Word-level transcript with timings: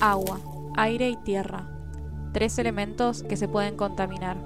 Agua, 0.00 0.40
aire 0.76 1.10
y 1.10 1.16
tierra. 1.16 1.68
Tres 2.32 2.58
elementos 2.58 3.22
que 3.22 3.36
se 3.36 3.48
pueden 3.48 3.76
contaminar. 3.76 4.36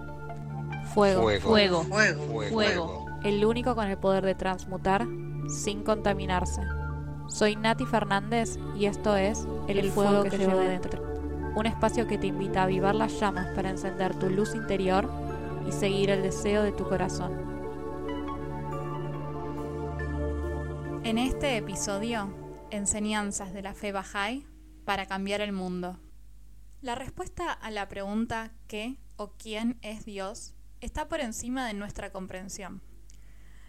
Fuego, 0.93 1.23
Fuego. 1.41 1.85
Fuego. 1.85 2.43
Fuego. 2.51 3.07
el 3.25 3.45
único 3.45 3.75
con 3.75 3.89
el 3.89 3.99
poder 3.99 4.25
de 4.25 4.35
transmutar 4.35 5.07
sin 5.49 5.83
contaminarse. 5.83 6.63
Soy 7.29 7.57
Nati 7.57 7.85
Fernández 7.85 8.59
y 8.77 8.87
esto 8.87 9.17
es 9.17 9.47
El, 9.69 9.91
fuego, 9.91 10.25
que, 10.25 10.39
llevo 10.39 10.59
dentro. 10.59 11.03
Un 11.55 11.67
espacio 11.67 12.07
que 12.07 12.19
te 12.19 12.29
invita 12.29 12.61
a 12.61 12.65
avivar 12.65 12.95
las 12.95 13.19
llamas 13.19 13.47
para 13.55 13.71
encender 13.71 14.19
tu 14.19 14.29
luz 14.31 14.55
interior 14.55 15.09
y 15.67 15.73
seguir 15.73 16.11
el 16.11 16.23
deseo 16.23 16.63
de 16.63 16.73
tu 16.73 16.89
corazón. 16.89 17.33
En 21.03 21.19
este 21.19 21.57
episodio, 21.57 22.29
enseñanzas 22.71 23.53
de 23.53 23.63
la 23.63 23.75
fe 23.75 23.93
Bahá'í 23.93 24.45
para 24.87 25.05
cambiar 25.05 25.43
el 25.43 25.53
mundo. 25.53 25.99
La 26.81 26.95
respuesta 26.95 27.53
a 27.53 27.71
la 27.71 27.89
pregunta 27.89 28.53
¿qué 28.69 28.97
o 29.17 29.33
quién 29.33 29.79
es 29.83 30.07
Dios? 30.07 30.55
está 30.81 31.09
por 31.09 31.21
encima 31.21 31.67
de 31.67 31.75
nuestra 31.75 32.13
comprensión. 32.13 32.81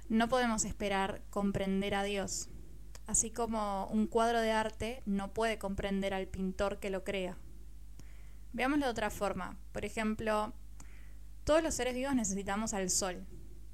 No 0.09 0.30
podemos 0.30 0.63
esperar 0.63 1.23
comprender 1.31 1.95
a 1.95 2.03
Dios, 2.03 2.49
así 3.08 3.31
como 3.31 3.88
un 3.88 4.05
cuadro 4.05 4.39
de 4.41 4.52
arte 4.52 5.02
no 5.05 5.34
puede 5.34 5.58
comprender 5.58 6.13
al 6.13 6.27
pintor 6.27 6.80
que 6.80 6.91
lo 6.91 7.03
crea. 7.03 7.38
Veámoslo 8.53 8.86
de 8.86 8.91
otra 8.91 9.09
forma. 9.09 9.58
Por 9.72 9.84
ejemplo, 9.86 10.53
todos 11.44 11.63
los 11.63 11.73
seres 11.73 11.95
vivos 11.95 12.13
necesitamos 12.13 12.75
al 12.75 12.91
sol, 12.91 13.25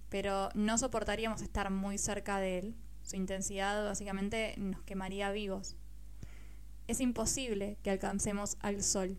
pero 0.10 0.50
no 0.54 0.78
soportaríamos 0.78 1.42
estar 1.42 1.70
muy 1.70 1.98
cerca 1.98 2.40
de 2.40 2.60
él. 2.60 2.76
Su 3.02 3.18
intensidad 3.18 3.84
básicamente 3.84 4.56
nos 4.58 4.82
quemaría 4.84 5.32
vivos. 5.32 5.76
Es 6.88 7.00
imposible 7.00 7.78
que 7.82 7.92
alcancemos 7.92 8.58
al 8.60 8.84
sol. 8.84 9.18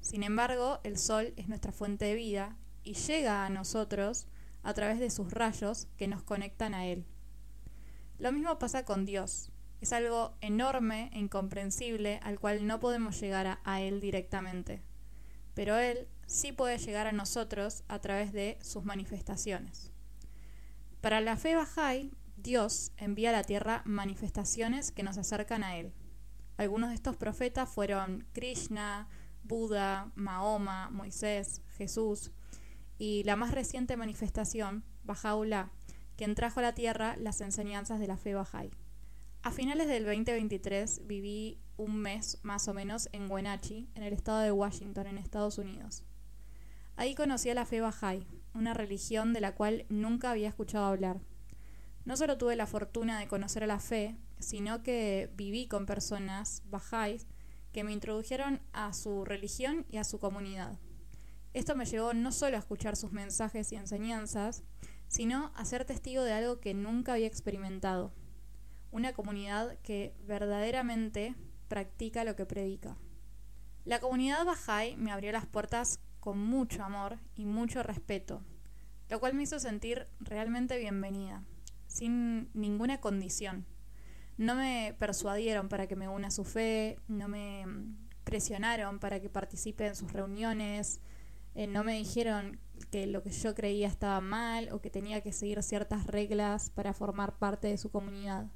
Sin 0.00 0.22
embargo, 0.22 0.80
el 0.84 0.98
sol 0.98 1.32
es 1.36 1.48
nuestra 1.48 1.72
fuente 1.72 2.04
de 2.04 2.14
vida 2.14 2.56
y 2.82 2.94
llega 2.94 3.46
a 3.46 3.50
nosotros 3.50 4.26
a 4.62 4.74
través 4.74 5.00
de 5.00 5.10
sus 5.10 5.32
rayos 5.32 5.88
que 5.96 6.08
nos 6.08 6.22
conectan 6.22 6.74
a 6.74 6.86
Él. 6.86 7.06
Lo 8.18 8.32
mismo 8.32 8.58
pasa 8.58 8.84
con 8.84 9.06
Dios. 9.06 9.50
Es 9.80 9.92
algo 9.92 10.36
enorme 10.40 11.10
e 11.12 11.18
incomprensible 11.18 12.20
al 12.22 12.38
cual 12.40 12.66
no 12.66 12.80
podemos 12.80 13.20
llegar 13.20 13.60
a, 13.64 13.80
Él 13.80 14.00
directamente. 14.00 14.82
Pero 15.54 15.78
Él 15.78 16.08
sí 16.26 16.52
puede 16.52 16.78
llegar 16.78 17.06
a 17.06 17.12
nosotros 17.12 17.84
a 17.88 18.00
través 18.00 18.32
de 18.32 18.58
sus 18.60 18.84
manifestaciones. 18.84 19.92
Para 21.00 21.20
la 21.20 21.36
fe 21.36 21.56
Bahá'í, 21.56 22.12
Dios 22.36 22.92
envía 22.96 23.30
a 23.30 23.32
la 23.32 23.44
tierra 23.44 23.82
manifestaciones 23.84 24.90
que 24.90 25.04
nos 25.04 25.16
acercan 25.16 25.62
a 25.62 25.76
Él. 25.76 25.92
Algunos 26.58 26.88
de 26.88 26.96
estos 26.96 27.16
profetas 27.16 27.68
fueron 27.68 28.26
Krishna, 28.32 29.08
Buda, 29.44 30.10
Mahoma, 30.16 30.90
Moisés, 30.90 31.62
Jesús, 31.76 32.32
y 32.98 33.22
la 33.22 33.36
más 33.36 33.52
reciente 33.52 33.96
manifestación, 33.96 34.82
Bahá'u'lláh, 35.04 35.70
quien 36.16 36.34
trajo 36.34 36.58
a 36.58 36.64
la 36.64 36.74
tierra 36.74 37.14
las 37.16 37.40
enseñanzas 37.40 38.00
de 38.00 38.08
la 38.08 38.16
fe 38.16 38.34
Bahá'í. 38.34 38.72
A 39.42 39.52
finales 39.52 39.86
del 39.86 40.04
2023 40.04 41.06
viví 41.06 41.60
un 41.76 41.96
mes 41.96 42.40
más 42.42 42.66
o 42.66 42.74
menos 42.74 43.08
en 43.12 43.30
Wenatchee, 43.30 43.86
en 43.94 44.02
el 44.02 44.12
estado 44.12 44.40
de 44.40 44.50
Washington, 44.50 45.06
en 45.06 45.18
Estados 45.18 45.58
Unidos. 45.58 46.02
Ahí 46.96 47.14
conocí 47.14 47.50
a 47.50 47.54
la 47.54 47.66
fe 47.66 47.80
Bahá'í, 47.80 48.26
una 48.52 48.74
religión 48.74 49.32
de 49.32 49.40
la 49.40 49.54
cual 49.54 49.86
nunca 49.90 50.32
había 50.32 50.48
escuchado 50.48 50.86
hablar. 50.86 51.20
No 52.04 52.16
solo 52.16 52.36
tuve 52.36 52.56
la 52.56 52.66
fortuna 52.66 53.20
de 53.20 53.28
conocer 53.28 53.62
a 53.62 53.68
la 53.68 53.78
fe, 53.78 54.16
sino 54.38 54.82
que 54.82 55.30
viví 55.34 55.68
con 55.68 55.86
personas 55.86 56.62
Bahá'ís 56.70 57.26
que 57.72 57.84
me 57.84 57.92
introdujeron 57.92 58.60
a 58.72 58.92
su 58.92 59.24
religión 59.24 59.86
y 59.90 59.98
a 59.98 60.04
su 60.04 60.18
comunidad. 60.18 60.78
Esto 61.54 61.74
me 61.76 61.86
llevó 61.86 62.14
no 62.14 62.32
solo 62.32 62.56
a 62.56 62.60
escuchar 62.60 62.96
sus 62.96 63.12
mensajes 63.12 63.72
y 63.72 63.76
enseñanzas, 63.76 64.62
sino 65.08 65.52
a 65.54 65.64
ser 65.64 65.84
testigo 65.84 66.22
de 66.22 66.32
algo 66.32 66.60
que 66.60 66.74
nunca 66.74 67.14
había 67.14 67.26
experimentado, 67.26 68.12
una 68.90 69.12
comunidad 69.12 69.78
que 69.80 70.14
verdaderamente 70.26 71.34
practica 71.68 72.24
lo 72.24 72.36
que 72.36 72.46
predica. 72.46 72.96
La 73.84 74.00
comunidad 74.00 74.44
Bahá'í 74.44 74.96
me 74.96 75.12
abrió 75.12 75.32
las 75.32 75.46
puertas 75.46 76.00
con 76.20 76.38
mucho 76.38 76.82
amor 76.82 77.18
y 77.34 77.46
mucho 77.46 77.82
respeto, 77.82 78.42
lo 79.08 79.20
cual 79.20 79.34
me 79.34 79.44
hizo 79.44 79.58
sentir 79.58 80.06
realmente 80.20 80.78
bienvenida, 80.78 81.44
sin 81.86 82.50
ninguna 82.52 83.00
condición. 83.00 83.66
No 84.38 84.54
me 84.54 84.94
persuadieron 84.98 85.68
para 85.68 85.86
que 85.86 85.96
me 85.96 86.08
una 86.08 86.28
a 86.28 86.30
su 86.30 86.44
fe, 86.44 86.98
no 87.08 87.28
me 87.28 87.66
presionaron 88.24 88.98
para 88.98 89.20
que 89.20 89.28
participe 89.28 89.86
en 89.86 89.96
sus 89.96 90.12
reuniones, 90.12 91.00
eh, 91.54 91.66
no 91.66 91.82
me 91.82 91.94
dijeron 91.94 92.60
que 92.90 93.06
lo 93.06 93.22
que 93.22 93.30
yo 93.30 93.54
creía 93.54 93.88
estaba 93.88 94.20
mal 94.20 94.68
o 94.72 94.80
que 94.80 94.90
tenía 94.90 95.22
que 95.22 95.32
seguir 95.32 95.62
ciertas 95.62 96.06
reglas 96.06 96.70
para 96.70 96.94
formar 96.94 97.36
parte 97.38 97.66
de 97.66 97.78
su 97.78 97.90
comunidad. 97.90 98.46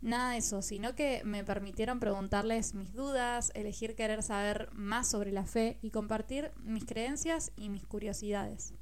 Nada 0.00 0.32
de 0.32 0.38
eso, 0.38 0.60
sino 0.60 0.94
que 0.94 1.22
me 1.24 1.44
permitieron 1.44 2.00
preguntarles 2.00 2.74
mis 2.74 2.92
dudas, 2.92 3.52
elegir 3.54 3.94
querer 3.94 4.22
saber 4.22 4.68
más 4.72 5.08
sobre 5.08 5.30
la 5.30 5.46
fe 5.46 5.78
y 5.82 5.90
compartir 5.90 6.50
mis 6.62 6.84
creencias 6.84 7.52
y 7.56 7.68
mis 7.68 7.86
curiosidades. 7.86 8.74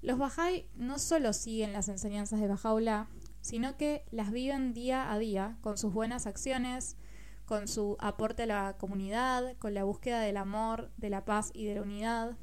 Los 0.00 0.18
Bahá'í 0.18 0.66
no 0.74 0.98
solo 0.98 1.32
siguen 1.32 1.72
las 1.72 1.88
enseñanzas 1.88 2.40
de 2.40 2.48
Bahá'u'lláh, 2.48 3.08
sino 3.44 3.76
que 3.76 4.06
las 4.10 4.32
viven 4.32 4.72
día 4.72 5.12
a 5.12 5.18
día 5.18 5.58
con 5.60 5.76
sus 5.76 5.92
buenas 5.92 6.26
acciones, 6.26 6.96
con 7.44 7.68
su 7.68 7.98
aporte 8.00 8.44
a 8.44 8.46
la 8.46 8.76
comunidad, 8.78 9.54
con 9.58 9.74
la 9.74 9.84
búsqueda 9.84 10.20
del 10.20 10.38
amor, 10.38 10.90
de 10.96 11.10
la 11.10 11.26
paz 11.26 11.50
y 11.52 11.66
de 11.66 11.74
la 11.74 11.82
unidad, 11.82 12.38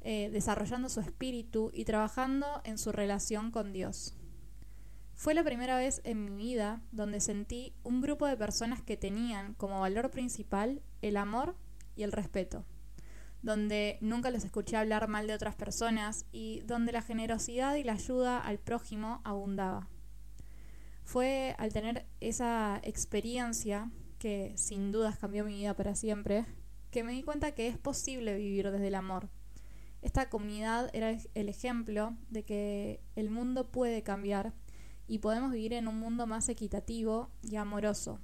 eh, 0.00 0.30
desarrollando 0.32 0.88
su 0.88 1.00
espíritu 1.00 1.70
y 1.74 1.84
trabajando 1.84 2.46
en 2.64 2.78
su 2.78 2.92
relación 2.92 3.50
con 3.50 3.74
Dios. 3.74 4.14
Fue 5.12 5.34
la 5.34 5.44
primera 5.44 5.76
vez 5.76 6.00
en 6.02 6.24
mi 6.24 6.34
vida 6.34 6.80
donde 6.92 7.20
sentí 7.20 7.74
un 7.82 8.00
grupo 8.00 8.26
de 8.26 8.38
personas 8.38 8.80
que 8.80 8.96
tenían 8.96 9.52
como 9.52 9.80
valor 9.80 10.10
principal 10.10 10.80
el 11.02 11.18
amor 11.18 11.56
y 11.94 12.04
el 12.04 12.12
respeto, 12.12 12.64
donde 13.42 13.98
nunca 14.00 14.30
les 14.30 14.46
escuché 14.46 14.78
hablar 14.78 15.08
mal 15.08 15.26
de 15.26 15.34
otras 15.34 15.56
personas 15.56 16.24
y 16.32 16.60
donde 16.60 16.92
la 16.92 17.02
generosidad 17.02 17.74
y 17.74 17.84
la 17.84 17.92
ayuda 17.92 18.38
al 18.38 18.58
prójimo 18.58 19.20
abundaba. 19.24 19.91
Fue 21.12 21.54
al 21.58 21.72
tener 21.72 22.06
esa 22.20 22.80
experiencia, 22.82 23.90
que 24.18 24.52
sin 24.56 24.92
dudas 24.92 25.18
cambió 25.18 25.44
mi 25.44 25.56
vida 25.56 25.74
para 25.74 25.94
siempre, 25.94 26.46
que 26.90 27.04
me 27.04 27.12
di 27.12 27.22
cuenta 27.22 27.52
que 27.52 27.68
es 27.68 27.76
posible 27.76 28.36
vivir 28.36 28.70
desde 28.70 28.88
el 28.88 28.94
amor 28.94 29.28
esta 30.02 30.28
comunidad 30.28 30.90
era 30.92 31.16
el 31.34 31.48
ejemplo 31.48 32.16
de 32.28 32.42
que 32.42 33.00
el 33.14 33.30
mundo 33.30 33.70
puede 33.70 34.02
cambiar 34.02 34.52
y 35.06 35.18
podemos 35.18 35.52
vivir 35.52 35.72
en 35.72 35.86
un 35.86 35.98
mundo 35.98 36.26
más 36.26 36.48
equitativo 36.48 37.30
y 37.42 37.56
amoroso. 37.56 38.18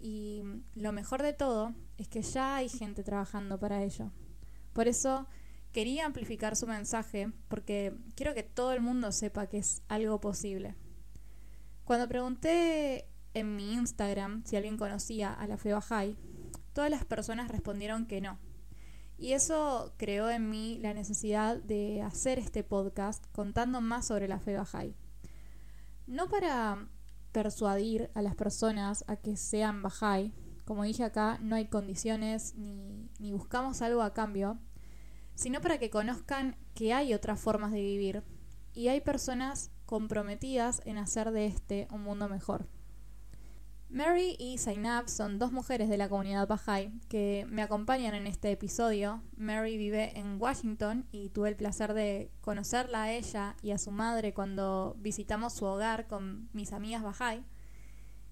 Y 0.00 0.42
lo 0.74 0.92
mejor 0.92 1.22
de 1.22 1.34
todo 1.34 1.74
es 1.98 2.08
que 2.08 2.22
ya 2.22 2.56
hay 2.56 2.70
gente 2.70 3.04
trabajando 3.04 3.58
para 3.58 3.82
ello. 3.82 4.10
Por 4.72 4.88
eso 4.88 5.26
quería 5.72 6.06
amplificar 6.06 6.56
su 6.56 6.66
mensaje 6.66 7.30
porque 7.48 7.94
quiero 8.14 8.32
que 8.32 8.42
todo 8.42 8.72
el 8.72 8.80
mundo 8.80 9.12
sepa 9.12 9.46
que 9.46 9.58
es 9.58 9.82
algo 9.88 10.20
posible. 10.20 10.74
Cuando 11.88 12.06
pregunté 12.06 13.08
en 13.32 13.56
mi 13.56 13.72
Instagram 13.72 14.44
si 14.44 14.56
alguien 14.56 14.76
conocía 14.76 15.32
a 15.32 15.46
la 15.46 15.56
fe 15.56 15.72
Bahá'í, 15.72 16.18
todas 16.74 16.90
las 16.90 17.06
personas 17.06 17.50
respondieron 17.50 18.04
que 18.04 18.20
no 18.20 18.38
y 19.16 19.32
eso 19.32 19.94
creó 19.96 20.28
en 20.28 20.50
mí 20.50 20.78
la 20.82 20.92
necesidad 20.92 21.56
de 21.56 22.02
hacer 22.02 22.38
este 22.38 22.62
podcast 22.62 23.24
contando 23.32 23.80
más 23.80 24.06
sobre 24.06 24.28
la 24.28 24.38
fe 24.38 24.58
Bahá'í. 24.58 24.96
No 26.06 26.28
para 26.28 26.90
persuadir 27.32 28.10
a 28.12 28.20
las 28.20 28.34
personas 28.34 29.02
a 29.08 29.16
que 29.16 29.38
sean 29.38 29.82
Bahá'í, 29.82 30.34
como 30.66 30.84
dije 30.84 31.04
acá, 31.04 31.38
no 31.40 31.56
hay 31.56 31.68
condiciones 31.68 32.54
ni, 32.54 33.08
ni 33.18 33.32
buscamos 33.32 33.80
algo 33.80 34.02
a 34.02 34.12
cambio, 34.12 34.58
sino 35.34 35.62
para 35.62 35.78
que 35.78 35.88
conozcan 35.88 36.58
que 36.74 36.92
hay 36.92 37.14
otras 37.14 37.40
formas 37.40 37.72
de 37.72 37.80
vivir 37.80 38.24
y 38.74 38.88
hay 38.88 39.00
personas 39.00 39.70
comprometidas 39.88 40.82
en 40.84 40.98
hacer 40.98 41.30
de 41.30 41.46
este 41.46 41.88
un 41.90 42.02
mundo 42.02 42.28
mejor. 42.28 42.68
Mary 43.88 44.36
y 44.38 44.58
Zainab 44.58 45.08
son 45.08 45.38
dos 45.38 45.50
mujeres 45.50 45.88
de 45.88 45.96
la 45.96 46.10
comunidad 46.10 46.46
Bahá'í 46.46 46.92
que 47.08 47.46
me 47.48 47.62
acompañan 47.62 48.14
en 48.14 48.26
este 48.26 48.50
episodio. 48.50 49.22
Mary 49.38 49.78
vive 49.78 50.12
en 50.18 50.38
Washington 50.38 51.06
y 51.10 51.30
tuve 51.30 51.48
el 51.48 51.56
placer 51.56 51.94
de 51.94 52.30
conocerla 52.42 53.04
a 53.04 53.12
ella 53.12 53.56
y 53.62 53.70
a 53.70 53.78
su 53.78 53.90
madre 53.90 54.34
cuando 54.34 54.94
visitamos 54.98 55.54
su 55.54 55.64
hogar 55.64 56.06
con 56.06 56.50
mis 56.52 56.74
amigas 56.74 57.02
Bahá'í. 57.02 57.42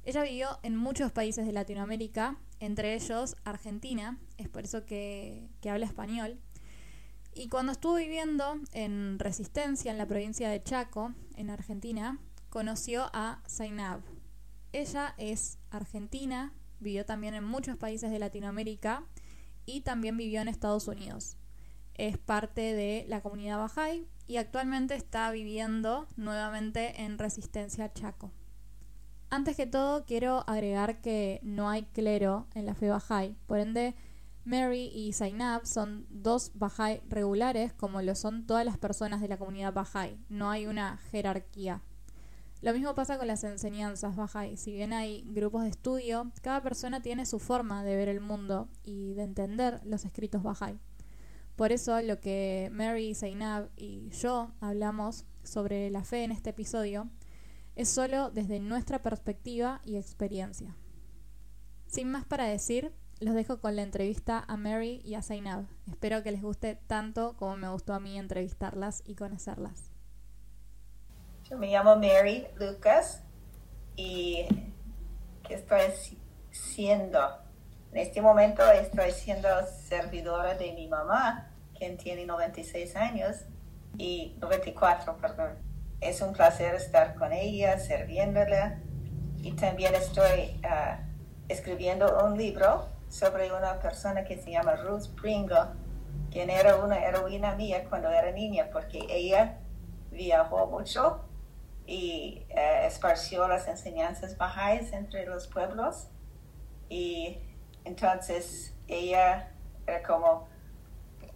Ella 0.05 0.25
vivió 0.25 0.59
en 0.63 0.77
muchos 0.77 1.11
países 1.11 1.47
de 1.47 1.53
Latinoamérica, 1.53 2.37
entre 2.61 2.95
ellos 2.95 3.35
Argentina, 3.45 4.19
es 4.37 4.51
por 4.51 4.65
eso 4.65 4.85
que, 4.85 5.49
que 5.63 5.71
habla 5.71 5.87
español. 5.87 6.39
Y 7.39 7.51
cuando 7.51 7.73
estuvo 7.73 7.97
viviendo 7.97 8.59
en 8.73 9.19
Resistencia, 9.19 9.93
en 9.93 9.99
la 9.99 10.07
provincia 10.07 10.49
de 10.49 10.63
Chaco, 10.63 11.13
en 11.37 11.51
Argentina, 11.51 12.19
conoció 12.49 13.11
a 13.13 13.43
Zainab, 13.47 14.01
ella 14.73 15.15
es 15.19 15.59
argentina, 15.71 16.55
vivió 16.81 17.05
también 17.05 17.35
en 17.35 17.45
muchos 17.45 17.77
países 17.77 18.11
de 18.11 18.19
Latinoamérica 18.19 19.05
y 19.67 19.83
también 19.83 20.17
vivió 20.17 20.41
en 20.41 20.49
Estados 20.49 20.89
Unidos. 20.89 21.37
Es 21.93 22.17
parte 22.17 22.73
de 22.73 23.05
la 23.07 23.21
comunidad 23.21 23.59
Bahá'í 23.59 24.07
y 24.27 24.39
actualmente 24.39 24.95
está 24.95 25.31
viviendo 25.31 26.09
nuevamente 26.17 27.03
en 27.03 27.19
Resistencia 27.19 27.93
Chaco. 27.93 28.33
Antes 29.29 29.57
que 29.57 29.67
todo, 29.67 30.07
quiero 30.07 30.43
agregar 30.49 31.03
que 31.03 31.41
no 31.43 31.69
hay 31.69 31.83
clero 31.83 32.47
en 32.55 32.65
la 32.65 32.75
fe 32.75 32.91
Bahá'í, 32.91 33.37
por 33.47 33.59
ende, 33.59 33.95
Mary 34.47 34.93
y 34.95 35.13
Zainab 35.13 35.67
son 35.67 36.07
dos 36.09 36.53
Bahá'í 36.55 37.03
regulares 37.09 37.73
como 37.73 38.01
lo 38.01 38.15
son 38.15 38.47
todas 38.47 38.65
las 38.65 38.79
personas 38.79 39.21
de 39.21 39.27
la 39.27 39.39
comunidad 39.39 39.75
Bahá'í, 39.75 40.25
no 40.29 40.51
hay 40.51 40.69
una 40.69 40.99
jerarquía. 41.11 41.83
Lo 42.63 42.73
mismo 42.73 42.95
pasa 42.95 43.19
con 43.19 43.27
las 43.27 43.43
enseñanzas 43.43 44.15
Bahá'í, 44.15 44.57
si 44.57 44.73
bien 44.73 44.93
hay 44.93 45.25
grupos 45.27 45.65
de 45.65 45.71
estudio, 45.71 46.31
cada 46.43 46.63
persona 46.63 47.03
tiene 47.03 47.27
su 47.27 47.41
forma 47.41 47.83
de 47.83 47.97
ver 47.97 48.09
el 48.09 48.21
mundo 48.21 48.69
y 48.85 49.15
de 49.15 49.25
entender 49.25 49.81
los 49.85 50.05
escritos 50.05 50.45
Bahá'í. 50.45 50.79
Por 51.57 51.73
eso 51.73 52.01
lo 52.01 52.21
que 52.21 52.71
Mary, 52.73 53.17
Zainab 53.17 53.69
y 53.77 54.11
yo 54.11 54.53
hablamos 54.61 55.25
sobre 55.43 55.91
la 55.91 56.05
fe 56.05 56.23
en 56.23 56.31
este 56.31 56.51
episodio 56.51 57.11
es 57.75 57.89
solo 57.89 58.31
desde 58.31 58.61
nuestra 58.61 59.03
perspectiva 59.03 59.81
y 59.85 59.97
experiencia. 59.97 60.77
Sin 61.89 62.13
más 62.13 62.25
para 62.25 62.45
decir, 62.45 62.93
los 63.21 63.35
dejo 63.35 63.61
con 63.61 63.77
la 63.77 63.83
entrevista 63.83 64.45
a 64.47 64.57
Mary 64.57 65.01
y 65.05 65.15
a 65.15 65.23
Zainab. 65.23 65.65
Espero 65.89 66.23
que 66.23 66.33
les 66.33 66.43
guste 66.43 66.79
tanto 66.87 67.37
como 67.37 67.57
me 67.57 67.69
gustó 67.69 67.95
a 67.95 68.01
mí 68.01 68.19
entrevistarlas 68.19 69.03
y 69.07 69.15
conocerlas. 69.15 69.91
Yo 71.49 71.57
me 71.59 71.69
llamo 71.69 71.97
Mary 71.97 72.47
Lucas 72.57 73.23
y 73.95 74.47
¿qué 75.47 75.55
estoy 75.55 75.81
siendo? 76.51 77.21
En 77.93 77.99
este 77.99 78.21
momento 78.21 78.63
estoy 78.71 79.13
siendo 79.13 79.49
servidora 79.89 80.55
de 80.55 80.73
mi 80.73 80.89
mamá, 80.89 81.51
quien 81.79 81.97
tiene 81.97 82.27
96 82.27 82.97
años 82.97 83.37
y 83.97 84.37
94, 84.41 85.17
perdón 85.19 85.67
es 86.01 86.21
un 86.21 86.33
placer 86.33 86.75
estar 86.75 87.15
con 87.15 87.33
ella, 87.33 87.79
sirviéndola. 87.79 88.79
Y 89.43 89.53
también 89.53 89.95
estoy 89.95 90.61
ah, 90.65 91.01
escribiendo 91.49 92.25
un 92.25 92.37
libro 92.37 92.89
sobre 93.17 93.51
una 93.51 93.79
persona 93.81 94.25
que 94.25 94.37
se 94.37 94.51
llama 94.51 94.77
Ruth 94.77 95.09
Pringle, 95.21 95.69
quien 96.31 96.51
era 96.51 96.77
una 96.77 97.03
heroína 97.03 97.55
mía 97.55 97.87
cuando 97.89 98.11
era 98.11 98.31
niña, 98.31 98.69
porque 98.71 99.07
ella 99.09 99.59
viajó 100.11 100.67
mucho 100.67 101.25
y 101.87 102.45
uh, 102.51 102.87
esparció 102.87 103.49
las 103.49 103.69
enseñanzas 103.69 104.37
bajáis 104.37 104.93
entre 104.93 105.25
los 105.25 105.47
pueblos. 105.47 106.09
Y 106.91 107.39
entonces 107.85 108.75
ella 108.87 109.51
era 109.87 110.03
como 110.03 110.49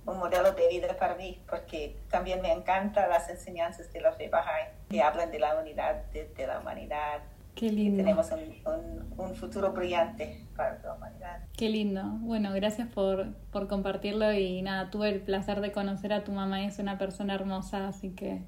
un 0.05 0.19
modelo 0.19 0.53
de 0.53 0.69
vida 0.69 0.97
para 0.99 1.15
mí, 1.15 1.43
porque 1.49 1.97
también 2.11 2.43
me 2.43 2.53
encantan 2.53 3.09
las 3.09 3.29
enseñanzas 3.31 3.91
de 3.93 4.01
la 4.01 4.13
fe 4.13 4.31
Bahá'í, 4.31 4.69
que 4.91 5.03
hablan 5.03 5.31
de 5.31 5.39
la 5.39 5.55
unidad 5.57 5.95
de, 6.13 6.47
la 6.47 6.61
humanidad. 6.61 7.21
Qué 7.61 7.71
lindo. 7.71 8.03
tenemos 8.03 8.31
un, 8.31 9.15
un, 9.19 9.35
futuro 9.35 9.71
brillante 9.73 10.47
para 10.57 10.79
la 10.83 10.95
humanidad. 10.95 11.41
Qué 11.55 11.69
lindo. 11.69 12.03
Bueno, 12.21 12.55
gracias 12.55 12.89
por, 12.89 13.35
por 13.53 13.69
compartirlo 13.69 14.33
y 14.33 14.63
nada, 14.63 14.89
tuve 14.89 15.11
el 15.11 15.21
placer 15.21 15.61
de 15.61 15.71
conocer 15.71 16.15
a 16.15 16.25
tu 16.25 16.33
mamá 16.33 16.63
y 16.63 16.69
es 16.69 16.79
una 16.79 16.97
persona 16.97 17.35
hermosa, 17.35 17.87
así 17.87 18.15
que 18.15 18.41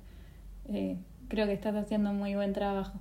eh, 0.70 0.96
creo 1.28 1.44
que 1.44 1.52
estás 1.52 1.76
haciendo 1.76 2.14
muy 2.14 2.36
buen 2.36 2.54
trabajo. 2.54 2.98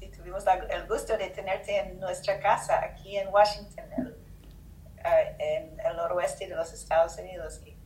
Sí, 0.00 0.10
tuvimos 0.16 0.44
el 0.70 0.88
gusto 0.88 1.18
de 1.18 1.28
tenerte 1.28 1.78
en 1.78 2.00
nuestra 2.00 2.40
casa 2.40 2.82
aquí 2.82 3.18
en 3.18 3.28
Washington, 3.28 3.84
eh, 3.98 5.36
en 5.38 5.78
el 5.78 5.96
noroeste 5.98 6.48
de 6.48 6.56
los 6.56 6.72
Estados 6.72 7.18
Unidos. 7.18 7.60
Y 7.66 7.76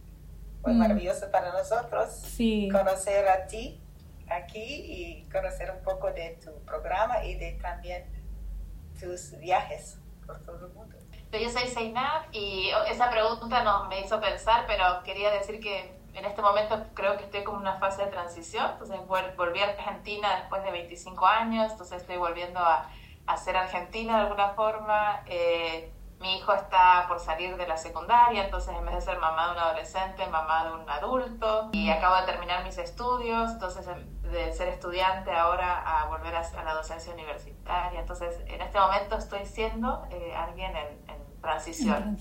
fue 0.62 0.74
mm. 0.74 0.78
maravilloso 0.78 1.28
para 1.32 1.50
nosotros 1.50 2.22
conocer 2.70 3.26
a 3.26 3.48
ti 3.48 3.80
aquí 4.30 4.84
y 4.86 5.28
conocer 5.30 5.70
un 5.70 5.82
poco 5.82 6.12
de 6.12 6.38
tu 6.44 6.52
programa 6.64 7.24
y 7.24 7.34
de 7.36 7.52
también 7.60 8.04
tus 9.00 9.38
viajes 9.38 9.98
por 10.26 10.42
todo 10.44 10.66
el 10.66 10.72
mundo. 10.72 10.96
Yo 11.32 11.50
soy 11.50 11.68
Zainab 11.68 12.26
y 12.32 12.70
esa 12.90 13.10
pregunta 13.10 13.62
no 13.62 13.86
me 13.88 14.00
hizo 14.00 14.20
pensar, 14.20 14.64
pero 14.66 15.02
quería 15.04 15.30
decir 15.30 15.60
que 15.60 15.98
en 16.14 16.24
este 16.24 16.40
momento 16.40 16.86
creo 16.94 17.16
que 17.16 17.24
estoy 17.24 17.44
como 17.44 17.58
en 17.58 17.62
una 17.62 17.78
fase 17.78 18.04
de 18.04 18.10
transición, 18.10 18.70
entonces 18.72 18.98
volví 19.06 19.60
a 19.60 19.68
Argentina 19.68 20.36
después 20.40 20.64
de 20.64 20.70
25 20.70 21.26
años, 21.26 21.72
entonces 21.72 22.00
estoy 22.00 22.16
volviendo 22.16 22.60
a, 22.60 22.90
a 23.26 23.36
ser 23.36 23.56
argentina 23.56 24.16
de 24.16 24.22
alguna 24.22 24.50
forma. 24.50 25.22
Eh, 25.26 25.92
mi 26.20 26.36
hijo 26.36 26.52
está 26.52 27.04
por 27.06 27.20
salir 27.20 27.56
de 27.56 27.66
la 27.68 27.76
secundaria, 27.76 28.44
entonces 28.44 28.74
en 28.76 28.84
vez 28.84 28.96
de 28.96 29.00
ser 29.02 29.18
mamá 29.18 29.46
de 29.46 29.52
un 29.52 29.58
adolescente, 29.58 30.26
mamá 30.26 30.64
de 30.64 30.82
un 30.82 30.90
adulto. 30.90 31.70
Y 31.72 31.90
acabo 31.90 32.16
de 32.16 32.32
terminar 32.32 32.64
mis 32.64 32.76
estudios, 32.78 33.52
entonces 33.52 33.86
de 34.22 34.52
ser 34.52 34.68
estudiante 34.68 35.30
ahora 35.30 35.80
a 35.80 36.06
volver 36.06 36.34
a, 36.34 36.64
la 36.64 36.74
docencia 36.74 37.12
universitaria. 37.12 38.00
Entonces 38.00 38.40
en 38.46 38.60
este 38.60 38.78
momento 38.78 39.16
estoy 39.16 39.46
siendo 39.46 40.06
eh, 40.10 40.34
alguien 40.34 40.72
en, 40.76 41.18
transición. 41.40 42.18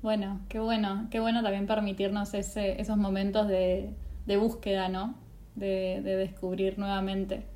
Bueno, 0.00 0.40
qué 0.48 0.60
bueno, 0.60 1.08
qué 1.10 1.18
bueno 1.18 1.42
también 1.42 1.66
permitirnos 1.66 2.34
ese, 2.34 2.80
esos 2.80 2.96
momentos 2.96 3.48
de, 3.48 3.96
de 4.26 4.36
búsqueda, 4.36 4.88
¿no? 4.88 5.14
De, 5.56 6.00
de 6.02 6.16
descubrir 6.16 6.78
nuevamente. 6.78 7.46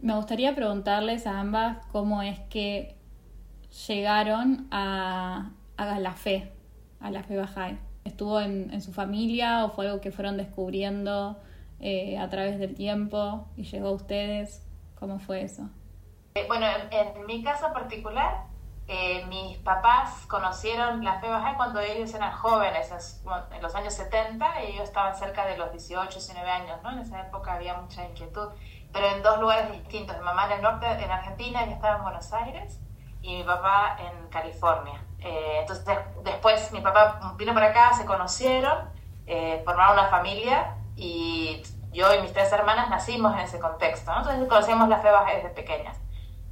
Me 0.00 0.14
gustaría 0.14 0.54
preguntarles 0.54 1.28
a 1.28 1.38
ambas 1.38 1.78
cómo 1.92 2.22
es 2.22 2.40
que 2.50 2.95
llegaron 3.86 4.68
a, 4.70 5.50
a 5.76 6.00
la 6.00 6.12
fe, 6.12 6.52
a 7.00 7.10
la 7.10 7.22
fe 7.22 7.36
Bahá'í? 7.36 7.78
¿Estuvo 8.04 8.40
en, 8.40 8.72
en, 8.72 8.80
su 8.80 8.92
familia 8.92 9.64
o 9.64 9.70
fue 9.70 9.86
algo 9.86 10.00
que 10.00 10.12
fueron 10.12 10.36
descubriendo 10.36 11.36
eh, 11.80 12.18
a 12.18 12.28
través 12.30 12.58
del 12.58 12.74
tiempo 12.74 13.48
y 13.56 13.64
llegó 13.64 13.88
a 13.88 13.92
ustedes? 13.92 14.64
¿Cómo 14.94 15.18
fue 15.18 15.42
eso? 15.42 15.68
Eh, 16.34 16.44
bueno, 16.46 16.66
en, 16.90 17.26
mi 17.26 17.42
caso 17.42 17.72
particular, 17.72 18.44
eh, 18.86 19.24
mis 19.26 19.58
papás 19.58 20.26
conocieron 20.26 21.04
la 21.04 21.20
fe 21.20 21.28
Bahá'í 21.28 21.56
cuando 21.56 21.80
ellos 21.80 22.14
eran 22.14 22.32
jóvenes, 22.32 22.90
en 23.50 23.62
los 23.62 23.74
años 23.74 23.92
70, 23.94 24.64
y 24.64 24.72
ellos 24.72 24.84
estaban 24.84 25.16
cerca 25.16 25.44
de 25.46 25.58
los 25.58 25.72
18, 25.72 26.08
19 26.10 26.48
años, 26.48 26.82
¿no? 26.82 26.92
En 26.92 27.00
esa 27.00 27.20
época 27.20 27.54
había 27.54 27.74
mucha 27.74 28.06
inquietud, 28.06 28.48
pero 28.92 29.08
en 29.08 29.22
dos 29.22 29.40
lugares 29.40 29.72
distintos. 29.72 30.16
Mi 30.18 30.24
mamá 30.24 30.46
en 30.46 30.52
el 30.52 30.62
norte, 30.62 30.86
en 30.86 31.10
Argentina, 31.10 31.66
y 31.66 31.72
estaba 31.72 31.96
en 31.96 32.02
Buenos 32.04 32.32
Aires, 32.32 32.80
y 33.26 33.38
mi 33.38 33.42
papá 33.42 33.96
en 33.98 34.28
California. 34.28 35.02
Eh, 35.18 35.58
entonces 35.60 35.84
después 36.22 36.70
mi 36.72 36.80
papá 36.80 37.34
vino 37.36 37.52
para 37.52 37.66
acá, 37.66 37.92
se 37.94 38.06
conocieron, 38.06 38.88
eh, 39.26 39.62
formaron 39.64 39.98
una 39.98 40.08
familia 40.08 40.76
y 40.94 41.60
yo 41.92 42.14
y 42.14 42.20
mis 42.20 42.32
tres 42.32 42.52
hermanas 42.52 42.88
nacimos 42.88 43.34
en 43.34 43.40
ese 43.40 43.58
contexto. 43.58 44.12
Entonces 44.16 44.48
conocíamos 44.48 44.88
la 44.88 44.98
fe 44.98 45.10
baja 45.10 45.34
desde 45.34 45.48
pequeñas. 45.48 45.98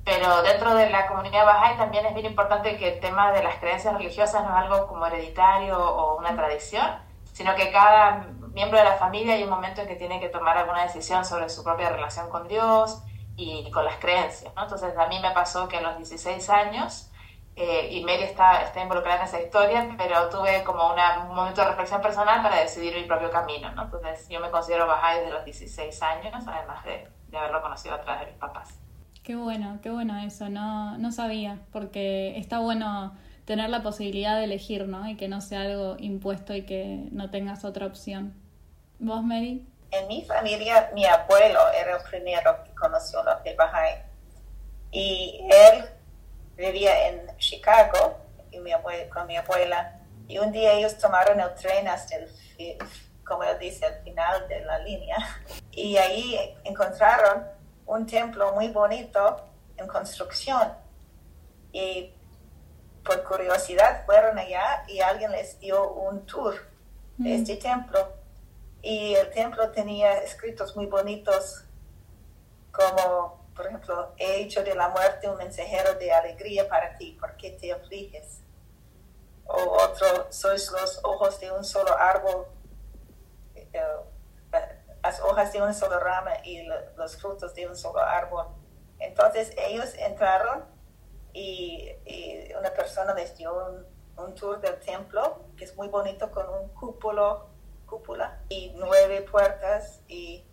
Pero 0.04 0.42
dentro 0.42 0.74
de 0.74 0.90
la 0.90 1.06
comunidad 1.06 1.46
baja 1.46 1.76
también 1.76 2.04
es 2.06 2.14
bien 2.14 2.26
importante 2.26 2.76
que 2.76 2.94
el 2.94 3.00
tema 3.00 3.30
de 3.32 3.42
las 3.42 3.56
creencias 3.56 3.94
religiosas 3.94 4.42
no 4.42 4.50
es 4.50 4.64
algo 4.64 4.88
como 4.88 5.06
hereditario 5.06 5.78
o 5.78 6.18
una 6.18 6.34
tradición, 6.34 6.86
sino 7.32 7.54
que 7.54 7.70
cada 7.70 8.26
miembro 8.52 8.78
de 8.78 8.84
la 8.84 8.96
familia 8.96 9.34
hay 9.34 9.44
un 9.44 9.50
momento 9.50 9.80
en 9.80 9.88
que 9.88 9.94
tiene 9.94 10.20
que 10.20 10.28
tomar 10.28 10.58
alguna 10.58 10.82
decisión 10.82 11.24
sobre 11.24 11.48
su 11.48 11.62
propia 11.62 11.88
relación 11.90 12.28
con 12.28 12.48
Dios, 12.48 13.02
y 13.36 13.70
con 13.70 13.84
las 13.84 13.96
creencias. 13.96 14.54
¿no? 14.54 14.62
Entonces 14.62 14.96
a 14.96 15.06
mí 15.06 15.18
me 15.20 15.30
pasó 15.30 15.68
que 15.68 15.78
a 15.78 15.82
los 15.82 15.96
16 15.96 16.48
años, 16.50 17.10
eh, 17.56 17.88
y 17.92 18.04
Mary 18.04 18.24
está, 18.24 18.62
está 18.62 18.82
involucrada 18.82 19.20
en 19.20 19.26
esa 19.26 19.40
historia, 19.40 19.88
pero 19.96 20.28
tuve 20.28 20.64
como 20.64 20.92
una, 20.92 21.26
un 21.28 21.36
momento 21.36 21.60
de 21.60 21.68
reflexión 21.68 22.00
personal 22.00 22.42
para 22.42 22.60
decidir 22.60 22.94
mi 22.94 23.04
propio 23.04 23.30
camino. 23.30 23.70
¿no? 23.72 23.84
Entonces 23.84 24.28
yo 24.28 24.40
me 24.40 24.50
considero 24.50 24.86
baja 24.86 25.18
desde 25.18 25.30
los 25.30 25.44
16 25.44 26.02
años, 26.02 26.44
además 26.46 26.84
de, 26.84 27.08
de, 27.28 27.38
haberlo 27.38 27.62
conocido 27.62 27.94
a 27.94 28.00
través 28.00 28.26
de 28.26 28.32
mis 28.32 28.40
papás. 28.40 28.80
Qué 29.22 29.36
bueno, 29.36 29.78
qué 29.82 29.90
bueno 29.90 30.18
eso, 30.18 30.50
no, 30.50 30.98
no 30.98 31.10
sabía, 31.10 31.60
porque 31.72 32.36
está 32.36 32.58
bueno 32.58 33.16
tener 33.46 33.70
la 33.70 33.82
posibilidad 33.82 34.36
de 34.36 34.44
elegir, 34.44 34.86
¿no? 34.86 35.08
Y 35.08 35.16
que 35.16 35.28
no 35.28 35.40
sea 35.40 35.62
algo 35.62 35.96
impuesto 35.98 36.54
y 36.54 36.66
que 36.66 37.08
no 37.12 37.30
tengas 37.30 37.64
otra 37.64 37.86
opción. 37.86 38.34
¿Vos, 38.98 39.22
Mary? 39.22 39.66
En 39.94 40.08
mi 40.08 40.24
familia, 40.24 40.90
mi 40.94 41.04
abuelo 41.04 41.60
era 41.72 41.96
el 41.96 42.02
primero 42.02 42.64
que 42.64 42.74
conoció 42.74 43.22
la 43.22 43.38
fe 43.38 43.56
Bahá'í. 43.56 44.02
Y 44.90 45.48
él 45.50 45.88
vivía 46.56 47.08
en 47.08 47.36
Chicago 47.38 48.16
y 48.50 48.58
mi 48.58 48.72
con 49.12 49.26
mi 49.26 49.36
abuela. 49.36 50.00
Y 50.28 50.38
un 50.38 50.52
día 50.52 50.72
ellos 50.72 50.96
tomaron 50.98 51.40
el 51.40 51.54
tren 51.54 51.86
hasta 51.88 52.16
el, 52.16 52.78
como 53.24 53.44
él 53.44 53.58
dice, 53.58 53.86
el 53.86 54.02
final 54.02 54.48
de 54.48 54.60
la 54.64 54.78
línea. 54.78 55.16
Y 55.76 55.96
ahí 55.96 56.56
encontraron 56.62 57.48
un 57.86 58.06
templo 58.06 58.52
muy 58.52 58.68
bonito 58.68 59.44
en 59.76 59.88
construcción. 59.88 60.72
Y 61.72 62.12
por 63.04 63.24
curiosidad 63.24 64.06
fueron 64.06 64.38
allá 64.38 64.84
y 64.86 65.00
alguien 65.00 65.32
les 65.32 65.58
dio 65.58 65.92
un 65.92 66.24
tour 66.26 66.54
de 67.16 67.30
mm. 67.30 67.32
este 67.32 67.56
templo 67.56 68.23
y 68.84 69.14
el 69.14 69.30
templo 69.30 69.70
tenía 69.70 70.18
escritos 70.18 70.76
muy 70.76 70.86
bonitos 70.86 71.64
como 72.70 73.44
por 73.54 73.66
ejemplo, 73.66 74.12
he 74.16 74.40
hecho 74.40 74.62
de 74.64 74.74
la 74.74 74.88
muerte 74.88 75.28
un 75.28 75.36
mensajero 75.36 75.94
de 75.94 76.12
alegría 76.12 76.68
para 76.68 76.96
ti, 76.96 77.16
¿por 77.20 77.36
qué 77.36 77.52
te 77.52 77.72
afliges? 77.72 78.40
O 79.46 79.56
otro, 79.56 80.26
sois 80.30 80.70
los 80.72 81.00
ojos 81.04 81.38
de 81.38 81.52
un 81.52 81.64
solo 81.64 81.96
árbol, 81.96 82.46
eh, 83.54 83.80
las 85.02 85.20
hojas 85.20 85.52
de 85.52 85.62
una 85.62 85.72
sola 85.72 86.00
rama 86.00 86.32
y 86.42 86.66
los 86.96 87.16
frutos 87.16 87.54
de 87.54 87.68
un 87.68 87.76
solo 87.76 88.00
árbol. 88.00 88.46
Entonces 88.98 89.52
ellos 89.56 89.94
entraron 89.98 90.64
y, 91.32 91.90
una 92.58 92.72
persona 92.72 93.12
les 93.14 93.36
dio 93.36 93.52
un, 93.52 93.86
un, 94.24 94.34
tour 94.34 94.60
del 94.60 94.80
templo, 94.80 95.44
que 95.56 95.64
es 95.64 95.76
muy 95.76 95.88
bonito, 95.88 96.30
con 96.30 96.48
un 96.48 96.68
cúpulo, 96.68 97.48
cúpula 97.94 98.40
y 98.48 98.72
nueve 98.76 99.22
puertas. 99.22 100.00
Y 100.08 100.44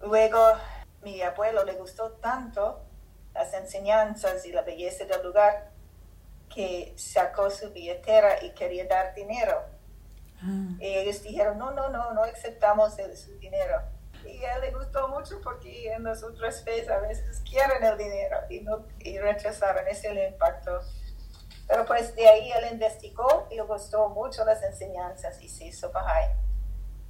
luego 0.00 0.40
mi 1.02 1.22
abuelo 1.22 1.64
le 1.64 1.74
gustó 1.74 2.12
tanto 2.12 2.82
las 3.32 3.52
enseñanzas 3.54 4.44
y 4.46 4.52
la 4.52 4.62
belleza 4.62 5.04
del 5.04 5.22
lugar 5.22 5.70
que 6.52 6.94
sacó 6.96 7.50
su 7.50 7.70
billetera 7.72 8.42
y 8.42 8.50
quería 8.54 8.86
dar 8.86 9.14
dinero. 9.14 9.62
Ah. 10.42 10.76
Y 10.80 10.86
ellos 10.86 11.22
dijeron, 11.22 11.58
no, 11.58 11.70
no, 11.70 11.90
no, 11.90 12.12
no 12.12 12.22
aceptamos 12.24 12.98
el, 12.98 13.16
su 13.16 13.38
dinero. 13.38 13.82
Y 14.24 14.42
a 14.44 14.56
él 14.56 14.62
le 14.62 14.70
gustó 14.72 15.06
mucho 15.08 15.40
porque 15.42 15.92
en 15.92 16.02
las 16.02 16.24
otras 16.24 16.64
veces 16.64 16.88
a 16.88 16.98
veces 16.98 17.40
quieren 17.48 17.84
el 17.84 17.96
dinero 17.96 18.38
y, 18.50 18.60
no, 18.60 18.86
y 18.98 19.18
rechazaron, 19.18 19.86
ese 19.86 20.12
le 20.12 20.28
impactó. 20.28 20.80
Pero 21.66 21.84
pues 21.84 22.14
de 22.14 22.28
ahí 22.28 22.52
él 22.52 22.72
investigó 22.72 23.48
y 23.50 23.56
le 23.56 23.62
gustó 23.62 24.08
mucho 24.10 24.44
las 24.44 24.62
enseñanzas 24.62 25.40
y 25.42 25.48
se 25.48 25.66
hizo 25.66 25.90
Bahá'í. 25.92 26.30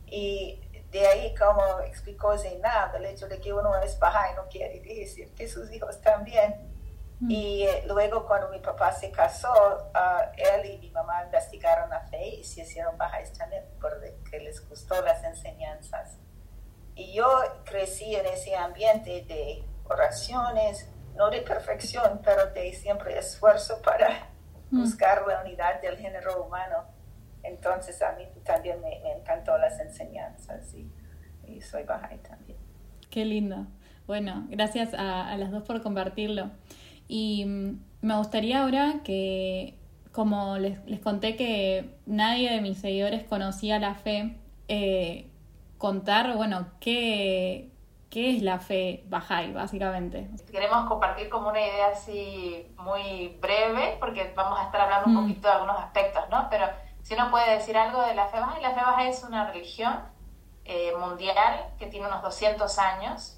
Y 0.06 0.62
de 0.90 1.06
ahí, 1.06 1.34
como 1.34 1.80
explicó 1.80 2.38
Zainab, 2.38 2.94
el 2.96 3.06
hecho 3.06 3.28
de 3.28 3.38
que 3.40 3.52
uno 3.52 3.76
es 3.82 3.98
Bahá'í 3.98 4.34
no 4.34 4.48
quiere 4.48 4.80
decir 4.80 5.34
que 5.34 5.48
sus 5.48 5.70
hijos 5.72 6.00
también. 6.00 6.72
Mm. 7.20 7.30
Y 7.30 7.62
eh, 7.64 7.84
luego 7.86 8.26
cuando 8.26 8.48
mi 8.48 8.60
papá 8.60 8.92
se 8.92 9.10
casó, 9.10 9.90
ah, 9.94 10.32
él 10.36 10.66
y 10.66 10.78
mi 10.78 10.90
mamá 10.90 11.24
investigaron 11.24 11.90
la 11.90 12.00
fe 12.06 12.26
y 12.26 12.44
se 12.44 12.62
hicieron 12.62 12.96
Bahá'ís 12.96 13.32
también 13.32 13.64
porque 13.80 14.40
les 14.40 14.66
gustó 14.68 15.02
las 15.02 15.22
enseñanzas. 15.22 16.18
Y 16.94 17.12
yo 17.12 17.26
crecí 17.64 18.14
en 18.14 18.24
ese 18.24 18.56
ambiente 18.56 19.22
de 19.22 19.62
oraciones, 19.84 20.88
no 21.14 21.28
de 21.28 21.42
perfección, 21.42 22.22
pero 22.24 22.46
de 22.46 22.72
siempre 22.72 23.18
esfuerzo 23.18 23.82
para. 23.82 24.30
Buscar 24.76 25.26
la 25.26 25.42
unidad 25.42 25.80
del 25.80 25.96
género 25.96 26.44
humano. 26.44 26.84
Entonces 27.42 28.00
a 28.02 28.12
mí 28.12 28.24
también 28.44 28.80
me, 28.80 29.12
encantó 29.12 29.56
las 29.58 29.78
enseñanzas 29.80 30.74
y, 30.74 30.90
soy 31.60 31.84
Bahá'í 31.84 32.18
también. 32.18 32.58
Qué 33.10 33.24
lindo. 33.24 33.66
Bueno, 34.06 34.46
gracias 34.48 34.94
a, 34.94 35.28
a 35.28 35.36
las 35.36 35.50
dos 35.50 35.62
por 35.62 35.82
compartirlo. 35.82 36.50
Y 37.08 37.44
mm, 37.44 37.78
me 38.02 38.16
gustaría 38.16 38.62
ahora 38.62 39.00
que, 39.04 39.74
como 40.12 40.58
les, 40.58 40.84
les, 40.86 41.00
conté 41.00 41.36
que 41.36 41.96
nadie 42.06 42.50
de 42.50 42.60
mis 42.60 42.78
seguidores 42.78 43.24
conocía 43.24 43.78
la 43.78 43.94
fe, 43.94 44.36
eh, 44.68 45.26
contar, 45.78 46.36
bueno, 46.36 46.68
qué, 46.80 47.70
qué 48.10 48.36
es 48.36 48.42
la 48.42 48.58
fe 48.58 49.04
Bahá'í, 49.08 49.52
básicamente. 49.52 50.28
Queremos 50.50 50.88
compartir 50.88 51.28
como 51.28 51.48
una 51.48 51.60
idea 51.60 51.88
así 51.88 52.66
muy 52.78 53.36
breve, 53.40 53.96
porque 54.00 54.32
vamos 54.36 54.58
a 54.58 54.64
estar 54.64 54.80
hablando 54.80 55.08
un 55.08 55.16
mm. 55.16 55.28
poquito 55.28 55.48
de 55.48 55.54
algunos 55.54 55.78
aspectos, 55.78 56.24
¿no? 56.30 56.48
Pero 56.50 56.66
si 57.02 57.14
uno 57.14 57.30
puede 57.30 57.52
decir 57.52 57.76
algo 57.76 58.02
de 58.02 58.14
la 58.14 58.26
fe 58.26 58.38
Bahá'í, 58.38 58.62
la 58.62 58.70
fe 58.70 58.80
Bahá'í 58.80 59.08
es 59.08 59.22
una 59.22 59.50
religión 59.50 60.00
eh, 60.64 60.92
mundial 60.98 61.74
que 61.78 61.86
tiene 61.86 62.06
unos 62.06 62.22
200 62.22 62.78
años, 62.78 63.36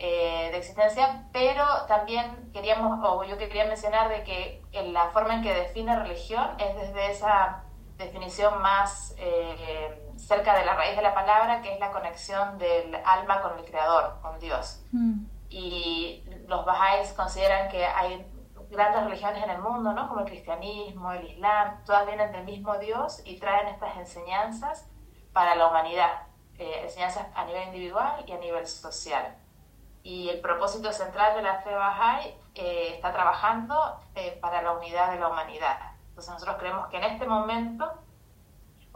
eh, 0.00 0.50
de 0.52 0.58
existencia, 0.58 1.24
pero 1.32 1.64
también 1.88 2.52
queríamos, 2.52 3.00
o 3.02 3.24
yo 3.24 3.36
quería 3.36 3.64
mencionar 3.64 4.08
de 4.08 4.22
que 4.22 4.62
la 4.92 5.10
forma 5.10 5.34
en 5.34 5.42
que 5.42 5.52
define 5.52 5.98
religión 5.98 6.46
es 6.58 6.76
desde 6.76 7.10
esa 7.10 7.64
definición 7.96 8.62
más 8.62 9.16
eh, 9.18 10.07
cerca 10.18 10.56
de 10.58 10.64
la 10.64 10.74
raíz 10.74 10.96
de 10.96 11.02
la 11.02 11.14
palabra, 11.14 11.62
que 11.62 11.72
es 11.72 11.80
la 11.80 11.90
conexión 11.90 12.58
del 12.58 12.94
alma 13.04 13.40
con 13.40 13.58
el 13.58 13.64
Creador, 13.64 14.18
con 14.20 14.38
Dios. 14.38 14.84
Mm. 14.92 15.24
Y 15.48 16.24
los 16.46 16.64
Bahá'ís 16.66 17.12
consideran 17.14 17.68
que 17.70 17.86
hay 17.86 18.26
grandes 18.70 19.04
religiones 19.04 19.42
en 19.42 19.50
el 19.50 19.58
mundo, 19.58 19.92
¿no? 19.92 20.08
como 20.08 20.20
el 20.20 20.26
cristianismo, 20.26 21.12
el 21.12 21.24
islam, 21.26 21.82
todas 21.86 22.06
vienen 22.06 22.32
del 22.32 22.44
mismo 22.44 22.76
Dios 22.78 23.22
y 23.24 23.38
traen 23.38 23.68
estas 23.68 23.96
enseñanzas 23.96 24.86
para 25.32 25.54
la 25.54 25.68
humanidad, 25.68 26.26
eh, 26.58 26.82
enseñanzas 26.82 27.26
a 27.34 27.44
nivel 27.46 27.68
individual 27.68 28.24
y 28.26 28.32
a 28.32 28.38
nivel 28.38 28.66
social 28.66 29.36
y 30.08 30.30
el 30.30 30.40
propósito 30.40 30.90
central 30.92 31.34
de 31.34 31.42
la 31.42 31.60
fe 31.60 31.74
Bahá'í 31.74 32.34
eh, 32.54 32.94
está 32.94 33.12
trabajando 33.12 34.00
eh, 34.14 34.38
para 34.40 34.62
la 34.62 34.72
unidad 34.72 35.12
de 35.12 35.20
la 35.20 35.28
humanidad. 35.28 35.78
Entonces 36.08 36.32
nosotros 36.32 36.56
creemos 36.58 36.88
que 36.88 36.96
en 36.96 37.04
este 37.04 37.26
momento 37.26 37.92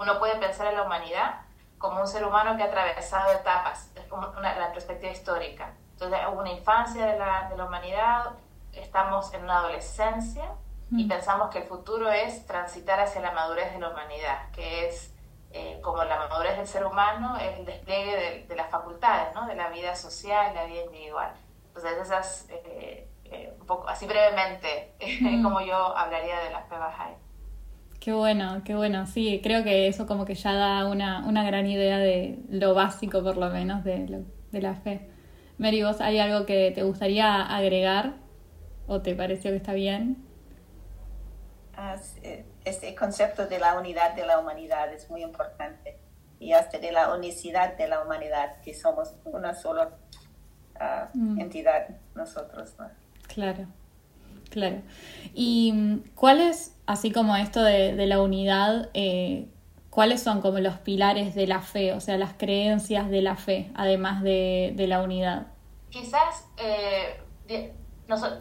uno 0.03 0.19
puede 0.19 0.37
pensar 0.37 0.67
en 0.67 0.77
la 0.77 0.83
humanidad 0.83 1.41
como 1.79 2.01
un 2.01 2.07
ser 2.07 2.25
humano 2.25 2.57
que 2.57 2.63
ha 2.63 2.67
atravesado 2.67 3.33
etapas, 3.33 3.91
es 3.97 4.05
como 4.07 4.29
una, 4.37 4.55
la 4.57 4.73
perspectiva 4.73 5.11
histórica. 5.11 5.75
Entonces 5.93 6.21
hubo 6.31 6.41
una 6.41 6.53
infancia 6.53 7.07
de 7.07 7.19
la, 7.19 7.49
de 7.49 7.57
la 7.57 7.65
humanidad, 7.65 8.33
estamos 8.73 9.33
en 9.35 9.45
una 9.45 9.59
adolescencia 9.59 10.45
y 10.91 11.09
pensamos 11.09 11.51
que 11.51 11.59
el 11.59 11.65
futuro 11.65 12.11
es 12.11 12.47
transitar 12.47 13.01
hacia 13.01 13.23
la 13.23 13.33
madurez 13.33 13.73
de 13.73 13.81
la 13.81 13.89
humanidad, 13.89 14.51
que 14.53 14.89
es 14.89 15.15
eh, 15.53 15.81
como 15.83 16.05
la 16.05 16.17
madurez 16.17 16.57
del 16.57 16.67
ser 16.67 16.85
humano, 16.85 17.37
es 17.37 17.59
el 17.59 17.65
despliegue 17.65 18.47
de, 18.47 18.57
las 18.57 18.71
facultades, 18.71 19.35
¿no? 19.35 19.47
de 19.47 19.55
la 19.55 19.69
vida 19.71 19.95
social, 19.95 20.55
la 20.55 20.65
vida 20.65 20.83
individual. 20.83 21.33
Entonces, 21.69 21.99
esas, 21.99 22.47
eh, 22.51 23.09
eh, 23.25 23.57
un 23.59 23.67
poco, 23.67 23.89
así 23.89 24.07
brevemente, 24.07 24.95
mm. 25.21 25.43
como 25.43 25.61
yo 25.61 25.97
hablaría 25.97 26.41
de 26.41 26.51
la 26.51 26.63
fe 26.63 26.77
Bahá'í. 26.77 27.17
Qué 28.03 28.13
bueno, 28.13 28.63
qué 28.65 28.75
bueno. 28.75 29.07
Sí, 29.07 29.41
creo 29.45 29.63
que 29.63 29.87
eso 29.87 30.09
como 30.09 30.25
que 30.25 30.35
ya 30.35 30.55
da 30.55 30.89
una, 30.89 31.25
una 31.25 31.45
gran 31.45 31.69
idea 31.69 31.99
de 31.99 32.37
lo 32.51 32.75
básico, 32.75 33.23
por 33.23 33.37
lo 33.37 33.49
menos, 33.49 33.85
de, 33.85 34.25
de 34.51 34.61
la 34.61 34.75
fe. 34.75 35.09
Mary, 35.57 35.85
¿vos 35.85 36.01
hay 36.01 36.19
algo 36.19 36.45
que 36.45 36.73
te 36.75 36.83
gustaría 36.83 37.43
agregar 37.43 38.15
o 38.89 39.03
te 39.03 39.15
pareció 39.15 39.53
que 39.53 39.59
está 39.59 39.73
bien? 39.73 40.17
Ah, 41.77 41.95
este 42.65 42.93
concepto 42.97 43.47
de 43.47 43.61
la 43.61 43.79
unidad 43.79 44.17
de 44.17 44.27
la 44.27 44.41
humanidad 44.41 44.93
es 44.93 45.09
muy 45.09 45.23
importante 45.23 45.97
y 46.41 46.55
hasta 46.55 46.81
de 46.81 46.91
la 46.91 47.15
unicidad 47.15 47.77
de 47.77 47.87
la 47.87 48.03
humanidad, 48.03 48.61
que 48.63 48.75
somos 48.75 49.15
una 49.27 49.55
sola 49.55 49.91
ah, 50.81 51.09
mm. 51.15 51.39
entidad 51.39 51.87
nosotros. 52.17 52.75
Claro, 53.29 53.69
claro. 54.53 54.83
¿Y 55.35 55.73
mm, 55.73 56.15
cuáles, 56.15 56.79
así 56.87 57.11
como 57.11 57.35
esto 57.37 57.63
de, 57.63 58.07
la 58.07 58.21
unidad, 58.21 58.91
eh, 58.95 59.49
cuáles 59.91 60.23
son 60.23 60.41
como 60.41 60.61
los 60.61 60.77
pilares 60.79 61.35
de 61.35 61.47
la 61.47 61.61
fe, 61.61 61.93
o 61.93 62.01
sea, 62.01 62.17
las 62.19 62.35
creencias 62.35 63.11
de 63.11 63.23
la 63.23 63.37
fe, 63.37 63.73
además 63.75 64.23
de, 64.23 64.73
de 64.77 64.87
la 64.87 65.03
unidad? 65.03 65.49
Quizás 65.91 66.47
eh, 66.57 67.19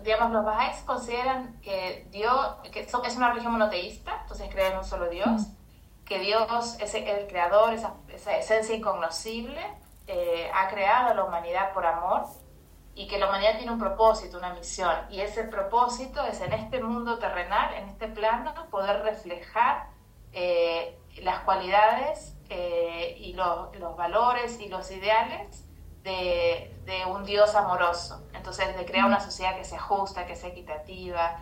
digamos, 0.04 0.32
los 0.32 0.46
bajáis 0.46 0.78
consideran 0.82 1.60
que 1.62 2.08
Dios, 2.12 2.56
que 2.72 2.82
es 2.82 3.16
una 3.16 3.30
religión 3.30 3.54
monoteísta, 3.54 4.20
entonces 4.22 4.50
creen 4.52 4.74
en 4.74 4.80
un 4.80 4.84
solo 4.84 5.10
Dios, 5.10 5.30
mm. 5.30 6.06
que 6.06 6.20
Dios 6.20 6.78
es 6.80 6.94
el 6.94 7.28
creador, 7.28 7.74
esa, 7.74 7.96
esencia 8.10 8.76
incognoscible, 8.76 9.62
eh, 10.08 10.50
ha 10.54 10.68
creado 10.68 11.12
a 11.12 11.14
la 11.14 11.24
humanidad 11.24 11.74
por 11.74 11.86
amor 11.86 12.26
y 12.94 13.08
que 13.08 13.18
la 13.18 13.28
humanidad 13.30 13.58
tiene 13.58 13.72
un 13.72 13.80
propósito, 13.80 14.38
una 14.38 14.54
misión, 14.54 14.96
y 15.10 15.22
ese 15.22 15.46
propósito 15.46 16.26
es 16.26 16.42
en 16.42 16.54
este 16.54 16.82
mundo 16.84 17.20
terrenal, 17.20 17.74
en 17.76 17.88
este 17.90 18.08
plano, 18.08 18.54
poder 18.70 19.02
reflejar 19.02 19.88
eh, 20.34 20.98
las 21.22 21.40
cualidades 21.40 22.36
eh, 22.50 23.16
y 23.18 23.34
los, 23.34 23.72
valores 23.96 24.60
y 24.60 24.68
los 24.68 24.92
ideales 24.92 25.66
de, 26.04 26.76
de, 26.86 27.06
un 27.06 27.24
Dios 27.24 27.56
amoroso. 27.56 28.28
Entonces, 28.34 28.76
de 28.76 28.86
crear 28.86 29.06
una 29.06 29.20
sociedad 29.20 29.56
que 29.56 29.64
sea 29.64 29.80
justa, 29.80 30.26
que 30.26 30.36
sea 30.36 30.50
equitativa, 30.50 31.38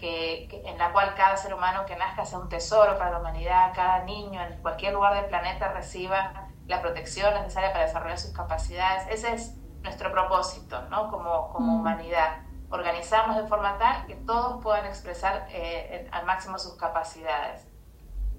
que, 0.00 0.62
en 0.64 0.78
la 0.78 0.92
cual 0.92 1.14
cada 1.14 1.36
ser 1.36 1.54
humano 1.54 1.84
que 1.86 1.96
nazca 1.96 2.24
sea 2.24 2.38
un 2.38 2.48
tesoro 2.48 2.98
para 2.98 3.10
la 3.10 3.18
humanidad, 3.18 3.72
cada 3.74 4.04
niño 4.04 4.42
en 4.42 4.60
cualquier 4.62 4.92
lugar 4.94 5.14
del 5.14 5.26
planeta 5.26 5.72
reciba 5.72 6.48
la 6.66 6.80
protección 6.80 7.34
necesaria 7.34 7.72
para 7.72 7.86
desarrollar 7.86 8.18
sus 8.18 8.32
capacidades. 8.32 9.06
Ese 9.08 9.34
es 9.34 9.56
nuestro 9.82 10.10
propósito, 10.12 10.82
¿no? 10.90 11.10
Como, 11.10 11.50
como 11.50 11.76
humanidad. 11.76 12.42
Organizarnos 12.70 13.36
de 13.36 13.46
forma 13.46 13.76
tal 13.78 14.06
que 14.06 14.14
todos 14.14 14.62
puedan 14.62 14.86
expresar 14.86 15.46
eh, 15.50 16.08
al 16.10 16.24
máximo 16.24 16.58
sus 16.58 16.74
capacidades. 16.74 17.66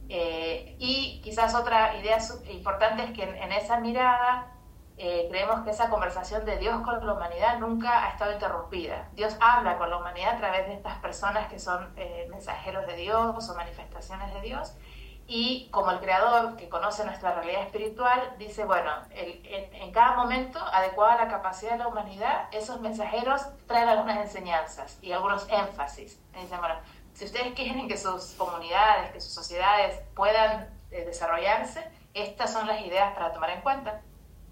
Eh, 0.10 0.76
y 0.80 1.22
quizás 1.22 1.56
otra 1.56 1.96
idea 1.98 2.18
importante 2.52 3.04
es 3.04 3.12
que 3.12 3.24
en 3.24 3.52
esa 3.52 3.80
mirada 3.80 4.54
eh, 4.96 5.28
creemos 5.30 5.62
que 5.62 5.72
esa 5.72 5.90
conversación 5.90 6.46
de 6.46 6.58
Dios 6.58 6.82
con 6.82 7.04
la 7.06 7.14
humanidad 7.14 7.58
nunca 7.60 8.06
ha 8.06 8.10
estado 8.10 8.32
interrumpida. 8.32 9.10
Dios 9.14 9.36
habla 9.40 9.78
con 9.78 9.90
la 9.90 9.98
humanidad 9.98 10.36
a 10.36 10.38
través 10.38 10.68
de 10.68 10.76
estas 10.76 11.00
personas 11.00 11.48
que 11.48 11.58
son 11.58 11.92
eh, 11.96 12.28
mensajeros 12.30 12.86
de 12.86 12.96
Dios 12.96 13.50
o 13.50 13.56
manifestaciones 13.56 14.32
de 14.36 14.42
Dios 14.42 14.76
Y 15.26 15.70
como 15.72 15.92
el 15.92 16.00
creador 16.00 16.58
que 16.58 16.68
conoce 16.68 17.06
nuestra 17.06 17.34
realidad 17.34 17.64
espiritual, 17.64 18.36
dice, 18.38 18.66
bueno, 18.66 18.92
en, 19.12 19.92
cada 19.92 20.16
momento, 20.16 20.60
adecuado 20.60 21.12
a 21.14 21.24
la 21.24 21.28
capacidad 21.30 21.74
de 21.74 21.78
la 21.78 21.88
humanidad, 21.88 22.50
esos 22.52 22.82
mensajeros 22.82 23.42
traen 23.66 23.88
algunas 23.88 24.18
enseñanzas 24.18 25.00
y 25.02 25.12
algunos 25.12 25.48
énfasis. 25.50 26.20
dicen, 26.34 26.60
bueno, 26.60 26.76
si 27.14 27.26
ustedes 27.26 27.54
quieren 27.54 27.88
que 27.88 27.98
sus 27.98 28.34
comunidades, 28.38 29.12
que 29.12 29.22
sus 29.22 29.34
sociedades 29.34 30.00
puedan 30.16 30.70
eh, 30.92 31.06
desarrollarse, 31.06 31.90
estas 32.14 32.52
son 32.52 32.68
las 32.68 32.82
ideas 32.82 33.14
para 33.14 33.32
tomar 33.32 33.52
en 33.52 33.62
cuenta. 33.62 33.92
A 33.92 34.02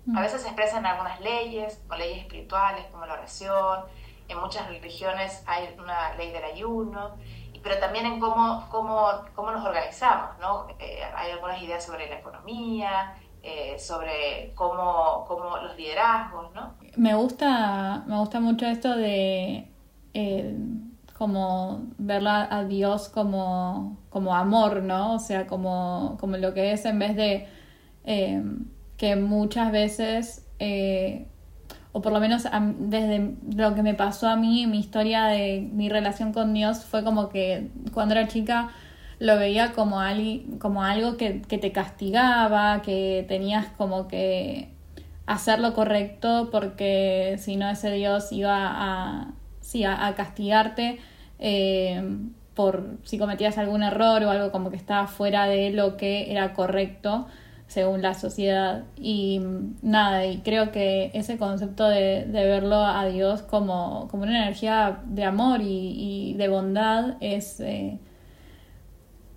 mm. 0.05 0.21
veces 0.21 0.41
se 0.41 0.47
expresan 0.47 0.85
algunas 0.85 1.19
leyes, 1.19 1.81
o 1.89 1.95
leyes 1.95 2.19
espirituales 2.19 2.85
como 2.87 3.05
la 3.05 3.13
oración, 3.13 3.85
en 4.31 4.39
muchas 4.39 4.67
religiones 4.67 5.43
hay 5.45 5.75
una 5.77 6.13
ley 6.15 6.31
del 6.31 6.43
ayuno, 6.43 7.17
pero 7.63 7.79
también 7.79 8.05
en 8.05 8.19
cómo, 8.19 8.67
cómo, 8.69 9.07
cómo 9.35 9.51
nos 9.51 9.65
organizamos, 9.65 10.37
¿no? 10.39 10.67
Eh, 10.79 11.01
hay 11.15 11.31
algunas 11.31 11.61
ideas 11.61 11.83
sobre 11.83 12.09
la 12.09 12.19
economía, 12.19 13.15
eh, 13.43 13.77
sobre 13.79 14.53
cómo, 14.55 15.25
cómo, 15.27 15.57
los 15.57 15.75
liderazgos, 15.77 16.53
¿no? 16.53 16.73
Me 16.95 17.13
gusta, 17.15 18.03
me 18.07 18.17
gusta 18.17 18.39
mucho 18.39 18.65
esto 18.65 18.95
de 18.95 19.71
eh, 20.13 20.57
como 21.17 21.81
ver 21.97 22.27
a 22.27 22.63
Dios 22.65 23.09
como, 23.09 23.97
como 24.09 24.35
amor, 24.35 24.81
¿no? 24.83 25.15
O 25.15 25.19
sea, 25.19 25.45
como, 25.47 26.17
como 26.19 26.37
lo 26.37 26.53
que 26.53 26.71
es 26.71 26.85
en 26.85 26.99
vez 26.99 27.15
de 27.15 27.47
que 28.97 29.15
muchas 29.15 29.71
veces 29.71 30.47
o 31.93 32.01
por 32.01 32.13
lo 32.13 32.19
menos 32.19 32.47
desde 32.79 33.35
lo 33.55 33.75
que 33.75 33.83
me 33.83 33.93
pasó 33.93 34.29
a 34.29 34.35
mí, 34.35 34.65
mi 34.67 34.79
historia 34.79 35.25
de 35.25 35.67
mi 35.73 35.89
relación 35.89 36.31
con 36.31 36.53
Dios 36.53 36.85
fue 36.85 37.03
como 37.03 37.29
que 37.29 37.69
cuando 37.93 38.15
era 38.15 38.27
chica 38.27 38.71
lo 39.19 39.37
veía 39.37 39.73
como, 39.73 39.99
como 40.59 40.83
algo 40.83 41.15
que, 41.17 41.41
te 41.47 41.71
castigaba, 41.71 42.81
que 42.81 43.25
tenías 43.27 43.67
como 43.77 44.07
que 44.07 44.69
hacer 45.25 45.59
lo 45.59 45.73
correcto 45.73 46.49
porque 46.51 47.35
si 47.39 47.55
no 47.55 47.69
ese 47.69 47.91
Dios 47.91 48.31
iba 48.31 48.55
a, 48.57 49.33
sí, 49.59 49.83
a, 49.83 50.13
castigarte 50.15 50.99
eh, 51.39 52.17
por 52.55 52.97
si 53.03 53.17
cometías 53.19 53.57
algún 53.57 53.83
error 53.83 54.23
o 54.23 54.31
algo 54.31 54.51
como 54.51 54.71
que 54.71 54.77
estaba 54.77 55.07
fuera 55.07 55.45
de 55.45 55.71
lo 55.71 55.97
que 55.97 56.31
era 56.31 56.53
correcto 56.53 57.27
según 57.71 58.01
la 58.01 58.15
sociedad. 58.15 58.83
Y 58.97 59.39
nada, 59.81 60.25
y 60.25 60.39
creo 60.39 60.71
que 60.71 61.09
ese 61.13 61.37
concepto 61.37 61.87
de, 61.87 62.25
verlo 62.29 62.83
a 62.83 63.05
Dios 63.05 63.43
como, 63.43 64.09
como, 64.11 64.23
una 64.23 64.43
energía 64.43 64.99
de 65.05 65.23
amor 65.23 65.61
y, 65.63 66.33
de 66.37 66.47
bondad 66.49 67.15
es, 67.21 67.61
eh, 67.61 67.97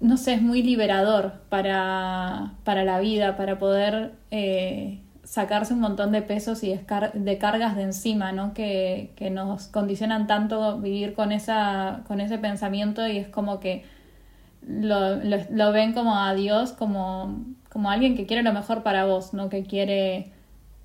no 0.01 0.17
sé, 0.17 0.35
es 0.35 0.43
muy 0.43 0.63
liberador 0.65 1.43
para, 1.49 2.55
para 2.65 2.83
la 2.85 2.99
vida, 2.99 3.37
para 3.37 3.59
poder 3.61 4.15
eh, 4.33 5.01
sacarse 5.23 5.73
un 5.73 5.81
montón 5.81 6.11
de 6.11 6.23
pesos 6.23 6.65
y 6.65 6.75
de 7.15 7.39
cargas 7.39 7.77
de 7.77 7.83
encima, 7.83 8.33
¿no? 8.33 8.53
Que, 8.53 9.13
que 9.15 9.31
nos 9.31 9.69
condicionan 9.69 10.27
tanto 10.27 10.81
vivir 10.81 11.15
con, 11.15 11.31
esa, 11.31 12.03
con 12.09 12.21
ese 12.21 12.39
pensamiento 12.39 13.07
y 13.07 13.19
es 13.19 13.29
como 13.29 13.61
que 13.61 13.85
lo, 14.67 15.19
lo 15.51 15.73
ven 15.73 15.93
como 15.93 16.19
a 16.19 16.35
Dios 16.35 16.73
como 16.73 17.45
como 17.75 17.91
alguien 17.91 18.17
que 18.17 18.25
quiere 18.25 18.45
lo 18.45 18.53
mejor 18.53 18.85
para 18.85 19.05
vos, 19.05 19.35
no 19.35 19.49
que 19.49 19.65
quiere 19.65 20.31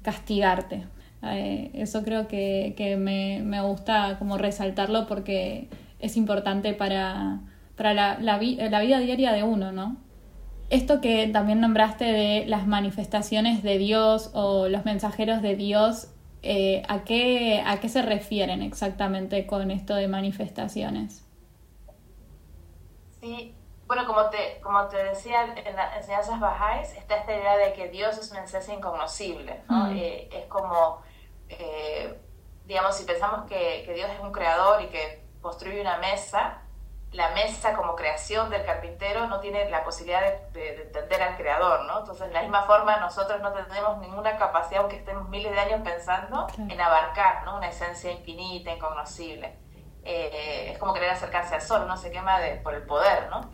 castigarte. 0.02 0.88
Eh, 1.22 1.70
eso 1.76 2.04
creo 2.04 2.28
que, 2.28 2.74
que 2.76 2.98
me, 2.98 3.42
me, 3.44 3.62
gusta 3.62 4.18
como 4.18 4.40
resaltarlo 4.40 5.06
porque 5.06 5.70
es 6.00 6.18
importante 6.18 6.74
para, 6.74 7.42
para 7.78 7.94
la, 7.94 8.18
la, 8.20 8.40
vida 8.40 9.00
diaria 9.00 9.32
de 9.34 9.44
uno, 9.44 9.72
¿no? 9.72 9.98
Esto 10.72 11.00
que 11.00 11.28
también 11.28 11.62
nombraste 11.62 12.06
de 12.06 12.46
las 12.48 12.66
manifestaciones 12.66 13.62
de 13.62 13.78
Dios 13.78 14.32
o 14.34 14.68
los 14.68 14.84
mensajeros 14.84 15.44
de 15.44 15.56
Dios, 15.56 16.08
eh, 16.42 16.82
¿a, 16.88 17.04
qué, 17.04 17.62
¿a 17.68 17.80
qué 17.80 17.90
se 17.90 18.02
refieren 18.02 18.64
exactamente 18.64 19.46
con 19.46 19.70
esto 19.70 19.94
de 19.94 20.08
manifestaciones? 20.08 21.24
Sí, 23.22 23.54
bueno, 23.90 24.06
como 24.06 24.30
te, 24.30 24.62
como 24.62 24.88
te 24.88 25.04
decía, 25.04 25.46
en 25.46 25.76
las 25.76 25.98
enseñanzas 25.98 26.40
bajáis 26.40 26.94
está 26.94 27.16
esta 27.16 27.36
idea 27.36 27.58
de 27.58 27.74
que 27.74 27.90
Dios 27.90 28.20
es 28.20 28.30
una 28.30 28.44
esencia 28.44 28.72
incognoscible, 28.72 29.64
¿no? 29.68 29.86
Mm. 29.86 29.98
Eh, 29.98 30.30
es 30.32 30.46
como, 30.46 31.02
eh, 31.50 32.16
digamos, 32.66 32.96
si 32.96 33.06
pensamos 33.06 33.50
que, 33.50 33.82
que, 33.88 33.96
Dios 33.96 34.08
es 34.12 34.20
un 34.20 34.32
creador 34.32 34.84
y 34.84 34.90
que 34.90 35.26
construye 35.42 35.82
una 35.82 35.98
mesa, 35.98 36.62
la 37.14 37.32
mesa 37.32 37.76
como 37.76 37.96
creación 37.96 38.52
del 38.52 38.64
carpintero 38.64 39.26
no 39.26 39.40
tiene 39.40 39.68
la 39.72 39.84
posibilidad 39.84 40.22
de, 40.52 40.84
entender 40.84 41.24
al 41.24 41.36
creador, 41.36 41.86
¿no? 41.86 42.02
Entonces, 42.02 42.28
de 42.28 42.34
la 42.36 42.44
misma 42.44 42.66
forma, 42.66 42.98
nosotros 42.98 43.42
no 43.42 43.52
tenemos 43.54 43.98
ninguna 43.98 44.38
capacidad, 44.38 44.82
aunque 44.82 44.98
estemos 44.98 45.28
miles 45.30 45.52
de 45.52 45.60
años 45.62 45.82
pensando, 45.84 46.46
en 46.60 46.80
abarcar, 46.80 47.44
¿no? 47.44 47.58
Una 47.58 47.70
esencia 47.70 48.12
infinita, 48.12 48.72
incognoscible. 48.72 49.58
Eh, 50.04 50.74
es 50.74 50.78
como 50.78 50.94
querer 50.94 51.10
acercarse 51.10 51.56
al 51.56 51.62
sol, 51.64 51.88
no 51.88 51.98
se 51.98 52.12
quema 52.12 52.40
de, 52.40 52.58
por 52.58 52.76
el 52.76 52.84
poder, 52.84 53.32
¿no? 53.32 53.50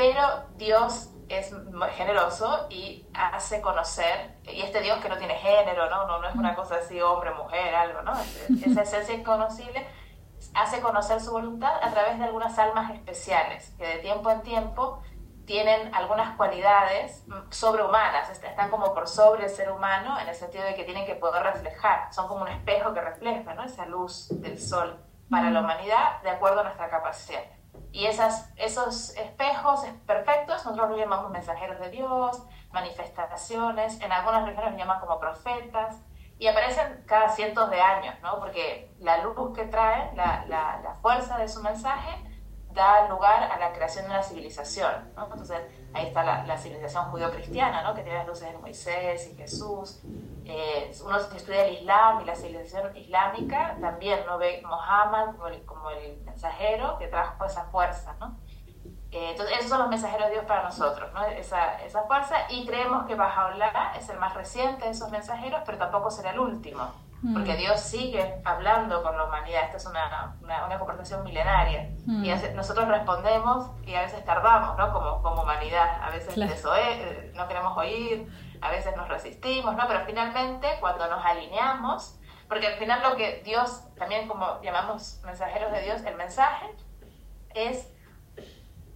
Pero 0.00 0.46
Dios 0.56 1.10
es 1.28 1.54
generoso 1.92 2.68
y 2.70 3.06
hace 3.12 3.60
conocer, 3.60 4.34
y 4.44 4.62
este 4.62 4.80
Dios 4.80 4.98
que 5.02 5.10
no 5.10 5.18
tiene 5.18 5.34
género, 5.34 5.90
¿no? 5.90 6.06
No, 6.06 6.26
es 6.26 6.34
una 6.34 6.54
cosa 6.54 6.76
así, 6.76 6.98
hombre, 7.02 7.34
mujer, 7.34 7.74
algo, 7.74 8.00
¿no? 8.00 8.12
Esa 8.64 8.80
esencia 8.80 9.14
inconocible 9.14 9.86
hace 10.54 10.80
conocer 10.80 11.20
su 11.20 11.32
voluntad 11.32 11.74
a 11.82 11.90
través 11.90 12.18
de 12.18 12.24
algunas 12.24 12.58
almas 12.58 12.92
especiales, 12.92 13.74
que 13.76 13.86
de 13.86 13.96
tiempo 13.98 14.30
en 14.30 14.40
tiempo 14.40 15.02
tienen 15.44 15.94
algunas 15.94 16.34
cualidades 16.34 17.26
sobrehumanas, 17.50 18.30
están 18.30 18.70
como 18.70 18.94
por 18.94 19.06
sobre 19.06 19.44
el 19.44 19.50
ser 19.50 19.70
humano, 19.70 20.18
en 20.18 20.28
el 20.28 20.34
sentido 20.34 20.64
de 20.64 20.74
que 20.74 20.84
tienen 20.84 21.04
que 21.04 21.14
poder 21.14 21.42
reflejar, 21.42 22.10
son 22.10 22.26
como 22.26 22.40
un 22.40 22.48
espejo 22.48 22.94
que 22.94 23.02
refleja 23.02 23.52
¿no? 23.52 23.64
esa 23.64 23.84
luz 23.84 24.28
del 24.40 24.58
sol 24.58 24.98
para 25.28 25.50
la 25.50 25.60
humanidad 25.60 26.22
de 26.22 26.30
acuerdo 26.30 26.60
a 26.60 26.64
nuestra 26.64 26.88
capacidad. 26.88 27.42
Y 27.92 28.06
esas, 28.06 28.52
esos 28.56 29.16
espejos 29.16 29.84
perfectos 30.06 30.64
nosotros 30.64 30.90
los 30.90 30.98
llamamos 30.98 31.30
mensajeros 31.30 31.80
de 31.80 31.90
Dios, 31.90 32.42
manifestaciones, 32.72 34.00
en 34.00 34.12
algunas 34.12 34.42
religiones 34.42 34.72
los 34.72 34.80
llaman 34.80 35.00
como 35.00 35.18
profetas, 35.18 35.96
y 36.38 36.46
aparecen 36.46 37.04
cada 37.06 37.28
cientos 37.28 37.68
de 37.68 37.80
años, 37.80 38.14
¿no? 38.22 38.38
porque 38.38 38.94
la 38.98 39.18
luz 39.18 39.54
que 39.54 39.64
trae, 39.64 40.10
la, 40.14 40.46
la, 40.48 40.96
fuerza 41.02 41.36
de 41.36 41.48
su 41.48 41.62
mensaje, 41.62 42.10
da 42.72 43.08
lugar 43.08 43.42
a 43.42 43.58
la 43.58 43.72
creación 43.72 44.06
de 44.06 44.12
una 44.12 44.22
civilización. 44.22 45.12
¿no? 45.16 45.28
Ahí 45.92 46.06
está 46.06 46.22
la, 46.22 46.56
civilización 46.56 47.04
judío-cristiana, 47.06 47.82
¿no? 47.82 47.94
que 47.94 48.02
tiene 48.02 48.18
las 48.18 48.26
luces 48.26 48.52
de 48.52 48.58
Moisés 48.58 49.30
y 49.32 49.36
Jesús. 49.36 50.00
Eh, 50.44 50.92
uno 51.04 51.16
que 51.30 51.36
estudia 51.36 51.66
el 51.66 51.74
Islam 51.74 52.20
y 52.20 52.24
la 52.24 52.34
civilización 52.34 52.96
islámica 52.96 53.76
también 53.80 54.20
no 54.26 54.38
ve 54.38 54.62
Mohammed 54.64 55.36
como 55.36 55.46
el, 55.48 55.64
como 55.64 55.90
el 55.90 56.20
mensajero 56.22 56.98
que 56.98 57.08
trajo 57.08 57.44
esa 57.44 57.64
fuerza. 57.64 58.14
¿no? 58.20 58.38
Eh, 59.10 59.30
entonces, 59.30 59.58
esos 59.58 59.70
son 59.70 59.80
los 59.80 59.88
mensajeros 59.88 60.28
de 60.28 60.34
Dios 60.34 60.44
para 60.44 60.62
nosotros, 60.62 61.12
¿no? 61.12 61.24
esa, 61.24 61.82
esa 61.82 62.02
fuerza, 62.04 62.36
y 62.48 62.64
creemos 62.64 63.06
que 63.06 63.16
Bajaola 63.16 63.92
es 63.98 64.08
el 64.08 64.18
más 64.18 64.34
reciente 64.34 64.84
de 64.84 64.90
esos 64.92 65.10
mensajeros, 65.10 65.62
pero 65.66 65.78
tampoco 65.78 66.10
será 66.10 66.30
el 66.30 66.38
último 66.38 66.92
porque 67.34 67.52
mm. 67.52 67.56
Dios 67.58 67.80
sigue 67.80 68.40
hablando 68.44 69.02
con 69.02 69.16
la 69.16 69.24
humanidad. 69.24 69.64
Esta 69.64 69.76
es 69.76 69.86
una, 69.86 70.36
una, 70.42 70.78
conversación 70.78 71.22
milenaria. 71.22 71.90
Mm. 72.06 72.24
Y 72.24 72.30
nosotros 72.54 72.88
respondemos 72.88 73.70
y 73.84 73.94
a 73.94 74.02
veces 74.02 74.24
tardamos, 74.24 74.78
¿no? 74.78 74.92
Como, 74.92 75.22
como 75.22 75.42
humanidad. 75.42 76.02
A 76.02 76.10
veces 76.10 76.36
eh, 76.38 77.32
no 77.34 77.46
queremos 77.46 77.76
oír, 77.76 78.26
a 78.62 78.70
veces 78.70 78.96
nos 78.96 79.08
resistimos, 79.08 79.76
¿no? 79.76 79.86
Pero 79.86 80.00
finalmente, 80.06 80.68
cuando 80.80 81.08
nos 81.08 81.24
alineamos, 81.24 82.18
porque 82.48 82.66
al 82.66 82.74
final 82.74 83.02
lo 83.02 83.16
que 83.16 83.42
Dios, 83.44 83.84
también 83.96 84.26
como 84.26 84.60
llamamos 84.62 85.20
mensajeros 85.24 85.72
de 85.72 85.82
Dios, 85.82 86.02
el 86.04 86.16
mensaje 86.16 86.74
es 87.54 87.92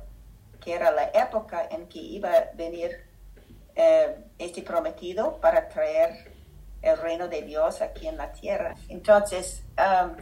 que 0.60 0.73
era 0.73 0.91
la 0.91 1.05
época 1.05 1.67
en 1.71 1.88
que 1.88 1.99
iba 1.99 2.29
a 2.29 2.51
venir 2.55 3.10
eh, 3.75 4.25
este 4.38 4.62
prometido 4.63 5.39
para 5.39 5.69
traer 5.69 6.31
el 6.82 6.98
reino 6.98 7.28
de 7.28 7.41
Dios 7.44 7.82
aquí 7.82 8.08
en 8.08 8.17
la 8.17 8.32
tierra. 8.32 8.76
Entonces, 8.89 9.63
um, 9.78 10.15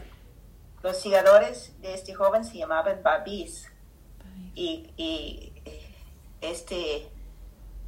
los 0.82 0.98
seguidores 0.98 1.80
de 1.82 1.94
este 1.94 2.14
joven 2.14 2.44
se 2.44 2.58
llamaban 2.58 3.02
Babis 3.04 3.72
y, 4.56 5.54
este, 6.42 7.10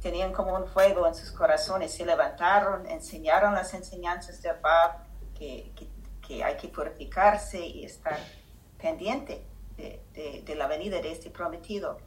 tenían 0.00 0.32
como 0.32 0.54
un 0.54 0.66
fuego 0.66 1.06
en 1.06 1.14
sus 1.14 1.30
corazones, 1.32 1.92
se 1.92 2.04
levantaron, 2.04 2.86
enseñaron 2.86 3.54
las 3.54 3.72
enseñanzas 3.74 4.42
de 4.42 4.52
Bab, 4.52 5.04
que, 5.34 5.72
hay 6.42 6.56
que 6.56 6.68
purificarse 6.68 7.60
y 7.60 7.84
estar 7.84 8.18
pendiente 8.80 9.44
de, 9.76 10.54
la 10.56 10.66
venida 10.66 11.00
de 11.00 11.12
este 11.12 11.28
prometido. 11.30 11.98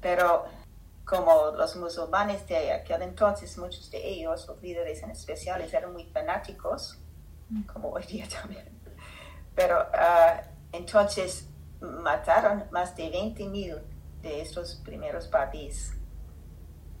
Pero 0.00 0.46
como 1.06 1.52
los 1.56 1.76
musulmanes 1.76 2.46
de 2.48 2.72
aquel 2.72 3.00
entonces, 3.02 3.56
muchos 3.56 3.90
de 3.90 4.06
ellos, 4.06 4.46
los 4.48 4.60
líderes 4.60 5.02
en 5.02 5.10
especiales, 5.10 5.72
eran 5.72 5.92
muy 5.92 6.04
fanáticos, 6.06 6.98
mm. 7.48 7.62
como 7.62 7.90
hoy 7.90 8.02
día 8.04 8.26
también 8.42 8.76
pero 9.56 9.80
uh, 9.80 10.46
entonces 10.70 11.48
mataron 11.80 12.64
más 12.70 12.94
de 12.94 13.10
20.000 13.10 13.80
de 14.22 14.42
estos 14.42 14.76
primeros 14.84 15.28
babis. 15.30 15.94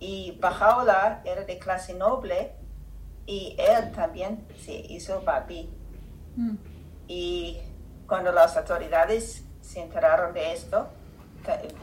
Y 0.00 0.36
Baha'u'llah 0.40 1.22
era 1.24 1.44
de 1.44 1.58
clase 1.58 1.94
noble 1.94 2.52
y 3.26 3.54
él 3.58 3.92
también 3.92 4.46
se 4.64 4.72
hizo 4.72 5.20
babi. 5.20 5.70
Mm. 6.34 6.56
Y 7.08 7.60
cuando 8.06 8.32
las 8.32 8.56
autoridades 8.56 9.44
se 9.60 9.82
enteraron 9.82 10.32
de 10.32 10.52
esto, 10.52 10.88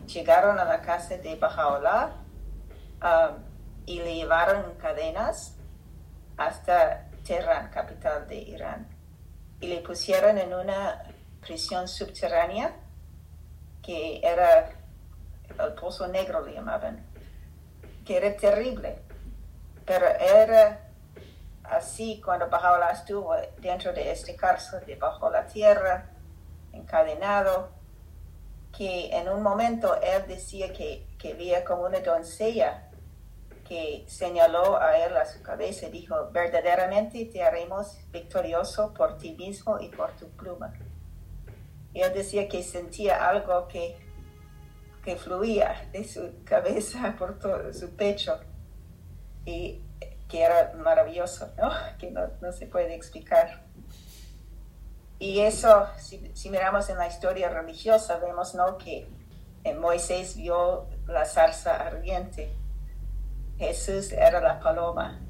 llegaron 0.08 0.60
a 0.60 0.66
la 0.66 0.82
casa 0.82 1.18
de 1.18 1.36
Baha'u'llah 1.36 2.16
um, 3.02 3.44
y 3.86 4.00
le 4.00 4.16
llevaron 4.16 4.72
en 4.72 4.78
cadenas 4.78 5.56
hasta 6.38 7.10
Teherán, 7.26 7.70
capital 7.70 8.28
de 8.28 8.36
Irán. 8.36 8.88
Y 9.60 9.68
le 9.68 9.82
pusieron 9.82 10.38
en 10.38 10.54
una 10.54 11.04
prisión 11.42 11.88
subterránea 11.88 12.76
que 13.82 14.22
era 14.24 14.70
el 15.60 15.74
pozo 15.74 16.08
negro 16.08 16.42
le 16.42 16.54
llamaban, 16.54 17.06
que 18.06 18.18
era 18.18 18.36
terrible, 18.36 19.02
pero 19.86 20.08
era 20.08 20.80
así 21.64 22.22
cuando 22.24 22.50
Baha'u'llah 22.50 22.92
estuvo 22.92 23.36
dentro 23.60 23.94
de 23.94 24.12
este 24.12 24.36
cárcel 24.36 24.84
debajo 24.86 25.30
de 25.30 25.38
la 25.38 25.46
tierra, 25.46 26.10
encadenado, 26.72 27.72
que 28.76 29.16
en 29.16 29.30
un 29.30 29.44
momento 29.44 29.96
él 30.02 30.24
decía 30.28 30.74
que, 30.74 31.06
que 31.18 31.34
veía 31.36 31.64
como 31.64 31.84
una 31.84 32.00
doncella 32.00 32.90
que 33.68 34.04
señaló 34.08 34.78
a 34.78 34.98
él 34.98 35.16
a 35.16 35.26
su 35.26 35.42
cabeza 35.42 35.88
y 35.88 35.92
dijo, 35.92 36.30
verdaderamente 36.32 37.26
te 37.26 37.44
haremos 37.44 37.98
victorioso 38.12 38.94
por 38.94 39.18
ti 39.18 39.34
mismo 39.36 39.80
y 39.80 39.90
por 39.90 40.12
tu 40.18 40.28
pluma. 40.30 40.74
Él 41.94 42.12
decía 42.14 42.48
que 42.48 42.64
sentía 42.64 43.30
algo 43.30 43.68
que, 43.68 43.96
que 45.06 45.16
fluía 45.16 45.88
de 45.92 46.04
su 46.04 46.44
cabeza 46.44 47.16
por 47.20 47.40
todo 47.40 47.72
su 47.74 47.96
pecho 47.96 48.40
y 49.46 49.82
que 50.28 50.42
era 50.42 50.74
maravilloso, 50.76 51.54
¿no? 51.58 51.72
que 52.00 52.12
no, 52.12 52.28
no 52.42 52.52
se 52.52 52.66
puede 52.66 52.96
explicar. 52.96 53.63
Y 55.24 55.40
eso, 55.40 55.88
si, 55.96 56.36
si, 56.36 56.50
miramos 56.50 56.90
en 56.90 56.98
la 56.98 57.08
historia 57.08 57.48
religiosa, 57.48 58.18
vemos 58.18 58.56
¿no? 58.56 58.78
que 58.78 59.08
Moisés 59.80 60.36
vio 60.36 60.90
la 61.08 61.24
zarza 61.24 61.78
ardiente 61.78 62.54
Jesús 63.58 64.12
era 64.12 64.42
la 64.42 64.60
paloma, 64.60 65.22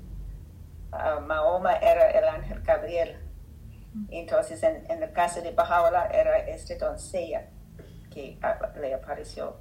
uh, 0.92 1.22
Mahoma 1.22 1.76
era 1.76 2.10
el 2.10 2.24
ángel 2.28 2.62
Gabriel. 2.64 3.20
Entonces, 4.10 4.64
en, 4.64 4.90
en 4.90 5.04
el 5.04 5.14
caso 5.14 5.42
de 5.42 5.52
Baha'u'llah 5.52 6.08
era 6.08 6.40
esta 6.40 6.76
doncella 6.76 7.52
que 8.10 8.40
le 8.82 8.96
apareció. 8.96 9.60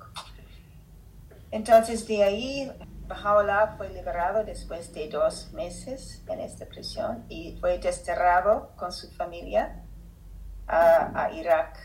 Entonces, 1.51 2.09
de 2.09 2.25
ahí, 2.25 2.73
Baha'u'llah 3.07 3.77
fue 3.77 3.91
liberado 3.91 4.45
después 4.45 4.95
de 4.95 5.11
dos 5.11 5.53
meses 5.53 6.25
en 6.27 6.41
esta 6.41 6.65
prisión 6.65 7.27
y 7.29 7.59
fue 7.61 7.77
desterrado 7.79 8.75
con 8.77 8.93
su 8.93 9.11
familia 9.11 9.85
a, 10.73 11.25
a 11.25 11.33
Irak. 11.33 11.79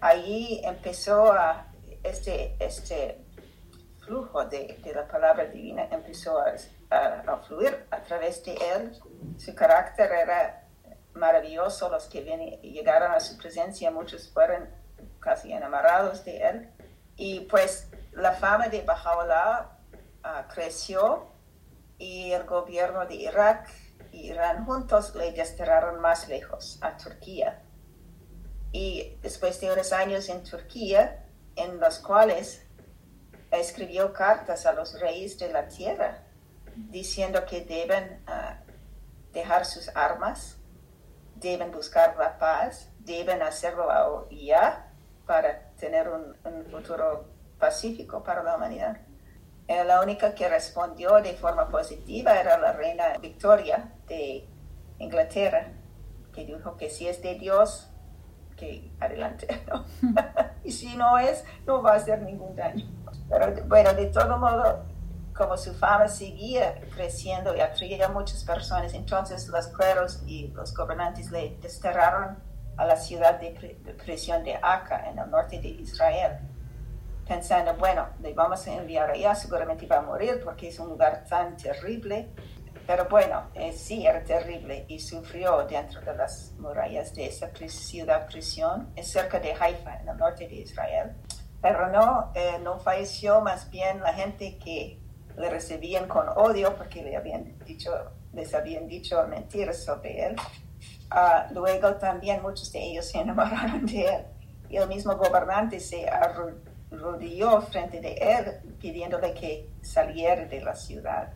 Allí 0.00 0.60
empezó 0.64 1.30
a 1.32 1.68
este, 2.02 2.56
este 2.58 3.24
flujo 4.04 4.44
de, 4.46 4.80
la 4.94 5.06
palabra 5.06 5.44
divina 5.46 5.86
empezó 5.90 6.38
a, 6.40 7.38
fluir 7.46 7.86
a 7.90 8.02
través 8.02 8.44
de 8.44 8.54
él. 8.54 8.98
Su 9.38 9.54
carácter 9.54 10.10
era 10.10 10.66
maravilloso, 11.14 11.88
los 11.88 12.06
que 12.06 12.22
llegaron 12.62 13.12
a 13.12 13.20
su 13.20 13.36
presencia, 13.38 13.90
muchos 13.90 14.30
fueron 14.30 14.68
casi 15.20 15.52
enamorados 15.52 16.24
de 16.24 16.38
él. 16.38 16.70
Y 17.16 17.40
pues 17.40 17.88
la 18.12 18.32
fama 18.32 18.68
de 18.68 18.82
Baha'u'llah 18.82 19.70
ah, 20.24 20.48
creció 20.52 21.32
y 21.98 22.32
el 22.32 22.44
gobierno 22.44 23.06
de 23.06 23.14
Irak 23.14 23.68
y 24.10 24.30
Irán 24.30 24.64
juntos 24.66 25.14
le 25.14 25.32
desterraron 25.32 26.00
más 26.00 26.28
lejos, 26.28 26.78
a 26.82 26.96
Turquía. 26.96 27.62
Y 28.72 29.16
después 29.22 29.60
de 29.60 29.70
unos 29.72 29.92
años 29.92 30.28
en 30.28 30.42
Turquía, 30.42 31.26
en 31.56 31.78
los 31.78 31.98
cuales 31.98 32.66
escribió 33.50 34.12
cartas 34.12 34.64
a 34.66 34.72
los 34.72 34.98
reyes 34.98 35.38
de 35.38 35.52
la 35.52 35.68
tierra 35.68 36.24
diciendo 36.74 37.44
que 37.44 37.62
deben 37.62 38.22
ah, 38.26 38.60
dejar 39.32 39.66
sus 39.66 39.88
armas, 39.94 40.56
deben 41.36 41.70
buscar 41.70 42.16
la 42.16 42.38
paz, 42.38 42.90
deben 43.00 43.42
hacerlo 43.42 44.28
ya 44.30 44.90
para 45.26 45.70
tener 45.78 46.08
un, 46.08 46.34
futuro 46.70 47.26
pacífico 47.58 48.22
para 48.22 48.42
la 48.42 48.56
humanidad. 48.56 48.96
Eh, 49.68 49.84
la 49.84 50.00
única 50.00 50.34
que 50.34 50.48
respondió 50.48 51.20
de 51.22 51.34
forma 51.34 51.68
positiva 51.68 52.38
era 52.40 52.58
la 52.58 52.72
reina 52.72 53.18
Victoria 53.20 53.92
de 54.08 54.48
Inglaterra, 54.98 55.72
que 56.34 56.44
dijo 56.44 56.76
que 56.76 56.90
si 56.90 57.08
es 57.08 57.22
de 57.22 57.34
Dios, 57.34 57.91
que 58.62 58.92
adelante, 59.00 59.48
y 60.64 60.70
si 60.70 60.96
no 60.96 61.18
es, 61.18 61.44
no 61.66 61.82
va 61.82 61.94
a 61.94 61.96
hacer 61.96 62.22
ningún 62.22 62.54
daño. 62.54 62.86
Pero 63.28 63.66
bueno, 63.66 63.92
de 63.94 64.06
todo 64.06 64.38
modo, 64.38 64.84
como 65.34 65.56
su 65.56 65.74
fama 65.74 66.06
seguía 66.06 66.80
creciendo 66.94 67.56
y 67.56 67.60
atraía 67.60 68.06
a 68.06 68.08
muchas 68.08 68.44
personas, 68.44 68.94
entonces 68.94 69.48
los 69.48 69.66
cleros 69.66 70.22
y 70.26 70.48
los 70.48 70.72
gobernantes 70.74 71.32
le 71.32 71.56
desterraron 71.60 72.38
a 72.76 72.86
la 72.86 72.96
ciudad 72.96 73.40
de 73.40 73.50
prisión 74.04 74.44
de 74.44 74.54
Aka, 74.62 75.10
en 75.10 75.18
el 75.18 75.28
norte 75.28 75.58
de 75.60 75.68
Israel. 75.68 76.38
pensando, 77.26 77.74
bueno, 77.74 78.06
le 78.20 78.32
vamos 78.32 78.66
a 78.68 78.74
enviar 78.74 79.10
allá, 79.10 79.34
seguramente 79.34 79.86
va 79.86 79.98
a 79.98 80.02
morir 80.02 80.40
porque 80.44 80.68
es 80.68 80.78
un 80.78 80.88
lugar 80.88 81.24
tan 81.28 81.56
terrible. 81.56 82.30
Pero 82.86 83.06
bueno, 83.08 83.50
eh, 83.54 83.72
sí 83.72 84.06
era 84.06 84.24
terrible 84.24 84.84
y 84.88 84.98
sufrió 84.98 85.64
dentro 85.66 86.00
de 86.00 86.14
las 86.16 86.52
murallas 86.58 87.14
de 87.14 87.26
esa 87.26 87.50
ciudad 87.68 88.26
prisión, 88.26 88.92
es 88.96 89.10
cerca 89.10 89.38
de 89.38 89.54
Haifa, 89.58 90.00
en 90.00 90.08
el 90.08 90.16
norte 90.16 90.48
de 90.48 90.56
Israel. 90.56 91.12
Pero 91.60 91.88
no, 91.90 92.32
eh, 92.34 92.58
no 92.62 92.78
falleció, 92.80 93.40
más 93.40 93.70
bien 93.70 94.00
la 94.00 94.12
gente 94.12 94.58
que 94.58 94.98
le 95.36 95.48
recibían 95.48 96.08
con 96.08 96.28
odio 96.28 96.74
porque 96.76 97.02
le 97.02 97.16
habían 97.16 97.56
dicho, 97.64 97.92
les 98.32 98.52
habían 98.54 98.88
dicho 98.88 99.24
mentiras 99.28 99.84
sobre 99.84 100.26
él. 100.26 100.36
Ah, 101.10 101.46
luego 101.52 101.94
también 101.96 102.42
muchos 102.42 102.72
de 102.72 102.82
ellos 102.82 103.06
se 103.06 103.18
enamoraron 103.20 103.86
de 103.86 104.06
él 104.06 104.24
y 104.68 104.76
el 104.76 104.88
mismo 104.88 105.14
gobernante 105.16 105.78
se 105.78 106.08
arrodilló 106.08 107.60
frente 107.60 108.00
de 108.00 108.14
él 108.14 108.76
pidiéndole 108.80 109.34
que 109.34 109.68
saliera 109.82 110.46
de 110.46 110.60
la 110.62 110.74
ciudad. 110.74 111.32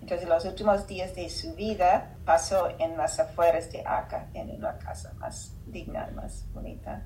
Entonces 0.00 0.28
los 0.28 0.44
últimos 0.44 0.86
días 0.86 1.14
de 1.14 1.28
su 1.28 1.54
vida 1.54 2.16
pasó 2.24 2.68
en 2.78 2.96
las 2.96 3.20
afueras 3.20 3.70
de 3.70 3.82
Acá, 3.86 4.28
en 4.34 4.50
una 4.50 4.78
casa 4.78 5.12
más 5.18 5.54
digna, 5.66 6.10
más 6.14 6.46
bonita. 6.52 7.04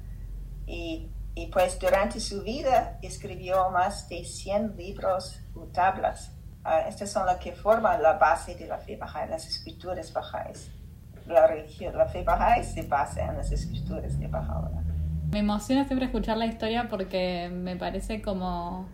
Y, 0.67 1.11
y 1.35 1.47
pues 1.49 1.79
durante 1.79 2.21
su 2.21 2.43
vida 2.43 2.99
escribió 3.03 3.71
más 3.71 4.09
de 4.09 4.25
100 4.25 4.77
libros 4.77 5.41
o 5.55 5.65
tablas. 5.67 6.33
Uh, 6.65 6.89
estas 6.89 7.11
son 7.11 7.27
las 7.27 7.39
que 7.39 7.53
forman 7.53 8.01
la 8.01 8.13
base 8.13 8.55
de 8.55 8.69
la 8.69 8.79
fe 8.79 8.97
baja, 8.97 9.27
las 9.27 9.47
escrituras 9.49 10.13
bajáis. 10.13 10.71
La 11.27 11.49
la 11.93 12.07
fe 12.07 12.23
baja 12.23 12.63
se 12.63 12.83
basa 12.83 13.25
en 13.25 13.37
las 13.37 13.51
escrituras 13.51 14.19
de 14.19 14.29
Bahá'u'lláh. 14.29 14.83
Me 15.33 15.39
emociona 15.39 15.87
siempre 15.87 16.07
escuchar 16.07 16.37
la 16.37 16.47
historia 16.47 16.89
porque 16.89 17.49
me 17.53 17.77
parece 17.77 18.23
como 18.23 18.87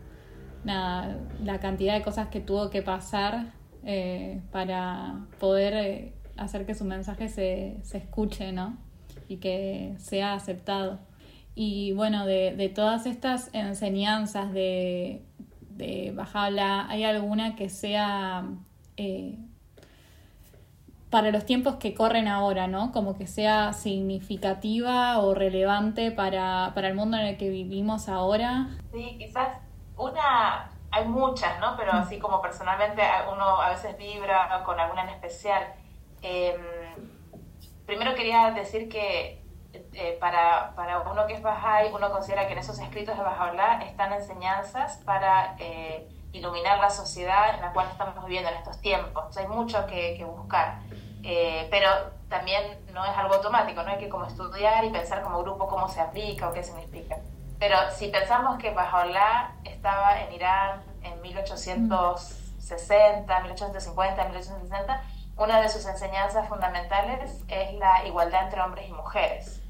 nada, 0.64 1.18
la 1.42 1.59
cantidad 1.59 1.94
de 1.94 2.02
cosas 2.02 2.28
que 2.28 2.40
tuvo 2.40 2.70
que 2.70 2.83
pasar 2.83 3.58
eh, 3.85 4.41
para 4.53 5.27
poder 5.38 5.75
eh, 5.75 6.12
hacer 6.37 6.67
que 6.67 6.75
su 6.75 6.85
mensaje 6.85 7.29
se, 7.29 7.79
se 7.83 7.99
escuche, 7.99 8.53
¿no? 8.53 8.77
Y 9.29 9.37
que 9.37 9.95
sea 9.99 10.35
aceptado. 10.35 10.99
Y 11.55 11.93
bueno, 11.93 12.25
de, 12.25 12.55
de 12.57 12.69
todas 12.69 13.07
estas 13.07 13.51
enseñanzas 13.53 14.53
de, 14.53 15.23
de 15.71 16.12
Bajala, 16.14 16.88
¿hay 16.88 17.05
alguna 17.05 17.57
que 17.57 17.69
sea 17.69 18.45
eh, 18.97 19.38
para 21.11 21.31
los 21.31 21.47
tiempos 21.47 21.77
que 21.77 21.95
corren 21.95 22.29
ahora, 22.29 22.67
¿no? 22.67 22.93
Como 22.93 23.17
que 23.17 23.27
sea 23.27 23.73
significativa 23.73 25.19
o 25.19 25.35
relevante 25.35 26.11
para, 26.11 26.73
para 26.75 26.88
el 26.88 26.95
mundo 26.95 27.17
en 27.17 27.27
el 27.27 27.37
que 27.37 27.49
vivimos 27.49 28.09
ahora. 28.09 28.69
Sí, 28.93 29.17
quizás 29.19 29.49
una, 29.97 30.71
hay 30.90 31.05
muchas, 31.05 31.59
¿no? 31.61 31.77
Pero 31.77 31.92
así 31.92 32.18
como 32.18 32.40
personalmente 32.40 33.03
uno 33.33 33.61
a 33.61 33.70
veces 33.70 33.96
vibra 33.98 34.62
con 34.64 34.79
alguna 34.81 35.03
en 35.03 35.11
especial. 35.11 35.74
Em, 36.22 36.61
primero 37.87 38.14
quería 38.14 38.51
decir 38.51 38.88
que 38.88 39.42
eh, 39.72 40.16
para, 40.18 40.74
para, 40.74 41.01
uno 41.01 41.27
que 41.27 41.35
es 41.35 41.42
Bahá'í, 41.42 41.90
uno 41.92 42.11
considera 42.11 42.46
que 42.46 42.53
en 42.53 42.59
esos 42.59 42.79
escritos 42.79 43.16
de 43.16 43.22
Baha'u'lláh 43.22 43.83
están 43.85 44.12
enseñanzas 44.12 44.96
para 45.05 45.57
eh, 45.59 46.09
iluminar 46.33 46.79
la 46.79 46.90
sociedad 46.90 47.55
en 47.55 47.61
la 47.61 47.72
cual 47.72 47.88
estamos 47.90 48.24
viviendo 48.24 48.48
en 48.51 48.57
estos 48.57 48.81
tiempos. 48.81 49.37
hay 49.37 49.46
mucho 49.46 49.87
que, 49.87 50.14
que 50.16 50.24
buscar. 50.24 50.81
Eh, 51.22 51.66
pero 51.70 51.88
también 52.29 52.79
no 52.92 53.05
es 53.05 53.16
algo 53.16 53.35
automático, 53.35 53.83
no 53.83 53.90
hay 53.90 53.98
que 53.98 54.09
como 54.09 54.24
estudiar 54.24 54.85
y 54.85 54.90
pensar 54.90 55.22
como 55.22 55.42
grupo 55.42 55.66
cómo 55.66 55.88
se 55.88 56.01
aplica 56.01 56.48
o 56.48 56.53
qué 56.53 56.62
significa. 56.62 57.18
Pero 57.59 57.77
si 57.90 58.09
pensamos 58.09 58.59
que 58.59 58.73
Baha'u'lláh 58.73 59.55
estaba 59.64 60.21
en 60.21 60.33
Irán 60.33 60.83
en 61.03 61.21
1860, 61.21 63.40
1850, 63.40 64.25
1860, 64.25 65.03
una 65.37 65.61
de 65.61 65.68
sus 65.68 65.85
enseñanzas 65.87 66.49
fundamentales 66.49 67.44
es 67.49 67.75
la 67.75 68.07
igualdad 68.07 68.44
entre 68.44 68.61
hombres 68.61 68.88
y 68.88 68.92
mujeres. 68.92 69.61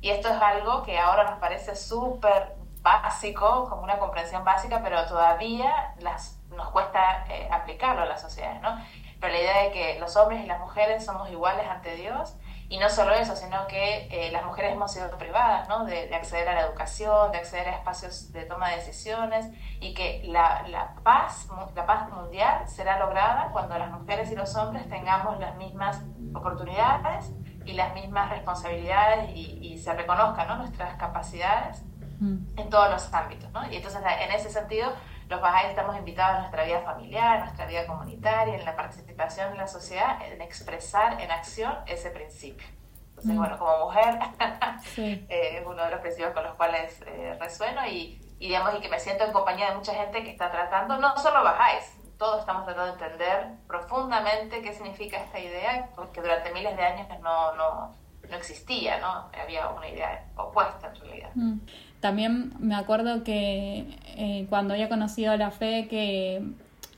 Y 0.00 0.10
esto 0.10 0.28
es 0.28 0.40
algo 0.40 0.82
que 0.82 0.98
ahora 0.98 1.30
nos 1.30 1.38
parece 1.38 1.74
súper 1.74 2.56
básico, 2.82 3.68
como 3.68 3.82
una 3.82 3.98
comprensión 3.98 4.44
básica, 4.44 4.80
pero 4.82 5.06
todavía 5.06 5.94
nos 6.00 6.68
cuesta 6.70 7.24
eh, 7.28 7.48
aplicarlo 7.50 8.02
a 8.02 8.06
las 8.06 8.20
sociedades, 8.20 8.60
¿no? 8.62 8.78
pero 9.20 9.32
la 9.32 9.40
idea 9.40 9.62
de 9.64 9.72
que 9.72 9.98
los 9.98 10.16
hombres 10.16 10.44
y 10.44 10.46
las 10.46 10.60
mujeres 10.60 11.04
somos 11.04 11.28
iguales 11.30 11.66
ante 11.68 11.96
Dios 11.96 12.34
y 12.70 12.78
no 12.78 12.90
solo 12.90 13.12
eso, 13.14 13.34
sino 13.34 13.66
que 13.66 14.08
eh, 14.10 14.30
las 14.30 14.44
mujeres 14.44 14.72
hemos 14.72 14.92
sido 14.92 15.10
privadas 15.16 15.68
¿no? 15.70 15.86
de, 15.86 16.14
acceder 16.14 16.46
a 16.50 16.54
la 16.54 16.60
educación, 16.66 17.32
de 17.32 17.38
acceder 17.38 17.66
a 17.66 17.76
espacios 17.76 18.30
de 18.32 18.44
toma 18.44 18.68
de 18.70 18.76
decisiones 18.76 19.46
y 19.80 19.94
que 19.94 20.22
la, 20.26 20.68
la, 20.68 20.94
paz, 21.02 21.48
la 21.74 21.86
paz 21.86 22.10
mundial 22.10 22.68
será 22.68 22.98
lograda 22.98 23.48
cuando 23.52 23.78
las 23.78 23.90
mujeres 23.90 24.30
y 24.30 24.36
los 24.36 24.54
hombres 24.54 24.86
tengamos 24.90 25.40
las 25.40 25.56
mismas 25.56 26.02
oportunidades 26.34 27.32
y 27.64 27.72
las 27.72 27.94
mismas 27.94 28.28
responsabilidades 28.28 29.30
y, 29.34 29.58
y 29.62 29.78
se 29.78 29.94
reconozcan 29.94 30.48
¿no? 30.48 30.56
nuestras 30.56 30.94
capacidades 30.96 31.82
mm. 32.20 32.58
en 32.58 32.68
todos 32.68 32.90
los 32.90 33.14
ámbitos. 33.14 33.50
¿no? 33.50 33.66
Y 33.72 33.76
entonces 33.76 34.02
en 34.02 34.30
ese 34.32 34.50
sentido 34.50 34.92
los 35.28 35.40
Bahá'í 35.40 35.68
estamos 35.68 35.96
invitados 35.96 36.36
a 36.36 36.40
nuestra 36.40 36.64
vida 36.64 36.80
familiar, 36.80 37.36
a 37.36 37.44
nuestra 37.44 37.66
vida 37.66 37.86
comunitaria, 37.86 38.54
en 38.54 38.64
la 38.64 38.74
participación 38.74 39.52
en 39.52 39.58
la 39.58 39.66
sociedad, 39.66 40.20
en 40.26 40.40
expresar 40.40 41.20
en 41.20 41.30
acción 41.30 41.76
ese 41.86 42.10
principio. 42.10 42.66
Entonces, 43.10 43.34
mm. 43.34 43.38
bueno, 43.38 43.58
como 43.58 43.86
mujer, 43.86 44.18
eh, 44.96 45.58
es 45.58 45.66
uno 45.66 45.84
de 45.84 45.90
los 45.90 46.00
principios 46.00 46.32
con 46.32 46.44
los 46.44 46.54
cuales 46.54 47.02
eh, 47.06 47.36
resueno 47.38 47.86
y, 47.86 48.18
digamos, 48.38 48.74
y 48.76 48.80
que 48.80 48.88
me 48.88 48.98
siento 48.98 49.24
en 49.24 49.32
compañía 49.32 49.70
de 49.70 49.76
mucha 49.76 49.94
gente 49.94 50.22
que 50.22 50.30
está 50.30 50.50
tratando, 50.50 50.96
no 50.96 51.16
solo 51.18 51.44
Bahá'ís, 51.44 51.98
todos 52.16 52.40
estamos 52.40 52.64
tratando 52.64 52.96
de 52.96 53.04
entender 53.04 53.48
profundamente 53.66 54.62
qué 54.62 54.72
significa 54.72 55.18
esta 55.18 55.38
idea, 55.38 55.90
porque 55.94 56.20
durante 56.20 56.52
miles 56.52 56.76
de 56.76 56.82
años 56.82 57.06
no, 57.20 57.54
no, 57.54 57.94
no 58.28 58.36
existía, 58.36 58.98
¿no? 58.98 59.30
Había 59.40 59.68
una 59.68 59.88
idea 59.88 60.24
opuesta 60.36 60.88
en 60.88 60.96
realidad. 60.96 61.30
Mm. 61.34 61.58
También 62.00 62.52
me 62.60 62.74
acuerdo 62.74 63.24
que 63.24 63.86
eh, 64.16 64.46
cuando 64.48 64.74
había 64.74 64.88
conocido 64.88 65.36
la 65.36 65.50
fe, 65.50 65.88
que 65.88 66.42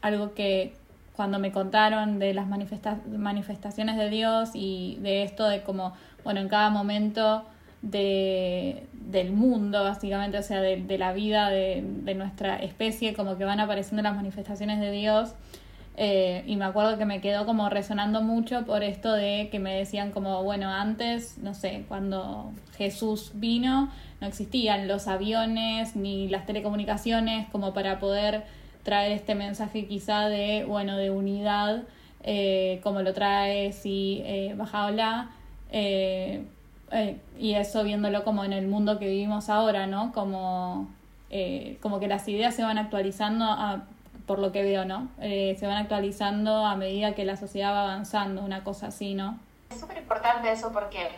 algo 0.02 0.34
que 0.34 0.74
cuando 1.16 1.38
me 1.38 1.52
contaron 1.52 2.18
de 2.18 2.32
las 2.32 2.46
manifestaciones 2.46 3.96
de 3.96 4.08
Dios 4.08 4.50
y 4.54 4.98
de 5.02 5.22
esto 5.22 5.46
de 5.48 5.62
como, 5.62 5.92
bueno, 6.24 6.40
en 6.40 6.48
cada 6.48 6.70
momento 6.70 7.44
de, 7.82 8.86
del 8.92 9.32
mundo, 9.32 9.82
básicamente, 9.82 10.38
o 10.38 10.42
sea, 10.42 10.60
de, 10.60 10.98
la 10.98 11.12
vida 11.12 11.50
de, 11.50 11.82
de, 11.84 12.14
nuestra 12.14 12.56
especie, 12.56 13.14
como 13.14 13.36
que 13.36 13.44
van 13.44 13.60
apareciendo 13.60 14.02
las 14.02 14.16
manifestaciones 14.16 14.80
de 14.80 14.90
Dios. 14.90 15.34
Eh, 16.02 16.44
y 16.46 16.56
me 16.56 16.64
acuerdo 16.64 16.96
que 16.96 17.04
me 17.04 17.20
quedó 17.20 17.44
como 17.44 17.68
resonando 17.68 18.22
mucho 18.22 18.64
por 18.64 18.82
esto 18.82 19.12
de 19.12 19.50
que 19.52 19.58
me 19.58 19.74
decían 19.76 20.12
como, 20.12 20.42
bueno, 20.42 20.70
antes, 20.70 21.36
no 21.36 21.52
sé, 21.52 21.84
cuando 21.88 22.52
Jesús 22.78 23.32
vino, 23.34 23.90
no 24.22 24.26
existían 24.26 24.88
los 24.88 25.08
aviones 25.08 25.96
ni 25.96 26.26
las 26.28 26.46
telecomunicaciones 26.46 27.46
como 27.50 27.74
para 27.74 27.98
poder 27.98 28.44
traer 28.82 29.12
este 29.12 29.34
mensaje 29.34 29.86
quizá 29.86 30.30
de, 30.30 30.64
bueno, 30.64 30.96
de 30.96 31.10
unidad, 31.10 31.82
eh, 32.22 32.80
como 32.82 33.02
lo 33.02 33.12
trae 33.12 33.72
si 33.72 34.22
eh, 34.24 34.54
Bajaola, 34.56 35.32
eh, 35.70 36.44
eh, 36.92 37.16
y 37.38 37.52
eso 37.52 37.84
viéndolo 37.84 38.24
como 38.24 38.42
en 38.44 38.54
el 38.54 38.66
mundo 38.68 38.98
que 38.98 39.06
vivimos 39.06 39.50
ahora, 39.50 39.86
¿no? 39.86 40.12
Como, 40.12 40.88
como 41.82 42.00
que 42.00 42.08
las 42.08 42.26
ideas 42.26 42.54
se 42.54 42.62
van 42.62 42.78
actualizando 42.78 43.44
a, 43.44 43.84
por 44.30 44.38
lo 44.38 44.52
que 44.52 44.62
veo, 44.62 44.84
¿no? 44.84 45.08
se 45.18 45.66
van 45.66 45.78
actualizando 45.78 46.64
a 46.64 46.76
medida 46.76 47.16
que 47.16 47.24
la 47.24 47.36
sociedad 47.36 47.72
va 47.72 47.82
avanzando, 47.82 48.42
una 48.42 48.62
cosa 48.62 48.86
así, 48.86 49.14
¿no? 49.14 49.40
Es 49.70 49.80
súper 49.80 49.98
importante 49.98 50.52
eso 50.52 50.70
porque 50.70 51.08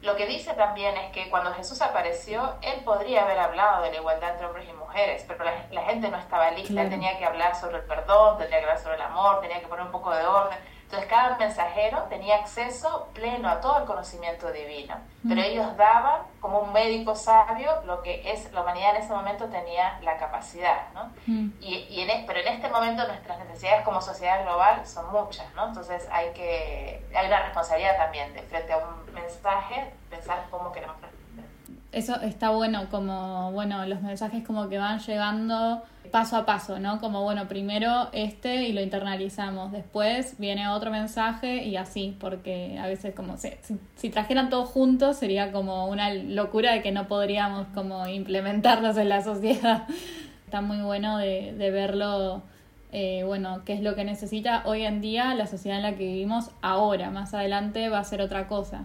lo 0.00 0.16
que 0.16 0.26
dice 0.26 0.54
también 0.54 0.96
es 0.96 1.12
que 1.12 1.28
cuando 1.28 1.52
Jesús 1.52 1.82
apareció, 1.82 2.54
él 2.62 2.82
podría 2.82 3.24
haber 3.24 3.38
hablado 3.38 3.82
de 3.82 3.90
la 3.90 3.96
igualdad 3.98 4.30
entre 4.30 4.46
hombres 4.46 4.66
y 4.66 4.72
mujeres, 4.72 5.26
pero 5.28 5.44
la, 5.44 5.82
gente 5.82 6.08
no 6.08 6.16
estaba 6.16 6.52
lista, 6.52 6.80
él 6.80 6.88
tenía 6.88 7.18
que 7.18 7.26
hablar 7.26 7.54
sobre 7.54 7.76
el 7.76 7.84
perdón, 7.84 8.38
tenía 8.38 8.56
que 8.60 8.64
hablar 8.64 8.78
sobre 8.78 8.94
el 8.94 9.02
amor, 9.02 9.42
tenía 9.42 9.60
que 9.60 9.66
poner 9.66 9.84
un 9.84 9.92
poco 9.92 10.14
de 10.14 10.24
orden. 10.24 10.56
Entonces 10.84 11.08
cada 11.08 11.36
mensajero 11.38 12.02
tenía 12.08 12.36
acceso 12.36 13.08
pleno 13.14 13.48
a 13.48 13.60
todo 13.60 13.78
el 13.78 13.84
conocimiento 13.84 14.52
divino, 14.52 14.94
pero 15.26 15.40
ellos 15.40 15.76
daban 15.76 16.22
como 16.40 16.60
un 16.60 16.72
médico 16.72 17.16
sabio 17.16 17.82
lo 17.86 18.02
que 18.02 18.30
es 18.30 18.52
la 18.52 18.62
humanidad 18.62 18.94
en 18.94 19.02
ese 19.02 19.12
momento 19.12 19.46
tenía 19.46 19.98
la 20.02 20.18
capacidad, 20.18 20.92
¿no? 20.94 21.10
y, 21.26 21.86
y 21.90 22.00
en, 22.02 22.10
e, 22.10 22.24
pero 22.26 22.40
en 22.40 22.48
este 22.48 22.68
momento 22.68 23.06
nuestras 23.08 23.38
necesidades 23.40 23.82
como 23.82 24.00
sociedad 24.00 24.42
global 24.44 24.86
son 24.86 25.10
muchas, 25.10 25.52
¿no? 25.54 25.68
Entonces 25.68 26.06
hay 26.12 26.32
que 26.32 27.04
hay 27.16 27.26
una 27.26 27.42
responsabilidad 27.42 27.96
también 27.96 28.32
de 28.34 28.42
frente 28.42 28.72
a 28.72 28.78
un 28.78 29.14
mensaje 29.14 29.92
pensar 30.10 30.44
cómo 30.50 30.70
queremos 30.70 31.00
responder. 31.00 31.46
Eso 31.92 32.20
está 32.20 32.50
bueno, 32.50 32.88
como 32.90 33.52
bueno 33.52 33.86
los 33.86 34.00
mensajes 34.02 34.46
como 34.46 34.68
que 34.68 34.78
van 34.78 34.98
llegando 34.98 35.82
paso 36.14 36.36
a 36.36 36.46
paso, 36.46 36.78
¿no? 36.78 37.00
Como, 37.00 37.24
bueno, 37.24 37.48
primero 37.48 38.08
este 38.12 38.68
y 38.68 38.72
lo 38.72 38.80
internalizamos, 38.80 39.72
después 39.72 40.38
viene 40.38 40.68
otro 40.68 40.92
mensaje 40.92 41.64
y 41.64 41.74
así, 41.74 42.16
porque 42.20 42.78
a 42.78 42.86
veces 42.86 43.16
como 43.16 43.36
si, 43.36 43.48
si 43.96 44.10
trajeran 44.10 44.48
todos 44.48 44.68
juntos 44.68 45.16
sería 45.16 45.50
como 45.50 45.88
una 45.88 46.14
locura 46.14 46.72
de 46.72 46.82
que 46.82 46.92
no 46.92 47.08
podríamos 47.08 47.66
como 47.74 48.06
implementarlos 48.06 48.96
en 48.96 49.08
la 49.08 49.24
sociedad. 49.24 49.88
está 50.44 50.60
muy 50.60 50.82
bueno 50.82 51.18
de, 51.18 51.52
verlo, 51.72 52.44
eh, 52.92 53.24
bueno, 53.26 53.62
qué 53.64 53.72
es 53.72 53.80
lo 53.80 53.96
que 53.96 54.04
necesita 54.04 54.62
hoy 54.66 54.84
en 54.84 55.00
día 55.00 55.34
la 55.34 55.48
sociedad 55.48 55.78
en 55.78 55.82
la 55.82 55.96
que 55.96 56.06
vivimos 56.06 56.52
ahora, 56.62 57.10
más 57.10 57.34
adelante 57.34 57.88
va 57.88 57.98
a 57.98 58.04
ser 58.04 58.20
otra 58.20 58.46
cosa. 58.46 58.84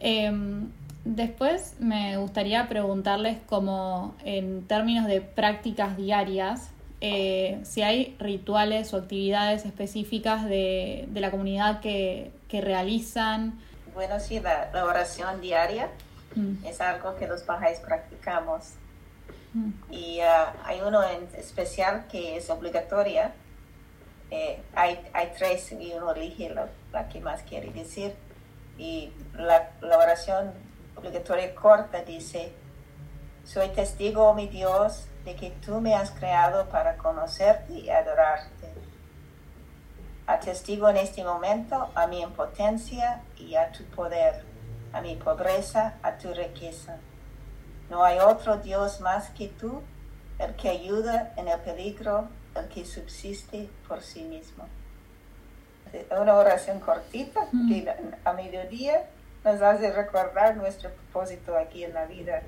Em, 0.00 0.72
después 1.04 1.76
me 1.80 2.16
gustaría 2.16 2.68
preguntarles 2.68 3.38
como 3.46 4.14
en 4.24 4.66
términos 4.66 5.06
de 5.06 5.20
prácticas 5.20 5.96
diarias, 5.96 6.70
eh, 7.00 7.60
si 7.64 7.82
hay 7.82 8.16
rituales 8.20 8.94
o 8.94 8.96
actividades 8.96 9.64
específicas 9.64 10.44
de, 10.44 11.06
de 11.08 11.20
la 11.20 11.30
comunidad 11.30 11.80
que, 11.80 12.30
que 12.48 12.60
realizan. 12.60 13.58
Bueno, 13.94 14.20
sí, 14.20 14.38
la, 14.38 14.70
la 14.72 14.84
oración 14.84 15.40
diaria 15.40 15.88
mm. 16.36 16.64
es 16.64 16.80
algo 16.80 17.16
que 17.16 17.26
los 17.26 17.44
bajáis 17.44 17.80
practicamos. 17.80 18.74
Mm. 19.52 19.70
Y 19.90 20.20
uh, 20.20 20.56
hay 20.64 20.80
uno 20.86 21.02
en 21.02 21.28
especial 21.36 22.06
que 22.06 22.36
es 22.36 22.48
obligatoria. 22.50 23.32
Eh, 24.30 24.62
hay, 24.74 24.98
hay 25.12 25.32
tres 25.36 25.72
y 25.72 25.92
uno 25.92 26.12
elige 26.12 26.48
la, 26.50 26.68
la 26.92 27.08
que 27.08 27.20
más 27.20 27.42
quiere 27.42 27.70
decir. 27.72 28.14
Y 28.78 29.10
la, 29.34 29.70
la 29.80 29.98
oración 29.98 30.52
obligatoria 31.02 31.54
corta 31.54 32.02
dice, 32.02 32.52
soy 33.44 33.68
testigo, 33.70 34.28
oh 34.28 34.34
mi 34.34 34.46
Dios, 34.46 35.08
de 35.24 35.34
que 35.34 35.50
tú 35.50 35.80
me 35.80 35.94
has 35.94 36.12
creado 36.12 36.68
para 36.68 36.96
conocerte 36.96 37.72
y 37.72 37.90
adorarte. 37.90 38.72
Atestigo 40.26 40.88
en 40.88 40.98
este 40.98 41.24
momento 41.24 41.90
a 41.94 42.06
mi 42.06 42.22
impotencia 42.22 43.22
y 43.36 43.56
a 43.56 43.72
tu 43.72 43.84
poder, 43.86 44.44
a 44.92 45.00
mi 45.00 45.16
pobreza, 45.16 45.94
a 46.02 46.16
tu 46.16 46.32
riqueza. 46.32 46.96
No 47.90 48.04
hay 48.04 48.20
otro 48.20 48.58
Dios 48.58 49.00
más 49.00 49.30
que 49.30 49.48
tú, 49.48 49.82
el 50.38 50.54
que 50.54 50.68
ayuda 50.68 51.34
en 51.36 51.48
el 51.48 51.58
peligro, 51.60 52.28
el 52.54 52.68
que 52.68 52.84
subsiste 52.84 53.68
por 53.88 54.02
sí 54.02 54.22
mismo. 54.22 54.66
Una 56.10 56.36
oración 56.36 56.80
cortita 56.80 57.48
que 57.68 57.92
a 58.24 58.32
mediodía 58.32 59.04
nos 59.44 59.60
hace 59.60 59.92
recordar 59.92 60.56
nuestro 60.56 60.90
propósito 60.90 61.56
aquí 61.56 61.84
en 61.84 61.94
la 61.94 62.06
vida. 62.06 62.42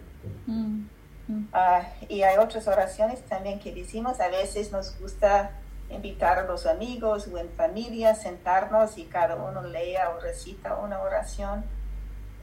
Mm. 0.47 0.87
Uh, 1.29 1.83
y 2.09 2.23
hay 2.23 2.37
otras 2.37 2.69
oraciones 2.69 3.23
también 3.23 3.59
que 3.59 3.73
decimos, 3.73 4.21
a 4.21 4.29
veces 4.29 4.71
nos 4.73 4.99
gusta 4.99 5.53
invitar 5.91 6.39
a 6.39 6.43
los 6.45 6.67
amigos 6.67 7.29
o 7.29 7.39
en 7.39 7.49
familia, 7.51 8.15
sentarnos 8.15 8.99
y 8.99 9.05
cada 9.05 9.37
uno 9.37 9.63
lea 9.63 10.11
o 10.11 10.21
recita 10.21 10.77
una 10.77 11.01
oración. 11.01 11.65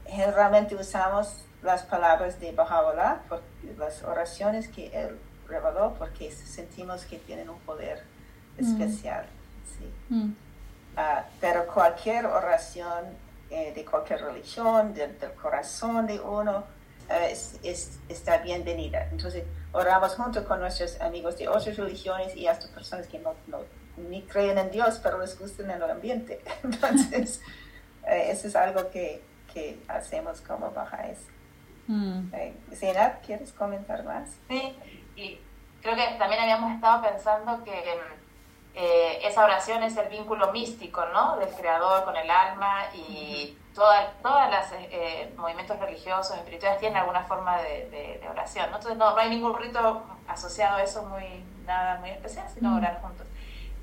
Generalmente 0.06 0.74
usamos 0.74 1.44
las 1.62 1.84
palabras 1.84 2.40
de 2.40 2.52
Baha'u'llah, 2.52 3.20
las 3.78 4.02
oraciones 4.02 4.68
que 4.68 4.88
él 4.88 5.18
reveló, 5.48 5.94
porque 5.94 6.30
sentimos 6.32 7.04
que 7.04 7.18
tienen 7.18 7.48
un 7.48 7.58
poder 7.60 8.02
mm. 8.58 8.64
especial. 8.64 9.26
Sí. 9.78 9.92
Mm. 10.08 10.34
Uh, 10.96 11.22
pero 11.40 11.66
cualquier 11.66 12.26
oración 12.26 13.04
eh, 13.52 13.72
de 13.74 13.84
cualquier 13.84 14.22
religión, 14.22 14.94
del 14.94 15.14
corazón 15.34 16.06
de 16.06 16.18
uno, 16.18 16.64
eh, 17.10 17.36
es, 17.62 18.00
está 18.08 18.38
bienvenida. 18.38 19.06
Entonces, 19.10 19.44
oramos 19.72 20.14
junto 20.14 20.42
con 20.46 20.60
nuestros 20.60 20.98
amigos 21.02 21.36
de 21.36 21.48
otras 21.48 21.76
religiones 21.76 22.34
y 22.34 22.46
hasta 22.46 22.66
personas 22.74 23.06
que 23.06 23.18
no, 23.18 23.34
no 23.48 23.58
ni 23.96 24.22
creen 24.22 24.56
en 24.56 24.70
Dios, 24.70 24.98
pero 25.02 25.18
les 25.18 25.38
gusta 25.38 25.62
en 25.64 25.70
el 25.70 25.82
ambiente. 25.82 26.40
Entonces, 26.64 27.42
eh, 28.06 28.28
eso 28.30 28.48
es 28.48 28.56
algo 28.56 28.90
que, 28.90 29.22
que 29.52 29.82
hacemos 29.86 30.40
como 30.40 30.70
bajáis. 30.70 31.18
Mm. 31.88 32.32
Eh, 32.32 32.54
¿quieres 33.26 33.52
comentar 33.52 34.02
más? 34.04 34.30
Sí, 34.48 34.74
y 35.14 35.38
creo 35.82 35.94
que 35.94 36.16
también 36.18 36.40
habíamos 36.40 36.72
estado 36.74 37.02
pensando 37.02 37.62
que 37.64 37.82
eh, 38.74 39.20
esa 39.22 39.44
oración 39.44 39.82
es 39.82 39.96
el 39.98 40.08
vínculo 40.08 40.50
místico, 40.50 41.04
¿no? 41.06 41.36
Del 41.36 41.50
creador 41.50 42.04
con 42.04 42.16
el 42.16 42.30
alma 42.30 42.84
y 42.94 43.58
todas 43.74 44.06
todas 44.22 44.50
las 44.50 44.72
eh, 44.72 44.88
eh, 44.90 45.34
movimientos 45.36 45.78
religiosos, 45.78 46.36
espirituales 46.36 46.80
tienen 46.80 46.96
alguna 46.96 47.22
forma 47.24 47.58
de, 47.58 48.26
oración, 48.30 48.70
¿no? 48.70 48.76
Entonces 48.76 48.96
no, 48.96 49.14
hay 49.16 49.28
ningún 49.28 49.58
rito 49.58 50.02
asociado 50.26 50.76
a 50.76 50.82
eso 50.82 51.02
muy, 51.04 51.44
nada 51.66 51.98
muy 52.00 52.10
especial, 52.10 52.48
sino 52.48 52.76
orar 52.76 53.00
juntos. 53.02 53.26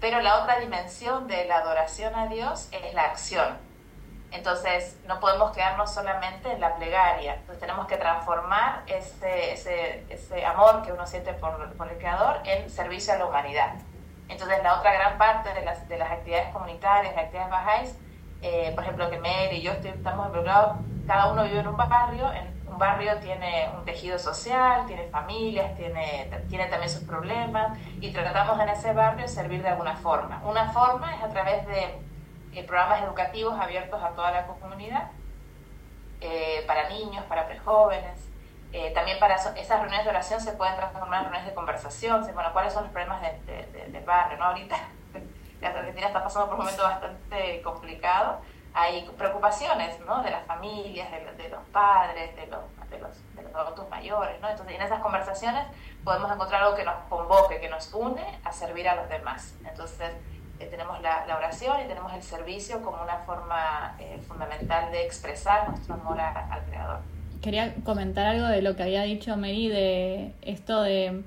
Pero 0.02 0.21
la 0.21 0.41
otra 0.41 0.60
dimensión 0.60 1.28
de 1.28 1.45
la 1.45 1.58
adoración 1.58 2.15
a 2.15 2.25
Dios 2.28 2.69
es 2.71 2.93
la 2.95 3.04
acción. 3.04 3.60
Entonces 4.32 4.97
no 5.06 5.19
podemos 5.19 5.52
quedarnos 5.52 5.93
solamente 5.93 6.52
en 6.52 6.62
la 6.62 6.75
plegaria, 6.75 7.36
entonces 7.36 7.60
tenemos 7.60 7.88
que 7.88 7.97
transformar 7.97 8.84
ese, 8.88 9.54
ese, 9.54 10.06
ese 10.10 10.45
amor 10.45 10.84
que 10.84 10.93
uno 10.93 11.06
siente 11.06 11.34
por, 11.34 11.73
por 11.73 11.91
el 11.91 11.97
Creador 11.97 12.41
en 12.45 12.69
servicio 12.69 13.13
a 13.13 13.17
la 13.17 13.25
humanidad. 13.25 13.73
Entonces, 14.29 14.63
la 14.63 14.75
otra 14.75 14.93
gran 14.93 15.17
parte 15.17 15.53
de 15.53 15.65
las, 15.65 15.87
de 15.89 15.97
las 15.97 16.11
actividades 16.11 16.53
comunitarias, 16.53 17.15
las 17.15 17.25
actividades 17.25 17.51
bajáis, 17.51 17.99
eh, 18.41 18.71
por 18.73 18.83
ejemplo, 18.83 19.09
que 19.09 19.17
Mary 19.17 19.57
y 19.57 19.61
yo 19.61 19.73
estamos 19.73 20.27
involucrados, 20.27 20.77
cada 21.07 21.31
uno 21.31 21.43
vive 21.43 21.59
en 21.59 21.67
un 21.67 21.75
barrio, 21.75 22.31
un 22.67 22.77
barrio 22.77 23.17
tiene 23.17 23.69
un 23.75 23.83
tejido 23.83 24.19
social, 24.19 24.85
tiene 24.85 25.07
familias, 25.07 25.75
tiene, 25.75 26.29
tiene 26.47 26.67
también 26.67 26.89
sus 26.89 27.03
problemas, 27.03 27.77
y 27.99 28.11
tratamos 28.11 28.59
en 28.61 28.69
ese 28.69 28.93
barrio 28.93 29.27
servir 29.27 29.63
de 29.63 29.69
alguna 29.69 29.95
forma. 29.95 30.41
Una 30.45 30.71
forma 30.71 31.15
es 31.15 31.23
a 31.23 31.29
través 31.29 31.65
de 31.65 31.99
eh, 32.53 32.63
programas 32.63 33.01
educativos 33.01 33.59
abiertos 33.59 34.01
a 34.01 34.09
toda 34.09 34.31
la 34.31 34.45
comunidad, 34.45 35.09
eh, 36.21 36.63
para 36.67 36.87
niños, 36.89 37.25
para 37.25 37.47
prejóvenes, 37.47 38.28
eh, 38.71 38.91
también 38.93 39.17
para 39.19 39.36
esas 39.36 39.79
reuniones 39.79 40.03
de 40.03 40.12
oración 40.12 40.39
se 40.39 40.51
pueden 40.51 40.75
transformar 40.75 41.19
en 41.19 41.23
reuniones 41.25 41.49
de 41.49 41.55
conversación, 41.55 42.21
bueno, 42.36 42.53
cuáles 42.53 42.71
son 42.71 42.84
los 42.84 42.91
problemas 42.91 43.19
del 43.21 44.03
barrio, 44.05 44.38
¿no? 44.38 44.45
Ahorita 44.45 44.77
la 45.62 45.69
Argentina 45.69 46.08
está 46.08 46.23
pasando 46.23 46.47
por 46.47 46.60
un 46.60 46.65
momento 46.65 46.84
bastante 46.84 47.62
complicado, 47.63 48.41
hay 48.75 49.10
preocupaciones, 49.17 49.99
¿no? 50.01 50.21
De 50.21 50.29
las 50.29 50.45
familias, 50.45 51.10
de, 51.12 51.49
los 51.49 51.63
padres, 51.71 52.36
de 52.36 52.45
los, 52.45 52.60
de 52.91 52.99
los, 52.99 53.36
de 53.36 53.41
los 53.41 53.55
adultos 53.55 53.89
mayores, 53.89 54.39
¿no? 54.39 54.49
Entonces, 54.49 54.75
en 54.75 54.82
esas 54.84 54.99
conversaciones 54.99 55.65
podemos 56.03 56.32
encontrar 56.32 56.62
algo 56.62 56.75
que 56.75 56.84
nos 56.84 56.95
convoque, 57.10 57.60
que 57.60 57.69
nos 57.69 57.91
une 57.91 58.39
a 58.43 58.51
servir 58.51 58.88
a 58.88 58.93
los 58.93 59.10
demás. 59.10 59.55
Entonces, 59.65 60.13
eh, 60.60 60.67
tenemos 60.67 61.01
la, 61.01 61.25
oración 61.36 61.82
y 61.82 61.88
tenemos 61.88 62.13
el 62.13 62.21
servicio 62.21 62.84
como 62.84 63.01
una 63.01 63.17
forma 63.19 63.95
eh, 63.97 64.21
fundamental 64.27 64.91
de 64.91 65.05
expresar 65.05 65.67
nuestro 65.69 65.95
amor 65.95 66.19
al 66.19 66.63
Creador 66.65 66.99
quería 67.41 67.75
comentar 67.84 68.25
algo 68.25 68.47
de 68.47 68.62
lo 68.62 68.75
que 68.75 68.84
había 68.84 69.04
dicho 69.04 69.36
Mary 69.38 69.67
de 69.67 70.34
esto 70.41 70.82
de... 70.82 71.23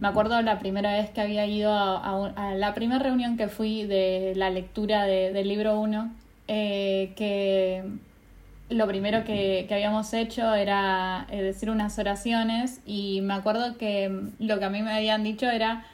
Me 0.00 0.06
acuerdo 0.06 0.40
la 0.42 0.60
primera 0.60 0.92
vez 0.92 1.10
que 1.10 1.20
había 1.20 1.44
ido 1.46 1.72
a, 1.72 2.54
la 2.54 2.74
primera 2.74 3.02
reunión 3.02 3.36
que 3.36 3.48
fui 3.48 3.84
de 3.84 4.32
la 4.36 4.48
lectura 4.48 5.06
del 5.06 5.48
libro 5.48 5.80
1, 5.80 6.12
eh, 6.46 7.12
que 7.16 7.82
lo 8.70 8.86
primero 8.86 9.24
que, 9.24 9.64
que 9.66 9.74
habíamos 9.74 10.12
hecho 10.14 10.54
era 10.54 11.26
eh, 11.30 11.42
decir 11.42 11.68
unas 11.70 11.98
oraciones 11.98 12.80
y 12.86 13.22
me 13.22 13.34
acuerdo 13.34 13.76
que 13.76 14.30
lo 14.38 14.58
que 14.60 14.64
a 14.64 14.70
mí 14.70 14.82
me 14.82 14.92
habían 14.92 15.24
dicho 15.24 15.50
era 15.50 15.84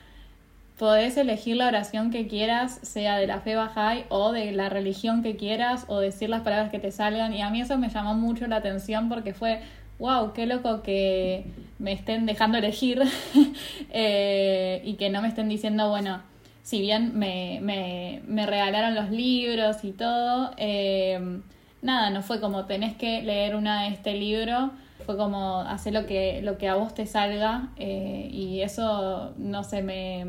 podés 0.78 1.16
elegir 1.16 1.56
la 1.56 1.68
oración 1.68 2.10
que 2.10 2.26
quieras, 2.26 2.80
sea 2.82 3.16
de 3.16 3.26
la 3.26 3.40
fe 3.40 3.56
Bahá'í 3.56 4.04
o 4.08 4.32
de 4.32 4.52
la 4.52 4.68
religión 4.68 5.22
que 5.22 5.36
quieras 5.36 5.84
o 5.88 6.00
decir 6.00 6.28
las 6.28 6.42
palabras 6.42 6.70
que 6.70 6.78
te 6.78 6.90
salgan. 6.90 7.32
Y 7.32 7.42
a 7.42 7.50
mí 7.50 7.60
eso 7.60 7.78
me 7.78 7.88
llamó 7.88 8.14
mucho 8.14 8.46
la 8.46 8.56
atención 8.56 9.08
porque 9.08 9.34
fue, 9.34 9.60
wow, 9.98 10.32
qué 10.32 10.46
loco 10.46 10.82
que 10.82 11.44
me 11.78 11.92
estén 11.92 12.26
dejando 12.26 12.58
elegir 12.58 13.02
eh, 13.90 14.82
y 14.84 14.94
que 14.94 15.10
no 15.10 15.22
me 15.22 15.28
estén 15.28 15.48
diciendo, 15.48 15.90
bueno, 15.90 16.22
si 16.62 16.80
bien 16.80 17.16
me, 17.18 17.60
me, 17.62 18.22
me 18.26 18.46
regalaron 18.46 18.94
los 18.94 19.10
libros 19.10 19.84
y 19.84 19.92
todo, 19.92 20.52
eh, 20.56 21.40
nada, 21.82 22.10
no 22.10 22.22
fue 22.22 22.40
como 22.40 22.64
tenés 22.64 22.96
que 22.96 23.22
leer 23.22 23.54
una 23.54 23.82
de 23.82 23.88
este 23.88 24.14
libro 24.14 24.72
fue 25.04 25.16
como 25.16 25.60
hacer 25.60 25.92
lo 25.92 26.06
que, 26.06 26.40
lo 26.42 26.56
que 26.56 26.68
a 26.68 26.76
vos 26.76 26.94
te 26.94 27.06
salga 27.06 27.68
eh, 27.76 28.28
y 28.30 28.60
eso, 28.62 29.34
no 29.36 29.62
sé, 29.64 29.82
me, 29.82 30.24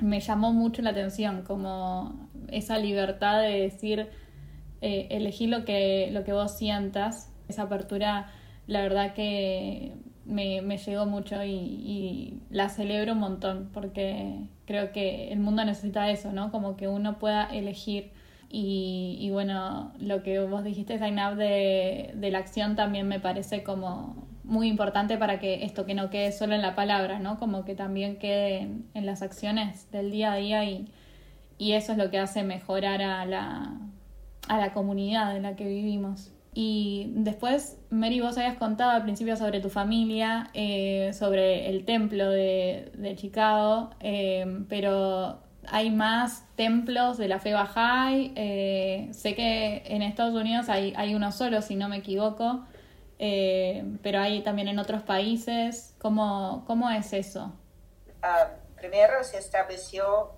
me 0.00 0.20
llamó 0.20 0.52
mucho 0.52 0.82
la 0.82 0.90
atención, 0.90 1.42
como 1.42 2.28
esa 2.48 2.78
libertad 2.78 3.40
de 3.40 3.60
decir, 3.60 4.08
eh, 4.80 5.08
elegir 5.10 5.48
lo 5.48 5.64
que, 5.64 6.10
lo 6.12 6.24
que 6.24 6.32
vos 6.32 6.56
sientas, 6.56 7.32
esa 7.48 7.62
apertura, 7.62 8.28
la 8.66 8.82
verdad 8.82 9.14
que 9.14 9.94
me, 10.26 10.60
me 10.60 10.76
llegó 10.78 11.06
mucho 11.06 11.42
y, 11.44 11.50
y, 11.50 12.42
la 12.50 12.68
celebro 12.68 13.12
un 13.12 13.20
montón, 13.20 13.70
porque 13.72 14.48
creo 14.66 14.92
que 14.92 15.32
el 15.32 15.38
mundo 15.40 15.64
necesita 15.64 16.10
eso, 16.10 16.32
¿no? 16.32 16.50
Como 16.50 16.76
que 16.76 16.88
uno 16.88 17.18
pueda 17.18 17.44
elegir. 17.46 18.12
Y, 18.48 19.16
y 19.20 19.30
bueno, 19.30 19.92
lo 19.98 20.22
que 20.22 20.40
vos 20.40 20.64
dijiste, 20.64 20.98
Zainab, 20.98 21.36
de, 21.36 22.12
de 22.14 22.30
la 22.30 22.38
acción 22.38 22.76
también 22.76 23.08
me 23.08 23.20
parece 23.20 23.62
como 23.62 24.26
muy 24.46 24.68
importante 24.68 25.18
para 25.18 25.38
que 25.40 25.64
esto 25.64 25.84
que 25.86 25.94
no 25.94 26.08
quede 26.08 26.32
solo 26.32 26.54
en 26.54 26.62
la 26.62 26.74
palabra, 26.74 27.18
¿no? 27.18 27.38
Como 27.38 27.64
que 27.64 27.74
también 27.74 28.16
quede 28.16 28.68
en, 28.94 29.06
las 29.06 29.22
acciones 29.22 29.90
del 29.90 30.10
día 30.10 30.32
a 30.32 30.36
día 30.36 30.64
y, 30.64 30.88
y, 31.58 31.72
eso 31.72 31.92
es 31.92 31.98
lo 31.98 32.10
que 32.10 32.18
hace 32.18 32.44
mejorar 32.44 33.02
a 33.02 33.26
la, 33.26 33.74
a 34.48 34.58
la 34.58 34.72
comunidad 34.72 35.36
en 35.36 35.42
la 35.42 35.56
que 35.56 35.66
vivimos. 35.66 36.32
y 36.54 37.12
después, 37.14 37.78
Mary, 37.90 38.20
vos 38.20 38.38
habías 38.38 38.56
contado 38.56 38.92
al 38.92 39.02
principio 39.02 39.36
sobre 39.36 39.60
tu 39.60 39.68
familia, 39.68 40.50
eh, 40.54 41.10
sobre 41.12 41.68
el 41.68 41.84
templo 41.84 42.30
de, 42.30 43.14
Chicago, 43.16 43.90
eh, 44.00 44.46
pero 44.68 45.40
hay 45.68 45.90
más 45.90 46.44
templos 46.56 47.18
de 47.18 47.28
la 47.28 47.40
fe 47.40 47.52
Bahá'í. 47.54 48.32
Eh, 48.36 49.08
sé 49.12 49.34
que 49.34 49.82
en 49.86 50.02
Estados 50.02 50.34
Unidos 50.34 50.68
hay, 50.68 50.92
hay 50.96 51.14
uno 51.14 51.32
solo, 51.32 51.60
si 51.62 51.74
no 51.76 51.88
me 51.88 51.98
equivoco, 51.98 52.64
pero 53.18 54.20
hay 54.20 54.42
también 54.42 54.68
en 54.68 54.78
otros 54.78 55.02
países. 55.02 55.94
¿Cómo, 55.98 56.64
cómo 56.66 56.90
es 56.90 57.12
eso? 57.12 57.52
Ah, 58.22 58.48
primero 58.76 59.22
se 59.24 59.38
estableció 59.38 60.32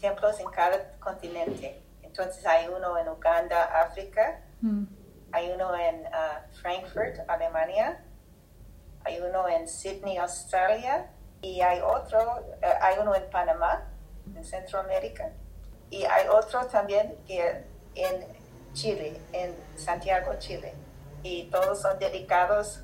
templos 0.00 0.40
en 0.40 0.48
cada 0.50 0.92
continente. 0.98 1.82
Entonces 2.02 2.44
hay 2.46 2.66
uno 2.68 2.98
en 2.98 3.08
Uganda, 3.08 3.64
África. 3.82 4.42
Mm 4.60 4.84
hay 5.32 5.50
uno 5.50 5.76
en 5.76 6.06
uh, 6.06 6.54
Frankfurt, 6.60 7.18
Alemania, 7.28 8.02
hay 9.04 9.20
uno 9.20 9.48
en 9.48 9.68
Sydney, 9.68 10.18
Australia, 10.18 11.06
y 11.40 11.60
hay 11.60 11.80
otro, 11.80 12.40
uh, 12.40 12.66
hay 12.80 12.98
uno 12.98 13.14
en 13.14 13.28
Panamá, 13.30 13.84
en 14.34 14.44
Centroamérica, 14.44 15.30
y 15.90 16.04
hay 16.04 16.26
otro 16.28 16.66
también 16.66 17.16
que 17.26 17.64
en 17.94 18.26
Chile, 18.72 19.20
en 19.32 19.54
Santiago, 19.76 20.34
Chile, 20.38 20.74
y 21.22 21.44
todos 21.44 21.82
son 21.82 21.98
dedicados 21.98 22.80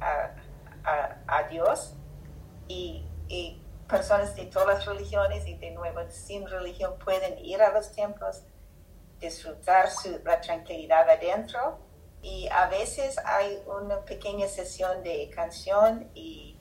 a, 0.00 0.34
a, 1.26 1.42
Dios 1.44 1.94
y, 2.68 3.04
y 3.28 3.60
personas 3.88 4.34
de 4.34 4.46
todas 4.46 4.68
las 4.68 4.86
religiones 4.86 5.46
y 5.46 5.56
de 5.56 5.72
nuevo 5.72 6.00
sin 6.10 6.48
religión 6.48 6.94
pueden 7.04 7.38
ir 7.44 7.60
a 7.60 7.72
los 7.72 7.92
templos 7.92 8.44
disfrutar 9.20 9.90
su, 9.90 10.20
la 10.24 10.40
tranquilidad 10.40 11.08
adentro 11.08 11.78
y 12.22 12.48
a 12.48 12.66
veces 12.68 13.16
hay 13.24 13.62
una 13.66 14.00
pequeña 14.04 14.48
sesión 14.48 15.02
de 15.02 15.30
canción 15.30 16.10
y, 16.14 16.58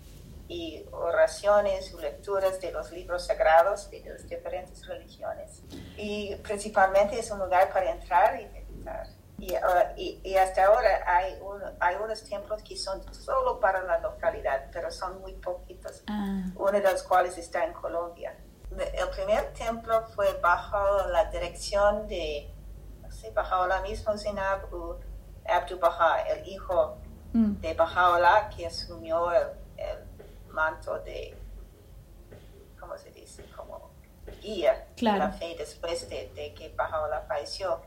y 0.48 0.86
oraciones 0.92 1.94
o 1.94 2.00
lecturas 2.00 2.62
de 2.62 2.72
los 2.72 2.92
libros 2.92 3.26
sagrados 3.28 3.90
de 3.90 4.02
las 4.02 4.28
diferentes 4.28 4.86
religiones. 4.88 5.62
Y 5.98 6.36
principalmente 6.38 7.20
es 7.20 7.30
un 7.32 7.40
lugar 7.40 7.72
para 7.72 7.92
entrar 7.92 8.40
y 8.40 8.46
meditar. 8.46 9.08
Y, 9.40 9.54
uh, 9.54 9.96
y, 9.96 10.36
hasta 10.36 10.66
ahora 10.66 11.04
hay, 11.06 11.40
hay 11.80 11.96
unos 11.96 12.24
templos 12.24 12.62
que 12.64 12.76
son 12.76 13.02
solo 13.14 13.60
para 13.60 13.84
la 13.84 14.00
localidad, 14.00 14.68
pero 14.72 14.92
son 14.92 15.22
muy 15.22 15.34
poquitos. 15.34 16.04
Ah. 16.08 16.44
Uno 16.56 16.72
de 16.72 16.82
los 16.82 17.04
cuales 17.04 17.38
está 17.38 17.64
en 17.66 17.74
Colombia 17.74 18.36
el 18.78 19.10
primer 19.10 19.52
templo 19.54 20.06
fue 20.16 20.40
bajo 20.42 21.08
la 21.08 21.26
dirección 21.26 22.08
de 22.08 22.50
no 23.04 23.32
Bajaola 23.34 23.82
mismo, 23.82 24.16
Zinab 24.18 24.74
o 24.74 25.00
Abdul 25.46 25.80
Baha, 25.80 26.22
el 26.30 26.48
hijo 26.48 26.98
mm. 27.34 27.54
de 27.60 27.74
Bajaola 27.74 28.50
que 28.56 28.68
asumió 28.68 29.32
el, 29.32 29.48
manto 30.52 31.00
de, 31.00 31.36
¿cómo 32.80 32.98
se 32.98 33.12
dice? 33.12 33.46
Como 33.56 33.90
guía 34.42 34.88
de 34.96 35.04
la 35.04 35.32
fe 35.32 35.56
después 35.58 36.08
de, 36.10 36.54
que 36.56 36.74
Bajaola 36.76 37.22
falleció. 37.28 37.82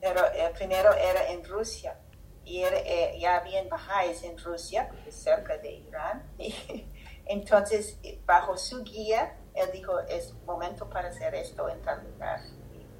Pero 0.00 0.26
el 0.32 0.52
primero 0.52 0.92
era 0.94 1.30
en 1.30 1.44
Rusia 1.44 1.96
y 2.44 2.64
eh, 2.64 3.16
ya 3.20 3.36
había 3.36 3.62
Bahá'ís 3.68 4.24
en 4.24 4.36
Rusia, 4.38 4.90
cerca 5.08 5.56
de 5.58 5.70
Irán. 5.70 6.34
entonces, 7.26 7.98
bajo 8.26 8.56
su 8.56 8.82
guía, 8.82 9.36
él 9.54 9.70
dijo, 9.72 10.00
es 10.00 10.34
momento 10.44 10.88
para 10.88 11.10
hacer 11.10 11.34
esto 11.34 11.68
en 11.68 11.80
tal 11.82 12.02
lugar. 12.04 12.40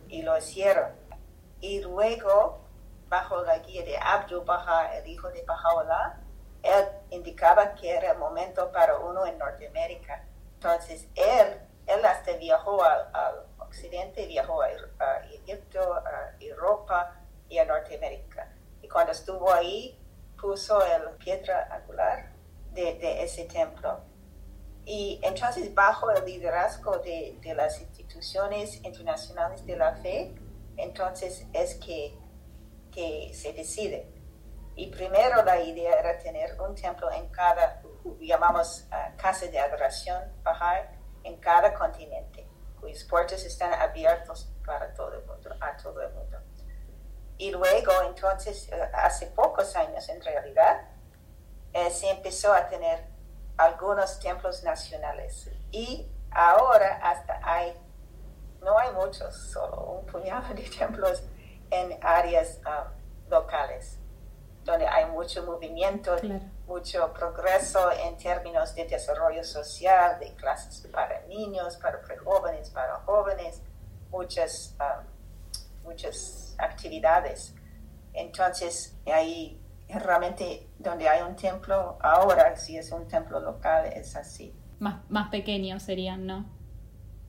Y, 0.09 0.23
lo 0.23 0.37
hicieron. 0.39 0.93
Y 1.61 1.81
luego, 1.81 2.61
bajo 3.09 3.43
la 3.43 3.59
guía 3.59 3.85
de 3.85 3.97
Abdul 3.97 4.45
Baha, 4.45 4.97
el 4.97 5.07
hijo 5.09 5.29
de 5.31 5.43
Baha'u'llah, 5.43 6.21
él 6.63 6.85
indicaba 7.11 7.75
que 7.75 7.91
era 7.91 8.13
el 8.13 8.19
momento 8.19 8.71
para 8.71 8.99
uno 8.99 9.27
en 9.27 9.39
Norteamérica. 9.39 10.25
Entonces, 10.55 11.09
él, 11.15 11.61
él 11.87 12.05
hasta 12.05 12.35
viajó 12.35 12.83
al, 12.85 13.47
occidente, 13.59 14.27
viajó 14.27 14.63
a, 14.63 14.69
Egipto, 15.33 15.95
a 15.95 16.33
Europa 16.61 17.21
y 17.49 17.59
a 17.59 17.65
Norteamérica. 17.65 18.53
Y 18.83 18.89
cuando 18.89 19.13
estuvo 19.13 19.53
ahí, 19.53 19.99
puso 20.41 20.79
la 20.79 21.11
piedra 21.19 21.69
angular 21.71 22.33
de, 22.73 23.23
ese 23.23 23.45
templo. 23.45 24.01
Y 24.85 25.21
entonces, 25.23 25.75
bajo 25.75 26.11
el 26.11 26.25
liderazgo 26.25 26.99
de, 26.99 27.39
de, 27.43 27.55
las 27.55 27.81
instituciones 27.81 28.83
internacionales 28.83 29.65
de 29.67 29.77
la 29.77 29.95
fe, 29.97 30.35
entonces 30.77 31.47
es 31.53 31.75
que, 31.75 32.17
que 32.91 33.33
se 33.35 33.53
decide. 33.53 34.07
Y 34.77 34.87
primero 34.87 35.45
la 35.45 35.61
idea 35.61 35.99
era 35.99 36.19
tener 36.19 36.59
un 36.61 36.75
templo 36.75 37.11
en 37.13 37.29
cada, 37.29 37.83
llamamos 38.19 38.87
uh, 38.91 39.17
casa 39.17 39.47
de 39.47 39.59
adoración 39.59 40.23
Bahá'í, 40.43 40.87
en 41.25 41.37
cada 41.37 41.75
continente, 41.75 42.47
cuyas 42.81 43.05
puertas 43.05 43.45
están 43.45 43.75
abiertas 43.75 44.51
para 44.65 44.95
todo 44.95 45.13
el 45.13 45.27
mundo, 45.27 45.55
a 45.61 45.77
todo 45.77 46.01
el 46.01 46.13
mundo. 46.15 46.40
Y 47.41 47.51
luego, 47.53 47.91
entonces, 48.07 48.69
uh, 48.71 48.95
hace 48.95 49.25
pocos 49.29 49.75
años 49.75 50.07
en 50.11 50.21
realidad, 50.21 50.83
eh, 51.73 51.91
se 51.91 52.11
empezó 52.11 52.53
a 52.53 52.69
tener 52.69 53.03
algunos 53.57 54.21
templos 54.21 54.63
nacionales. 54.63 55.49
Y 55.71 56.07
ahora 56.31 57.01
hasta 57.03 57.41
hay, 57.43 57.73
no 58.61 58.79
hay 58.79 58.93
muchos, 58.93 59.35
solo 59.35 59.81
un 59.85 60.07
puñado 60.07 60.53
de 60.55 60.65
templos 60.65 61.23
en 61.71 61.99
áreas 62.03 62.59
um, 62.67 63.31
locales, 63.31 63.97
donde 64.63 64.87
hay 64.87 65.07
mucho 65.07 65.43
movimiento, 65.43 66.17
mucho 66.67 67.11
progreso 67.15 67.91
en 67.91 68.19
términos 68.19 68.75
de 68.75 68.85
desarrollo 68.85 69.45
social, 69.45 70.19
de 70.19 70.35
clases 70.35 70.87
para 70.93 71.23
niños, 71.23 71.79
para 71.79 72.03
prejóvenes, 72.03 72.69
para 72.69 72.97
jóvenes, 72.97 73.63
muchas, 74.11 74.77
um, 74.79 75.87
muchas 75.89 76.50
actividades. 76.61 77.55
Entonces, 78.13 78.97
ahí 79.07 79.61
realmente 79.89 80.69
donde 80.79 81.09
hay 81.09 81.23
un 81.23 81.37
templo, 81.37 81.99
ahora 82.01 82.57
si 82.57 82.77
es 82.77 82.93
un 82.93 83.09
templo 83.09 83.41
local, 83.41 83.87
es 83.95 84.17
así. 84.17 84.53
Más, 84.79 85.01
más 85.09 85.29
pequeños 85.29 85.83
serían, 85.83 86.27
¿no? 86.27 86.47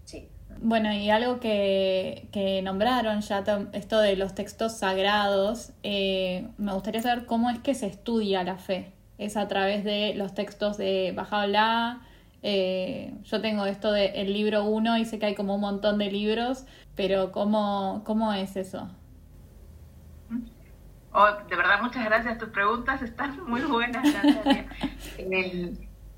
Sí. 0.05 0.29
Bueno, 0.61 0.93
y 0.93 1.09
algo 1.09 1.39
que, 1.39 2.27
que 2.31 2.61
nombraron 2.61 3.21
ya, 3.21 3.43
esto 3.73 3.99
de 3.99 4.15
los 4.15 4.35
textos 4.35 4.73
sagrados, 4.73 5.71
eh, 5.83 6.47
me 6.57 6.73
gustaría 6.73 7.01
saber 7.01 7.25
cómo 7.25 7.49
es 7.49 7.59
que 7.59 7.73
se 7.73 7.87
estudia 7.87 8.43
la 8.43 8.57
fe. 8.57 8.93
¿Es 9.17 9.37
a 9.37 9.47
través 9.47 9.83
de 9.83 10.13
los 10.15 10.33
textos 10.33 10.77
de 10.77 11.13
Bajaola? 11.15 12.01
Eh, 12.43 13.13
yo 13.23 13.39
tengo 13.39 13.65
esto 13.65 13.91
del 13.91 14.15
el 14.15 14.33
libro 14.33 14.63
1 14.65 14.97
y 14.97 15.05
sé 15.05 15.19
que 15.19 15.27
hay 15.27 15.35
como 15.35 15.55
un 15.55 15.61
montón 15.61 15.99
de 15.99 16.11
libros, 16.11 16.65
pero 16.95 17.31
¿cómo, 17.31 18.01
cómo 18.03 18.33
es 18.33 18.55
eso? 18.55 18.89
Oh, 21.13 21.29
de 21.47 21.55
verdad, 21.55 21.81
muchas 21.81 22.05
gracias. 22.05 22.37
Tus 22.37 22.49
preguntas 22.49 23.01
están 23.01 23.43
muy 23.47 23.61
buenas, 23.61 24.07
eh, 25.17 25.73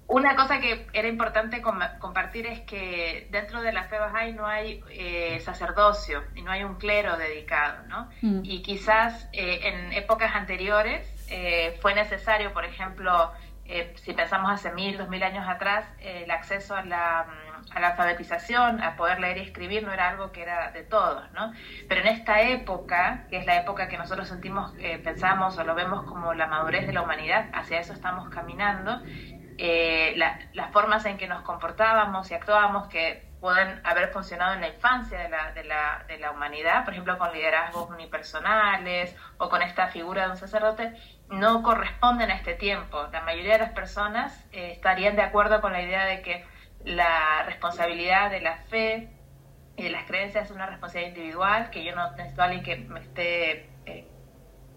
una 0.05 0.35
cosa 0.35 0.59
que 0.59 0.85
era 0.93 1.07
importante 1.07 1.61
compartir 1.61 2.45
es 2.45 2.59
que 2.61 3.27
dentro 3.31 3.61
de 3.61 3.71
la 3.71 3.85
fe 3.85 3.97
Bahá'í 3.97 4.33
no 4.35 4.45
hay 4.45 4.83
eh, 4.91 5.39
sacerdocio 5.39 6.23
y 6.35 6.43
no 6.43 6.51
hay 6.51 6.63
un 6.63 6.75
clero 6.75 7.17
dedicado, 7.17 7.87
¿no? 7.87 8.09
Mm. 8.21 8.41
Y 8.43 8.61
quizás 8.61 9.27
eh, 9.31 9.61
en 9.63 9.93
épocas 9.93 10.35
anteriores 10.35 11.09
fue 11.81 11.95
necesario, 11.95 12.53
por 12.53 12.63
ejemplo, 12.63 13.31
si 13.95 14.13
pensamos 14.13 14.51
hace 14.51 14.71
mil, 14.71 14.97
dos 14.99 15.09
mil 15.09 15.23
años 15.23 15.47
atrás, 15.47 15.83
el 15.99 16.29
acceso 16.29 16.75
a 16.75 16.83
la 16.83 17.25
a 17.71 17.79
la 17.79 17.89
alfabetización, 17.89 18.81
a 18.81 18.95
poder 18.95 19.19
leer 19.19 19.37
y 19.37 19.41
escribir, 19.41 19.83
no 19.83 19.91
era 19.91 20.09
algo 20.09 20.31
que 20.31 20.41
era 20.41 20.71
de 20.71 20.83
todos, 20.83 21.31
¿no? 21.31 21.53
Pero 21.87 22.01
en 22.01 22.07
esta 22.07 22.41
época, 22.41 23.25
que 23.29 23.37
es 23.37 23.45
la 23.45 23.57
época 23.57 23.87
que 23.87 23.97
nosotros 23.97 24.27
sentimos, 24.27 24.73
eh, 24.79 24.99
pensamos 25.03 25.57
o 25.57 25.63
lo 25.63 25.75
vemos 25.75 26.03
como 26.03 26.33
la 26.33 26.47
madurez 26.47 26.87
de 26.87 26.93
la 26.93 27.01
humanidad, 27.01 27.49
hacia 27.53 27.79
eso 27.79 27.93
estamos 27.93 28.29
caminando, 28.29 29.01
eh, 29.57 30.15
las 30.53 30.71
formas 30.71 31.05
en 31.05 31.17
que 31.17 31.27
nos 31.27 31.41
comportábamos 31.43 32.29
y 32.31 32.33
actuábamos 32.33 32.87
que 32.87 33.33
pueden 33.43 33.81
haber 33.83 34.07
funcionado 34.13 34.53
en 34.53 34.61
la 34.61 34.69
infancia 34.69 35.19
de 35.19 35.63
la, 35.65 36.31
humanidad, 36.31 36.85
por 36.85 36.93
ejemplo, 36.93 37.17
con 37.17 37.33
liderazgos 37.33 37.89
unipersonales 37.89 39.13
o 39.37 39.49
con 39.49 39.61
esta 39.61 39.89
figura 39.89 40.23
de 40.23 40.31
un 40.31 40.37
sacerdote, 40.37 40.93
no 41.27 41.61
corresponden 41.61 42.31
a 42.31 42.35
este 42.35 42.53
tiempo. 42.53 43.05
La 43.11 43.19
mayoría 43.19 43.53
de 43.53 43.59
las 43.59 43.71
personas 43.71 44.33
eh, 44.53 44.71
estarían 44.71 45.17
de 45.17 45.23
acuerdo 45.23 45.59
con 45.59 45.73
la 45.73 45.81
idea 45.81 46.05
de 46.05 46.21
que 46.21 46.45
la 46.85 47.43
responsabilidad 47.43 48.31
de 48.31 48.41
la 48.41 48.57
fe 48.69 49.09
y 49.75 49.83
de 49.83 49.89
las 49.89 50.05
creencias 50.05 50.45
es 50.45 50.51
una 50.51 50.65
responsabilidad 50.65 51.15
individual, 51.15 51.69
que 51.69 51.83
yo 51.83 51.95
no 51.95 52.11
necesito 52.11 52.41
a 52.41 52.45
alguien 52.45 52.63
que 52.63 52.75
me 52.77 52.99
esté 52.99 53.51
eh, 53.85 54.07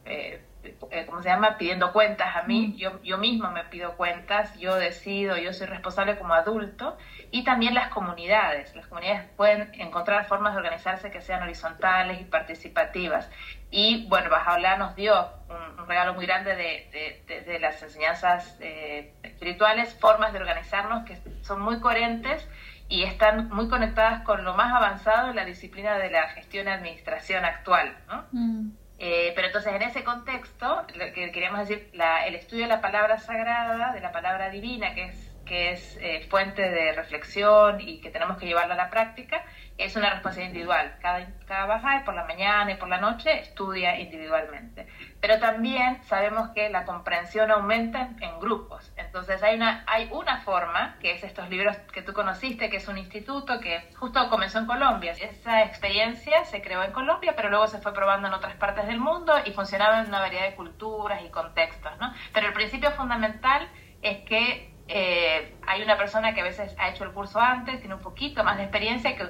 eh, 0.04 0.42
eh, 0.90 1.06
¿cómo 1.06 1.22
se 1.22 1.28
llama?, 1.28 1.56
pidiendo 1.58 1.92
cuentas 1.92 2.36
a 2.36 2.42
mí, 2.42 2.74
yo, 2.76 3.02
yo 3.02 3.18
mismo 3.18 3.50
me 3.50 3.64
pido 3.64 3.96
cuentas, 3.96 4.56
yo 4.58 4.76
decido, 4.76 5.36
yo 5.36 5.52
soy 5.52 5.66
responsable 5.66 6.18
como 6.18 6.34
adulto, 6.34 6.96
y 7.30 7.44
también 7.44 7.74
las 7.74 7.88
comunidades. 7.88 8.74
Las 8.74 8.86
comunidades 8.86 9.28
pueden 9.36 9.70
encontrar 9.74 10.26
formas 10.26 10.54
de 10.54 10.58
organizarse 10.58 11.10
que 11.10 11.20
sean 11.20 11.42
horizontales 11.42 12.20
y 12.20 12.24
participativas. 12.24 13.30
Y 13.70 14.06
bueno, 14.08 14.30
Bajaola 14.30 14.76
nos 14.76 14.94
dio 14.96 15.28
un, 15.48 15.86
regalo 15.86 16.14
muy 16.14 16.26
grande 16.26 16.56
de, 16.56 17.44
de, 17.46 17.58
las 17.60 17.80
enseñanzas 17.82 18.56
eh, 18.60 19.12
espirituales, 19.22 19.94
formas 20.00 20.32
de 20.32 20.40
organizarnos 20.40 21.04
que 21.04 21.16
son 21.42 21.60
muy 21.60 21.80
coherentes 21.80 22.48
y 22.88 23.02
están 23.02 23.48
muy 23.50 23.68
conectadas 23.68 24.22
con 24.22 24.44
lo 24.44 24.54
más 24.54 24.72
avanzado 24.72 25.30
en 25.30 25.36
la 25.36 25.44
disciplina 25.44 25.98
de 25.98 26.10
la 26.10 26.28
gestión 26.28 26.66
y 26.66 26.70
administración 26.70 27.44
actual. 27.44 27.96
¿no? 28.08 28.24
Mm. 28.32 28.70
Eh, 28.98 29.32
pero 29.34 29.48
entonces 29.48 29.74
en 29.74 29.82
ese 29.82 30.04
contexto, 30.04 30.86
lo 30.94 31.12
que 31.12 31.30
queríamos 31.30 31.60
decir, 31.60 31.90
el 32.26 32.34
estudio 32.34 32.62
de 32.62 32.68
la 32.68 32.80
palabra 32.80 33.18
sagrada, 33.18 33.92
de 33.92 34.00
la 34.00 34.12
palabra 34.12 34.50
divina, 34.50 34.94
que 34.94 35.04
es, 35.04 35.25
que 35.46 35.72
es 35.72 35.96
eh, 36.02 36.26
fuente 36.28 36.62
de 36.62 36.92
reflexión 36.92 37.80
y 37.80 38.00
que 38.00 38.10
tenemos 38.10 38.36
que 38.36 38.46
llevarla 38.46 38.74
a 38.74 38.76
la 38.76 38.90
práctica, 38.90 39.42
es 39.78 39.94
una 39.94 40.10
responsabilidad 40.10 40.52
individual. 40.52 40.96
Cada, 41.00 41.26
cada 41.46 42.04
por 42.04 42.14
la 42.14 42.24
mañana 42.24 42.72
y 42.72 42.76
por 42.76 42.88
la 42.88 42.98
noche 42.98 43.40
estudia 43.40 43.98
individualmente. 44.00 44.86
Pero 45.20 45.38
también 45.38 46.02
sabemos 46.04 46.50
que 46.50 46.70
la 46.70 46.84
comprensión 46.84 47.50
aumenta 47.50 48.10
en, 48.20 48.40
grupos. 48.40 48.92
Entonces 48.96 49.42
hay 49.42 49.56
una, 49.56 49.84
hay 49.86 50.08
una 50.12 50.40
forma, 50.42 50.96
que 51.00 51.12
es 51.12 51.24
estos 51.24 51.48
libros 51.48 51.76
que 51.92 52.02
tú 52.02 52.12
conociste, 52.12 52.68
que 52.68 52.76
es 52.76 52.88
un 52.88 52.98
instituto 52.98 53.60
que 53.60 53.90
justo 53.96 54.28
comenzó 54.28 54.58
en 54.58 54.66
Colombia. 54.66 55.12
Esa 55.12 55.62
experiencia 55.64 56.44
se 56.44 56.60
creó 56.60 56.82
en 56.82 56.92
Colombia, 56.92 57.34
pero 57.34 57.48
luego 57.48 57.66
se 57.66 57.78
fue 57.78 57.94
probando 57.94 58.28
en 58.28 58.34
otras 58.34 58.54
partes 58.56 58.86
del 58.86 59.00
mundo 59.00 59.32
y 59.44 59.52
funcionaba 59.52 60.00
en 60.00 60.08
una 60.08 60.20
variedad 60.20 60.44
de 60.44 60.54
culturas 60.54 61.22
y 61.24 61.30
contextos. 61.30 61.92
¿no? 61.98 62.12
Pero 62.32 62.48
el 62.48 62.52
principio 62.52 62.90
fundamental 62.92 63.68
es 64.02 64.18
que 64.24 64.75
eh, 64.88 65.56
hay 65.66 65.82
una 65.82 65.96
persona 65.96 66.34
que 66.34 66.40
a 66.40 66.44
veces 66.44 66.74
ha 66.78 66.90
hecho 66.90 67.04
el 67.04 67.12
curso 67.12 67.40
antes, 67.40 67.80
tiene 67.80 67.94
un 67.94 68.02
poquito 68.02 68.44
más 68.44 68.56
de 68.56 68.64
experiencia, 68.64 69.16
que 69.16 69.26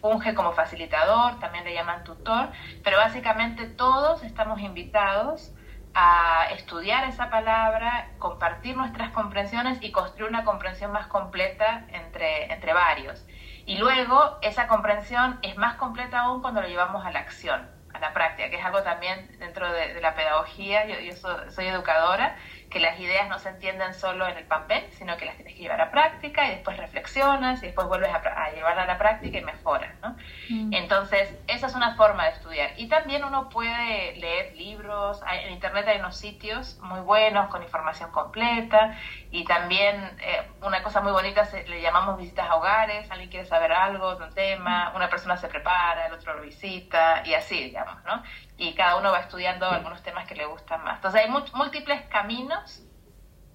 funge 0.00 0.34
como 0.34 0.52
facilitador, 0.52 1.38
también 1.40 1.64
le 1.64 1.74
llaman 1.74 2.04
tutor, 2.04 2.50
pero 2.84 2.98
básicamente 2.98 3.66
todos 3.66 4.22
estamos 4.22 4.60
invitados 4.60 5.52
a 5.94 6.46
estudiar 6.52 7.08
esa 7.08 7.30
palabra, 7.30 8.10
compartir 8.18 8.76
nuestras 8.76 9.10
comprensiones 9.10 9.78
y 9.80 9.90
construir 9.90 10.28
una 10.28 10.44
comprensión 10.44 10.92
más 10.92 11.06
completa 11.08 11.86
entre, 11.88 12.52
entre 12.52 12.72
varios. 12.72 13.26
Y 13.66 13.78
luego 13.78 14.38
esa 14.42 14.68
comprensión 14.68 15.38
es 15.42 15.56
más 15.56 15.74
completa 15.74 16.20
aún 16.20 16.40
cuando 16.40 16.60
lo 16.62 16.68
llevamos 16.68 17.04
a 17.04 17.10
la 17.10 17.20
acción, 17.20 17.68
a 17.92 17.98
la 17.98 18.12
práctica, 18.12 18.48
que 18.48 18.56
es 18.56 18.64
algo 18.64 18.82
también 18.82 19.36
dentro 19.38 19.70
de, 19.72 20.00
la 20.00 20.14
pedagogía, 20.14 20.86
yo, 20.86 21.00
yo 21.00 21.50
soy 21.50 21.66
educadora, 21.66 22.36
que 22.70 22.80
las 22.80 22.98
ideas 23.00 23.28
no 23.28 23.38
se 23.38 23.48
entienden 23.48 23.94
solo 23.94 24.26
en 24.26 24.36
el 24.36 24.44
papel, 24.44 24.84
sino 24.92 25.16
que 25.16 25.24
las 25.24 25.36
tienes 25.36 25.54
que 25.54 25.62
llevar 25.62 25.80
a 25.80 25.90
práctica 25.90 26.46
y 26.46 26.50
después 26.50 26.76
reflexionas 26.76 27.62
y 27.62 27.66
después 27.66 27.86
vuelves 27.86 28.10
a, 28.10 28.50
llevarla 28.50 28.82
a 28.82 28.86
la 28.86 28.98
práctica 28.98 29.38
y 29.38 29.44
mejoras, 29.44 29.94
¿no? 30.02 30.16
Mm. 30.50 30.74
Entonces, 30.74 31.34
esa 31.46 31.66
es 31.66 31.74
una 31.74 31.96
forma 31.96 32.24
de 32.24 32.30
estudiar. 32.32 32.70
Y 32.76 32.88
también 32.88 33.24
uno 33.24 33.48
puede 33.48 34.16
leer 34.16 34.54
libros, 34.56 35.20
en 35.30 35.52
internet 35.52 35.88
hay 35.88 35.98
unos 35.98 36.16
sitios 36.18 36.78
muy 36.82 37.00
buenos 37.00 37.48
con 37.48 37.62
información 37.62 38.10
completa 38.10 38.98
y 39.30 39.44
también 39.44 39.96
eh, 40.20 40.42
una 40.62 40.82
cosa 40.82 41.00
muy 41.00 41.12
bonita 41.12 41.44
se, 41.46 41.66
le 41.68 41.80
llamamos 41.80 42.18
visitas 42.18 42.48
a 42.50 42.56
hogares, 42.56 43.10
alguien 43.10 43.30
quiere 43.30 43.46
saber 43.46 43.72
algo 43.72 44.16
de 44.16 44.24
un 44.24 44.34
tema, 44.34 44.92
una 44.94 45.08
persona 45.08 45.36
se 45.36 45.48
prepara, 45.48 46.06
el 46.06 46.12
otro 46.12 46.34
lo 46.34 46.42
visita 46.42 47.22
y 47.24 47.34
así, 47.34 47.64
digamos, 47.64 48.02
¿no? 48.04 48.22
Y 48.58 48.74
cada 48.74 48.96
uno 48.96 49.12
va 49.12 49.20
estudiando 49.20 49.70
algunos 49.70 50.02
temas 50.02 50.26
que 50.26 50.34
le 50.34 50.44
gustan 50.44 50.82
más. 50.82 50.96
Entonces 50.96 51.22
hay 51.22 51.30
múltiples 51.30 52.02
caminos, 52.10 52.82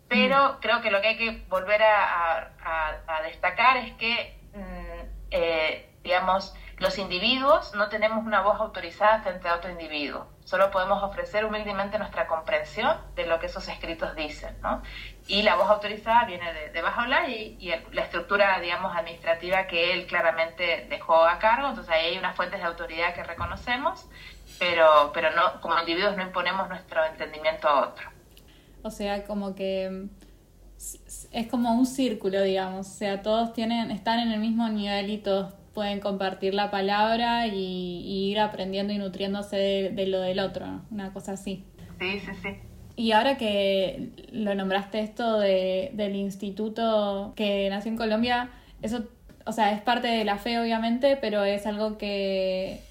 pero 0.07 0.53
mm. 0.53 0.59
creo 0.61 0.81
que 0.81 0.89
lo 0.89 1.01
que 1.01 1.09
hay 1.09 1.17
que 1.17 1.45
volver 1.49 1.83
a, 1.83 2.49
destacar 3.23 3.77
es 3.77 3.93
que, 3.95 4.39
mm, 4.53 5.09
eh, 5.31 5.93
digamos, 6.03 6.55
los 6.77 6.97
individuos 6.97 7.73
no 7.75 7.89
tenemos 7.89 8.25
una 8.25 8.41
voz 8.41 8.59
autorizada 8.59 9.21
frente 9.21 9.47
a 9.47 9.55
otro 9.55 9.71
individuo. 9.71 10.27
Solo 10.43 10.71
podemos 10.71 11.01
ofrecer 11.03 11.45
humildemente 11.45 11.97
nuestra 11.97 12.27
comprensión 12.27 12.97
de 13.15 13.25
lo 13.25 13.39
que 13.39 13.45
esos 13.45 13.67
escritos 13.67 14.15
dicen, 14.15 14.59
¿no? 14.61 14.81
Y 15.27 15.43
la 15.43 15.55
voz 15.55 15.69
autorizada 15.69 16.25
viene 16.25 16.51
de, 16.53 16.69
de 16.71 16.81
Bajaola 16.81 17.29
y, 17.29 17.57
y 17.59 17.73
la 17.91 18.01
estructura, 18.01 18.59
digamos, 18.59 18.95
administrativa 18.95 19.67
que 19.67 19.93
él 19.93 20.05
claramente 20.07 20.87
dejó 20.89 21.25
a 21.25 21.39
cargo. 21.39 21.69
Entonces 21.69 21.93
ahí 21.93 22.07
hay 22.07 22.17
unas 22.17 22.35
fuentes 22.35 22.59
de 22.59 22.65
autoridad 22.65 23.13
que 23.13 23.23
reconocemos 23.23 24.09
pero, 24.59 25.11
pero 25.13 25.29
no, 25.31 25.61
como 25.61 25.79
individuos 25.79 26.15
no 26.15 26.23
imponemos 26.23 26.69
nuestro 26.69 27.03
entendimiento 27.05 27.67
a 27.67 27.89
otro. 27.89 28.09
O 28.83 28.91
sea, 28.91 29.25
como 29.25 29.55
que 29.55 30.07
es 31.31 31.47
como 31.47 31.73
un 31.73 31.85
círculo, 31.85 32.41
digamos, 32.41 32.87
o 32.87 32.93
sea, 32.93 33.21
todos 33.21 33.53
tienen, 33.53 33.91
están 33.91 34.19
en 34.19 34.31
el 34.31 34.39
mismo 34.39 34.67
nivel 34.69 35.09
y 35.09 35.17
todos 35.17 35.53
pueden 35.73 35.99
compartir 35.99 36.53
la 36.53 36.69
palabra 36.69 37.47
y, 37.47 38.29
ir 38.29 38.39
aprendiendo 38.39 38.93
y 38.93 38.97
nutriéndose 38.97 39.55
de, 39.93 40.07
lo 40.07 40.19
del 40.19 40.39
otro, 40.39 40.81
una 40.91 41.11
cosa 41.13 41.33
así. 41.33 41.65
Sí, 41.99 42.19
sí, 42.19 42.31
sí. 42.41 42.57
Y 42.95 43.11
ahora 43.11 43.37
que 43.37 44.11
lo 44.31 44.53
nombraste 44.53 44.99
esto 44.99 45.39
de, 45.39 45.91
del 45.93 46.15
instituto 46.15 47.33
que 47.35 47.67
nació 47.69 47.91
en 47.91 47.97
Colombia, 47.97 48.49
eso, 48.83 49.05
o 49.45 49.51
sea, 49.51 49.71
es 49.71 49.81
parte 49.81 50.07
de 50.07 50.25
la 50.25 50.37
fe 50.37 50.59
obviamente, 50.59 51.17
pero 51.17 51.43
es 51.43 51.65
algo 51.65 51.97
que 51.97 52.81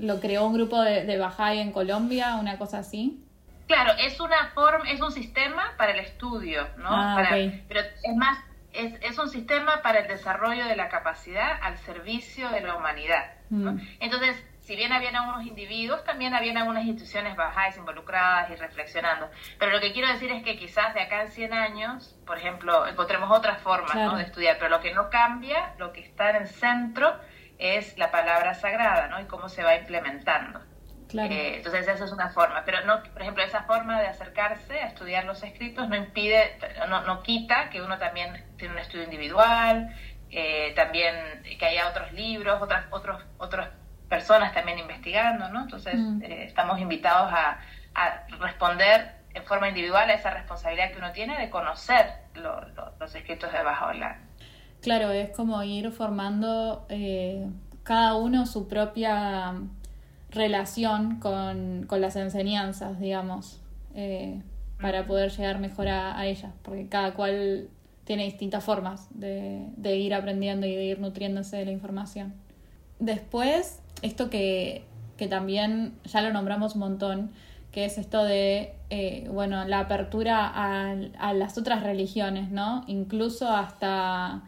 lo 0.00 0.20
creó 0.20 0.46
un 0.46 0.54
grupo 0.54 0.80
de, 0.82 1.04
de 1.04 1.18
Bahá'í 1.18 1.58
en 1.58 1.72
Colombia, 1.72 2.36
una 2.36 2.58
cosa 2.58 2.78
así. 2.78 3.24
Claro, 3.66 3.92
es 3.98 4.18
una 4.18 4.48
forma, 4.52 4.90
es 4.90 5.00
un 5.00 5.12
sistema 5.12 5.74
para 5.76 5.92
el 5.92 6.00
estudio, 6.00 6.66
¿no? 6.78 6.88
Ah, 6.90 7.22
pero 7.68 7.80
es 7.80 8.16
más, 8.16 8.38
es, 8.72 8.94
es, 9.00 9.18
un 9.18 9.28
sistema 9.28 9.80
para 9.82 10.00
el 10.00 10.08
desarrollo 10.08 10.64
de 10.66 10.74
la 10.74 10.88
capacidad 10.88 11.58
al 11.62 11.78
servicio 11.78 12.48
de 12.50 12.62
la 12.62 12.74
humanidad. 12.74 13.34
¿no? 13.48 13.74
Mm. 13.74 13.80
Entonces, 14.00 14.44
si 14.60 14.76
bien 14.76 14.92
habían 14.92 15.16
algunos 15.16 15.46
individuos, 15.46 16.04
también 16.04 16.34
habían 16.34 16.56
algunas 16.56 16.84
instituciones 16.84 17.36
bajáis 17.36 17.76
involucradas 17.76 18.50
y 18.50 18.56
reflexionando. 18.56 19.30
Pero 19.58 19.72
lo 19.72 19.80
que 19.80 19.92
quiero 19.92 20.08
decir 20.08 20.30
es 20.30 20.42
que 20.42 20.56
quizás 20.56 20.94
de 20.94 21.02
acá 21.02 21.22
en 21.22 21.28
100 21.28 21.52
años, 21.54 22.16
por 22.26 22.38
ejemplo, 22.38 22.86
encontremos 22.86 23.30
otras 23.30 23.60
formas 23.62 23.94
¿no? 23.94 24.16
de 24.16 24.24
estudiar, 24.24 24.56
pero 24.58 24.70
lo 24.70 24.80
que 24.80 24.92
no 24.92 25.10
cambia, 25.10 25.74
lo 25.78 25.92
que 25.92 26.00
está 26.00 26.30
en 26.30 26.36
el 26.42 26.48
centro, 26.48 27.16
es 27.60 27.96
la 27.98 28.10
palabra 28.10 28.54
sagrada, 28.54 29.08
¿no? 29.08 29.20
Y 29.20 29.26
cómo 29.26 29.48
se 29.48 29.62
va 29.62 29.76
implementando. 29.76 30.60
Claro. 31.08 31.32
Eh, 31.32 31.56
entonces 31.56 31.88
esa 31.88 32.04
es 32.04 32.12
una 32.12 32.30
forma, 32.30 32.64
pero 32.64 32.84
no, 32.84 33.02
por 33.02 33.20
ejemplo, 33.20 33.42
esa 33.42 33.64
forma 33.64 34.00
de 34.00 34.06
acercarse 34.06 34.80
a 34.80 34.86
estudiar 34.86 35.24
los 35.24 35.42
escritos 35.42 35.88
no 35.88 35.96
impide, 35.96 36.56
no, 36.88 37.02
no 37.02 37.22
quita 37.22 37.68
que 37.68 37.82
uno 37.82 37.98
también 37.98 38.44
tiene 38.56 38.74
un 38.74 38.80
estudio 38.80 39.04
individual, 39.04 39.94
eh, 40.30 40.72
también 40.76 41.42
que 41.58 41.66
haya 41.66 41.88
otros 41.88 42.12
libros, 42.12 42.62
otras, 42.62 42.86
otros, 42.90 43.22
otras 43.38 43.70
personas 44.08 44.54
también 44.54 44.78
investigando, 44.78 45.48
¿no? 45.48 45.62
Entonces 45.62 45.96
mm. 45.96 46.22
eh, 46.22 46.44
estamos 46.44 46.78
invitados 46.78 47.32
a, 47.32 47.58
a, 47.94 48.26
responder 48.38 49.16
en 49.34 49.44
forma 49.44 49.68
individual 49.68 50.08
a 50.10 50.14
esa 50.14 50.30
responsabilidad 50.30 50.92
que 50.92 50.98
uno 50.98 51.12
tiene 51.12 51.38
de 51.38 51.50
conocer 51.50 52.06
los 52.34 53.14
escritos 53.14 53.52
de 53.52 53.62
Bajaola. 53.62 54.18
Claro, 54.80 55.10
es 55.10 55.30
como 55.30 55.62
ir 55.62 55.90
formando 55.90 56.86
eh, 56.88 57.46
cada 57.82 58.14
uno 58.14 58.46
su 58.46 58.66
propia 58.66 59.54
relación 60.30 61.18
con, 61.20 61.84
con 61.86 62.00
las 62.00 62.16
enseñanzas, 62.16 62.98
digamos, 62.98 63.60
eh, 63.94 64.40
para 64.80 65.06
poder 65.06 65.30
llegar 65.30 65.58
mejor 65.58 65.88
a, 65.88 66.24
ellas, 66.26 66.52
porque 66.62 66.88
cada 66.88 67.12
cual 67.12 67.68
tiene 68.04 68.24
distintas 68.24 68.64
formas 68.64 69.08
de, 69.10 69.66
de, 69.76 69.96
ir 69.96 70.14
aprendiendo 70.14 70.66
y 70.66 70.74
de 70.74 70.84
ir 70.84 71.00
nutriéndose 71.00 71.58
de 71.58 71.66
la 71.66 71.72
información. 71.72 72.32
Después, 72.98 73.82
esto 74.00 74.30
que, 74.30 74.84
que 75.18 75.28
también 75.28 75.94
ya 76.04 76.22
lo 76.22 76.32
nombramos 76.32 76.74
un 76.74 76.80
montón, 76.80 77.30
que 77.72 77.84
es 77.84 77.98
esto 77.98 78.24
de, 78.24 78.74
eh, 78.88 79.28
bueno, 79.30 79.64
la 79.66 79.80
apertura 79.80 80.46
a, 80.46 80.96
a 81.18 81.34
las 81.34 81.58
otras 81.58 81.82
religiones, 81.82 82.50
¿no? 82.50 82.82
Incluso 82.86 83.48
hasta 83.48 84.42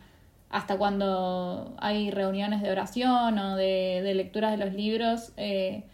hasta 0.52 0.76
cuando 0.76 1.74
hay 1.78 2.10
reuniones 2.10 2.62
de 2.62 2.70
oración 2.70 3.38
o 3.38 3.56
de, 3.56 4.02
de 4.04 4.14
lecturas 4.14 4.52
de 4.52 4.64
los 4.64 4.74
libros, 4.74 5.32
eh, 5.38 5.84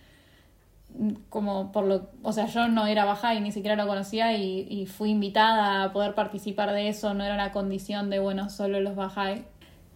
como 1.29 1.71
por 1.71 1.85
lo, 1.85 2.11
o 2.23 2.33
sea, 2.33 2.47
yo 2.47 2.67
no 2.67 2.87
era 2.87 3.05
baja 3.05 3.35
y 3.35 3.41
ni 3.41 3.53
siquiera 3.53 3.77
lo 3.77 3.87
conocía 3.87 4.37
y, 4.37 4.87
fui 4.87 5.11
invitada 5.11 5.85
a 5.85 5.93
poder 5.93 6.15
participar 6.15 6.73
de 6.73 6.89
eso, 6.89 7.15
no 7.15 7.25
era 7.25 7.35
una 7.35 7.53
condición 7.53 8.11
de, 8.11 8.19
bueno, 8.19 8.51
solo 8.51 8.81
los 8.81 8.97
Bahá'í. 8.97 9.45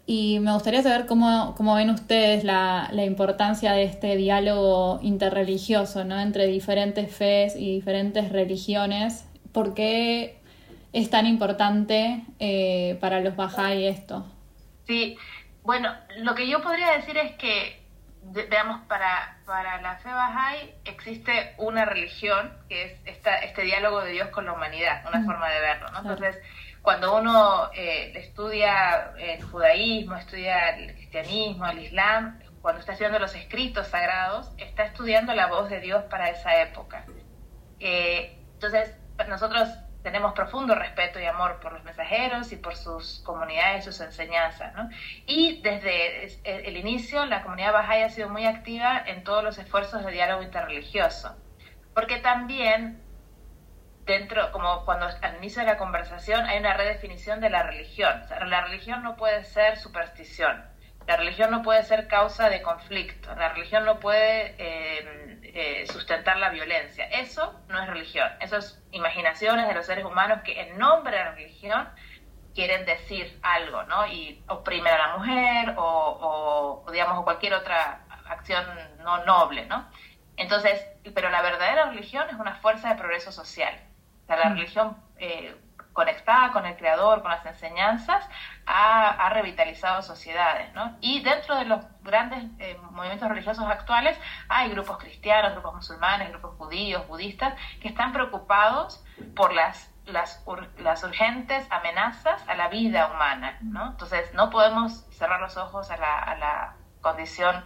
Y 0.06 0.38
me 0.40 0.52
gustaría 0.52 0.82
saber 0.82 1.06
cómo, 1.06 1.54
cómo 1.56 1.74
ven 1.74 1.90
ustedes 1.90 2.44
la, 2.44 2.88
la, 2.92 3.04
importancia 3.04 3.72
de 3.72 3.84
este 3.84 4.16
diálogo 4.16 4.98
interreligioso, 5.02 6.04
¿no? 6.04 6.20
Entre 6.20 6.46
diferentes 6.46 7.14
fes 7.14 7.56
y 7.56 7.72
diferentes 7.72 8.30
religiones. 8.30 9.26
¿Por 9.52 9.74
qué 9.74 10.40
es 10.92 11.08
tan 11.08 11.26
importante 11.26 12.24
eh, 12.38 12.98
para 13.00 13.20
los 13.20 13.36
Bahá'í 13.36 13.84
esto? 13.84 14.24
Sí, 14.92 15.16
bueno, 15.62 15.90
lo 16.18 16.34
que 16.34 16.46
yo 16.46 16.60
podría 16.60 16.92
decir 16.92 17.16
es 17.16 17.32
que 17.36 17.82
veamos, 18.50 18.82
para, 18.88 19.38
para 19.46 19.80
la 19.80 19.96
fe 19.96 20.10
Bahá'í 20.10 20.74
existe 20.84 21.54
una 21.56 21.86
religión 21.86 22.52
que 22.68 22.84
es 22.84 23.00
esta, 23.06 23.38
este 23.38 23.62
diálogo 23.62 24.02
de 24.02 24.12
Dios 24.12 24.28
con 24.28 24.44
la 24.44 24.52
humanidad, 24.52 25.02
una 25.08 25.20
mm. 25.20 25.24
forma 25.24 25.48
de 25.48 25.60
verlo. 25.60 25.90
¿no? 25.92 26.00
Entonces, 26.00 26.38
cuando 26.82 27.16
uno 27.16 27.70
eh, 27.74 28.12
estudia 28.16 29.14
el 29.16 29.42
judaísmo, 29.42 30.14
estudia 30.16 30.76
el 30.76 30.94
cristianismo, 30.94 31.66
el 31.68 31.78
islam, 31.78 32.38
cuando 32.60 32.80
está 32.80 32.92
estudiando 32.92 33.18
los 33.18 33.34
escritos 33.34 33.86
sagrados, 33.88 34.52
está 34.58 34.82
estudiando 34.82 35.32
la 35.32 35.46
voz 35.46 35.70
de 35.70 35.80
Dios 35.80 36.04
para 36.10 36.28
esa 36.28 36.60
época. 36.60 37.06
Eh, 37.80 38.38
entonces, 38.52 38.94
nosotros 39.26 39.70
tenemos 40.02 40.32
profundo 40.32 40.74
respeto 40.74 41.20
y 41.20 41.26
amor 41.26 41.60
por 41.60 41.72
los 41.72 41.84
mensajeros 41.84 42.52
y 42.52 42.56
por 42.56 42.76
sus 42.76 43.20
comunidades, 43.24 43.84
sus 43.84 44.00
enseñanzas. 44.00 44.74
¿no? 44.74 44.88
Y 45.26 45.60
desde 45.62 46.26
el 46.44 46.76
inicio, 46.76 47.24
la 47.26 47.42
comunidad 47.42 47.72
Bahá'í 47.72 48.02
ha 48.02 48.08
sido 48.08 48.28
muy 48.28 48.46
activa 48.46 49.02
en 49.06 49.24
todos 49.24 49.44
los 49.44 49.58
esfuerzos 49.58 50.04
de 50.04 50.12
diálogo 50.12 50.42
interreligioso, 50.42 51.36
porque 51.94 52.18
también 52.18 53.02
dentro, 54.04 54.50
como 54.52 54.84
cuando 54.84 55.06
al 55.06 55.36
inicio 55.36 55.62
de 55.62 55.68
la 55.68 55.78
conversación, 55.78 56.44
hay 56.46 56.58
una 56.58 56.74
redefinición 56.74 57.40
de 57.40 57.50
la 57.50 57.62
religión. 57.62 58.22
la 58.46 58.62
religión 58.62 59.02
no 59.02 59.16
puede 59.16 59.44
ser 59.44 59.78
superstición, 59.78 60.64
la 61.06 61.16
religión 61.16 61.50
no 61.50 61.62
puede 61.62 61.82
ser 61.82 62.08
causa 62.08 62.48
de 62.48 62.62
conflicto, 62.62 63.34
la 63.34 63.50
religión 63.50 63.84
no 63.84 63.98
puede 63.98 64.54
eh, 64.58 65.40
eh, 65.42 65.86
sustentar 65.86 66.38
la 66.38 66.50
violencia. 66.50 67.06
Eso 67.06 67.60
no 67.68 67.82
es 67.82 67.88
religión, 67.88 68.28
eso 68.40 68.56
es 68.56 68.82
imaginaciones 68.92 69.68
de 69.68 69.74
los 69.74 69.86
seres 69.86 70.04
humanos 70.04 70.40
que 70.44 70.60
en 70.60 70.78
nombre 70.78 71.16
de 71.16 71.24
la 71.24 71.32
religión 71.32 71.88
quieren 72.54 72.84
decir 72.84 73.38
algo, 73.42 73.82
¿no? 73.84 74.06
Y 74.06 74.42
oprimen 74.48 74.92
a 74.92 74.98
la 74.98 75.16
mujer 75.16 75.74
o, 75.76 76.82
o 76.84 76.90
digamos, 76.92 77.22
cualquier 77.24 77.54
otra 77.54 78.04
acción 78.28 78.64
no 78.98 79.24
noble, 79.24 79.66
¿no? 79.66 79.88
Entonces, 80.36 80.86
pero 81.14 81.30
la 81.30 81.42
verdadera 81.42 81.86
religión 81.90 82.28
es 82.28 82.36
una 82.36 82.56
fuerza 82.56 82.90
de 82.90 82.96
progreso 82.96 83.32
social. 83.32 83.74
O 84.24 84.26
sea, 84.26 84.36
la 84.36 84.50
mm. 84.50 84.54
religión 84.54 84.96
eh, 85.18 85.54
conectada 85.92 86.52
con 86.52 86.66
el 86.66 86.76
creador, 86.76 87.22
con 87.22 87.30
las 87.30 87.44
enseñanzas, 87.44 88.28
ha, 88.66 89.28
revitalizado 89.30 90.02
sociedades. 90.02 90.72
¿no? 90.74 90.96
Y 91.00 91.22
dentro 91.22 91.56
de 91.56 91.64
los 91.64 91.84
grandes 92.02 92.44
eh, 92.58 92.78
movimientos 92.90 93.28
religiosos 93.28 93.64
actuales 93.66 94.18
hay 94.48 94.70
grupos 94.70 94.98
cristianos, 94.98 95.52
grupos 95.52 95.74
musulmanes, 95.74 96.30
grupos 96.30 96.56
judíos, 96.56 97.06
budistas, 97.08 97.54
que 97.80 97.88
están 97.88 98.12
preocupados 98.12 99.04
por 99.34 99.52
las 99.52 99.88
las, 100.04 100.44
las 100.78 101.04
urgentes 101.04 101.64
amenazas 101.70 102.42
a 102.48 102.56
la 102.56 102.66
vida 102.68 103.06
humana. 103.06 103.58
Entonces, 103.60 104.34
no 104.34 104.50
podemos 104.50 105.06
cerrar 105.12 105.40
los 105.40 105.56
ojos 105.56 105.92
a 105.92 105.96
la, 105.96 106.18
a 106.18 106.36
la 106.36 106.74
condición, 107.00 107.62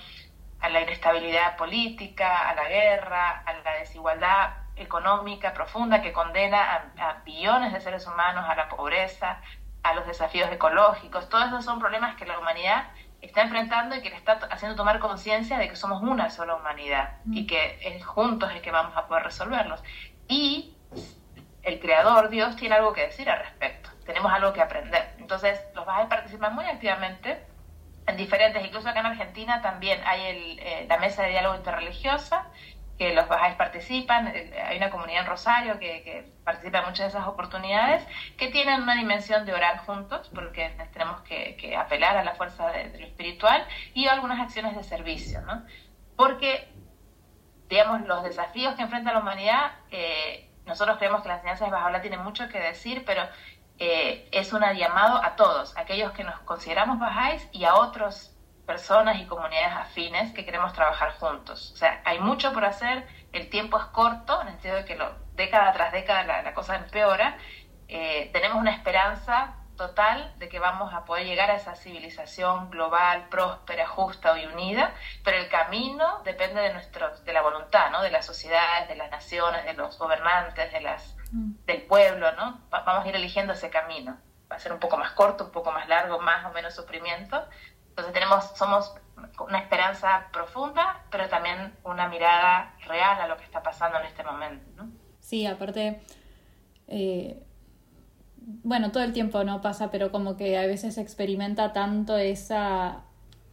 a 0.60 0.68
la 0.68 0.82
inestabilidad 0.82 1.56
política, 1.56 2.50
a 2.50 2.54
la 2.54 2.68
guerra, 2.68 3.42
a 3.46 3.52
la 3.54 3.78
desigualdad 3.78 4.65
económica 4.76 5.52
profunda 5.52 6.02
que 6.02 6.12
condena 6.12 6.92
a, 6.98 7.22
billones 7.24 7.72
de 7.72 7.80
seres 7.80 8.06
humanos 8.06 8.44
a 8.48 8.54
la 8.54 8.68
pobreza, 8.68 9.40
a 9.82 9.94
los 9.94 10.06
desafíos 10.06 10.50
ecológicos. 10.50 11.28
Todos 11.28 11.46
esos 11.46 11.64
son 11.64 11.78
problemas 11.78 12.16
que 12.16 12.26
la 12.26 12.38
humanidad 12.38 12.88
está 13.20 13.42
enfrentando 13.42 13.96
y 13.96 14.02
que 14.02 14.10
le 14.10 14.16
está 14.16 14.38
haciendo 14.50 14.76
tomar 14.76 14.98
conciencia 14.98 15.58
de 15.58 15.68
que 15.68 15.76
somos 15.76 16.02
una 16.02 16.30
sola 16.30 16.54
humanidad 16.54 17.18
y 17.32 17.42
mm. 17.42 17.46
que 17.46 18.02
juntos 18.04 18.52
es 18.54 18.60
que 18.60 18.70
vamos 18.70 18.96
a 18.96 19.06
poder 19.06 19.24
resolverlos. 19.24 19.82
Y 20.28 20.76
el 21.62 21.80
Creador, 21.80 22.28
Dios, 22.28 22.56
tiene 22.56 22.76
algo 22.76 22.92
que 22.92 23.02
decir 23.02 23.28
al 23.28 23.40
respecto. 23.40 23.90
Tenemos 24.04 24.32
algo 24.32 24.52
que 24.52 24.62
aprender. 24.62 25.14
Entonces, 25.18 25.60
los 25.74 25.86
a 25.88 26.08
participar 26.08 26.52
muy 26.52 26.64
activamente 26.64 27.44
en 28.06 28.16
diferentes, 28.16 28.64
incluso 28.64 28.88
acá 28.88 29.00
en 29.00 29.06
Argentina 29.06 29.60
también 29.62 30.00
hay 30.06 30.26
el, 30.26 30.58
eh, 30.60 30.86
la 30.88 30.98
mesa 30.98 31.22
de 31.22 31.30
diálogo 31.30 31.56
interreligiosa, 31.56 32.46
que 32.98 33.12
los 33.12 33.28
bajáis 33.28 33.56
participan, 33.56 34.28
eh, 34.28 34.62
hay 34.64 34.78
una 34.78 34.90
comunidad 34.90 35.22
en 35.22 35.26
Rosario 35.26 35.78
que, 35.78 36.32
participa 36.44 36.78
en 36.78 36.84
muchas 36.84 37.12
de 37.12 37.18
esas 37.18 37.26
oportunidades, 37.26 38.06
que 38.36 38.48
tienen 38.48 38.82
una 38.82 38.94
dimensión 38.94 39.44
de 39.44 39.52
orar 39.52 39.78
juntos, 39.78 40.30
porque 40.34 40.76
tenemos 40.92 41.20
que, 41.22 41.76
apelar 41.76 42.16
a 42.16 42.24
la 42.24 42.34
fuerza 42.34 42.68
de, 42.68 42.98
lo 42.98 43.06
espiritual, 43.06 43.66
y 43.94 44.06
algunas 44.06 44.40
acciones 44.40 44.76
de 44.76 44.84
servicio, 44.84 45.40
¿no? 45.42 45.64
Porque, 46.16 46.68
digamos, 47.68 48.06
los 48.06 48.22
desafíos 48.22 48.74
que 48.76 48.82
enfrenta 48.82 49.12
la 49.12 49.18
humanidad, 49.18 49.72
eh, 49.90 50.48
nosotros 50.64 50.98
creemos 50.98 51.22
que 51.22 51.28
la 51.28 51.34
enseñanza 51.34 51.64
de 51.64 51.70
Bajaola 51.70 52.00
tiene 52.00 52.18
mucho 52.18 52.48
que 52.48 52.58
decir, 52.58 53.02
pero 53.04 53.22
eh, 53.78 54.28
es 54.32 54.52
un 54.52 54.62
llamado 54.74 55.22
a 55.22 55.36
todos, 55.36 55.76
aquellos 55.76 56.12
que 56.12 56.24
nos 56.24 56.38
consideramos 56.40 56.98
bajáis 56.98 57.46
y 57.52 57.64
a 57.64 57.74
otros 57.74 58.35
personas 58.66 59.20
y 59.20 59.26
comunidades 59.26 59.74
afines 59.76 60.32
que 60.32 60.44
queremos 60.44 60.72
trabajar 60.72 61.12
juntos. 61.12 61.72
O 61.72 61.76
sea, 61.76 62.02
hay 62.04 62.18
mucho 62.18 62.52
por 62.52 62.64
hacer, 62.64 63.06
el 63.32 63.48
tiempo 63.48 63.78
es 63.78 63.84
corto, 63.86 64.42
en 64.42 64.48
el 64.48 64.54
sentido 64.54 64.76
de 64.76 64.84
que 64.84 64.96
lo, 64.96 65.14
década 65.36 65.72
tras 65.72 65.92
década 65.92 66.42
la, 66.42 66.54
cosa 66.54 66.76
empeora. 66.76 67.38
Eh, 67.88 68.30
tenemos 68.32 68.58
una 68.58 68.72
esperanza 68.72 69.54
total 69.76 70.34
de 70.38 70.48
que 70.48 70.58
vamos 70.58 70.92
a 70.94 71.04
poder 71.04 71.26
llegar 71.26 71.50
a 71.50 71.56
esa 71.56 71.76
civilización 71.76 72.70
global, 72.70 73.28
próspera, 73.28 73.86
justa 73.86 74.38
y 74.40 74.46
unida, 74.46 74.94
pero 75.22 75.36
el 75.36 75.48
camino 75.48 76.22
depende 76.24 76.62
de, 76.62 76.72
nuestro, 76.72 77.14
de 77.18 77.32
la 77.32 77.42
voluntad, 77.42 77.90
¿no? 77.90 78.02
de 78.02 78.10
las 78.10 78.26
sociedades, 78.26 78.88
de 78.88 78.96
las 78.96 79.10
naciones, 79.10 79.64
de 79.64 79.74
los 79.74 79.98
gobernantes, 79.98 80.72
de 80.72 80.80
las, 80.80 81.16
mm. 81.30 81.64
del 81.66 81.82
pueblo. 81.82 82.32
¿no? 82.32 82.60
Vamos 82.70 83.04
a 83.04 83.08
ir 83.08 83.14
eligiendo 83.14 83.52
ese 83.52 83.70
camino. 83.70 84.16
Va 84.50 84.56
a 84.56 84.60
ser 84.60 84.72
un 84.72 84.80
poco 84.80 84.96
más 84.96 85.12
corto, 85.12 85.44
un 85.44 85.50
poco 85.50 85.72
más 85.72 85.88
largo, 85.88 86.20
más 86.20 86.46
o 86.46 86.52
menos 86.52 86.74
sufrimiento, 86.74 87.44
entonces 87.96 88.12
tenemos, 88.12 88.44
somos 88.54 88.94
una 89.40 89.58
esperanza 89.58 90.26
profunda, 90.30 91.02
pero 91.10 91.30
también 91.30 91.72
una 91.82 92.08
mirada 92.08 92.74
real 92.86 93.18
a 93.18 93.26
lo 93.26 93.38
que 93.38 93.44
está 93.44 93.62
pasando 93.62 93.98
en 93.98 94.04
este 94.04 94.22
momento. 94.22 94.64
¿no? 94.76 94.90
Sí, 95.18 95.46
aparte, 95.46 96.02
eh, 96.88 97.42
bueno, 98.36 98.92
todo 98.92 99.02
el 99.02 99.14
tiempo 99.14 99.42
no 99.44 99.62
pasa, 99.62 99.90
pero 99.90 100.12
como 100.12 100.36
que 100.36 100.58
a 100.58 100.66
veces 100.66 100.96
se 100.96 101.00
experimenta 101.00 101.72
tanto 101.72 102.18
esa 102.18 103.04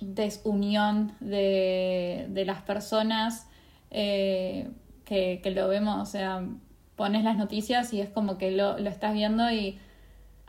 desunión 0.02 1.16
de, 1.22 2.26
de 2.28 2.44
las 2.44 2.62
personas 2.64 3.48
eh, 3.92 4.70
que, 5.06 5.40
que, 5.42 5.52
lo 5.52 5.70
vemos, 5.70 6.02
o 6.02 6.06
sea, 6.06 6.46
pones 6.98 7.24
las 7.24 7.38
noticias 7.38 7.94
y 7.94 8.02
es 8.02 8.10
como 8.10 8.38
que 8.38 8.52
lo, 8.52 8.78
lo 8.78 8.90
estás 8.90 9.14
viendo 9.14 9.50
y 9.50 9.80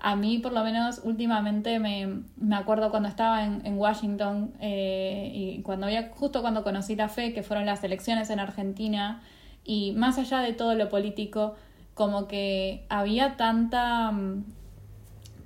a 0.05 0.17
mí 0.17 0.39
por 0.39 0.53
lo 0.53 0.63
menos 0.63 1.01
últimamente 1.03 1.79
me, 1.79 2.21
me 2.37 2.57
acuerdo 2.57 2.91
cuando 2.91 3.09
estaba 3.09 3.43
en, 3.43 3.79
Washington 3.79 4.53
eh, 4.61 5.31
y 5.33 5.63
cuando 5.63 5.87
había, 5.87 6.11
justo 6.11 6.43
cuando 6.43 6.63
conocí 6.63 6.95
la 6.95 7.09
fe, 7.09 7.33
que 7.33 7.43
fueron 7.43 7.65
las 7.65 7.83
elecciones 7.85 8.29
en 8.29 8.39
Argentina, 8.39 9.23
y 9.65 9.93
más 9.93 10.19
allá 10.19 10.41
de 10.41 10.53
todo 10.53 10.75
lo 10.75 10.91
político, 10.91 11.55
como 11.95 12.29
que 12.29 12.85
había 12.91 13.39
tanta, 13.39 14.13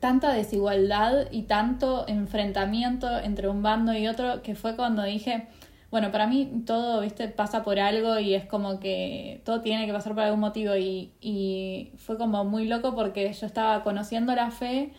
tanta 0.01 0.33
desigualdad 0.33 1.29
y 1.31 1.43
tanto 1.43 2.09
enfrentamiento 2.09 3.17
entre 3.21 3.47
un 3.49 3.63
bando 3.63 3.93
y 3.93 4.09
otro 4.09 4.43
que 4.43 4.57
fue 4.57 4.75
cuando 4.75 5.05
dije, 5.05 5.47
bueno, 5.91 6.13
para 6.13 6.27
mí 6.27 6.63
todo, 6.67 7.01
viste, 7.01 7.29
pasa 7.29 7.65
por 7.65 7.79
algo 7.81 8.19
y 8.19 8.35
es 8.35 8.45
como 8.45 8.79
que 8.81 9.41
todo 9.45 9.61
tiene 9.63 9.87
que 9.87 9.93
pasar 9.93 10.15
por 10.15 10.23
algún 10.23 10.41
motivo 10.41 10.77
y, 10.77 11.13
y 11.21 11.93
fue 11.97 12.19
como 12.19 12.45
muy 12.45 12.67
loco 12.67 12.95
porque 12.95 13.33
yo 13.33 13.47
estaba 13.47 13.83
conociendo 13.83 14.35
la 14.35 14.51
fe 14.51 14.93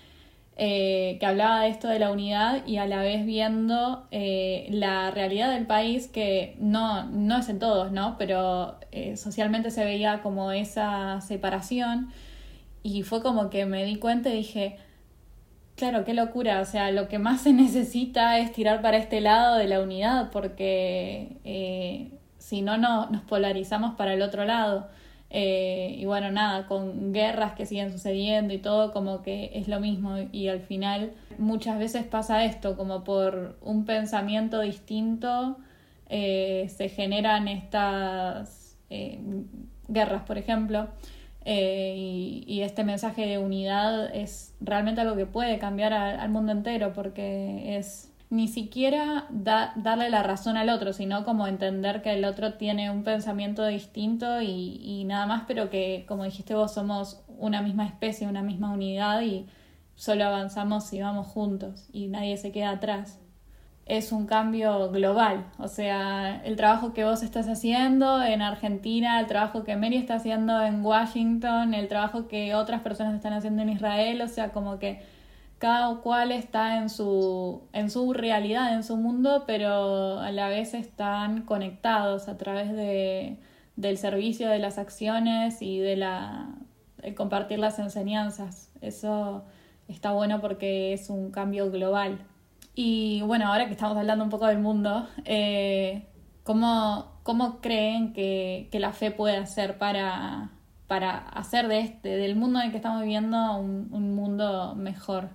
eh, 0.61 1.15
que 1.21 1.25
hablaba 1.25 1.61
de 1.61 1.69
esto 1.69 1.87
de 1.87 1.99
la 1.99 2.11
unidad 2.11 2.67
y 2.67 2.79
a 2.79 2.85
la 2.85 3.01
vez 3.01 3.25
viendo 3.25 4.07
eh, 4.11 4.67
la 4.71 5.09
realidad 5.09 5.53
del 5.53 5.65
país 5.65 6.09
que 6.09 6.57
no, 6.59 7.05
no 7.05 7.37
es 7.37 7.47
en 7.47 7.59
todos, 7.59 7.93
¿no? 7.93 8.17
Pero 8.17 8.77
eh, 8.91 9.15
socialmente 9.15 9.71
se 9.71 9.85
veía 9.85 10.21
como 10.21 10.51
esa 10.51 11.21
separación 11.21 12.09
y 12.83 13.03
fue 13.03 13.21
como 13.21 13.49
que 13.49 13.65
me 13.65 13.85
di 13.85 13.95
cuenta 13.95 14.31
y 14.31 14.33
dije, 14.33 14.77
Claro, 15.79 16.03
qué 16.03 16.13
locura. 16.13 16.59
O 16.59 16.65
sea, 16.65 16.91
lo 16.91 17.07
que 17.07 17.19
más 17.19 17.41
se 17.41 17.53
necesita 17.65 18.37
es 18.39 18.51
tirar 18.51 18.81
para 18.81 18.97
este 18.97 19.21
lado 19.21 19.55
de 19.55 19.65
la 19.67 19.79
unidad, 19.79 20.29
porque 20.29 21.37
eh, 21.45 22.11
si 22.37 22.61
no, 22.61 22.77
no 22.77 23.09
nos 23.09 23.21
polarizamos 23.21 23.95
para 23.95 24.13
el 24.13 24.21
otro 24.21 24.43
lado. 24.43 24.89
Eh, 25.29 25.95
y 25.97 26.03
bueno, 26.03 26.31
nada, 26.31 26.67
con 26.67 27.13
guerras 27.13 27.53
que 27.53 27.65
siguen 27.65 27.93
sucediendo 27.93 28.53
y 28.53 28.57
todo, 28.57 28.91
como 28.91 29.21
que 29.21 29.51
es 29.53 29.69
lo 29.69 29.79
mismo. 29.79 30.17
Y 30.33 30.49
al 30.49 30.59
final 30.59 31.13
muchas 31.37 31.79
veces 31.79 32.03
pasa 32.03 32.43
esto, 32.43 32.75
como 32.75 33.05
por 33.05 33.57
un 33.61 33.85
pensamiento 33.85 34.59
distinto 34.59 35.57
eh, 36.09 36.69
se 36.75 36.89
generan 36.89 37.47
estas 37.47 38.75
guerras, 39.87 40.23
por 40.23 40.37
ejemplo. 40.37 40.89
Eh, 41.45 42.43
y, 42.45 42.61
este 42.61 42.83
mensaje 42.83 43.25
de 43.25 43.37
unidad 43.37 44.13
es 44.13 44.53
realmente 44.59 45.01
algo 45.01 45.15
que 45.15 45.25
puede 45.25 45.57
cambiar 45.57 45.93
al 45.93 46.29
mundo 46.29 46.51
entero 46.51 46.91
porque 46.93 47.77
es 47.77 48.11
ni 48.29 48.47
siquiera 48.47 49.25
darle 49.31 50.09
la 50.09 50.21
razón 50.21 50.57
al 50.57 50.69
otro, 50.69 50.93
sino 50.93 51.25
como 51.25 51.47
entender 51.47 52.01
que 52.03 52.13
el 52.13 52.25
otro 52.25 52.53
tiene 52.53 52.91
un 52.91 53.03
pensamiento 53.03 53.65
distinto 53.65 54.41
y, 54.41 54.79
y 54.83 55.05
nada 55.05 55.25
más, 55.25 55.43
pero 55.47 55.69
que 55.69 56.05
como 56.07 56.25
dijiste 56.25 56.53
vos 56.53 56.73
somos 56.73 57.23
una 57.27 57.61
misma 57.61 57.87
especie, 57.87 58.27
una 58.27 58.43
misma 58.43 58.71
unidad 58.71 59.21
y 59.21 59.47
solo 59.95 60.25
avanzamos 60.25 60.85
si 60.85 61.01
vamos 61.01 61.27
juntos 61.27 61.87
y 61.91 62.07
nadie 62.07 62.37
se 62.37 62.51
queda 62.51 62.71
atrás. 62.71 63.19
Es 63.89 64.11
un 64.11 64.27
cambio 64.27 64.89
global. 64.91 65.45
O 65.57 65.67
sea, 65.67 66.41
el 66.45 66.55
trabajo 66.55 66.93
que 66.93 67.03
vos 67.03 67.23
estás 67.23 67.47
haciendo 67.49 68.23
en 68.23 68.41
Argentina, 68.41 69.19
el 69.19 69.25
trabajo 69.25 69.63
que 69.63 69.75
Mary 69.75 69.97
está 69.97 70.15
haciendo 70.15 70.63
en 70.63 70.85
Washington, 70.85 71.73
el 71.73 71.87
trabajo 71.87 72.27
que 72.27 72.53
otras 72.55 72.81
personas 72.81 73.15
están 73.15 73.33
haciendo 73.33 73.63
en 73.63 73.69
Israel, 73.69 74.21
o 74.21 74.27
sea, 74.27 74.51
como 74.51 74.77
que 74.79 75.01
cada 75.57 75.97
cual 75.97 76.31
está 76.31 76.77
en 76.77 76.89
su, 76.89 77.63
en 77.73 77.89
su 77.89 78.13
realidad, 78.13 78.73
en 78.75 78.83
su 78.83 78.95
mundo, 78.95 79.43
pero 79.47 80.19
a 80.19 80.31
la 80.31 80.49
vez 80.49 80.73
están 80.75 81.41
conectados 81.41 82.29
a 82.29 82.37
través 82.37 82.71
de, 82.71 83.37
del 83.75 83.97
servicio, 83.97 84.49
de 84.49 84.59
las 84.59 84.77
acciones 84.77 85.61
y 85.61 85.79
de, 85.79 85.97
la, 85.97 86.55
de 86.97 87.15
compartir 87.15 87.59
las 87.59 87.79
enseñanzas. 87.79 88.71
Eso 88.81 89.43
está 89.87 90.11
bueno 90.11 90.41
porque 90.41 90.93
es 90.93 91.09
un 91.09 91.31
cambio 91.31 91.71
global. 91.71 92.19
Y 92.73 93.21
bueno, 93.23 93.47
ahora 93.47 93.65
que 93.65 93.73
estamos 93.73 93.97
hablando 93.97 94.23
un 94.23 94.29
poco 94.29 94.47
del 94.47 94.59
mundo, 94.59 95.07
eh, 95.25 96.07
¿cómo, 96.43 97.59
creen 97.61 98.13
que, 98.13 98.69
la 98.73 98.93
fe 98.93 99.11
puede 99.11 99.37
hacer 99.37 99.77
para, 99.77 100.49
para 100.87 101.17
hacer 101.17 101.67
de 101.67 101.81
este, 101.81 102.09
del 102.09 102.35
mundo 102.35 102.59
en 102.59 102.65
el 102.65 102.71
que 102.71 102.77
estamos 102.77 103.01
viviendo, 103.01 103.57
un, 103.57 104.15
mundo 104.15 104.75
mejor? 104.75 105.29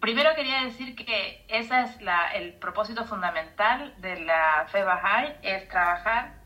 Primero 0.00 0.30
quería 0.34 0.64
decir 0.64 0.94
que 0.94 1.44
ese 1.48 1.80
es 1.82 2.02
la, 2.02 2.28
el 2.34 2.54
propósito 2.54 3.04
fundamental 3.04 3.94
de 4.00 4.20
la 4.20 4.66
fe 4.68 4.84
Bahá'í, 4.84 5.34
es 5.42 5.68
trabajar 5.68 6.42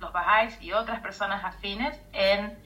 los 0.00 0.12
Bahá'ís 0.12 0.60
y 0.60 0.72
otras 0.72 1.00
personas 1.00 1.44
afines 1.44 2.00
en 2.12 2.56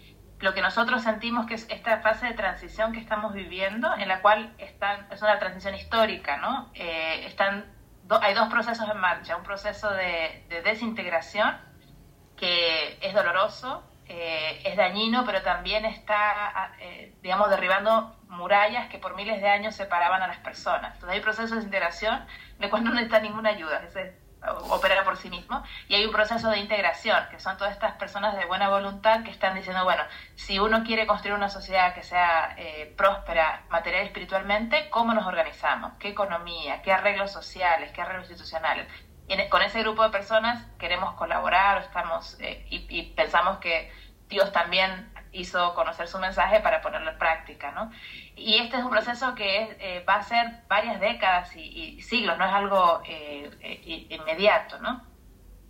lo 0.40 0.54
que 0.54 0.62
nosotros 0.62 1.02
sentimos 1.02 1.46
que 1.46 1.54
es 1.54 1.66
esta 1.70 1.98
fase 2.00 2.26
de 2.26 2.34
transición 2.34 2.92
que 2.92 3.00
estamos 3.00 3.34
viviendo, 3.34 3.94
en 3.96 4.08
la 4.08 4.20
cual 4.22 4.54
están, 4.58 5.06
es 5.10 5.20
una 5.22 5.38
transición 5.38 5.74
histórica, 5.74 6.38
¿no? 6.38 6.70
Eh, 6.74 7.26
están 7.26 7.66
hay 8.20 8.34
dos 8.34 8.48
procesos 8.48 8.88
en 8.88 8.98
marcha, 8.98 9.36
un 9.36 9.44
proceso 9.44 9.90
de, 9.90 10.44
desintegración 10.64 11.56
que 12.36 12.98
es 13.00 13.14
doloroso, 13.14 13.84
eh, 14.06 14.60
es 14.64 14.76
dañino, 14.76 15.24
pero 15.24 15.42
también 15.42 15.84
está, 15.84 16.72
eh, 16.80 17.14
digamos, 17.22 17.50
derribando 17.50 18.16
murallas 18.28 18.88
que 18.88 18.98
por 18.98 19.14
miles 19.14 19.40
de 19.40 19.48
años 19.48 19.76
separaban 19.76 20.22
a 20.22 20.26
las 20.26 20.38
personas. 20.38 20.94
Entonces 20.94 21.16
hay 21.16 21.22
procesos 21.22 21.50
de 21.50 21.56
desintegración 21.56 22.26
de 22.58 22.70
cual 22.70 22.82
no 22.82 22.90
necesita 22.90 23.20
ninguna 23.20 23.50
ayuda. 23.50 23.82
Ese 23.84 24.18
operar 24.70 25.04
por 25.04 25.16
sí 25.16 25.28
mismo 25.28 25.62
y 25.88 25.94
hay 25.94 26.04
un 26.04 26.12
proceso 26.12 26.48
de 26.50 26.58
integración, 26.58 27.18
que 27.30 27.38
son 27.38 27.56
todas 27.56 27.72
estas 27.72 27.94
personas 27.96 28.36
de 28.36 28.46
buena 28.46 28.68
voluntad 28.68 29.22
que 29.22 29.30
están 29.30 29.54
diciendo, 29.54 29.84
bueno, 29.84 30.02
si 30.34 30.58
uno 30.58 30.82
quiere 30.84 31.06
construir 31.06 31.34
una 31.34 31.48
sociedad 31.48 31.94
que 31.94 32.02
sea 32.02 32.54
eh, 32.56 32.92
próspera 32.96 33.64
material 33.68 34.04
y 34.04 34.06
espiritualmente, 34.06 34.88
¿cómo 34.90 35.12
nos 35.12 35.26
organizamos? 35.26 35.92
¿Qué 35.98 36.08
economía? 36.08 36.82
¿Qué 36.82 36.92
arreglos 36.92 37.32
sociales? 37.32 37.92
¿Qué 37.92 38.00
arreglos 38.00 38.30
institucionales? 38.30 38.86
E, 39.28 39.48
con 39.48 39.62
ese 39.62 39.80
grupo 39.80 40.02
de 40.02 40.10
personas 40.10 40.64
queremos 40.78 41.14
colaborar 41.14 41.82
estamos, 41.82 42.36
eh, 42.40 42.66
y, 42.70 42.86
y 42.88 43.12
pensamos 43.14 43.58
que 43.58 43.92
Dios 44.28 44.52
también 44.52 45.12
hizo 45.32 45.74
conocer 45.74 46.08
su 46.08 46.18
mensaje 46.18 46.60
para 46.60 46.80
ponerlo 46.80 47.10
en 47.10 47.18
práctica, 47.18 47.70
¿no? 47.72 47.90
Y 48.40 48.56
este 48.56 48.78
es 48.78 48.84
un 48.84 48.90
proceso 48.90 49.34
que 49.34 49.76
eh, 49.80 50.02
va 50.08 50.14
a 50.14 50.22
ser 50.22 50.62
varias 50.66 50.98
décadas 50.98 51.54
y, 51.54 52.00
siglos, 52.00 52.38
no 52.38 52.46
es 52.46 52.52
algo 52.52 53.02
eh, 53.04 53.50
eh, 53.60 54.06
inmediato, 54.08 54.78
¿no? 54.78 55.04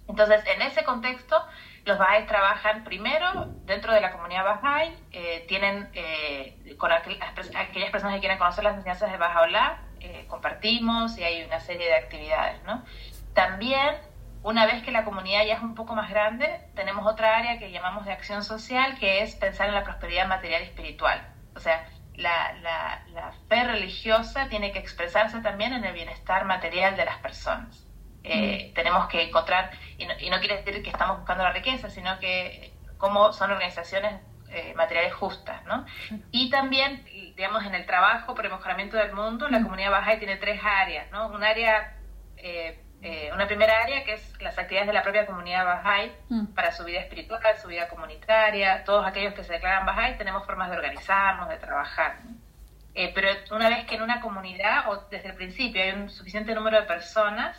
Entonces, 0.06 0.44
en 0.46 0.62
ese 0.62 0.84
contexto, 0.84 1.36
los 1.84 1.98
Bahá'í 1.98 2.26
trabajan 2.26 2.84
primero 2.84 3.46
dentro 3.64 3.92
de 3.92 4.00
la 4.00 4.12
comunidad 4.12 4.44
Bahá'í, 4.44 4.94
tienen 5.48 5.90
con 6.78 6.92
aquellas, 6.92 7.32
personas 7.32 7.66
que 7.66 8.20
quieren 8.20 8.38
conocer 8.38 8.62
las 8.62 8.76
enseñanzas 8.76 9.10
de 9.10 9.18
Bahá'u'lláh, 9.18 10.28
compartimos 10.28 11.18
y 11.18 11.24
hay 11.24 11.42
una 11.42 11.58
serie 11.58 11.86
de 11.86 11.94
actividades, 11.94 12.62
¿no? 12.64 12.84
También 13.34 13.96
una 14.42 14.66
vez 14.66 14.82
que 14.82 14.90
la 14.90 15.04
comunidad 15.04 15.44
ya 15.44 15.54
es 15.54 15.62
un 15.62 15.74
poco 15.74 15.94
más 15.94 16.08
grande, 16.10 16.60
tenemos 16.74 17.06
otra 17.06 17.36
área 17.36 17.58
que 17.58 17.70
llamamos 17.70 18.04
de 18.04 18.12
acción 18.12 18.42
social, 18.42 18.98
que 18.98 19.22
es 19.22 19.34
pensar 19.34 19.68
en 19.68 19.74
la 19.74 19.84
prosperidad 19.84 20.26
material 20.28 20.62
y 20.62 20.66
espiritual. 20.66 21.34
O 21.54 21.60
sea, 21.60 21.84
la, 22.20 23.02
la, 23.12 23.32
fe 23.48 23.64
religiosa 23.64 24.48
tiene 24.48 24.72
que 24.72 24.78
expresarse 24.78 25.40
también 25.40 25.72
en 25.72 25.84
el 25.84 25.92
bienestar 25.92 26.44
material 26.44 26.96
de 26.96 27.04
las 27.04 27.18
personas. 27.18 27.86
Eh, 28.22 28.68
mm. 28.70 28.74
Tenemos 28.74 29.08
que 29.08 29.22
encontrar, 29.22 29.70
y 29.98 30.06
no, 30.06 30.14
y 30.20 30.30
no, 30.30 30.38
quiere 30.38 30.62
decir 30.62 30.82
que 30.82 30.90
estamos 30.90 31.18
buscando 31.18 31.42
la 31.42 31.52
riqueza, 31.52 31.90
sino 31.90 32.18
que 32.18 32.72
cómo 32.98 33.32
son 33.32 33.50
organizaciones 33.50 34.20
eh, 34.50 34.74
materiales 34.76 35.14
justas, 35.14 35.64
¿no? 35.64 35.86
Y 36.30 36.50
también, 36.50 37.04
digamos, 37.36 37.64
en 37.64 37.74
el 37.74 37.86
trabajo 37.86 38.34
por 38.34 38.44
el 38.44 38.52
mejoramiento 38.52 38.96
del 38.96 39.12
mundo, 39.12 39.48
la 39.48 39.60
mm. 39.60 39.62
comunidad 39.64 39.90
baja 39.90 40.18
tiene 40.18 40.36
tres 40.36 40.60
áreas, 40.62 41.10
¿no? 41.10 41.28
Un 41.28 41.42
área 41.42 41.96
eh, 42.36 42.82
eh, 43.02 43.30
una 43.32 43.46
primera 43.46 43.82
área 43.82 44.04
que 44.04 44.14
es 44.14 44.42
las 44.42 44.58
actividades 44.58 44.88
de 44.88 44.92
la 44.92 45.02
propia 45.02 45.24
comunidad 45.26 45.64
Bahá'í 45.64 46.12
mm. 46.28 46.46
para 46.54 46.70
su 46.72 46.84
vida 46.84 47.00
espiritual, 47.00 47.40
su 47.56 47.68
vida 47.68 47.88
comunitaria, 47.88 48.84
todos 48.84 49.06
aquellos 49.06 49.32
que 49.32 49.42
se 49.42 49.54
declaran 49.54 49.86
Bahá'í 49.86 50.18
tenemos 50.18 50.44
formas 50.44 50.70
de 50.70 50.76
organizarnos, 50.76 51.48
de 51.48 51.56
trabajar. 51.56 52.18
Eh, 52.94 53.12
pero 53.14 53.28
una 53.52 53.68
vez 53.68 53.86
que 53.86 53.94
en 53.94 54.02
una 54.02 54.20
comunidad 54.20 54.90
o 54.90 55.06
desde 55.10 55.28
el 55.28 55.34
principio 55.34 55.82
hay 55.82 55.92
un 55.92 56.10
suficiente 56.10 56.54
número 56.54 56.80
de 56.80 56.86
personas, 56.86 57.56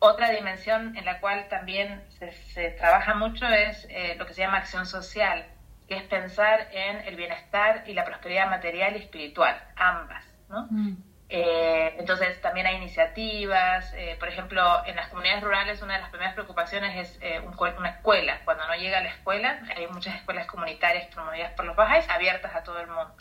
otra 0.00 0.28
dimensión 0.30 0.94
en 0.96 1.04
la 1.06 1.20
cual 1.20 1.48
también 1.48 2.02
se, 2.18 2.70
trabaja 2.72 3.14
mucho 3.14 3.46
es 3.46 3.86
eh, 3.88 4.16
lo 4.18 4.26
que 4.26 4.34
se 4.34 4.42
llama 4.42 4.58
acción 4.58 4.84
social, 4.84 5.46
que 5.88 5.96
es 5.96 6.02
pensar 6.02 6.68
en 6.72 6.96
el 7.06 7.16
bienestar 7.16 7.84
y 7.86 7.94
la 7.94 8.04
prosperidad 8.04 8.50
material 8.50 8.96
y 8.96 8.98
espiritual, 8.98 9.56
ambas. 9.76 10.24
¿no? 10.50 10.66
Mm. 10.70 10.96
Eh, 11.36 11.96
entonces 11.98 12.40
también 12.40 12.64
hay 12.68 12.76
iniciativas, 12.76 13.92
eh, 13.96 14.14
por 14.20 14.28
ejemplo, 14.28 14.62
en 14.86 14.94
las 14.94 15.08
comunidades 15.08 15.42
rurales 15.42 15.82
una 15.82 15.94
de 15.94 16.00
las 16.02 16.10
primeras 16.10 16.34
preocupaciones 16.34 16.96
es 16.96 17.18
eh, 17.22 17.40
una 17.40 17.88
escuela. 17.88 18.38
Cuando 18.44 18.64
no 18.68 18.74
llega 18.76 18.98
a 18.98 19.00
la 19.00 19.08
escuela, 19.08 19.58
hay 19.74 19.88
muchas 19.88 20.14
escuelas 20.14 20.46
comunitarias 20.46 21.12
promovidas 21.12 21.50
por 21.54 21.64
los 21.64 21.74
bajáis 21.74 22.08
abiertas 22.08 22.54
a 22.54 22.62
todo 22.62 22.78
el 22.78 22.86
mundo. 22.86 23.16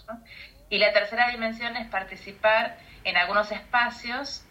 Y 0.69 0.77
la 0.77 0.93
tercera 0.93 1.27
dimensión 1.31 1.75
es 1.75 1.87
participar 1.87 2.77
en 3.03 3.17
algunos 3.17 3.51
espacios 3.51 4.45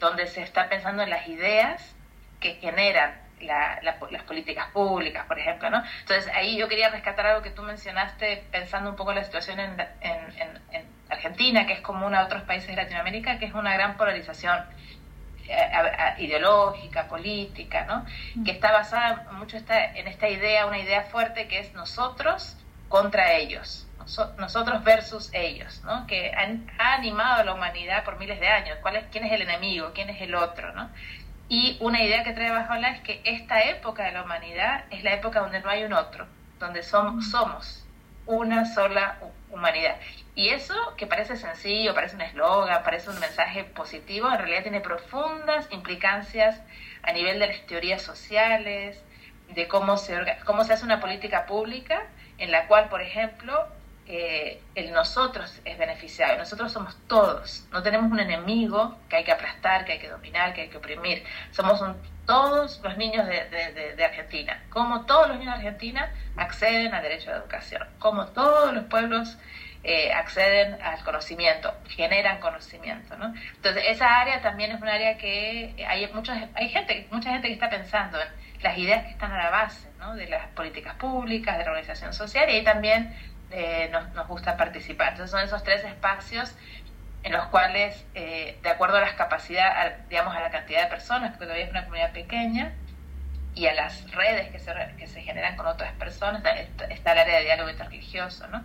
donde 0.00 0.26
se 0.26 0.42
está 0.42 0.68
pensando 0.68 1.02
en 1.02 1.08
las 1.08 1.28
ideas 1.28 1.96
que 2.40 2.56
generan 2.56 3.22
las 3.40 4.22
políticas 4.24 4.70
públicas, 4.72 5.24
por 5.26 5.38
ejemplo, 5.38 5.70
¿no? 5.70 5.82
Entonces 6.00 6.30
ahí 6.34 6.58
yo 6.58 6.68
quería 6.68 6.90
rescatar 6.90 7.26
algo 7.26 7.42
que 7.42 7.50
tú 7.50 7.62
mencionaste 7.62 8.44
pensando 8.50 8.90
un 8.90 8.96
poco 8.96 9.12
en 9.12 9.16
la 9.16 9.24
situación 9.24 9.60
en, 9.60 10.97
Argentina, 11.18 11.66
que 11.66 11.72
es 11.74 11.80
común 11.80 12.14
a 12.14 12.24
otros 12.24 12.42
países 12.42 12.68
de 12.68 12.76
Latinoamérica, 12.76 13.38
que 13.38 13.46
es 13.46 13.54
una 13.54 13.74
gran 13.74 13.96
polarización 13.96 14.64
eh, 15.48 16.14
ideológica, 16.18 17.08
política, 17.08 17.84
¿no? 17.86 18.06
Mm. 18.36 18.44
Que 18.44 18.52
está 18.52 18.70
basada 18.70 19.26
mucho 19.32 19.56
esta, 19.56 19.84
en 19.84 20.06
esta 20.06 20.28
idea, 20.28 20.66
una 20.66 20.78
idea 20.78 21.02
fuerte 21.04 21.48
que 21.48 21.58
es 21.58 21.72
nosotros 21.74 22.56
contra 22.88 23.32
ellos, 23.32 23.86
nosotros 24.38 24.84
versus 24.84 25.28
ellos, 25.34 25.82
¿no? 25.84 26.06
Que 26.06 26.32
han, 26.34 26.70
ha 26.78 26.94
animado 26.94 27.40
a 27.40 27.44
la 27.44 27.54
humanidad 27.54 28.04
por 28.04 28.18
miles 28.18 28.40
de 28.40 28.48
años. 28.48 28.78
¿Cuál 28.80 28.96
es, 28.96 29.04
¿Quién 29.10 29.24
es 29.24 29.32
el 29.32 29.42
enemigo? 29.42 29.90
¿Quién 29.94 30.08
es 30.08 30.20
el 30.22 30.34
otro? 30.34 30.72
¿no? 30.72 30.88
Y 31.48 31.76
una 31.80 32.02
idea 32.02 32.24
que 32.24 32.32
trae 32.32 32.50
Bajola 32.50 32.90
es 32.90 33.00
que 33.00 33.20
esta 33.24 33.62
época 33.64 34.04
de 34.04 34.12
la 34.12 34.22
humanidad 34.22 34.84
es 34.90 35.02
la 35.02 35.14
época 35.14 35.40
donde 35.40 35.60
no 35.60 35.68
hay 35.68 35.84
un 35.84 35.92
otro, 35.92 36.26
donde 36.58 36.82
somos, 36.82 37.30
somos 37.30 37.84
una 38.28 38.66
sola 38.66 39.18
humanidad. 39.50 39.96
Y 40.38 40.50
eso, 40.50 40.94
que 40.96 41.08
parece 41.08 41.36
sencillo, 41.36 41.96
parece 41.96 42.14
un 42.14 42.22
eslogan, 42.22 42.84
parece 42.84 43.10
un 43.10 43.18
mensaje 43.18 43.64
positivo, 43.64 44.30
en 44.30 44.38
realidad 44.38 44.62
tiene 44.62 44.80
profundas 44.80 45.66
implicancias 45.72 46.60
a 47.02 47.10
nivel 47.10 47.40
de 47.40 47.48
las 47.48 47.66
teorías 47.66 48.02
sociales, 48.02 49.02
de 49.48 49.66
cómo 49.66 49.96
se, 49.96 50.16
cómo 50.44 50.62
se 50.62 50.74
hace 50.74 50.84
una 50.84 51.00
política 51.00 51.44
pública 51.46 52.06
en 52.38 52.52
la 52.52 52.68
cual, 52.68 52.88
por 52.88 53.02
ejemplo, 53.02 53.66
eh, 54.06 54.62
el 54.76 54.92
nosotros 54.92 55.60
es 55.64 55.76
beneficiado. 55.76 56.38
Nosotros 56.38 56.70
somos 56.70 56.96
todos. 57.08 57.66
No 57.72 57.82
tenemos 57.82 58.12
un 58.12 58.20
enemigo 58.20 58.96
que 59.08 59.16
hay 59.16 59.24
que 59.24 59.32
aplastar, 59.32 59.84
que 59.84 59.94
hay 59.94 59.98
que 59.98 60.08
dominar, 60.08 60.54
que 60.54 60.60
hay 60.60 60.68
que 60.68 60.76
oprimir. 60.76 61.24
Somos 61.50 61.82
todos 62.26 62.80
los 62.84 62.96
niños 62.96 63.26
de, 63.26 64.04
Argentina. 64.04 64.62
Como 64.70 65.04
todos 65.04 65.26
los 65.26 65.38
niños 65.38 65.54
de 65.54 65.66
Argentina 65.66 66.12
acceden 66.36 66.94
al 66.94 67.02
derecho 67.02 67.30
a 67.30 67.32
la 67.32 67.38
educación. 67.40 67.88
Como 67.98 68.28
todos 68.28 68.72
los 68.72 68.84
pueblos 68.84 69.36
eh, 69.84 70.12
acceden 70.12 70.80
al 70.82 71.02
conocimiento, 71.04 71.74
generan 71.88 72.40
conocimiento. 72.40 73.16
¿no? 73.16 73.34
Entonces, 73.56 73.84
esa 73.88 74.20
área 74.20 74.40
también 74.40 74.72
es 74.72 74.80
un 74.80 74.88
área 74.88 75.16
que 75.18 75.74
hay, 75.88 76.06
muchos, 76.12 76.36
hay 76.54 76.68
gente, 76.68 77.06
mucha 77.10 77.30
gente 77.30 77.48
que 77.48 77.54
está 77.54 77.70
pensando 77.70 78.20
en 78.20 78.28
las 78.62 78.76
ideas 78.76 79.04
que 79.04 79.10
están 79.10 79.32
a 79.32 79.44
la 79.44 79.50
base 79.50 79.88
¿no? 79.98 80.14
de 80.14 80.26
las 80.26 80.46
políticas 80.48 80.94
públicas, 80.94 81.58
de 81.58 81.64
la 81.64 81.70
organización 81.70 82.12
social 82.12 82.48
y 82.50 82.54
ahí 82.54 82.64
también 82.64 83.14
eh, 83.50 83.88
nos, 83.92 84.12
nos, 84.14 84.26
gusta 84.26 84.56
participar. 84.56 85.12
Entonces 85.12 85.30
son 85.30 85.42
esos 85.42 85.62
tres 85.62 85.84
espacios 85.84 86.54
en 87.22 87.32
los 87.32 87.46
cuales, 87.46 88.04
eh, 88.14 88.58
de 88.62 88.70
acuerdo 88.70 88.96
a 88.96 89.00
las 89.00 89.14
capacidades, 89.14 90.08
digamos, 90.08 90.34
a 90.34 90.40
la 90.40 90.50
cantidad 90.50 90.82
de 90.82 90.88
personas, 90.88 91.30
porque 91.30 91.46
todavía 91.46 91.64
es 91.64 91.70
una 91.70 91.84
comunidad 91.84 92.12
pequeña, 92.12 92.72
y 93.54 93.66
a 93.66 93.74
las 93.74 94.10
redes 94.12 94.50
que 94.50 94.58
se, 94.58 94.72
que 94.96 95.06
se 95.06 95.20
generan 95.22 95.56
con 95.56 95.66
otras 95.66 95.92
personas, 95.94 96.42
está, 96.44 97.12
el 97.12 97.18
área 97.18 97.38
de 97.38 97.44
diálogo 97.44 97.70
interreligioso, 97.70 98.46
¿no? 98.48 98.64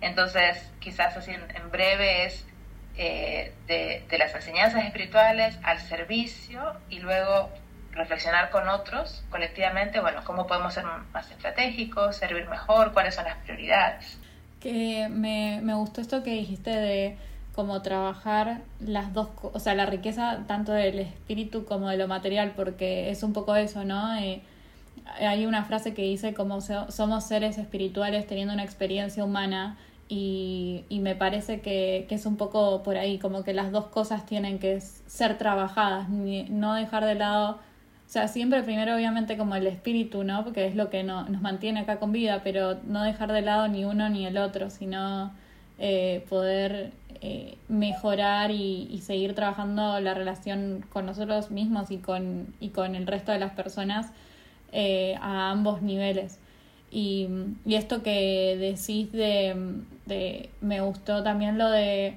Entonces, 0.00 0.70
quizás 0.78 1.16
así 1.16 1.32
en, 1.32 1.70
breve 1.70 2.26
es 2.26 2.46
eh, 2.96 3.52
de, 3.66 4.18
las 4.18 4.34
enseñanzas 4.34 4.84
espirituales 4.84 5.58
al 5.62 5.78
servicio 5.78 6.60
y 6.88 7.00
luego 7.00 7.50
reflexionar 7.92 8.50
con 8.50 8.68
otros 8.68 9.24
colectivamente, 9.30 10.00
bueno, 10.00 10.22
cómo 10.24 10.46
podemos 10.46 10.74
ser 10.74 10.84
más 11.12 11.30
estratégicos, 11.30 12.16
servir 12.16 12.48
mejor, 12.48 12.92
cuáles 12.92 13.14
son 13.14 13.24
las 13.24 13.36
prioridades. 13.38 14.18
Que 14.60 15.08
me, 15.10 15.60
me 15.62 15.74
gustó 15.74 16.00
esto 16.00 16.22
que 16.22 16.30
dijiste 16.30 16.70
de 16.70 17.16
cómo 17.58 17.82
trabajar 17.82 18.60
las 18.78 19.12
dos, 19.12 19.30
o 19.42 19.58
sea, 19.58 19.74
la 19.74 19.84
riqueza 19.84 20.44
tanto 20.46 20.70
del 20.70 21.00
espíritu 21.00 21.64
como 21.64 21.88
de 21.88 21.96
lo 21.96 22.06
material, 22.06 22.52
porque 22.54 23.10
es 23.10 23.24
un 23.24 23.32
poco 23.32 23.56
eso, 23.56 23.84
¿no? 23.84 24.16
Eh, 24.16 24.42
hay 25.18 25.44
una 25.44 25.64
frase 25.64 25.94
que 25.94 26.02
dice 26.02 26.34
como 26.34 26.60
somos 26.60 27.24
seres 27.24 27.58
espirituales 27.58 28.26
teniendo 28.26 28.54
una 28.54 28.62
experiencia 28.62 29.24
humana 29.24 29.76
y, 30.08 30.84
y 30.88 31.00
me 31.00 31.14
parece 31.14 31.60
que, 31.60 32.06
que, 32.08 32.14
es 32.14 32.26
un 32.26 32.36
poco 32.36 32.82
por 32.82 32.96
ahí, 32.96 33.18
como 33.18 33.44
que 33.44 33.52
las 33.52 33.72
dos 33.72 33.86
cosas 33.86 34.26
tienen 34.26 34.58
que 34.58 34.80
ser 34.80 35.38
trabajadas, 35.38 36.08
no 36.08 36.74
dejar 36.74 37.04
de 37.04 37.14
lado 37.14 37.58
o 38.08 38.10
sea, 38.10 38.26
siempre 38.26 38.62
primero 38.62 38.94
obviamente 38.94 39.36
como 39.36 39.54
el 39.54 39.66
espíritu, 39.66 40.24
¿no? 40.24 40.42
Porque 40.42 40.66
es 40.66 40.74
lo 40.74 40.88
que 40.88 41.02
no, 41.02 41.28
nos 41.28 41.42
mantiene 41.42 41.80
acá 41.80 41.98
con 41.98 42.10
vida, 42.10 42.40
pero 42.42 42.78
no 42.86 43.02
dejar 43.02 43.30
de 43.32 43.42
lado 43.42 43.68
ni 43.68 43.84
uno 43.84 44.08
ni 44.08 44.24
el 44.24 44.38
otro, 44.38 44.70
sino 44.70 45.30
eh, 45.78 46.24
poder 46.30 46.92
eh, 47.20 47.58
mejorar 47.68 48.50
y, 48.50 48.88
y, 48.90 49.00
seguir 49.02 49.34
trabajando 49.34 50.00
la 50.00 50.14
relación 50.14 50.86
con 50.88 51.04
nosotros 51.04 51.50
mismos 51.50 51.90
y 51.90 51.98
con, 51.98 52.54
y 52.60 52.70
con 52.70 52.94
el 52.94 53.06
resto 53.06 53.30
de 53.30 53.40
las 53.40 53.52
personas 53.52 54.10
eh, 54.72 55.16
a 55.20 55.50
ambos 55.50 55.82
niveles. 55.82 56.40
Y, 56.90 57.28
y 57.66 57.74
esto 57.74 58.02
que 58.02 58.56
decís 58.58 59.12
de, 59.12 59.54
de, 60.06 60.50
me 60.60 60.80
gustó 60.80 61.22
también 61.22 61.58
lo 61.58 61.70
de 61.70 62.16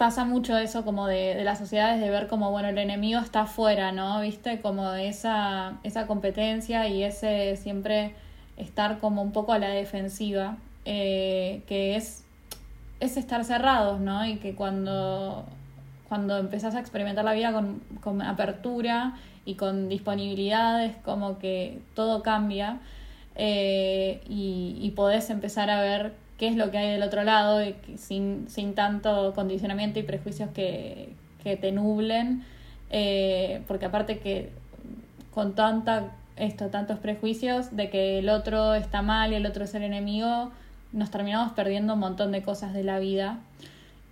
pasa 0.00 0.24
mucho 0.24 0.56
eso 0.56 0.82
como 0.82 1.06
de, 1.06 1.34
de 1.34 1.44
las 1.44 1.58
sociedades 1.58 2.00
de 2.00 2.08
ver 2.08 2.26
como, 2.26 2.50
bueno, 2.50 2.68
el 2.68 2.78
enemigo 2.78 3.20
está 3.20 3.42
afuera, 3.42 3.92
¿no? 3.92 4.22
¿Viste? 4.22 4.58
Como 4.62 4.90
esa, 4.94 5.74
esa 5.82 6.06
competencia 6.06 6.88
y 6.88 7.04
ese 7.04 7.54
siempre 7.56 8.14
estar 8.56 8.98
como 8.98 9.20
un 9.20 9.32
poco 9.32 9.52
a 9.52 9.58
la 9.58 9.68
defensiva, 9.68 10.56
eh, 10.86 11.62
que 11.66 11.96
es, 11.96 12.24
es 13.00 13.18
estar 13.18 13.44
cerrados, 13.44 14.00
¿no? 14.00 14.24
Y 14.24 14.36
que 14.36 14.54
cuando, 14.54 15.44
cuando 16.08 16.38
empezás 16.38 16.74
a 16.76 16.80
experimentar 16.80 17.22
la 17.22 17.34
vida 17.34 17.52
con, 17.52 17.82
con 18.02 18.22
apertura 18.22 19.18
y 19.44 19.56
con 19.56 19.90
disponibilidades, 19.90 20.96
como 21.04 21.38
que 21.38 21.78
todo 21.94 22.22
cambia 22.22 22.78
eh, 23.36 24.20
y, 24.28 24.92
podés 24.96 25.30
empezar 25.30 25.70
a 25.70 25.80
ver 25.80 26.12
qué 26.36 26.48
es 26.48 26.56
lo 26.56 26.70
que 26.70 26.78
hay 26.78 26.90
del 26.92 27.02
otro 27.02 27.22
lado, 27.22 27.60
sin, 27.96 28.48
sin 28.48 28.74
tanto 28.74 29.32
condicionamiento 29.34 29.98
y 29.98 30.02
prejuicios 30.02 30.50
que, 30.50 31.14
que 31.42 31.56
te 31.56 31.72
nublen, 31.72 32.44
eh, 32.90 33.62
porque 33.66 33.86
aparte 33.86 34.18
que 34.18 34.50
con 35.32 35.54
tanta 35.54 36.12
esto, 36.36 36.68
tantos 36.68 36.98
prejuicios 36.98 37.76
de 37.76 37.90
que 37.90 38.18
el 38.18 38.28
otro 38.28 38.74
está 38.74 39.02
mal 39.02 39.32
y 39.32 39.36
el 39.36 39.46
otro 39.46 39.64
es 39.64 39.74
el 39.74 39.82
enemigo, 39.82 40.50
nos 40.92 41.10
terminamos 41.10 41.52
perdiendo 41.52 41.94
un 41.94 42.00
montón 42.00 42.32
de 42.32 42.42
cosas 42.42 42.72
de 42.72 42.82
la 42.82 42.98
vida. 42.98 43.38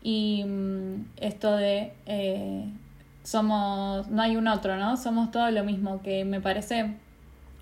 Y 0.02 0.44
mm, 0.46 1.06
esto 1.16 1.56
de 1.56 1.92
eh, 2.06 2.64
somos, 3.24 4.08
no 4.08 4.22
hay 4.22 4.36
un 4.36 4.46
otro, 4.46 4.76
¿no? 4.76 4.96
Somos 4.96 5.30
todo 5.30 5.50
lo 5.50 5.64
mismo, 5.64 6.02
que 6.02 6.24
me 6.24 6.40
parece 6.40 6.94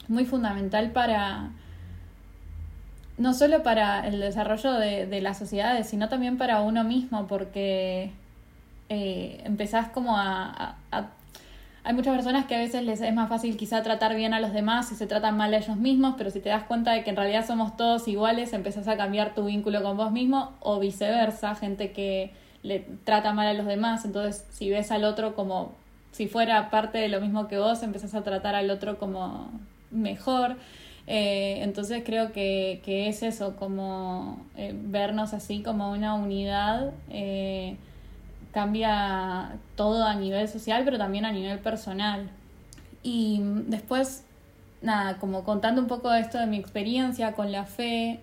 muy 0.09 0.24
fundamental 0.24 0.90
para, 0.90 1.50
no 3.18 3.34
solo 3.34 3.62
para 3.62 4.07
el 4.07 4.20
desarrollo 4.20 4.72
de, 4.74 5.20
las 5.20 5.38
sociedades, 5.38 5.88
sino 5.88 6.09
también 6.09 6.38
para 6.38 6.61
uno 6.61 6.84
mismo, 6.84 7.26
porque 7.26 8.11
eh, 8.88 9.42
empezás 9.44 9.88
como 9.88 10.16
a, 10.16 10.76
Hay 11.84 11.94
muchas 11.94 12.14
personas 12.14 12.46
que 12.46 12.54
a 12.54 12.59
veces 12.59 12.82
les 12.82 13.00
es 13.00 13.14
más 13.14 13.28
fácil 13.28 13.57
quizá 13.57 13.82
tratar 13.82 14.14
bien 14.16 14.34
a 14.34 14.40
los 14.40 14.52
demás 14.52 14.90
y 14.92 14.96
se 14.96 15.07
tratan 15.07 15.36
mal 15.36 15.54
a 15.54 15.59
ellos 15.59 15.76
mismos, 15.76 16.14
pero 16.18 16.30
si 16.30 16.40
te 16.40 16.48
das 16.48 16.64
cuenta 16.64 16.92
de 16.92 17.04
que 17.04 17.11
en 17.11 17.16
realidad 17.16 17.46
somos 17.46 17.76
todos 17.76 18.07
iguales, 18.09 18.52
empezás 18.52 18.88
a 18.88 18.96
cambiar 18.96 19.34
tu 19.34 19.44
vínculo 19.44 19.82
con 19.82 19.96
vos 19.96 20.12
mismo 20.12 20.52
o 20.61 20.78
viceversa, 20.78 21.54
gente 21.54 21.92
que 21.92 22.32
le 22.62 22.80
trata 23.04 23.32
mal 23.32 23.46
a 23.46 23.54
los 23.54 23.66
demás, 23.66 24.04
entonces 24.04 24.44
si 24.50 24.70
ves 24.70 24.90
al 24.90 25.04
otro 25.04 25.34
como 25.36 25.72
si 26.16 26.28
fuera 26.28 26.70
parte 26.70 26.98
de 26.98 27.09
lo 27.09 27.20
mismo 27.20 27.46
que 27.46 27.59
vos, 27.59 27.82
empezás 27.82 28.14
a 28.14 28.22
tratar 28.22 28.54
al 28.54 28.70
otro 28.70 28.98
como 28.98 29.50
mejor. 29.91 30.57
Eh, 31.07 31.62
entonces 31.62 32.03
creo 32.05 32.32
que, 32.32 32.80
que, 32.84 33.09
es 33.09 33.22
eso, 33.22 33.57
como 33.57 34.45
eh, 34.57 34.74
vernos 34.74 35.34
así 35.34 35.62
como 35.62 35.93
una 35.93 36.14
unidad, 36.14 36.93
eh, 37.11 37.76
cambia 38.53 39.57
todo 39.76 40.05
a 40.05 40.14
nivel 40.16 40.49
social, 40.49 40.82
pero 40.84 40.99
también 40.99 41.24
a 41.24 41.32
nivel 41.32 41.59
personal. 41.61 42.28
Y 43.03 43.41
después, 43.68 44.24
nada, 44.82 45.18
como 45.18 45.45
contando 45.45 45.80
un 45.80 45.87
poco 45.87 46.12
esto 46.12 46.39
de 46.39 46.47
mi 46.47 46.57
experiencia 46.57 47.32
con 47.32 47.53
la 47.53 47.66
fe, 47.66 48.20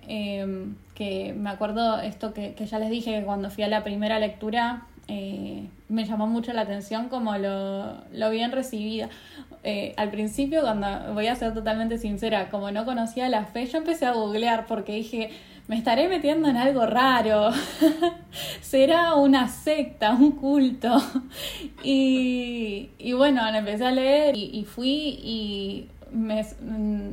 que 0.95 1.33
me 1.33 1.49
acuerdo 1.49 1.99
esto 2.01 2.33
que, 2.33 2.53
que 2.53 2.65
ya 2.65 2.79
les 2.79 2.89
dije 2.89 3.19
que 3.19 3.25
cuando 3.25 3.49
fui 3.49 3.63
a 3.63 3.67
la 3.69 3.83
primera 3.83 4.19
lectura, 4.19 4.87
eh, 5.07 5.67
me 5.89 6.05
llamó 6.05 6.27
mucho 6.27 6.53
la 6.53 6.61
atención 6.61 7.09
como 7.09 7.37
lo, 7.37 7.95
lo 8.11 8.29
bien 8.29 8.51
recibida. 8.51 9.09
Eh, 9.63 9.93
al 9.97 10.09
principio, 10.09 10.61
cuando 10.61 11.13
voy 11.13 11.27
a 11.27 11.35
ser 11.35 11.53
totalmente 11.53 11.97
sincera, 11.97 12.49
como 12.49 12.71
no 12.71 12.85
conocía 12.85 13.29
la 13.29 13.45
fe, 13.45 13.65
yo 13.65 13.77
empecé 13.77 14.05
a 14.05 14.13
googlear 14.13 14.65
porque 14.65 14.93
dije, 14.93 15.29
me 15.67 15.77
estaré 15.77 16.07
metiendo 16.09 16.49
en 16.49 16.57
algo 16.57 16.85
raro, 16.85 17.51
será 18.61 19.15
una 19.15 19.47
secta, 19.47 20.11
un 20.11 20.31
culto. 20.31 21.01
y, 21.83 22.89
y 22.97 23.13
bueno, 23.13 23.47
empecé 23.47 23.85
a 23.85 23.91
leer 23.91 24.35
y, 24.35 24.65
fui 24.65 25.19
y 25.23 25.89
me, 26.11 26.43
mm, 26.43 27.11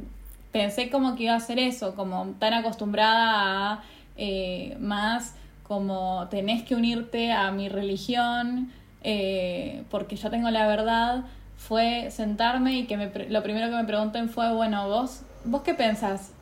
pensé 0.53 0.91
como 0.91 1.15
que 1.15 1.25
iba 1.25 1.35
a 1.35 1.41
ser 1.41 1.59
eso, 1.59 1.95
como 1.95 2.35
tan 2.39 2.55
acostumbrada 2.55 3.73
a 3.73 3.83
eh, 4.17 4.77
más 4.81 5.35
como 5.71 6.27
tenés 6.31 6.65
que 6.65 6.75
unirte 6.75 7.31
a 7.31 7.53
mi 7.53 7.69
religión 7.69 8.73
eh, 9.05 9.85
porque 9.89 10.17
yo 10.17 10.29
tengo 10.29 10.51
la 10.51 10.67
verdad, 10.67 11.27
fue 11.57 12.11
sentarme 12.11 12.81
y 12.81 12.87
que 12.87 12.97
me, 12.97 13.13
lo 13.29 13.41
primero 13.45 13.71
que 13.71 13.77
me 13.77 13.85
pregunten 13.85 14.31
fue, 14.31 14.53
bueno, 14.53 14.89
vos, 14.89 15.23
vos 15.45 15.63
qué 15.63 15.75
pensás? 15.75 16.33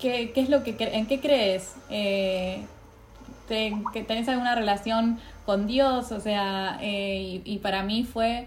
¿Qué, 0.00 0.32
qué 0.32 0.40
es 0.40 0.48
lo 0.48 0.62
que, 0.64 0.74
en 0.80 1.04
qué 1.04 1.20
crees? 1.20 1.76
Eh, 1.90 2.64
te, 3.46 3.74
que 3.92 4.04
¿Tenés 4.04 4.26
alguna 4.30 4.54
relación 4.54 5.18
con 5.44 5.66
Dios? 5.66 6.10
O 6.10 6.20
sea, 6.20 6.78
eh, 6.80 7.42
y, 7.44 7.54
y, 7.54 7.58
para 7.58 7.82
mí 7.82 8.04
fue 8.04 8.46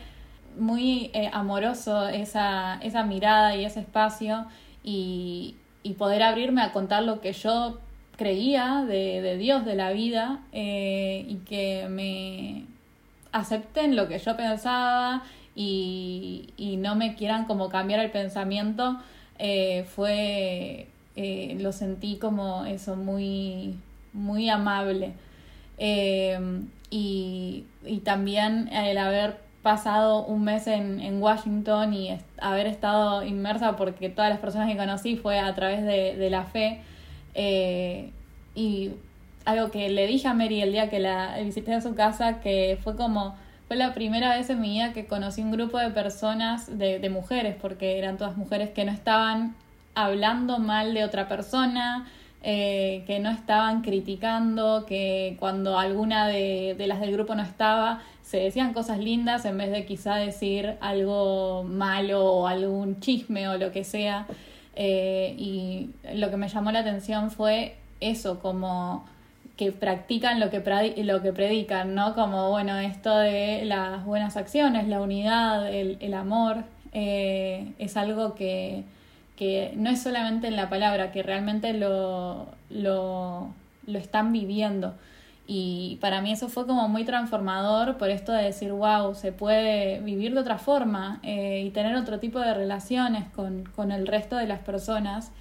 muy 0.57 1.11
amoroso 1.33 2.07
esa, 2.07 2.79
esa 2.81 3.03
mirada 3.03 3.55
y 3.55 3.63
ese 3.63 3.81
espacio 3.81 4.47
y, 4.83 5.57
y 5.83 5.93
poder 5.93 6.23
abrirme 6.23 6.63
a 6.63 6.71
contar 6.71 7.03
lo 7.03 7.21
que 7.21 7.31
yo 7.31 7.77
creía 8.15 8.85
de, 8.87 9.21
de 9.21 9.37
Dios, 9.37 9.65
de 9.65 9.75
la 9.75 9.91
vida, 9.91 10.41
eh, 10.51 11.25
y 11.27 11.35
que 11.47 11.87
me 11.89 12.65
acepten 13.31 13.95
lo 13.95 14.07
que 14.07 14.19
yo 14.19 14.37
pensaba 14.37 15.23
y, 15.55 16.49
y 16.57 16.77
no 16.77 16.95
me 16.95 17.15
quieran 17.15 17.45
como 17.45 17.69
cambiar 17.69 17.99
el 17.99 18.11
pensamiento, 18.11 18.97
eh, 19.39 19.85
fue, 19.95 20.87
eh, 21.15 21.57
lo 21.59 21.71
sentí 21.71 22.17
como 22.17 22.65
eso, 22.65 22.95
muy, 22.95 23.75
muy 24.13 24.49
amable. 24.49 25.13
y, 26.89 27.65
y 27.85 27.97
también 27.99 28.69
el 28.71 28.97
haber 28.97 29.45
pasado 29.65 30.23
un 30.23 30.43
mes 30.43 30.67
en, 30.67 31.01
en 31.01 31.19
Washington 31.21 31.91
y 31.91 32.15
haber 32.37 32.67
estado 32.67 33.23
inmersa 33.23 33.75
porque 33.75 34.09
todas 34.09 34.29
las 34.29 34.37
personas 34.37 34.69
que 34.69 34.77
conocí 34.77 35.15
fue 35.15 35.39
a 35.39 35.55
través 35.55 35.83
de, 35.83 36.15
de 36.15 36.29
la 36.29 36.43
fe, 36.43 36.81
eh, 37.35 38.11
y 38.55 38.91
algo 39.45 39.69
que 39.69 39.89
le 39.89 40.07
dije 40.07 40.27
a 40.27 40.33
Mary 40.33 40.61
el 40.61 40.71
día 40.71 40.89
que 40.89 40.99
la 40.99 41.37
visité 41.39 41.73
a 41.73 41.81
su 41.81 41.93
casa, 41.93 42.39
que 42.39 42.79
fue 42.83 42.95
como, 42.95 43.35
fue 43.67 43.75
la 43.75 43.93
primera 43.93 44.35
vez 44.35 44.49
en 44.49 44.61
mi 44.61 44.71
vida 44.71 44.93
que 44.93 45.05
conocí 45.05 45.41
un 45.41 45.51
grupo 45.51 45.77
de 45.77 45.91
personas, 45.91 46.77
de, 46.77 46.99
de 46.99 47.09
mujeres, 47.09 47.55
porque 47.61 47.97
eran 47.97 48.17
todas 48.17 48.37
mujeres 48.37 48.71
que 48.71 48.85
no 48.85 48.91
estaban 48.91 49.55
hablando 49.93 50.59
mal 50.59 50.93
de 50.93 51.03
otra 51.03 51.27
persona, 51.27 52.07
eh, 52.47 53.03
que 53.07 53.19
no 53.19 53.31
estaban 53.31 53.81
criticando, 53.81 54.85
que 54.85 55.35
cuando 55.39 55.79
alguna 55.79 56.27
de, 56.27 56.75
de, 56.77 56.85
las 56.85 56.99
del 56.99 57.11
grupo 57.11 57.33
no 57.33 57.41
estaba, 57.41 58.01
se 58.21 58.37
decían 58.37 58.73
cosas 58.73 58.99
lindas 58.99 59.45
en 59.45 59.57
vez 59.57 59.71
de 59.71 59.85
quizá 59.85 60.15
decir 60.17 60.75
algo 60.79 61.63
malo 61.63 62.23
o 62.23 62.47
algún 62.47 62.99
chisme 62.99 63.47
o 63.47 63.57
lo 63.57 63.71
que 63.71 63.83
sea. 63.83 64.27
Eh, 64.75 65.35
y 65.37 65.91
lo 66.15 66.29
que 66.29 66.37
me 66.37 66.49
llamó 66.49 66.71
la 66.71 66.79
atención 66.79 67.31
fue 67.31 67.75
eso, 68.01 68.39
como 68.39 69.05
que 69.57 69.71
practican 69.71 70.39
lo 70.39 70.49
que, 70.49 70.61
lo 71.03 71.21
que 71.21 71.31
predican, 71.31 71.95
¿no? 71.95 72.13
Como, 72.13 72.49
bueno, 72.49 72.77
esto 72.77 73.17
de 73.17 73.63
las 73.65 74.03
buenas 74.05 74.35
acciones, 74.35 74.87
la 74.87 75.01
unidad, 75.01 75.73
el, 75.73 75.97
el 76.01 76.13
amor, 76.13 76.65
eh, 76.91 77.73
es 77.79 77.95
algo 77.97 78.35
que, 78.35 78.83
que 79.37 79.73
no 79.75 79.89
es 79.89 80.01
solamente 80.01 80.47
en 80.47 80.55
la 80.55 80.69
palabra, 80.69 81.11
que 81.11 81.23
realmente 81.23 81.73
lo, 81.73 82.47
lo, 82.69 83.53
lo 83.87 83.99
están 83.99 84.33
viviendo. 84.33 84.93
Y 85.47 85.97
para 86.01 86.21
mí 86.21 86.31
eso 86.31 86.49
fue 86.49 86.65
como 86.65 86.87
muy 86.87 87.03
transformador 87.03 87.97
por 87.97 88.09
esto 88.09 88.31
de 88.31 88.43
decir, 88.43 88.71
wow, 88.71 89.13
se 89.13 89.31
puede 89.31 89.99
vivir 89.99 90.33
de 90.33 90.39
otra 90.39 90.57
forma 90.57 91.19
eh, 91.21 91.63
y 91.65 91.69
tener 91.69 91.95
otro 91.95 92.19
tipo 92.19 92.39
de 92.39 92.53
relaciones 92.53 93.29
con, 93.29 93.63
con 93.75 93.91
el 93.91 94.07
resto 94.07 94.37
de 94.37 94.47
las 94.47 94.59
personas. 94.59 95.31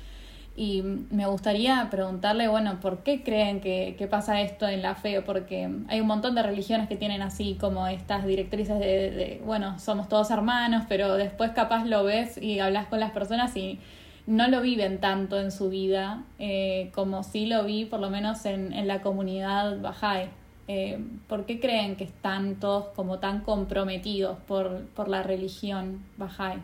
Y 0.56 0.82
me 0.82 1.26
gustaría 1.26 1.88
preguntarle, 1.90 2.48
bueno, 2.48 2.78
¿por 2.80 3.02
qué 3.02 3.24
creen 3.24 3.60
que, 3.60 3.96
que, 3.98 4.06
pasa 4.06 4.40
esto 4.40 4.68
en 4.68 4.82
la 4.82 4.94
fe? 4.94 5.20
Porque 5.22 5.68
hay 5.88 6.00
un 6.00 6.06
montón 6.06 6.36
de 6.36 6.42
religiones 6.44 6.86
que 6.86 6.96
tienen 6.96 7.22
así 7.22 7.56
como 7.58 7.88
estas 7.88 8.24
directrices 8.24 8.78
de, 8.78 9.10
de, 9.10 9.42
bueno, 9.44 9.80
somos 9.80 10.08
todos 10.08 10.30
hermanos, 10.30 10.84
pero 10.88 11.14
después 11.14 11.50
capaz 11.52 11.86
lo 11.86 12.04
ves 12.04 12.40
y 12.40 12.60
hablas 12.60 12.86
con 12.86 13.00
las 13.00 13.10
personas 13.10 13.56
y 13.56 13.80
no 14.26 14.48
lo 14.48 14.60
viven 14.60 15.00
tanto 15.00 15.38
en 15.38 15.50
su 15.50 15.68
vida 15.68 16.22
eh, 16.38 16.90
como 16.94 17.22
sí 17.22 17.46
lo 17.46 17.64
vi 17.64 17.84
por 17.84 18.00
lo 18.00 18.10
menos 18.10 18.44
en, 18.46 18.72
en 18.72 18.88
la 18.88 19.02
comunidad 19.02 19.80
Bahá'í. 19.80 20.30
Eh, 20.66 20.98
¿Por 21.28 21.44
qué 21.44 21.60
creen 21.60 21.96
que 21.96 22.04
están 22.04 22.54
todos 22.56 22.86
como 22.96 23.18
tan 23.18 23.40
comprometidos 23.40 24.38
por, 24.40 24.86
por 24.88 25.08
la 25.08 25.22
religión 25.22 26.04
Bahá'í? 26.16 26.60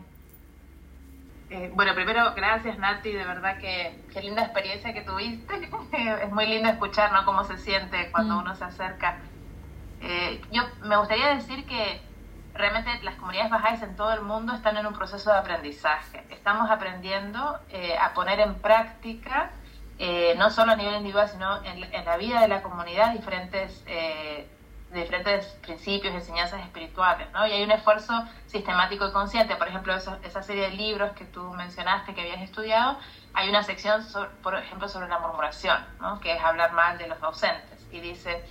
Eh, 1.51 1.69
bueno, 1.75 1.93
primero, 1.93 2.33
gracias 2.33 2.79
Nati, 2.79 3.11
de 3.11 3.25
verdad 3.25 3.57
que 3.57 4.05
qué 4.13 4.21
linda 4.21 4.43
experiencia 4.43 4.93
que 4.93 5.01
tuviste. 5.01 5.53
es 6.23 6.31
muy 6.31 6.47
lindo 6.47 6.69
escuchar 6.69 7.11
¿no? 7.11 7.25
cómo 7.25 7.43
se 7.43 7.57
siente 7.57 8.09
cuando 8.11 8.35
mm. 8.35 8.39
uno 8.39 8.55
se 8.55 8.63
acerca. 8.63 9.19
Eh, 10.01 10.41
yo 10.51 10.63
me 10.83 10.97
gustaría 10.97 11.35
decir 11.35 11.65
que 11.65 12.01
realmente 12.53 12.91
las 13.03 13.15
comunidades 13.15 13.51
bajáis 13.51 13.81
en 13.81 13.95
todo 13.95 14.13
el 14.13 14.21
mundo 14.21 14.53
están 14.53 14.77
en 14.77 14.85
un 14.85 14.93
proceso 14.93 15.31
de 15.31 15.37
aprendizaje. 15.37 16.25
Estamos 16.29 16.69
aprendiendo 16.69 17.59
eh, 17.69 17.97
a 17.97 18.13
poner 18.13 18.39
en 18.39 18.55
práctica, 18.55 19.51
eh, 19.99 20.35
no 20.37 20.49
solo 20.49 20.71
a 20.71 20.75
nivel 20.75 20.95
individual, 20.95 21.29
sino 21.29 21.63
en, 21.63 21.83
en, 21.83 22.05
la 22.05 22.17
vida 22.17 22.41
de 22.41 22.47
la 22.47 22.61
comunidad, 22.61 23.13
diferentes 23.13 23.83
eh, 23.87 24.47
diferentes 24.93 25.45
principios, 25.61 26.13
enseñanzas 26.13 26.61
espirituales, 26.61 27.31
¿no? 27.31 27.47
Y 27.47 27.51
hay 27.51 27.63
un 27.63 27.71
esfuerzo 27.71 28.13
sistemático 28.47 29.07
y 29.07 29.11
consciente. 29.11 29.55
Por 29.55 29.67
ejemplo, 29.67 29.95
esa, 29.95 30.19
esa 30.23 30.43
serie 30.43 30.69
de 30.69 30.71
libros 30.71 31.11
que 31.13 31.25
tú 31.25 31.41
mencionaste 31.53 32.13
que 32.13 32.21
habías 32.21 32.41
estudiado, 32.41 32.97
hay 33.33 33.49
una 33.49 33.63
sección, 33.63 34.03
sobre, 34.03 34.29
por 34.43 34.55
ejemplo, 34.55 34.89
sobre 34.89 35.07
la 35.07 35.19
murmuración, 35.19 35.77
¿no? 35.99 36.19
Que 36.19 36.33
es 36.33 36.43
hablar 36.43 36.73
mal 36.73 36.97
de 36.97 37.07
los 37.07 37.21
ausentes. 37.23 37.87
Y 37.91 37.99
dice, 38.01 38.43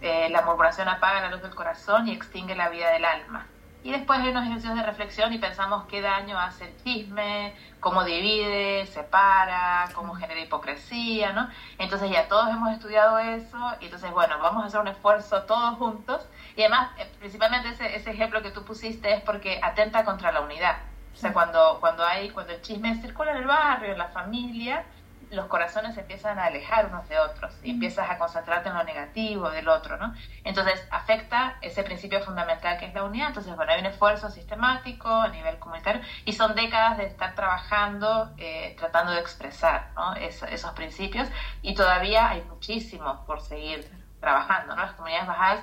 eh, 0.00 0.28
la 0.30 0.42
murmuración 0.42 0.88
apaga 0.88 1.20
la 1.20 1.30
luz 1.30 1.42
del 1.42 1.54
corazón 1.54 2.08
y 2.08 2.12
extingue 2.12 2.54
la 2.54 2.68
vida 2.68 2.90
del 2.90 3.04
alma. 3.04 3.46
Y 3.82 3.92
después 3.92 4.18
hay 4.18 4.30
unos 4.30 4.44
ejercicios 4.44 4.74
de 4.74 4.82
reflexión 4.82 5.32
y 5.32 5.38
pensamos 5.38 5.84
qué 5.86 6.00
daño 6.00 6.36
hace 6.36 6.64
el 6.64 6.76
chisme, 6.82 7.54
cómo 7.78 8.02
divide, 8.02 8.84
separa, 8.86 9.88
cómo 9.94 10.16
genera 10.16 10.40
hipocresía, 10.40 11.32
¿no? 11.32 11.48
Entonces 11.78 12.10
ya 12.10 12.26
todos 12.26 12.48
hemos 12.48 12.72
estudiado 12.72 13.18
eso 13.20 13.56
y 13.78 13.84
entonces, 13.84 14.10
bueno, 14.10 14.40
vamos 14.40 14.64
a 14.64 14.66
hacer 14.66 14.80
un 14.80 14.88
esfuerzo 14.88 15.42
todos 15.42 15.78
juntos. 15.78 16.26
Y 16.56 16.62
además, 16.62 16.90
eh, 16.98 17.08
principalmente 17.20 17.68
ese, 17.68 17.94
ese 17.94 18.10
ejemplo 18.10 18.42
que 18.42 18.50
tú 18.50 18.64
pusiste 18.64 19.12
es 19.12 19.22
porque 19.22 19.60
atenta 19.62 20.04
contra 20.04 20.32
la 20.32 20.40
unidad. 20.40 20.78
O 21.14 21.18
sea, 21.18 21.32
cuando, 21.32 21.78
cuando, 21.78 22.04
hay, 22.04 22.30
cuando 22.30 22.54
el 22.54 22.62
chisme 22.62 23.00
circula 23.00 23.30
en 23.30 23.36
el 23.38 23.46
barrio, 23.46 23.92
en 23.92 23.98
la 23.98 24.08
familia, 24.08 24.84
los 25.30 25.46
corazones 25.46 25.94
se 25.94 26.00
empiezan 26.00 26.38
a 26.38 26.46
alejar 26.46 26.86
unos 26.86 27.08
de 27.08 27.18
otros 27.18 27.54
y 27.62 27.70
empiezas 27.70 28.08
a 28.08 28.18
concentrarte 28.18 28.68
en 28.68 28.76
lo 28.76 28.84
negativo 28.84 29.50
del 29.50 29.68
otro, 29.68 29.96
¿no? 29.96 30.14
Entonces 30.44 30.86
afecta 30.90 31.56
ese 31.62 31.82
principio 31.82 32.20
fundamental 32.22 32.78
que 32.78 32.86
es 32.86 32.94
la 32.94 33.02
unidad. 33.02 33.28
Entonces, 33.28 33.54
bueno, 33.56 33.72
hay 33.72 33.80
un 33.80 33.86
esfuerzo 33.86 34.30
sistemático 34.30 35.08
a 35.08 35.28
nivel 35.28 35.58
comunitario 35.58 36.02
y 36.24 36.32
son 36.32 36.54
décadas 36.54 36.98
de 36.98 37.06
estar 37.06 37.34
trabajando, 37.34 38.32
eh, 38.38 38.76
tratando 38.78 39.12
de 39.12 39.20
expresar 39.20 39.90
¿no? 39.96 40.14
Es, 40.14 40.42
esos 40.44 40.72
principios 40.72 41.28
y 41.62 41.74
todavía 41.74 42.28
hay 42.28 42.42
muchísimo 42.42 43.24
por 43.26 43.40
seguir 43.40 43.90
trabajando, 44.20 44.76
¿no? 44.76 44.82
Las 44.82 44.92
comunidades 44.92 45.26
bajas 45.26 45.60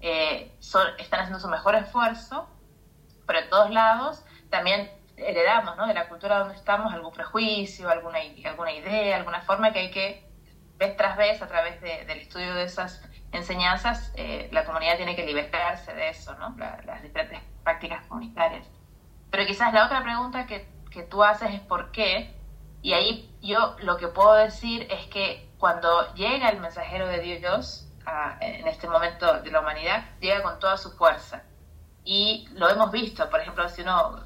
eh, 0.00 0.54
son, 0.60 0.86
están 0.98 1.20
haciendo 1.20 1.40
su 1.40 1.48
mejor 1.48 1.74
esfuerzo, 1.74 2.48
pero 3.26 3.38
en 3.40 3.48
todos 3.48 3.70
lados 3.70 4.24
también 4.50 4.90
heredamos 5.16 5.76
¿no? 5.76 5.86
de 5.86 5.94
la 5.94 6.08
cultura 6.08 6.38
donde 6.38 6.54
estamos 6.54 6.92
algún 6.92 7.12
prejuicio, 7.12 7.88
alguna, 7.88 8.18
alguna 8.44 8.72
idea, 8.72 9.16
alguna 9.16 9.40
forma 9.42 9.72
que 9.72 9.78
hay 9.80 9.90
que, 9.90 10.28
vez 10.76 10.96
tras 10.96 11.16
vez, 11.16 11.40
a 11.42 11.46
través 11.46 11.80
de, 11.80 12.04
del 12.04 12.18
estudio 12.18 12.54
de 12.54 12.64
esas 12.64 13.02
enseñanzas, 13.32 14.12
eh, 14.16 14.48
la 14.52 14.64
comunidad 14.64 14.96
tiene 14.96 15.16
que 15.16 15.24
liberarse 15.24 15.94
de 15.94 16.10
eso, 16.10 16.34
¿no? 16.36 16.54
La, 16.58 16.80
las 16.84 17.02
diferentes 17.02 17.40
prácticas 17.64 18.04
comunitarias. 18.06 18.66
Pero 19.30 19.46
quizás 19.46 19.72
la 19.72 19.86
otra 19.86 20.02
pregunta 20.02 20.46
que, 20.46 20.68
que 20.90 21.02
tú 21.02 21.24
haces 21.24 21.54
es 21.54 21.60
por 21.60 21.90
qué, 21.92 22.34
y 22.82 22.92
ahí 22.92 23.34
yo 23.42 23.76
lo 23.80 23.96
que 23.96 24.08
puedo 24.08 24.34
decir 24.34 24.86
es 24.90 25.06
que 25.06 25.50
cuando 25.58 26.14
llega 26.14 26.50
el 26.50 26.60
mensajero 26.60 27.08
de 27.08 27.20
Dios 27.20 27.90
a, 28.04 28.36
en 28.40 28.66
este 28.68 28.88
momento 28.88 29.40
de 29.40 29.50
la 29.50 29.60
humanidad, 29.60 30.04
llega 30.20 30.42
con 30.42 30.58
toda 30.60 30.76
su 30.76 30.92
fuerza 30.92 31.42
y 32.06 32.48
lo 32.52 32.70
hemos 32.70 32.92
visto, 32.92 33.28
por 33.28 33.40
ejemplo, 33.40 33.68
si 33.68 33.82
uno, 33.82 34.22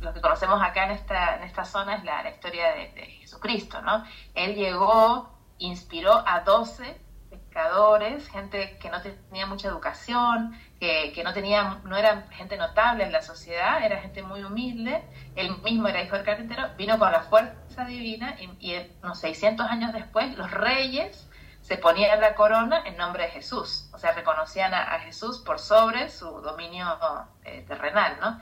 lo 0.00 0.14
que 0.14 0.20
conocemos 0.20 0.62
acá 0.62 0.84
en 0.84 0.92
esta, 0.92 1.36
en 1.36 1.42
esta 1.42 1.64
zona 1.64 1.96
es 1.96 2.04
la, 2.04 2.22
la 2.22 2.30
historia 2.30 2.72
de, 2.72 2.92
de, 2.92 3.06
Jesucristo, 3.06 3.82
¿no? 3.82 4.04
Él 4.34 4.54
llegó, 4.54 5.36
inspiró 5.58 6.22
a 6.26 6.40
12 6.40 6.96
pescadores, 7.28 8.28
gente 8.28 8.78
que 8.78 8.88
no 8.88 9.02
tenía 9.02 9.46
mucha 9.46 9.66
educación, 9.66 10.56
que, 10.78 11.12
que 11.12 11.24
no 11.24 11.32
tenía, 11.32 11.80
no 11.82 11.96
era 11.96 12.28
gente 12.30 12.56
notable 12.56 13.02
en 13.02 13.10
la 13.10 13.20
sociedad, 13.20 13.84
era 13.84 14.00
gente 14.00 14.22
muy 14.22 14.44
humilde, 14.44 15.02
él 15.34 15.56
mismo 15.64 15.88
era 15.88 16.04
hijo 16.04 16.14
del 16.14 16.24
carpintero, 16.24 16.68
vino 16.78 17.00
con 17.00 17.10
la 17.10 17.22
fuerza 17.22 17.84
divina 17.84 18.36
y, 18.38 18.70
y 18.70 18.96
unos 19.02 19.18
600 19.18 19.66
años 19.68 19.92
después 19.92 20.38
los 20.38 20.52
reyes 20.52 21.28
se 21.64 21.78
ponían 21.78 22.20
la 22.20 22.34
corona 22.34 22.82
en 22.84 22.98
nombre 22.98 23.22
de 23.22 23.30
Jesús, 23.30 23.88
o 23.94 23.98
sea, 23.98 24.12
reconocían 24.12 24.74
a, 24.74 24.96
a 24.96 25.00
Jesús 25.00 25.38
por 25.38 25.58
sobre 25.58 26.10
su 26.10 26.26
dominio 26.42 26.86
eh, 27.42 27.64
terrenal, 27.66 28.18
¿no? 28.20 28.38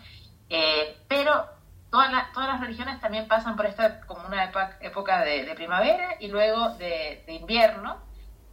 Eh, 0.49 0.99
pero 1.07 1.49
todas, 1.89 2.11
la, 2.11 2.33
todas 2.35 2.49
las 2.49 2.61
religiones 2.61 3.01
también 3.01 3.29
pasan 3.29 3.55
por 3.55 3.67
esta 3.67 4.01
como 4.07 4.27
una 4.27 4.43
época, 4.43 4.77
época 4.81 5.21
de, 5.21 5.45
de, 5.45 5.55
primavera 5.55 6.17
y 6.19 6.27
luego 6.27 6.71
de, 6.71 7.23
de, 7.25 7.35
invierno, 7.35 8.03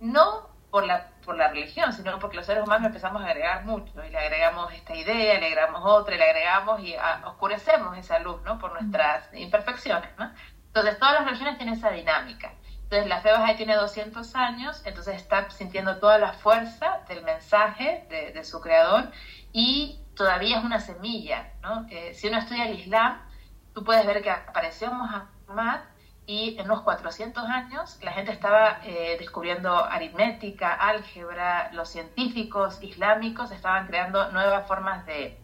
no 0.02 0.50
por 0.70 0.86
la, 0.86 1.14
por 1.26 1.36
la 1.36 1.48
religión, 1.48 1.92
sino 1.92 2.20
porque 2.20 2.38
los 2.38 2.46
seres 2.46 2.64
humanos 2.64 2.86
empezamos 2.86 3.24
a 3.24 3.26
agregar 3.26 3.66
mucho, 3.66 4.06
y 4.06 4.12
le 4.12 4.20
agregamos 4.20 4.72
esta 4.72 4.96
idea, 4.96 5.40
le 5.40 5.48
agregamos 5.48 5.82
otra, 5.84 6.14
y 6.14 6.20
le 6.20 6.26
agregamos 6.26 6.80
y 6.82 6.94
a, 6.94 7.24
oscurecemos 7.26 7.98
esa 7.98 8.20
luz, 8.20 8.40
¿no? 8.44 8.60
Por 8.60 8.74
nuestras 8.74 9.34
imperfecciones, 9.34 10.12
¿no? 10.20 10.32
Entonces, 10.68 11.00
todas 11.00 11.16
las 11.16 11.26
religiones 11.26 11.58
tienen 11.58 11.74
esa 11.74 11.90
dinámica. 11.90 12.54
Entonces 12.90 13.08
la 13.08 13.22
fe 13.22 13.32
Bahá'í 13.32 13.56
tiene 13.56 13.76
200 13.76 14.36
años, 14.36 14.82
entonces 14.84 15.18
está 15.18 15.48
sintiendo 15.52 16.00
toda 16.00 16.18
la 16.18 16.34
fuerza 16.34 17.02
del 17.08 17.24
mensaje 17.24 18.08
de, 18.10 18.44
su 18.44 18.60
creador 18.62 19.12
y 19.54 20.00
todavía 20.16 20.58
es 20.58 20.66
una 20.66 20.80
semilla, 20.80 21.54
¿no? 21.62 21.86
Eh, 21.92 22.16
si 22.16 22.30
uno 22.30 22.40
estudia 22.40 22.66
el 22.66 22.80
Islam, 22.80 23.22
tú 23.76 23.84
puedes 23.84 24.08
ver 24.08 24.24
que 24.24 24.32
apareció 24.32 24.92
Muhammad 24.92 25.82
y 26.26 26.58
en 26.58 26.66
unos 26.66 26.82
400 26.82 27.44
años 27.44 28.00
la 28.02 28.12
gente 28.12 28.32
estaba 28.32 28.80
eh, 28.84 29.18
descubriendo 29.20 29.72
aritmética, 29.86 30.74
álgebra, 30.74 31.72
los 31.74 31.90
científicos 31.90 32.82
islámicos 32.82 33.52
estaban 33.52 33.86
creando 33.86 34.32
nuevas 34.32 34.68
formas 34.68 35.06
de 35.06 35.40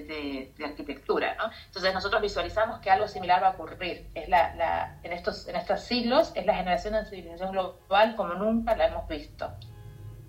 de, 0.00 0.52
de, 0.56 0.64
arquitectura, 0.64 1.34
¿no? 1.36 1.44
Entonces 1.66 1.94
nosotros 1.94 2.20
visualizamos 2.20 2.80
que 2.80 2.90
algo 2.90 3.08
similar 3.08 3.42
va 3.42 3.48
a 3.48 3.50
ocurrir. 3.50 4.08
Es 4.14 4.28
la, 4.28 4.54
la, 4.54 4.98
en, 5.02 5.12
estos, 5.12 5.48
en 5.48 5.56
estos 5.56 5.80
siglos 5.80 6.32
es 6.34 6.46
la 6.46 6.54
generación 6.54 6.94
de 6.94 7.04
civilización 7.04 7.52
global 7.52 8.16
como 8.16 8.34
nunca 8.34 8.76
la 8.76 8.86
hemos 8.86 9.08
visto. 9.08 9.50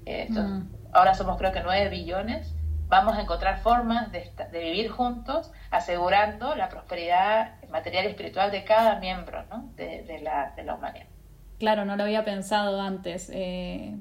Eh, 0.06 0.28
esto, 0.30 0.42
mm. 0.42 0.70
Ahora 0.94 1.14
somos 1.14 1.38
creo 1.38 1.52
que 1.52 1.62
9 1.62 1.90
billones. 1.90 2.54
Vamos 2.88 3.18
a 3.18 3.22
encontrar 3.22 3.60
formas 3.62 4.12
de, 4.12 4.32
de, 4.52 4.60
vivir 4.60 4.90
juntos, 4.92 5.52
asegurando 5.72 6.56
la 6.56 6.70
prosperidad 6.70 7.56
material 7.70 8.06
y 8.06 8.10
espiritual 8.10 8.52
de 8.52 8.64
cada 8.64 9.00
miembro 9.00 9.44
¿no? 9.50 9.72
de, 9.76 10.04
de, 10.04 10.20
la, 10.20 10.54
de 10.56 10.64
la 10.64 10.76
humanidad. 10.76 11.08
Claro, 11.58 11.84
no 11.86 11.96
lo 11.96 12.04
había 12.04 12.24
pensado 12.24 12.80
antes. 12.80 13.32
Eh, 13.34 13.96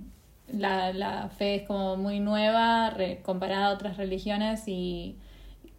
la, 0.49 0.93
la, 0.93 1.29
fe 1.31 1.57
es 1.57 1.63
como 1.67 1.97
muy 1.97 2.21
nueva 2.21 2.91
re, 2.91 3.23
comparada 3.23 3.69
a 3.69 3.73
otras 3.73 3.97
religiones 3.97 4.65
y 4.67 5.19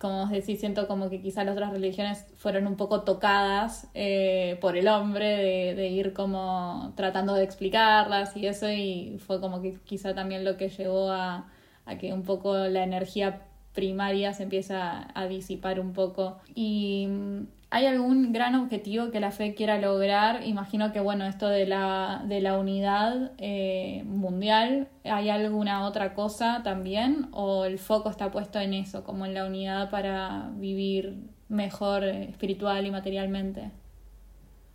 como 0.05 0.21
os 0.21 0.29
decís, 0.29 0.59
siento 0.59 0.87
como 0.87 1.09
que 1.09 1.19
quizás 1.19 1.45
las 1.45 1.53
otras 1.55 1.71
religiones 1.71 2.27
fueron 2.37 2.67
un 2.67 2.75
poco 2.75 3.01
tocadas 3.01 3.87
eh, 3.95 4.55
por 4.61 4.77
el 4.77 4.87
hombre, 4.87 5.73
de, 5.73 5.87
ir 5.87 6.13
como 6.13 6.93
tratando 6.95 7.33
de 7.33 7.43
explicarlas 7.43 8.37
y 8.37 8.45
eso, 8.45 8.69
y 8.69 9.17
fue 9.25 9.41
como 9.41 9.63
que 9.63 9.79
quizá 9.83 10.13
también 10.13 10.45
lo 10.45 10.57
que 10.57 10.69
llevó 10.69 11.09
a, 11.09 11.47
a 11.85 11.97
que 11.97 12.13
un 12.13 12.21
poco 12.21 12.55
la 12.55 12.83
energía 12.83 13.47
primaria 13.73 14.31
se 14.33 14.43
empieza 14.43 15.07
a 15.15 15.25
disipar 15.25 15.79
un 15.79 15.91
poco. 15.93 16.37
Y 16.53 17.07
¿Hay 17.71 17.87
algún 17.87 18.31
gran 18.31 18.55
objetivo 18.55 19.11
que 19.11 19.19
la 19.19 19.31
fe 19.31 19.53
quiera 19.53 19.77
lograr? 19.77 20.43
Imagino 20.45 20.93
que, 20.93 20.99
bueno, 20.99 21.25
esto 21.25 21.47
de 21.47 21.65
la, 21.65 22.21
de 22.25 22.39
la 22.39 22.57
unidad 22.57 23.31
eh, 23.37 24.03
mundial, 24.05 24.87
¿hay 25.03 25.29
alguna 25.29 25.85
otra 25.85 26.13
cosa 26.13 26.61
también? 26.63 27.27
¿O 27.31 27.65
el 27.65 27.79
foco 27.79 28.09
está 28.09 28.31
puesto 28.31 28.59
en 28.59 28.73
eso, 28.73 29.03
como 29.03 29.25
en 29.25 29.33
la 29.33 29.45
unidad 29.45 29.89
para 29.89 30.49
vivir 30.53 31.17
mejor 31.49 32.03
espiritual 32.03 32.85
y 32.85 32.91
materialmente? 32.91 33.71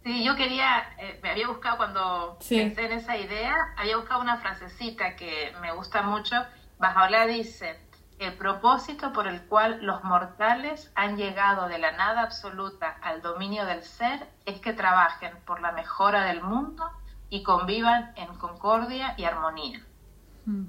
Sí, 0.05 0.24
yo 0.24 0.34
quería, 0.34 0.95
eh, 0.99 1.20
me 1.22 1.30
había 1.30 1.47
buscado 1.47 1.76
cuando 1.76 2.38
pensé 2.38 2.86
en 2.86 2.93
esa 2.93 3.16
idea, 3.18 3.55
había 3.76 3.97
buscado 3.97 4.22
una 4.22 4.38
frasecita 4.38 5.14
que 5.14 5.53
me 5.61 5.72
gusta 5.72 6.03
mucho. 6.03 6.36
Bajaola 6.78 7.26
dice, 7.26 7.78
el 8.21 8.35
propósito 8.35 9.14
por 9.14 9.27
el 9.27 9.41
cual 9.47 9.79
los 9.81 10.05
mortales 10.05 10.93
han 10.95 11.16
llegado 11.16 11.68
de 11.68 11.79
la 11.79 11.93
nada 11.93 12.21
absoluta 12.21 12.99
al 13.01 13.23
dominio 13.23 13.64
del 13.64 13.83
ser 13.83 14.29
es 14.45 14.61
que 14.61 14.75
trabajen 14.75 15.33
por 15.47 15.62
la 15.62 15.73
mejora 15.73 16.25
del 16.25 16.43
mundo 16.43 16.85
y 17.31 17.43
convivan 17.43 18.12
en 18.16 18.35
concordia 18.35 19.14
y 19.16 19.25
armonía. 19.25 19.81
Mm. 20.45 20.66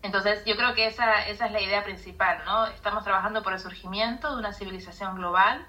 Entonces, 0.00 0.42
yo 0.46 0.56
creo 0.56 0.72
que 0.74 0.86
esa, 0.86 1.26
esa 1.28 1.46
es 1.46 1.52
la 1.52 1.60
idea 1.60 1.84
principal, 1.84 2.42
¿no? 2.46 2.66
Estamos 2.68 3.04
trabajando 3.04 3.42
por 3.42 3.52
el 3.52 3.60
surgimiento 3.60 4.32
de 4.32 4.38
una 4.38 4.54
civilización 4.54 5.16
global 5.16 5.66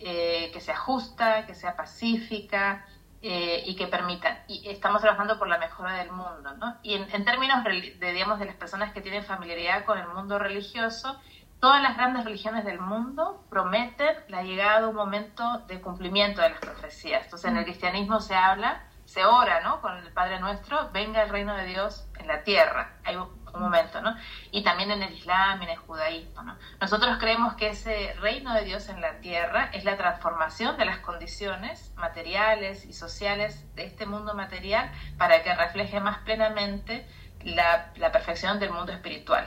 eh, 0.00 0.50
que 0.52 0.60
sea 0.60 0.76
justa, 0.76 1.46
que 1.46 1.54
sea 1.54 1.76
pacífica 1.76 2.84
eh, 3.22 3.62
y 3.66 3.76
que 3.76 3.86
permita. 3.86 4.44
Y 4.48 4.68
estamos 4.68 5.00
trabajando 5.00 5.38
por 5.38 5.46
la 5.46 5.58
mejora 5.58 5.94
del 5.94 6.10
mundo, 6.10 6.54
¿no? 6.58 6.76
Y 6.82 6.94
en, 6.94 7.24
términos 7.24 7.62
de, 7.62 8.12
digamos, 8.12 8.40
de 8.40 8.46
las 8.46 8.56
personas 8.56 8.92
que 8.92 9.00
tienen 9.00 9.24
familiaridad 9.24 9.84
con 9.84 9.96
el 9.96 10.08
mundo 10.08 10.40
religioso, 10.40 11.20
todas 11.60 11.80
las 11.80 11.96
grandes 11.96 12.24
religiones 12.24 12.64
del 12.64 12.80
mundo 12.80 13.44
prometen 13.48 14.16
la 14.26 14.42
llegada 14.42 14.80
de 14.80 14.88
un 14.88 14.96
momento 14.96 15.58
de 15.68 15.80
cumplimiento 15.80 16.40
de 16.42 16.50
las 16.50 16.58
profecías. 16.58 17.24
Entonces, 17.24 17.48
en 17.48 17.58
el 17.58 17.64
cristianismo 17.64 18.18
se 18.18 18.34
habla, 18.34 18.82
se 19.04 19.24
ora, 19.24 19.60
¿no? 19.60 19.80
Con 19.80 19.96
el 19.96 20.12
Padre 20.12 20.40
Nuestro, 20.40 20.90
venga 20.92 21.22
el 21.22 21.30
reino 21.30 21.54
de 21.54 21.66
Dios 21.66 22.08
en 22.18 22.26
la 22.26 22.42
tierra. 22.42 22.96
Hay 23.04 23.16
un 23.54 23.60
momento, 23.60 24.00
¿no? 24.00 24.16
Y 24.50 24.62
también 24.62 24.90
en 24.90 25.02
el 25.02 25.12
Islam 25.12 25.60
y 25.60 25.64
en 25.64 25.70
el 25.70 25.76
judaísmo, 25.76 26.42
¿no? 26.42 26.56
Nosotros 26.80 27.18
creemos 27.18 27.54
que 27.54 27.68
ese 27.68 28.14
reino 28.20 28.54
de 28.54 28.64
Dios 28.64 28.88
en 28.88 29.00
la 29.00 29.20
tierra 29.20 29.70
es 29.72 29.84
la 29.84 29.96
transformación 29.96 30.76
de 30.76 30.84
las 30.84 30.98
condiciones 30.98 31.92
materiales 31.96 32.84
y 32.84 32.92
sociales 32.92 33.64
de 33.74 33.84
este 33.84 34.06
mundo 34.06 34.34
material 34.34 34.90
para 35.18 35.42
que 35.42 35.54
refleje 35.54 36.00
más 36.00 36.18
plenamente 36.18 37.06
la, 37.44 37.92
perfección 38.12 38.58
del 38.58 38.70
mundo 38.70 38.92
espiritual. 38.92 39.46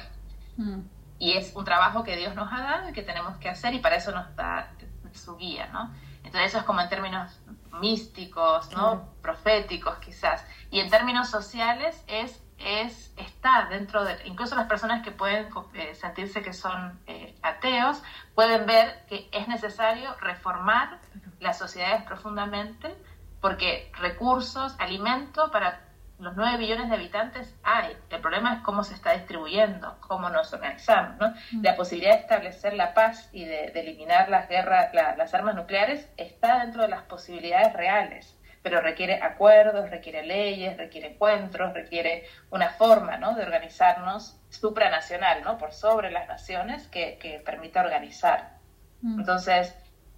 Mm. 0.58 0.82
Y 1.18 1.34
es 1.38 1.56
un 1.56 1.64
trabajo 1.64 2.04
que 2.04 2.18
Dios 2.18 2.36
nos 2.36 2.52
ha 2.52 2.62
dado 2.62 2.90
y 2.90 2.94
que 2.94 3.02
tenemos 3.02 3.38
que 3.38 3.50
hacer 3.50 3.74
y 3.74 3.80
para 3.80 3.96
eso 3.96 4.12
nos 4.12 4.36
da 4.36 4.72
su 5.14 5.38
guía, 5.38 5.68
¿no? 5.68 5.94
Entonces 6.18 6.50
eso 6.50 6.58
es 6.60 6.64
como 6.66 6.82
en 6.82 6.90
términos 6.90 7.40
místicos, 7.80 8.72
¿no? 8.74 9.14
Proféticos 9.22 9.98
quizás. 10.00 10.46
Y 10.72 10.80
en 10.80 10.90
términos 10.90 11.30
sociales 11.30 12.04
es 12.08 12.42
es 12.58 13.14
está 13.18 13.68
dentro 13.70 14.04
de, 14.04 14.18
incluso 14.26 14.56
las 14.56 14.68
personas 14.68 15.04
que 15.04 15.12
pueden 15.12 15.50
eh, 15.74 15.96
sentirse 15.96 16.42
que 16.42 16.54
son 16.54 17.00
eh, 17.08 17.36
ateos, 17.42 18.02
pueden 18.34 18.66
ver 18.66 19.06
que 19.08 19.30
es 19.32 19.48
necesario 19.48 20.16
reformar 20.20 21.00
las 21.40 21.58
sociedades 21.58 22.04
profundamente 22.04 22.96
porque 23.42 23.92
recursos, 24.00 24.76
alimento 24.80 25.52
para 25.52 25.82
los 26.18 26.36
9 26.36 26.58
billones 26.58 26.90
de 26.90 26.96
habitantes 26.96 27.56
hay. 27.64 27.96
El 28.10 28.22
problema 28.22 28.56
es 28.56 28.62
cómo 28.62 28.84
se 28.84 28.94
está 28.94 29.12
distribuyendo, 29.12 29.98
cómo 30.00 30.30
nos 30.30 30.54
organizamos. 30.54 31.18
¿no? 31.20 31.30
Mm. 31.52 31.64
La 31.64 31.76
posibilidad 31.76 32.14
de 32.14 32.22
establecer 32.22 32.74
la 32.74 32.94
paz 32.94 33.30
y 33.34 33.44
de, 33.44 33.66
eliminar 33.66 34.30
las 34.30 34.48
guerras, 34.48 34.94
las 34.94 35.34
armas 35.34 35.56
nucleares 35.56 36.10
está 36.18 36.60
dentro 36.60 36.84
de 36.84 36.88
las 36.88 37.04
posibilidades 37.04 37.74
reales 37.74 38.35
pero 38.66 38.82
requiere 38.82 39.22
acuerdos, 39.22 39.92
requiere 39.92 40.26
leyes, 40.26 40.76
requiere 40.76 41.10
encuentros, 41.10 41.72
requiere 41.76 42.24
una 42.50 42.70
forma 42.70 43.16
¿no? 43.18 43.36
de 43.36 43.44
organizarnos 43.44 44.40
supranacional, 44.50 45.44
¿no? 45.44 45.60
por 45.60 45.72
sobre 45.72 46.10
las 46.10 46.28
naciones, 46.28 46.88
que, 46.88 47.20
que 47.22 47.38
permita 47.46 47.82
organizar. 47.82 48.58
Mm. 49.04 49.20
Entonces, 49.20 49.76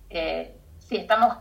eh, 0.10 0.56
sí, 0.78 0.96
estamos 0.96 1.36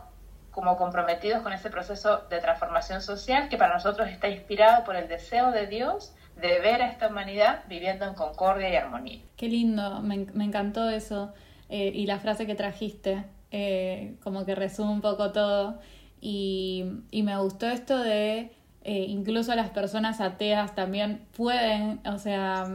como 0.51 0.75
comprometidos 0.75 1.43
con 1.43 1.53
ese 1.53 1.69
proceso 1.69 2.25
de 2.29 2.39
transformación 2.39 3.01
social 3.01 3.47
que 3.47 3.55
para 3.55 3.75
nosotros 3.75 4.09
está 4.09 4.27
inspirado 4.27 4.83
por 4.83 4.97
el 4.97 5.07
deseo 5.07 5.51
de 5.51 5.65
Dios 5.65 6.13
de 6.35 6.59
ver 6.59 6.81
a 6.81 6.89
esta 6.89 7.07
humanidad 7.07 7.63
viviendo 7.69 8.03
en 8.03 8.15
concordia 8.15 8.67
y 8.69 8.75
armonía. 8.75 9.21
Qué 9.37 9.47
lindo, 9.47 10.01
me, 10.01 10.25
me 10.33 10.43
encantó 10.43 10.89
eso 10.89 11.33
eh, 11.69 11.89
y 11.95 12.05
la 12.05 12.19
frase 12.19 12.45
que 12.45 12.55
trajiste, 12.55 13.23
eh, 13.49 14.17
como 14.21 14.45
que 14.45 14.55
resume 14.55 14.91
un 14.91 15.01
poco 15.01 15.31
todo. 15.31 15.79
Y, 16.21 16.85
y 17.11 17.23
me 17.23 17.37
gustó 17.37 17.67
esto 17.67 17.99
de 17.99 18.51
eh, 18.83 19.05
incluso 19.09 19.53
las 19.55 19.69
personas 19.69 20.21
ateas 20.21 20.73
también 20.73 21.21
pueden, 21.35 21.99
o 22.07 22.17
sea, 22.19 22.67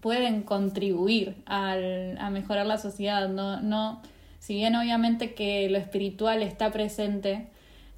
pueden 0.00 0.42
contribuir 0.42 1.36
al, 1.46 2.16
a 2.18 2.30
mejorar 2.30 2.66
la 2.66 2.78
sociedad. 2.78 3.28
No, 3.28 3.60
no, 3.60 4.00
si 4.38 4.54
bien 4.54 4.74
obviamente 4.76 5.34
que 5.34 5.68
lo 5.68 5.78
espiritual 5.78 6.42
está 6.42 6.72
presente, 6.72 7.48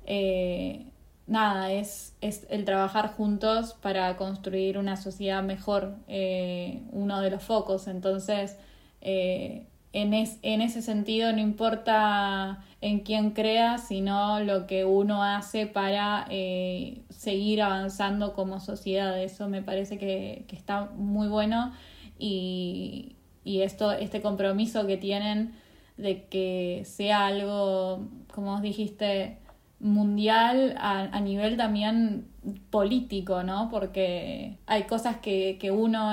eh, 0.04 0.86
nada, 1.28 1.70
es, 1.70 2.16
es 2.20 2.46
el 2.50 2.64
trabajar 2.64 3.14
juntos 3.14 3.74
para 3.80 4.16
construir 4.16 4.76
una 4.76 4.96
sociedad 4.96 5.42
mejor, 5.44 5.94
eh, 6.08 6.82
uno 6.90 7.20
de 7.20 7.30
los 7.30 7.42
focos. 7.44 7.86
Entonces, 7.86 8.56
eh, 9.00 9.66
en, 9.92 10.14
en 10.14 10.60
ese 10.60 10.82
sentido 10.82 11.32
no 11.32 11.40
importa 11.40 12.64
en 12.80 13.00
quién 13.00 13.32
crea, 13.32 13.78
sino 13.78 14.40
lo 14.40 14.66
que 14.66 14.84
uno 14.84 15.22
hace 15.22 15.66
para 15.66 16.26
eh, 16.30 17.02
seguir 17.10 17.62
avanzando 17.62 18.32
como 18.32 18.60
sociedad. 18.60 19.20
Eso 19.22 19.48
me 19.48 19.62
parece 19.62 19.98
que, 19.98 20.46
está 20.50 20.86
muy 20.96 21.28
bueno 21.28 21.72
y, 22.18 23.16
y, 23.44 23.60
esto, 23.62 23.92
este 23.92 24.22
compromiso 24.22 24.86
que 24.86 24.96
tienen 24.96 25.54
de 25.96 26.24
que 26.24 26.82
sea 26.86 27.26
algo, 27.26 28.08
como 28.32 28.54
os 28.54 28.62
dijiste, 28.62 29.38
mundial 29.80 30.74
a, 30.78 31.00
a 31.00 31.20
nivel 31.20 31.56
también 31.56 32.26
político, 32.70 33.42
¿no? 33.42 33.68
Porque 33.70 34.56
hay 34.66 34.84
cosas 34.84 35.16
que, 35.18 35.58
que 35.60 35.70
uno, 35.70 36.12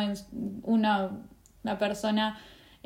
una, 0.64 1.12
una 1.64 1.78
persona 1.78 2.38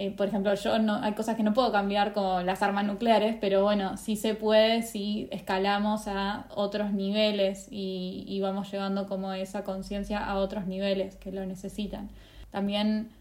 eh, 0.01 0.09
por 0.09 0.27
ejemplo, 0.27 0.51
yo 0.55 0.79
no, 0.79 0.95
hay 0.95 1.13
cosas 1.13 1.35
que 1.35 1.43
no 1.43 1.53
puedo 1.53 1.71
cambiar 1.71 2.11
con 2.13 2.47
las 2.47 2.63
armas 2.63 2.85
nucleares, 2.85 3.35
pero 3.39 3.61
bueno, 3.61 3.97
sí 3.97 4.15
se 4.15 4.33
puede 4.33 4.81
si 4.81 5.27
escalamos 5.29 6.07
a 6.07 6.47
otros 6.55 6.91
niveles 6.91 7.67
y, 7.69 8.39
vamos 8.41 8.71
llevando 8.71 9.05
como 9.05 9.31
esa 9.33 9.63
conciencia 9.63 10.25
a 10.25 10.37
otros 10.39 10.65
niveles 10.65 11.17
que 11.17 11.31
lo 11.31 11.45
necesitan. 11.45 12.09
También 12.49 13.11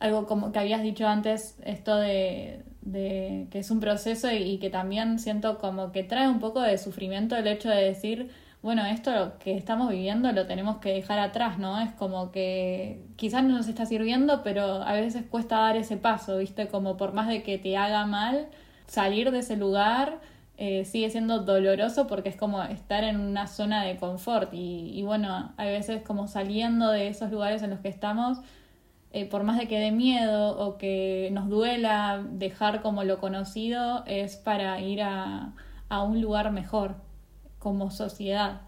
algo 0.00 0.26
como 0.26 0.50
que 0.50 0.58
habías 0.58 0.82
dicho 0.82 1.06
antes, 1.06 1.56
esto 1.64 1.94
de, 1.94 2.64
de 2.80 3.46
que 3.52 3.60
es 3.60 3.70
un 3.70 3.78
proceso 3.78 4.28
y 4.32 4.58
que 4.58 4.68
también 4.68 5.20
siento 5.20 5.58
como 5.58 5.92
que 5.92 6.02
trae 6.02 6.28
un 6.28 6.40
poco 6.40 6.60
de 6.60 6.76
sufrimiento 6.76 7.36
el 7.36 7.46
hecho 7.46 7.68
de 7.68 7.84
decir, 7.84 8.32
bueno, 8.66 8.84
esto 8.84 9.34
que 9.38 9.56
estamos 9.56 9.90
viviendo 9.90 10.32
lo 10.32 10.44
tenemos 10.48 10.78
que 10.78 10.92
dejar 10.92 11.20
atrás, 11.20 11.56
¿no? 11.56 11.80
Es 11.80 11.92
como 11.92 12.32
que 12.32 13.00
quizás 13.14 13.44
no 13.44 13.50
nos 13.50 13.68
está 13.68 13.86
sirviendo, 13.86 14.42
pero 14.42 14.82
a 14.82 14.92
veces 14.94 15.24
cuesta 15.30 15.58
dar 15.58 15.76
ese 15.76 15.96
paso, 15.96 16.38
¿viste? 16.38 16.66
Como 16.66 16.96
por 16.96 17.12
más 17.12 17.28
de 17.28 17.44
que 17.44 17.58
te 17.58 17.76
haga 17.76 18.06
mal, 18.06 18.48
salir 18.88 19.30
de 19.30 19.38
ese 19.38 19.56
lugar 19.56 20.18
eh, 20.56 20.84
sigue 20.84 21.10
siendo 21.10 21.44
doloroso 21.44 22.08
porque 22.08 22.28
es 22.28 22.34
como 22.34 22.60
estar 22.64 23.04
en 23.04 23.20
una 23.20 23.46
zona 23.46 23.84
de 23.84 23.98
confort 23.98 24.52
y, 24.52 24.90
y 24.98 25.02
bueno, 25.04 25.52
a 25.56 25.64
veces 25.64 26.02
como 26.02 26.26
saliendo 26.26 26.90
de 26.90 27.06
esos 27.06 27.30
lugares 27.30 27.62
en 27.62 27.70
los 27.70 27.78
que 27.78 27.88
estamos, 27.88 28.38
eh, 29.12 29.26
por 29.26 29.44
más 29.44 29.58
de 29.58 29.68
que 29.68 29.78
dé 29.78 29.92
miedo 29.92 30.58
o 30.58 30.76
que 30.76 31.28
nos 31.32 31.48
duela 31.48 32.20
dejar 32.32 32.82
como 32.82 33.04
lo 33.04 33.18
conocido, 33.20 34.02
es 34.06 34.34
para 34.34 34.80
ir 34.80 35.02
a, 35.02 35.52
a 35.88 36.02
un 36.02 36.20
lugar 36.20 36.50
mejor 36.50 37.05
como 37.66 37.90
sociedad. 37.90 38.60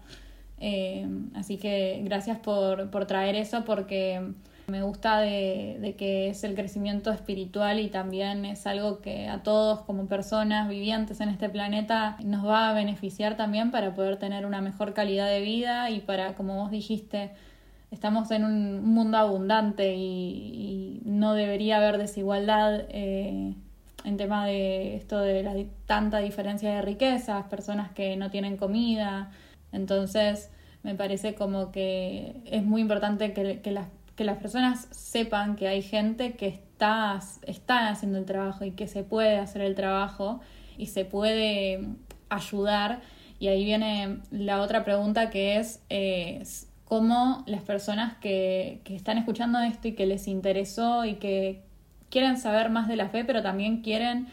Eh, 0.59 1.07
así 1.33 1.55
que 1.55 2.01
gracias 2.03 2.37
por, 2.37 2.89
por, 2.91 3.05
traer 3.05 3.37
eso 3.37 3.63
porque 3.63 4.33
me 4.67 4.83
gusta 4.83 5.21
de, 5.21 5.77
de, 5.79 5.95
que 5.95 6.27
es 6.27 6.43
el 6.43 6.53
crecimiento 6.53 7.09
espiritual 7.09 7.79
y 7.79 7.87
también 7.87 8.43
es 8.43 8.67
algo 8.67 8.99
que 8.99 9.29
a 9.29 9.41
todos 9.41 9.79
como 9.83 10.07
personas 10.07 10.67
vivientes 10.67 11.21
en 11.21 11.29
este 11.29 11.47
planeta 11.47 12.17
nos 12.25 12.45
va 12.45 12.69
a 12.69 12.73
beneficiar 12.73 13.37
también 13.37 13.71
para 13.71 13.95
poder 13.95 14.17
tener 14.17 14.45
una 14.45 14.59
mejor 14.59 14.93
calidad 14.93 15.29
de 15.29 15.39
vida 15.39 15.89
y 15.89 16.01
para, 16.01 16.33
como 16.33 16.55
vos 16.57 16.69
dijiste, 16.69 17.31
estamos 17.91 18.29
en 18.31 18.43
un 18.43 18.83
mundo 18.83 19.17
abundante 19.17 19.95
y, 19.95 21.01
no 21.05 21.35
debería 21.35 21.77
haber 21.77 21.97
desigualdad. 21.97 22.81
Eh, 22.89 23.55
en 24.03 24.17
tema 24.17 24.45
de 24.45 24.95
esto 24.95 25.19
de 25.19 25.43
la 25.43 25.53
tanta 25.85 26.19
diferencia 26.19 26.73
de 26.73 26.81
riquezas, 26.81 27.45
personas 27.45 27.91
que 27.91 28.15
no 28.15 28.29
tienen 28.29 28.57
comida. 28.57 29.31
Entonces, 29.71 30.51
me 30.83 30.95
parece 30.95 31.35
como 31.35 31.71
que 31.71 32.41
es 32.45 32.63
muy 32.63 32.81
importante 32.81 33.33
que, 33.33 33.61
que, 33.61 33.71
las, 33.71 33.87
que 34.15 34.23
las 34.23 34.37
personas 34.37 34.87
sepan 34.91 35.55
que 35.55 35.67
hay 35.67 35.81
gente 35.81 36.33
que 36.33 36.47
está, 36.47 37.19
está 37.45 37.89
haciendo 37.89 38.17
el 38.17 38.25
trabajo 38.25 38.63
y 38.65 38.71
que 38.71 38.87
se 38.87 39.03
puede 39.03 39.37
hacer 39.37 39.61
el 39.61 39.75
trabajo 39.75 40.39
y 40.77 40.87
se 40.87 41.05
puede 41.05 41.85
ayudar. 42.29 43.01
Y 43.39 43.47
ahí 43.47 43.63
viene 43.63 44.19
la 44.31 44.61
otra 44.61 44.83
pregunta 44.83 45.29
que 45.29 45.57
es 45.57 45.81
eh, 45.89 46.43
cómo 46.85 47.43
las 47.45 47.61
personas 47.61 48.15
que, 48.17 48.81
que 48.83 48.95
están 48.95 49.17
escuchando 49.17 49.59
esto 49.59 49.89
y 49.89 49.93
que 49.93 50.05
les 50.05 50.27
interesó 50.27 51.05
y 51.05 51.15
que 51.15 51.68
quieren 52.09 52.37
saber 52.37 52.69
más 52.69 52.87
de 52.87 52.95
la 52.95 53.09
fe, 53.09 53.25
pero 53.25 53.41
también 53.41 53.81
quieren 53.81 54.27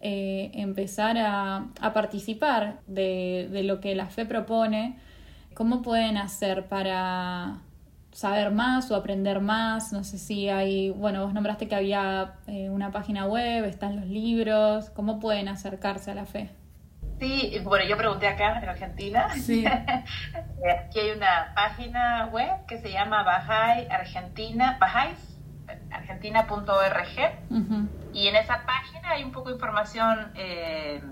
eh, 0.00 0.50
empezar 0.54 1.16
a, 1.18 1.66
participar 1.92 2.78
de, 2.86 3.48
de, 3.50 3.62
lo 3.64 3.80
que 3.80 3.94
la 3.94 4.06
fe 4.06 4.24
propone, 4.26 4.96
¿cómo 5.54 5.82
pueden 5.82 6.16
hacer 6.16 6.66
para 6.66 7.58
saber 8.12 8.50
más 8.50 8.90
o 8.90 8.96
aprender 8.96 9.40
más? 9.40 9.92
No 9.92 10.04
sé 10.04 10.18
si 10.18 10.48
hay, 10.48 10.90
bueno, 10.90 11.24
vos 11.24 11.34
nombraste 11.34 11.68
que 11.68 11.74
había 11.74 12.34
eh, 12.46 12.68
una 12.70 12.90
página 12.90 13.26
web, 13.26 13.64
están 13.64 13.96
los 13.96 14.06
libros, 14.06 14.90
¿cómo 14.90 15.20
pueden 15.20 15.48
acercarse 15.48 16.10
a 16.10 16.14
la 16.14 16.26
fe? 16.26 16.50
Sí, 17.18 17.58
bueno, 17.64 17.84
yo 17.84 17.96
pregunté 17.96 18.28
acá 18.28 18.58
en 18.58 18.68
Argentina. 18.68 19.30
Sí. 19.34 19.64
Aquí 20.86 21.00
hay 21.00 21.10
una 21.16 21.52
página 21.54 22.28
web 22.32 22.66
que 22.66 22.78
se 22.78 22.92
llama 22.92 23.24
Bajai 23.24 23.88
Argentina, 23.88 24.76
argentina.org 25.90 27.08
y 28.12 28.28
en 28.28 28.36
esa 28.36 28.64
página 28.66 29.10
hay 29.10 29.24
un 29.24 29.32
poco 29.32 29.48
de 29.48 29.54
información 29.54 30.32
eh, 30.34 31.02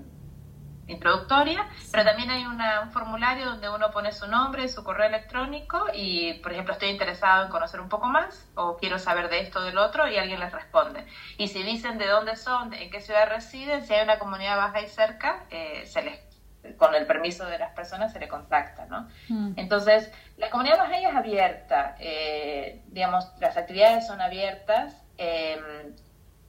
introductoria, 0.87 1.67
pero 1.91 2.05
también 2.05 2.29
hay 2.31 2.45
un 2.45 2.59
formulario 2.91 3.45
donde 3.45 3.69
uno 3.69 3.91
pone 3.91 4.11
su 4.11 4.27
nombre, 4.27 4.67
su 4.69 4.83
correo 4.83 5.07
electrónico 5.07 5.85
y, 5.93 6.35
por 6.35 6.53
ejemplo, 6.53 6.73
estoy 6.73 6.89
interesado 6.89 7.45
en 7.45 7.51
conocer 7.51 7.81
un 7.81 7.89
poco 7.89 8.07
más 8.07 8.49
o 8.55 8.77
quiero 8.77 8.97
saber 8.97 9.29
de 9.29 9.41
esto 9.41 9.59
o 9.59 9.63
del 9.63 9.77
otro 9.77 10.07
y 10.07 10.17
alguien 10.17 10.39
les 10.39 10.51
responde. 10.51 11.05
Y 11.37 11.49
si 11.49 11.63
dicen 11.63 11.97
de 11.97 12.07
dónde 12.07 12.35
son, 12.35 12.73
en 12.73 12.89
qué 12.89 13.01
ciudad 13.01 13.27
residen, 13.27 13.85
si 13.85 13.93
hay 13.93 14.03
una 14.03 14.19
comunidad 14.19 14.57
baja 14.57 14.81
y 14.81 14.87
cerca, 14.87 15.45
eh, 15.49 15.85
se 15.85 16.01
les 16.03 16.26
con 16.75 16.95
el 16.95 17.05
permiso 17.05 17.45
de 17.45 17.57
las 17.57 17.71
personas 17.73 18.11
se 18.11 18.19
le 18.19 18.27
contacta, 18.27 18.85
¿no? 18.85 19.07
Mm. 19.29 19.53
Entonces, 19.55 20.11
la 20.37 20.49
comunidad 20.49 20.77
baja 20.77 20.97
es 20.97 21.15
abierta, 21.15 21.95
eh, 21.99 22.81
digamos, 22.87 23.31
las 23.39 23.57
actividades 23.57 24.05
son 24.05 24.21
abiertas, 24.21 25.01
eh, 25.17 25.57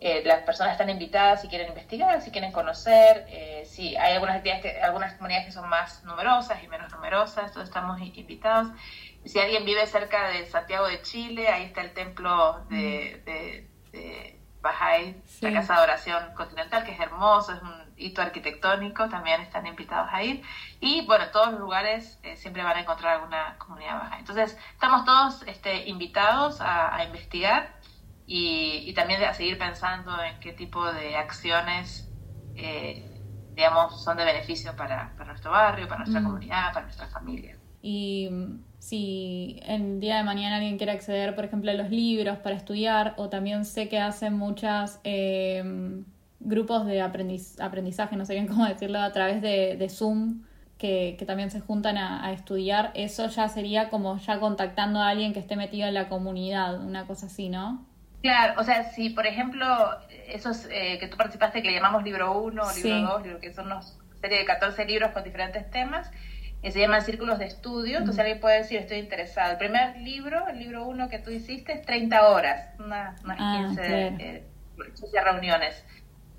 eh, 0.00 0.22
las 0.24 0.42
personas 0.42 0.72
están 0.72 0.90
invitadas 0.90 1.42
si 1.42 1.48
quieren 1.48 1.68
investigar, 1.68 2.22
si 2.22 2.30
quieren 2.30 2.52
conocer, 2.52 3.26
eh, 3.28 3.64
si 3.66 3.96
hay 3.96 4.12
algunas 4.14 4.36
actividades 4.36 4.62
que, 4.62 4.80
algunas 4.80 5.14
comunidades 5.14 5.46
que 5.46 5.52
son 5.52 5.68
más 5.68 6.04
numerosas 6.04 6.62
y 6.62 6.68
menos 6.68 6.92
numerosas, 6.92 7.52
todos 7.52 7.66
estamos 7.66 8.00
invitados. 8.00 8.68
Si 9.24 9.40
alguien 9.40 9.64
vive 9.64 9.84
cerca 9.88 10.28
de 10.28 10.46
Santiago 10.46 10.86
de 10.86 11.02
Chile, 11.02 11.48
ahí 11.48 11.64
está 11.64 11.80
el 11.80 11.92
templo 11.94 12.64
de, 12.70 13.20
de, 13.24 13.68
de 13.90 14.37
Bahá'í, 14.72 15.22
la 15.40 15.52
Casa 15.52 15.74
de 15.74 15.80
Oración 15.82 16.34
Continental, 16.34 16.84
que 16.84 16.92
es 16.92 17.00
hermoso, 17.00 17.52
es 17.52 17.62
un 17.62 17.94
hito 17.96 18.22
arquitectónico, 18.22 19.08
también 19.08 19.40
están 19.40 19.66
invitados 19.66 20.08
a 20.12 20.22
ir. 20.22 20.42
Y 20.80 21.04
bueno, 21.06 21.24
en 21.24 21.32
todos 21.32 21.50
los 21.52 21.60
lugares 21.60 22.18
eh, 22.22 22.36
siempre 22.36 22.62
van 22.62 22.76
a 22.76 22.80
encontrar 22.80 23.16
alguna 23.16 23.56
comunidad 23.58 24.00
Bahá'í. 24.00 24.18
Entonces, 24.20 24.56
estamos 24.72 25.04
todos 25.04 25.42
este, 25.46 25.88
invitados 25.88 26.60
a, 26.60 26.94
a 26.94 27.04
investigar 27.04 27.78
y, 28.30 28.92
también 28.92 29.24
a 29.24 29.32
seguir 29.32 29.56
pensando 29.56 30.22
en 30.22 30.38
qué 30.40 30.52
tipo 30.52 30.92
de 30.92 31.16
acciones, 31.16 32.12
eh, 32.56 33.24
digamos, 33.54 34.04
son 34.04 34.18
de 34.18 34.24
beneficio 34.26 34.76
para, 34.76 35.14
nuestro 35.26 35.50
barrio, 35.50 35.88
para 35.88 36.00
nuestra 36.00 36.20
mm. 36.20 36.24
comunidad, 36.24 36.72
para 36.74 36.84
nuestra 36.84 37.06
familia. 37.06 37.56
Y 37.80 38.28
si 38.88 39.60
el 39.66 40.00
día 40.00 40.16
de 40.16 40.22
mañana 40.22 40.56
alguien 40.56 40.78
quiere 40.78 40.92
acceder, 40.92 41.34
por 41.34 41.44
ejemplo, 41.44 41.70
a 41.70 41.74
los 41.74 41.90
libros 41.90 42.38
para 42.38 42.56
estudiar, 42.56 43.12
o 43.18 43.28
también 43.28 43.66
sé 43.66 43.88
que 43.88 43.98
hacen 43.98 44.32
muchas 44.32 45.00
eh, 45.04 45.62
grupos 46.40 46.86
de 46.86 47.02
aprendizaje, 47.02 48.16
no 48.16 48.24
sé 48.24 48.32
bien 48.32 48.46
cómo 48.46 48.66
decirlo, 48.66 49.00
a 49.00 49.12
través 49.12 49.42
de, 49.42 49.86
Zoom, 49.90 50.44
que, 50.78 51.22
también 51.26 51.50
se 51.50 51.60
juntan 51.60 51.98
a, 51.98 52.24
a, 52.24 52.32
estudiar, 52.32 52.92
eso 52.94 53.28
ya 53.28 53.48
sería 53.48 53.90
como 53.90 54.16
ya 54.18 54.40
contactando 54.40 55.00
a 55.00 55.10
alguien 55.10 55.34
que 55.34 55.40
esté 55.40 55.56
metido 55.56 55.86
en 55.86 55.94
la 55.94 56.08
comunidad, 56.08 56.80
una 56.80 57.06
cosa 57.06 57.26
así, 57.26 57.50
¿no? 57.50 57.84
Claro, 58.22 58.54
o 58.58 58.64
sea, 58.64 58.90
si 58.90 59.10
por 59.10 59.26
ejemplo, 59.26 59.66
esos 60.28 60.66
eh, 60.70 60.96
que 60.98 61.08
tú 61.08 61.16
participaste, 61.16 61.62
que 61.62 61.68
le 61.68 61.74
llamamos 61.74 62.02
libro 62.02 62.40
1 62.40 62.62
o 62.62 62.74
libro 62.74 63.22
2, 63.22 63.40
que 63.40 63.52
son 63.52 63.66
una 63.66 63.82
serie 64.20 64.38
de 64.38 64.44
14 64.44 64.84
libros 64.86 65.12
con 65.12 65.22
diferentes 65.22 65.70
temas, 65.70 66.10
que 66.62 66.72
se 66.72 66.80
llaman 66.80 67.02
círculos 67.02 67.38
de 67.38 67.46
estudio, 67.46 67.98
entonces 67.98 68.18
alguien 68.18 68.40
puede 68.40 68.58
decir, 68.58 68.78
estoy 68.78 68.98
interesado. 68.98 69.52
El 69.52 69.58
primer 69.58 69.96
libro, 69.98 70.48
el 70.48 70.58
libro 70.58 70.86
1 70.86 71.08
que 71.08 71.18
tú 71.18 71.30
hiciste, 71.30 71.72
es 71.72 71.82
30 71.82 72.28
horas, 72.28 72.74
unas, 72.78 73.22
unas 73.22 73.68
15, 73.68 73.82
ah, 73.82 74.16
eh, 74.18 74.44
reuniones. 75.24 75.84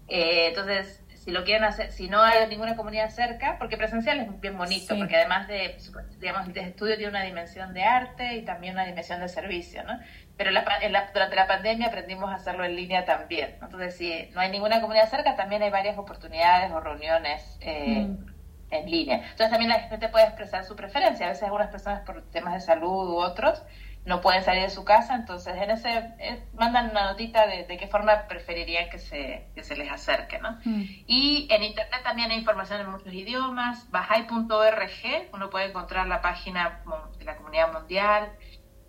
Eh, 0.10 0.48
entonces, 0.48 1.04
si 1.16 1.32
lo 1.32 1.44
quieren 1.44 1.64
hacer, 1.64 1.92
si 1.92 2.10
no 2.10 2.22
hay 2.22 2.48
ninguna 2.48 2.76
comunidad 2.76 3.10
cerca, 3.12 3.58
porque 3.60 3.78
presencial 3.78 4.20
es 4.20 4.42
bien 4.42 4.58
bonito, 4.58 4.98
porque 4.98 5.16
además 5.16 5.48
de, 5.48 5.78
digamos, 6.20 6.48
el 6.48 6.58
estudio 6.58 6.96
tiene 6.98 7.12
una 7.12 7.24
dimensión 7.24 7.74
de 7.74 7.84
arte 7.84 8.36
y 8.36 8.42
también 8.44 8.74
una 8.74 8.86
dimensión 8.86 9.20
de 9.22 9.30
servicio, 9.30 9.84
¿no? 9.84 10.00
pero 10.40 10.52
durante 10.52 11.36
la 11.36 11.48
pandemia 11.48 11.88
aprendimos 11.88 12.30
a 12.32 12.36
hacerlo 12.36 12.64
en 12.64 12.74
línea 12.74 13.04
también. 13.04 13.58
Entonces, 13.62 13.98
si 13.98 14.30
no 14.34 14.40
hay 14.40 14.50
ninguna 14.50 14.80
comunidad 14.80 15.10
cerca, 15.10 15.36
también 15.36 15.62
hay 15.64 15.70
varias 15.70 15.98
oportunidades 15.98 16.72
o 16.72 16.80
reuniones 16.80 17.58
eh, 17.60 18.08
mm. 18.08 18.39
En 18.72 18.90
línea. 18.90 19.18
Entonces, 19.18 19.50
también 19.50 19.70
la 19.70 19.80
gente 19.82 20.10
puede 20.10 20.26
expresar 20.26 20.64
su 20.64 20.76
preferencia. 20.76 21.26
A 21.26 21.30
veces 21.30 21.44
algunas 21.44 21.70
personas 21.70 22.02
por 22.02 22.22
temas 22.32 22.54
de 22.54 22.62
salud 22.62 23.10
u 23.10 23.18
otros 23.18 23.64
no 24.06 24.22
pueden 24.22 24.44
salir 24.44 24.64
de 24.64 24.70
su 24.70 24.84
casa, 24.84 25.16
entonces 25.16 25.54
en 25.56 25.72
ese 25.72 25.90
eh, 26.20 26.44
mandan 26.54 26.90
una 26.90 27.12
notita 27.12 27.46
de, 27.48 27.66
qué 27.68 27.88
forma 27.88 28.28
preferirían 28.28 28.90
que 28.90 28.98
se, 28.98 29.48
que 29.54 29.64
se 29.64 29.76
les 29.76 29.92
acerque, 29.92 30.40
¿no? 30.40 30.58
Mm. 30.64 30.84
Y 31.06 31.48
en 31.52 31.64
internet 31.64 32.02
también 32.04 32.32
hay 32.32 32.40
información 32.40 32.82
en 32.82 32.90
muchos 32.90 33.14
idiomas, 33.14 33.90
bajai.org, 33.92 35.30
uno 35.34 35.50
puede 35.50 35.66
encontrar 35.66 36.08
la 36.08 36.22
página 36.22 36.82
de 37.18 37.26
la 37.26 37.36
comunidad 37.36 37.74
mundial 37.74 38.32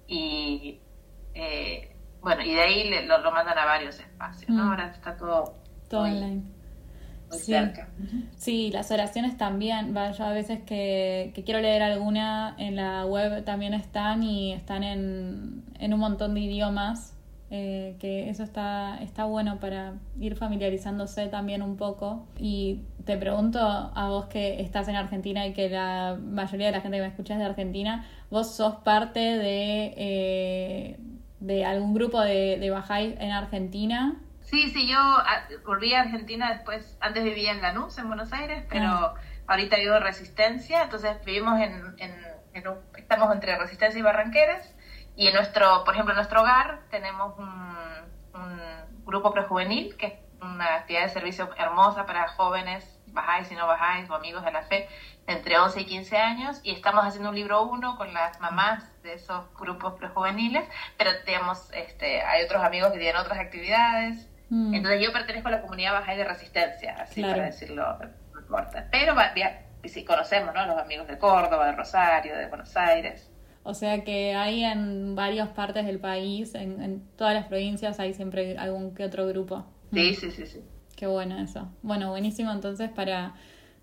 y 0.07 0.81
eh, 1.35 1.94
bueno, 2.20 2.43
y 2.43 2.55
de 2.55 2.61
ahí 2.61 3.07
lo, 3.07 3.19
lo, 3.19 3.32
mandan 3.32 3.59
a 3.59 3.65
varios 3.65 3.98
espacios, 3.98 4.51
¿no? 4.51 4.65
Mm. 4.65 4.70
Ahora 4.70 4.86
está 4.86 5.16
todo, 5.16 5.57
todo 5.89 6.02
online. 6.02 6.60
Muy 7.31 7.39
cerca. 7.39 7.89
Sí, 8.36 8.70
las 8.73 8.90
oraciones 8.90 9.36
también. 9.36 9.94
Yo 9.94 10.24
a 10.24 10.32
veces 10.32 10.61
que, 10.61 11.32
que, 11.35 11.44
quiero 11.44 11.61
leer 11.61 11.82
alguna 11.82 12.55
en 12.59 12.77
la 12.77 13.07
web 13.07 13.44
también 13.44 13.74
están 13.74 14.23
y 14.23 14.52
están 14.52 14.82
en, 14.82 15.65
en 15.78 15.94
un 15.94 16.01
montón 16.01 16.35
de 16.35 16.40
idiomas. 16.40 17.15
Eh, 17.52 17.97
que 17.98 18.31
eso 18.31 18.44
está, 18.44 18.98
está 19.02 19.24
bueno 19.24 19.59
para 19.59 19.94
ir 20.20 20.36
familiarizándose 20.36 21.27
también 21.27 21.62
un 21.62 21.77
poco. 21.77 22.27
Y 22.39 22.82
te 23.05 23.16
pregunto 23.16 23.59
a 23.61 24.09
vos 24.09 24.27
que 24.27 24.61
estás 24.61 24.86
en 24.86 24.94
Argentina 24.94 25.47
y 25.47 25.52
que 25.52 25.69
la 25.69 26.16
mayoría 26.23 26.66
de 26.66 26.73
la 26.73 26.81
gente 26.81 26.98
que 26.98 27.02
me 27.02 27.09
escucha 27.09 27.35
es 27.35 27.40
de 27.40 27.47
Argentina, 27.47 28.07
¿vos 28.31 28.55
sos 28.55 28.77
parte 28.77 29.19
de, 29.19 29.94
eh, 29.97 31.01
de 31.40 31.65
algún 31.65 31.94
grupo 31.94 32.20
de, 32.20 32.59
de 32.59 32.70
Bajáis 32.70 33.15
en 33.19 33.32
Argentina. 33.32 34.16
Sí, 34.51 34.68
sí, 34.70 34.89
yo 34.89 34.98
ah, 34.98 35.44
volví 35.64 35.94
a 35.94 36.01
Argentina 36.01 36.52
después, 36.52 36.98
antes 37.01 37.22
vivía 37.22 37.52
en 37.52 37.62
Lanús, 37.62 37.97
en 37.98 38.09
Buenos 38.09 38.32
Aires, 38.32 38.64
pero 38.68 38.89
ah. 38.89 39.14
ahorita 39.47 39.77
vivo 39.77 39.94
en 39.94 40.02
Resistencia, 40.02 40.82
entonces 40.82 41.24
vivimos 41.24 41.60
en, 41.60 41.94
en, 41.98 42.14
estamos 42.97 43.32
entre 43.32 43.56
Resistencia 43.56 44.01
y 44.01 44.02
Barranqueras, 44.02 44.74
y 45.14 45.28
en 45.28 45.35
nuestro, 45.35 45.85
por 45.85 45.94
ejemplo, 45.94 46.14
en 46.14 46.16
nuestro 46.16 46.40
hogar 46.40 46.81
tenemos 46.90 47.39
un, 47.39 47.48
un 48.35 48.60
grupo 49.05 49.32
prejuvenil, 49.32 49.97
que 49.97 50.06
es 50.06 50.14
una 50.43 50.74
actividad 50.74 51.05
de 51.05 51.10
servicio 51.10 51.48
hermosa 51.56 52.05
para 52.05 52.27
jóvenes 52.27 53.01
bajáis 53.12 53.51
y 53.51 53.55
no 53.55 53.66
bajáis 53.66 54.09
o 54.10 54.14
amigos 54.14 54.44
de 54.44 54.52
la 54.52 54.62
fe 54.62 54.89
entre 55.27 55.59
11 55.59 55.81
y 55.81 55.85
15 55.85 56.16
años 56.16 56.60
y 56.62 56.72
estamos 56.72 57.05
haciendo 57.05 57.31
un 57.31 57.36
libro 57.36 57.62
uno 57.62 57.97
con 57.97 58.12
las 58.12 58.40
mamás 58.40 58.85
de 59.02 59.14
esos 59.14 59.52
grupos 59.55 59.94
prejuveniles, 59.94 60.64
pero 60.97 61.10
digamos, 61.27 61.70
este, 61.72 62.22
hay 62.22 62.44
otros 62.44 62.62
amigos 62.62 62.93
que 62.93 62.98
tienen 62.98 63.20
otras 63.20 63.39
actividades. 63.39 64.30
Mm. 64.51 64.74
Entonces 64.74 65.02
yo 65.02 65.12
pertenezco 65.12 65.48
a 65.48 65.52
la 65.52 65.62
comunidad 65.62 65.93
bajáis 65.93 66.18
de 66.18 66.24
resistencia, 66.24 66.97
así 67.01 67.22
para 67.22 67.44
decirlo 67.44 67.98
corta. 68.51 68.89
Pero 68.90 69.14
sí 69.85 70.05
conocemos, 70.05 70.55
¿no? 70.55 70.66
Los 70.66 70.77
amigos 70.77 71.09
de 71.09 71.16
Córdoba, 71.16 71.66
de 71.66 71.72
Rosario, 71.72 72.36
de 72.36 72.47
Buenos 72.48 72.77
Aires. 72.77 73.31
O 73.62 73.74
sea 73.74 74.05
que 74.05 74.35
hay 74.35 74.64
en 74.64 75.14
varias 75.14 75.48
partes 75.51 75.86
del 75.86 76.01
país, 76.01 76.55
en, 76.55 76.82
en 76.82 77.02
todas 77.16 77.35
las 77.35 77.47
provincias 77.47 78.01
hay 78.01 78.14
siempre 78.14 78.59
algún 78.59 78.94
que 78.94 79.05
otro 79.05 79.27
grupo. 79.27 79.64
Sí, 79.93 80.14
sí, 80.14 80.31
sí, 80.31 80.47
sí. 80.47 80.60
Qué 80.97 81.06
bueno 81.06 81.39
eso. 81.39 81.70
Bueno, 81.82 82.10
buenísimo 82.10 82.52
entonces 82.52 82.90
para, 82.90 83.35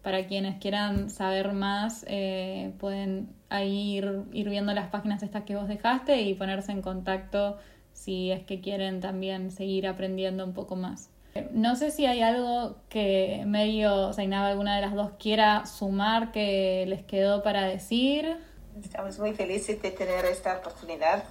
para 0.02 0.28
quienes 0.28 0.60
quieran 0.60 1.10
saber 1.10 1.54
más, 1.54 2.06
eh, 2.08 2.74
pueden 2.80 3.30
ahí 3.50 3.98
ir, 3.98 4.24
ir 4.34 4.50
viendo 4.50 4.74
las 4.74 4.90
páginas 4.90 5.24
estas 5.24 5.44
que 5.44 5.56
vos 5.56 5.68
dejaste 5.68 6.22
y 6.22 6.34
ponerse 6.34 6.72
en 6.72 6.82
contacto 6.82 7.58
si 7.98 8.32
es 8.32 8.44
que 8.44 8.62
quieren 8.62 9.02
también 9.02 9.50
seguir 9.50 9.88
aprendiendo 9.88 10.46
un 10.46 10.54
poco 10.54 10.76
más. 10.76 11.10
No 11.52 11.76
sé 11.76 11.92
si 11.92 12.06
hay 12.06 12.22
algo 12.22 12.78
que 12.90 13.44
medio 13.46 14.14
Zainaba 14.14 14.50
alguna 14.50 14.76
de 14.76 14.82
las 14.82 14.94
dos 14.94 15.12
quiera 15.20 15.66
sumar 15.66 16.32
que 16.32 16.86
les 16.88 17.04
quedó 17.04 17.44
para 17.44 17.66
decir. 17.66 18.38
Estamos 18.80 19.18
muy 19.20 19.34
felices 19.34 19.82
de 19.82 19.92
tener 19.92 20.26
esta 20.26 20.58
oportunidad 20.58 21.24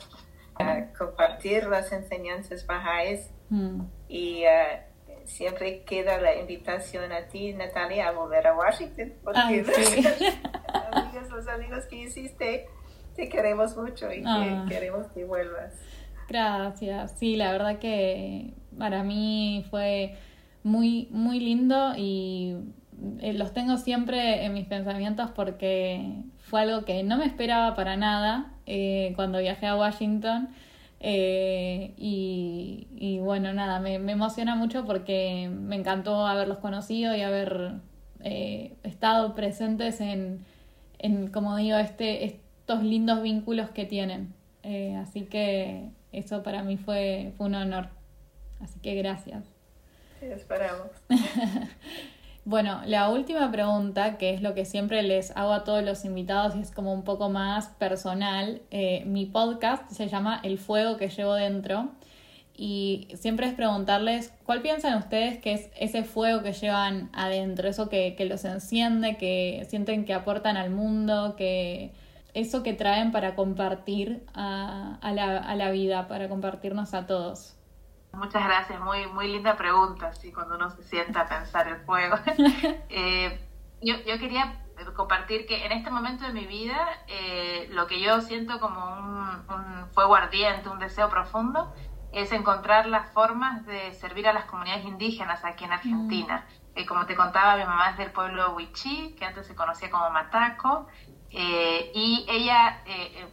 de 0.59 0.88
compartir 0.98 1.66
las 1.66 1.93
enseñanzas 1.93 2.66
bajáis 2.66 3.30
mm. 3.51 3.80
y 4.09 4.44
uh, 4.44 5.26
siempre 5.26 5.82
queda 5.84 6.18
la 6.18 6.34
invitación 6.36 7.12
a 7.12 7.28
ti, 7.28 7.52
Natalia, 7.52 8.09
a 8.09 8.12
volver 8.12 8.47
a 8.47 8.56
Washington, 8.56 9.12
porque 9.22 9.64
los 11.30 11.48
amigos 11.48 11.84
que 11.86 11.97
hiciste, 11.97 12.66
te 13.14 13.28
queremos 13.28 13.76
mucho 13.76 14.12
y 14.12 14.22
ah. 14.26 14.64
queremos 14.68 15.06
que 15.09 15.24
vuelvas. 15.24 15.74
Gracias, 16.28 17.12
sí, 17.19 17.36
la 17.36 17.53
verdad 17.53 17.78
que 17.78 18.55
para 18.77 19.03
mí 19.05 19.65
fue 19.70 20.16
muy, 20.65 21.09
muy 21.12 21.39
lindo 21.39 21.94
y 21.97 22.57
eh, 23.20 23.35
los 23.35 23.53
tengo 23.53 23.77
siempre 23.77 24.44
en 24.44 24.55
mis 24.55 24.66
pensamientos 24.66 25.31
porque 25.31 26.23
fue 26.39 26.62
algo 26.62 26.85
que 26.85 27.03
no 27.03 27.19
me 27.19 27.27
esperaba 27.27 27.74
para 27.77 27.97
nada 27.97 28.53
eh, 28.66 29.12
cuando 29.16 29.39
viajé 29.39 29.66
a 29.66 29.77
Washington. 29.77 30.48
Eh, 30.98 31.94
y, 31.98 33.19
bueno, 33.20 33.53
nada, 33.53 33.81
me, 33.81 33.94
emociona 33.94 34.57
mucho 34.57 34.85
porque 34.86 35.48
me 35.53 35.77
encantó 35.77 36.27
haberlos 36.27 36.59
conocido 36.59 37.15
y 37.15 37.20
haber 37.23 37.74
estado 38.82 39.35
presentes 39.35 40.01
en, 40.01 40.44
en, 40.98 41.28
como 41.28 41.57
digo, 41.57 41.77
este, 41.77 42.24
estos 42.24 42.82
lindos 42.82 43.23
vínculos 43.23 43.70
que 43.70 43.85
tienen. 43.85 44.35
así 45.01 45.23
que 45.27 45.90
eso 46.18 46.43
para 46.43 46.62
mí 46.62 46.76
fue, 46.76 47.32
fue 47.36 47.47
un 47.47 47.55
honor. 47.55 47.88
Así 48.60 48.80
que 48.80 48.94
gracias. 48.94 49.44
Sí, 50.20 50.26
esperamos. 50.26 50.88
Bueno, 52.47 52.80
la 52.86 53.09
última 53.09 53.51
pregunta, 53.51 54.18
que 54.18 54.32
es 54.32 54.40
lo 54.40 54.55
que 54.55 54.64
siempre 54.64 55.02
les 55.02 55.36
hago 55.36 55.52
a 55.52 55.64
todos 55.64 55.82
los 55.82 56.05
invitados 56.05 56.55
y 56.55 56.60
es 56.60 56.70
como 56.70 56.93
un 56.93 57.02
poco 57.02 57.28
más 57.28 57.70
personal, 57.70 58.62
eh, 58.70 59.02
mi 59.05 59.26
podcast 59.26 59.90
se 59.90 60.06
llama 60.06 60.38
El 60.44 60.59
fuego 60.59 60.97
que 60.97 61.09
llevo 61.09 61.34
dentro 61.34 61.88
y 62.56 63.09
siempre 63.16 63.48
es 63.48 63.55
preguntarles 63.55 64.32
cuál 64.44 64.62
piensan 64.62 64.97
ustedes 64.97 65.38
que 65.38 65.55
es 65.55 65.70
ese 65.76 66.05
fuego 66.05 66.44
que 66.44 66.52
llevan 66.52 67.10
adentro, 67.12 67.68
eso 67.68 67.88
que, 67.88 68.14
que 68.14 68.26
los 68.26 68.44
enciende, 68.44 69.16
que 69.16 69.66
sienten 69.68 70.05
que 70.05 70.14
aportan 70.14 70.56
al 70.56 70.70
mundo, 70.70 71.34
que 71.36 71.90
eso 72.36 72.62
que 72.62 72.74
traen 72.74 73.12
para 73.12 73.34
compartir 73.34 74.26
a, 74.34 74.98
a, 75.00 75.12
la, 75.12 75.38
a 75.38 75.54
la 75.56 75.70
vida, 75.70 76.06
para 76.06 76.28
compartirnos 76.28 76.92
a 76.92 77.06
todos. 77.06 77.56
Muchas 78.12 78.44
gracias, 78.44 78.78
muy, 78.80 79.06
muy 79.06 79.28
linda 79.28 79.56
pregunta, 79.56 80.08
así 80.08 80.32
cuando 80.32 80.56
uno 80.56 80.70
se 80.70 80.82
sienta 80.82 81.22
a 81.22 81.26
pensar 81.26 81.66
el 81.68 81.76
fuego. 81.78 82.16
Eh, 82.88 83.40
yo, 83.82 83.94
yo, 84.06 84.18
quería 84.18 84.64
compartir 84.94 85.46
que 85.46 85.66
en 85.66 85.72
este 85.72 85.90
momento 85.90 86.24
de 86.24 86.32
mi 86.32 86.46
vida 86.46 86.76
eh, 87.08 87.68
lo 87.72 87.86
que 87.86 88.00
yo 88.00 88.20
siento 88.20 88.58
como 88.60 88.80
un, 88.84 89.86
fuego 89.92 90.14
ardiente, 90.14 90.68
un 90.68 90.78
deseo 90.78 91.08
profundo, 91.08 91.74
es 92.12 92.32
encontrar 92.32 92.86
las 92.86 93.10
formas 93.12 93.66
de 93.66 93.92
servir 93.94 94.28
a 94.28 94.32
las 94.32 94.44
comunidades 94.44 94.84
indígenas 94.84 95.44
aquí 95.44 95.64
en 95.64 95.72
Argentina. 95.72 96.46
Mm. 96.48 96.78
Eh, 96.78 96.86
como 96.86 97.06
te 97.06 97.16
contaba, 97.16 97.56
mi 97.56 97.64
mamá 97.64 97.90
es 97.90 97.96
del 97.96 98.12
pueblo 98.12 98.54
Huichí, 98.54 99.14
que 99.18 99.24
antes 99.24 99.46
se 99.46 99.54
conocía 99.54 99.90
como 99.90 100.10
Mataco, 100.10 100.86
y 101.38 102.24
ella, 102.28 102.82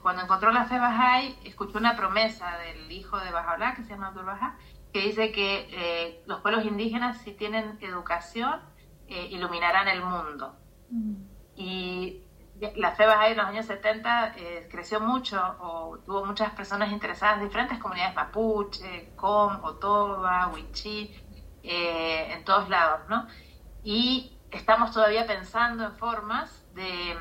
cuando 0.01 0.23
encontró 0.23 0.51
la 0.51 0.65
fe 0.65 0.77
Bahá'í, 0.77 1.38
escuchó 1.45 1.77
una 1.77 1.95
promesa 1.95 2.57
del 2.57 2.91
hijo 2.91 3.17
de 3.17 3.31
Bajaolá, 3.31 3.75
que 3.75 3.84
se 3.84 3.91
llama 3.91 4.07
Abdul 4.07 4.25
Bahá, 4.25 4.57
que 4.93 4.99
dice 4.99 5.31
que 5.31 5.67
eh, 5.71 6.23
los 6.27 6.41
pueblos 6.41 6.65
indígenas, 6.65 7.17
si 7.21 7.31
tienen 7.31 7.77
educación, 7.81 8.61
eh, 9.07 9.27
iluminarán 9.31 9.88
el 9.88 10.03
mundo. 10.03 10.55
Mm. 10.89 11.15
Y 11.55 12.21
la 12.75 12.91
fe 12.91 13.07
Bahá'í 13.07 13.31
en 13.31 13.38
los 13.38 13.47
años 13.47 13.65
70 13.65 14.34
eh, 14.38 14.67
creció 14.69 14.99
mucho, 14.99 15.41
o 15.59 15.97
tuvo 16.05 16.25
muchas 16.25 16.51
personas 16.51 16.91
interesadas, 16.91 17.41
diferentes 17.41 17.80
comunidades 17.80 18.15
mapuche, 18.15 19.13
Com, 19.15 19.63
Otoba, 19.63 20.49
Huichí, 20.49 21.15
en 21.63 22.43
todos 22.43 22.67
lados, 22.67 23.07
¿no? 23.07 23.25
Y 23.84 24.38
estamos 24.51 24.91
todavía 24.91 25.25
pensando 25.25 25.85
en 25.85 25.93
formas 25.93 26.65
de, 26.75 27.15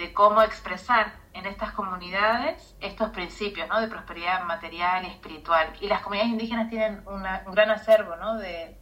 de 0.00 0.14
cómo 0.14 0.40
expresar 0.42 1.12
en 1.34 1.44
estas 1.44 1.72
comunidades 1.72 2.74
estos 2.80 3.10
principios 3.10 3.68
¿no? 3.68 3.82
de 3.82 3.86
prosperidad 3.86 4.42
material 4.44 5.04
y 5.04 5.08
espiritual. 5.08 5.74
Y 5.82 5.88
las 5.88 6.00
comunidades 6.00 6.32
indígenas 6.32 6.70
tienen 6.70 7.02
un 7.06 7.52
gran 7.52 7.70
acervo 7.70 8.16
¿no? 8.16 8.38
de, 8.38 8.78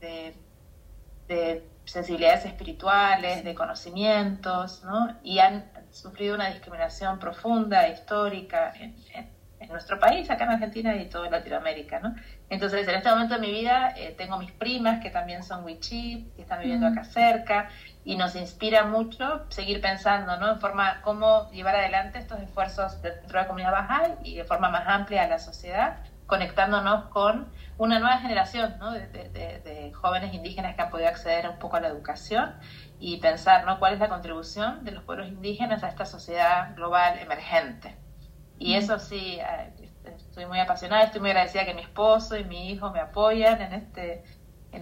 de, 1.27 1.69
sensibilidades 1.85 2.45
espirituales, 2.45 3.43
de 3.45 3.55
conocimientos, 3.55 4.85
¿no? 4.85 5.17
y 5.25 5.41
han 5.41 5.71
sufrido 5.91 6.37
una 6.37 6.51
discriminación 6.51 7.19
profunda, 7.19 7.89
histórica 7.89 8.73
en, 8.79 8.95
nuestro 9.69 9.99
país, 9.99 10.31
acá 10.31 10.45
en 10.45 10.51
Argentina 10.51 10.95
y 10.95 11.09
toda 11.09 11.29
Latinoamérica. 11.29 11.99
¿no? 11.99 12.15
Entonces, 12.49 12.87
en 12.87 12.95
este 12.95 13.11
momento 13.11 13.35
de 13.35 13.41
mi 13.41 13.51
vida 13.51 13.93
eh, 13.97 14.15
tengo 14.17 14.39
mis 14.39 14.53
primas 14.53 15.03
que 15.03 15.11
también 15.11 15.43
son 15.43 15.65
wichí, 15.65 16.31
que 16.37 16.43
están 16.43 16.61
viviendo 16.61 16.87
acá 16.87 17.03
cerca, 17.05 17.69
y 18.09 18.17
nos 18.17 18.35
inspira 18.37 18.87
mucho 18.87 19.45
seguir 19.51 19.83
pensando 19.83 20.39
¿no? 20.39 20.53
en 20.53 20.61
forma 20.61 21.03
cómo 21.03 21.51
llevar 21.51 21.77
adelante 21.77 22.19
estos 22.19 22.41
esfuerzos 22.41 23.03
dentro 23.03 23.27
de 23.27 23.35
la 23.35 23.47
comunidad 23.47 23.71
baja 23.71 24.15
y 24.25 24.37
de 24.37 24.45
forma 24.45 24.71
más 24.71 24.85
amplia 24.87 25.25
a 25.25 25.29
la 25.29 25.39
sociedad, 25.39 25.99
conectándonos 26.27 27.11
con 27.11 27.53
una 27.77 27.99
nueva 27.99 28.17
generación 28.17 28.79
¿no? 28.79 28.93
de, 28.93 29.07
de, 29.07 29.93
jóvenes 29.93 30.33
indígenas 30.33 30.75
que 30.75 30.81
han 30.81 30.89
podido 30.89 31.11
acceder 31.11 31.51
un 31.51 31.59
poco 31.59 31.77
a 31.77 31.81
la 31.81 31.89
educación 31.89 32.55
y 32.99 33.19
pensar 33.19 33.67
¿no? 33.67 33.79
cuál 33.79 33.93
es 33.93 34.01
la 34.01 34.09
contribución 34.09 34.87
de 34.87 34.93
los 34.93 35.05
pueblos 35.05 35.29
indígenas 35.29 35.85
a 35.85 35.89
esta 35.89 36.07
sociedad 36.07 36.75
global 36.77 37.19
emergente. 37.19 37.95
Y 38.59 38.77
eso 38.77 38.99
sí, 38.99 39.39
eh, 39.39 39.91
estoy 40.17 40.47
muy 40.47 40.61
apasionada, 40.61 41.03
estoy 41.03 41.21
muy 41.21 41.29
agradecida 41.29 41.67
que 41.67 41.75
mi 41.75 41.83
esposo 41.83 42.39
y 42.39 42.45
mi 42.45 42.71
hijo 42.71 42.91
me 42.91 43.01
apoyan 43.01 43.61
en 43.61 43.75
este 43.75 44.25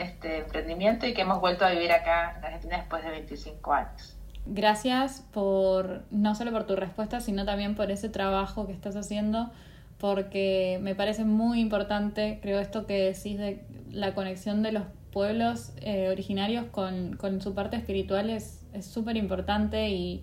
este 0.00 0.38
emprendimiento 0.38 1.06
y 1.06 1.14
que 1.14 1.22
hemos 1.22 1.40
vuelto 1.40 1.64
a 1.64 1.70
vivir 1.70 1.92
acá 1.92 2.34
en 2.38 2.44
Argentina 2.44 2.78
después 2.78 3.04
de 3.04 3.10
25 3.10 3.72
años. 3.72 4.16
Gracias 4.46 5.26
por, 5.32 6.04
no 6.10 6.34
solo 6.34 6.52
por 6.52 6.66
tu 6.66 6.76
respuesta, 6.76 7.20
sino 7.20 7.44
también 7.44 7.74
por 7.74 7.90
ese 7.90 8.08
trabajo 8.08 8.66
que 8.66 8.72
estás 8.72 8.94
haciendo, 8.94 9.50
porque 9.98 10.78
me 10.82 10.94
parece 10.94 11.24
muy 11.24 11.60
importante, 11.60 12.38
creo, 12.42 12.60
esto 12.60 12.86
que 12.86 13.12
decís 13.12 13.38
de 13.38 13.64
la 13.90 14.14
conexión 14.14 14.62
de 14.62 14.72
los 14.72 14.84
pueblos 15.12 15.72
eh, 15.80 16.10
originarios 16.10 16.66
con, 16.66 17.16
con, 17.16 17.40
su 17.40 17.54
parte 17.54 17.76
espiritual 17.76 18.30
es 18.30 18.62
súper 18.82 19.16
importante 19.16 19.88
y, 19.88 20.22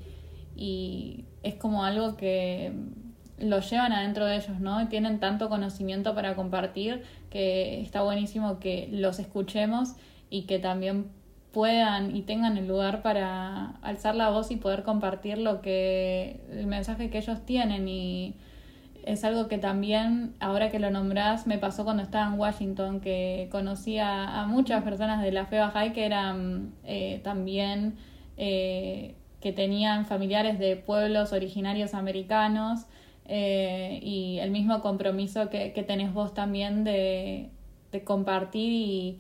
y 0.55 1.25
es 1.41 1.55
como 1.55 1.83
algo 1.83 2.15
que 2.15 2.71
lo 3.38 3.60
llevan 3.60 3.93
adentro 3.93 4.26
de 4.26 4.38
ellos, 4.38 4.60
¿no? 4.60 4.88
Tienen 4.88 5.19
tanto 5.19 5.49
conocimiento 5.49 6.15
para 6.15 6.35
compartir 6.35 7.03
que 7.30 7.81
está 7.81 8.01
buenísimo 8.01 8.60
que 8.60 8.89
los 8.91 9.19
escuchemos 9.19 9.95
y 10.30 10.43
que 10.43 10.60
también 10.60 11.07
puedan 11.51 12.15
y 12.15 12.23
tengan 12.23 12.57
el 12.57 12.68
lugar 12.68 13.01
para 13.03 13.76
alzar 13.81 14.15
la 14.15 14.30
voz 14.30 14.49
y 14.51 14.55
poder 14.57 14.84
compartir 14.84 15.38
lo 15.38 15.61
que 15.61 16.41
el 16.51 16.65
mensaje 16.65 17.10
que 17.10 17.19
ellos 17.19 17.45
tienen 17.45 17.88
y 17.88 18.35
es 19.05 19.23
algo 19.23 19.47
que 19.47 19.60
también 19.60 20.34
ahora 20.39 20.72
que 20.72 20.80
lo 20.80 20.89
nombrás 20.89 21.45
me 21.45 21.60
pasó 21.60 21.84
cuando 21.84 22.01
estaba 22.01 22.34
en 22.34 22.39
Washington 22.39 23.01
que 23.01 23.49
conocí 23.51 23.99
a, 23.99 24.45
muchas 24.47 24.84
personas 24.84 25.22
de 25.22 25.31
la 25.31 25.45
fe 25.45 25.60
Bahá'í 25.60 25.93
que 25.93 26.05
eran 26.05 26.73
eh, 26.85 27.22
también 27.23 27.97
eh, 28.38 29.15
que 29.39 29.53
tenían 29.53 30.05
familiares 30.07 30.57
de 30.57 30.76
pueblos 30.76 31.34
originarios 31.34 31.93
americanos 31.93 32.88
eh, 33.25 33.99
y 34.01 34.39
el 34.39 34.51
mismo 34.51 34.81
compromiso 34.81 35.49
que, 35.49 35.71
que 35.71 35.83
tenés 35.83 36.13
vos 36.13 36.33
también 36.33 36.83
de, 36.83 37.49
de 37.91 38.03
compartir 38.03 38.71
y, 38.71 39.19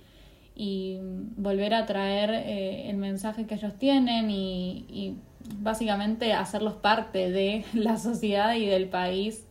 volver 1.35 1.73
a 1.73 1.85
traer 1.87 2.29
eh, 2.31 2.89
el 2.89 2.97
mensaje 2.97 3.45
que 3.47 3.55
ellos 3.55 3.73
tienen 3.79 4.29
y, 4.29 4.85
y, 4.89 5.17
básicamente 5.59 6.31
hacerlos 6.33 6.75
parte 6.75 7.31
de 7.31 7.65
la 7.73 7.97
sociedad 7.97 8.55
y 8.55 8.65
del 8.65 8.87
país 8.87 9.45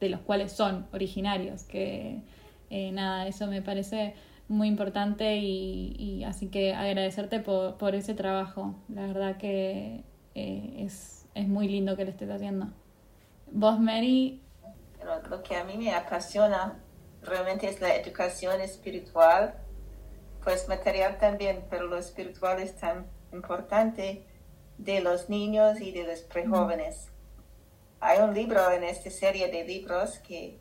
de 0.00 0.08
los 0.08 0.20
cuales 0.20 0.52
son 0.52 0.86
originarios, 0.92 1.64
que 1.64 2.22
eh, 2.70 2.92
nada, 2.92 3.26
eso 3.26 3.46
me 3.46 3.62
parece 3.62 4.14
muy 4.48 4.68
importante 4.68 5.36
y, 5.38 5.96
y 5.98 6.24
así 6.24 6.48
que 6.48 6.74
agradecerte 6.74 7.40
por, 7.40 7.76
por, 7.76 7.94
ese 7.94 8.14
trabajo, 8.14 8.74
la 8.88 9.06
verdad 9.06 9.36
que 9.38 10.02
es, 10.34 11.26
es 11.34 11.48
muy 11.48 11.68
lindo 11.68 11.96
que 11.96 12.04
lo 12.04 12.10
estés 12.10 12.30
haciendo. 12.30 12.68
¿Vos, 13.56 13.78
Mary? 13.78 14.42
Lo, 15.30 15.44
que 15.44 15.54
a 15.54 15.62
mí 15.62 15.76
me 15.76 15.94
apasiona 15.94 16.82
realmente 17.22 17.68
es 17.68 17.80
la 17.80 17.94
educación 17.94 18.60
espiritual, 18.60 19.54
pues 20.42 20.66
material 20.66 21.18
también, 21.18 21.64
pero 21.70 21.86
lo 21.86 21.96
espiritual 21.96 22.58
es 22.58 22.74
tan 22.74 23.06
importante 23.32 24.26
de 24.76 25.00
los 25.00 25.30
niños 25.30 25.80
y 25.80 25.92
de 25.92 26.02
los 26.02 26.22
prejóvenes. 26.22 27.12
Hay 28.00 28.18
un 28.22 28.34
libro 28.34 28.72
en 28.72 28.82
esta 28.82 29.08
serie 29.08 29.46
de 29.46 29.62
libros 29.62 30.18
que 30.18 30.58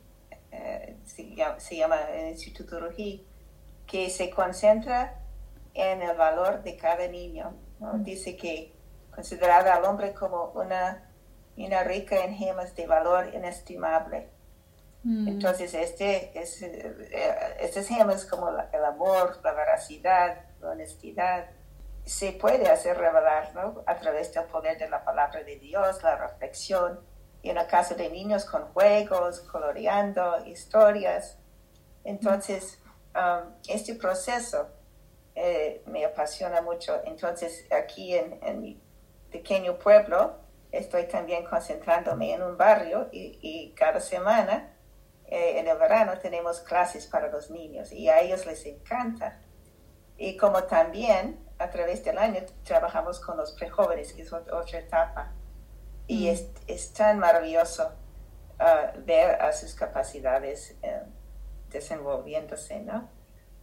eh, 0.52 0.95
se, 1.03 1.76
llama, 1.76 1.99
el 2.14 2.30
Instituto 2.30 2.80
Rují, 2.80 3.26
que 3.88 4.11
se 4.11 4.30
concentra 4.30 5.20
en 5.74 6.03
el 6.03 6.15
valor 6.15 6.61
de 6.61 6.78
cada 6.78 7.07
niño. 7.07 7.56
Dice 8.02 8.38
que 8.38 8.72
considerar 9.10 9.68
al 9.68 9.84
hombre 9.84 10.14
como 10.14 10.52
una 10.52 11.10
una 11.58 11.84
rica 11.84 12.24
en 12.24 12.36
gemas 12.36 12.76
de 12.76 12.88
valor 12.88 13.34
inestimable. 13.34 14.30
Mm. 15.04 15.28
Entonces, 15.28 15.74
este, 15.74 16.38
es, 16.40 16.62
eh, 16.62 17.58
estas 17.60 17.88
gemas 17.88 18.26
como 18.26 18.50
el 18.50 18.86
amor, 18.86 19.40
la 19.44 19.54
veracidad, 19.54 20.46
la 20.62 20.70
honestidad, 20.72 21.50
se 22.06 22.34
puede 22.34 22.70
hacer 22.70 22.98
revelar 22.98 23.54
¿no? 23.54 23.84
a 23.86 23.96
través 23.96 24.34
del 24.34 24.46
poder 24.46 24.78
de 24.78 24.90
la 24.90 25.04
palabra 25.04 25.44
de 25.44 25.58
Dios, 25.58 26.02
la 26.04 26.16
reflexión, 26.18 27.00
y 27.42 27.50
en 27.50 27.58
el 27.58 27.68
caso 27.68 27.96
de 27.96 28.10
niños 28.10 28.46
con 28.46 28.66
juegos, 28.74 29.42
coloreando 29.42 30.46
historias. 30.46 31.38
Entonces, 32.04 32.80
um, 33.16 33.54
este 33.68 33.96
proceso 33.96 34.70
eh, 35.36 35.84
me 35.86 36.06
apasiona 36.06 36.62
mucho. 36.62 37.02
Entonces, 37.06 37.66
aquí 37.72 38.16
en, 38.16 38.40
en, 38.44 38.62
mi 38.62 38.82
pequeño 39.32 39.78
pueblo, 39.78 40.38
estoy 40.74 41.08
también 41.08 41.45
concentrándome 41.45 42.34
en 42.34 42.41
un 42.41 42.58
barrio 42.58 43.08
y, 43.12 43.38
y 43.41 43.74
cada 43.76 44.02
semana, 44.02 44.74
eh, 45.28 45.60
en 45.60 45.68
el 45.68 45.78
verano, 45.78 46.18
tenemos 46.18 46.60
clases 46.62 47.06
para 47.06 47.30
los 47.30 47.52
niños 47.52 47.91
y 47.91 48.10
a 48.10 48.20
ellos 48.20 48.45
les 48.45 48.66
encanta. 48.66 49.40
Y 50.18 50.36
como 50.36 50.64
también 50.64 51.40
a 51.60 51.70
través 51.70 52.04
del 52.04 52.18
año 52.18 52.41
trabajamos 52.64 53.20
con 53.20 53.38
los 53.38 53.54
prejóvenes, 53.54 54.14
que 54.14 54.24
es 54.24 54.34
otra 54.34 54.80
etapa. 54.80 55.32
Y 56.08 56.26
mm. 56.26 56.30
es, 56.30 56.48
es, 56.68 56.94
tan 56.94 57.20
maravilloso 57.20 57.94
uh, 58.60 59.00
ver 59.06 59.41
a 59.41 59.54
sus 59.54 59.76
capacidades 59.76 60.76
uh, 60.82 61.08
desenvolviéndose, 61.72 62.80
¿no? 62.82 63.10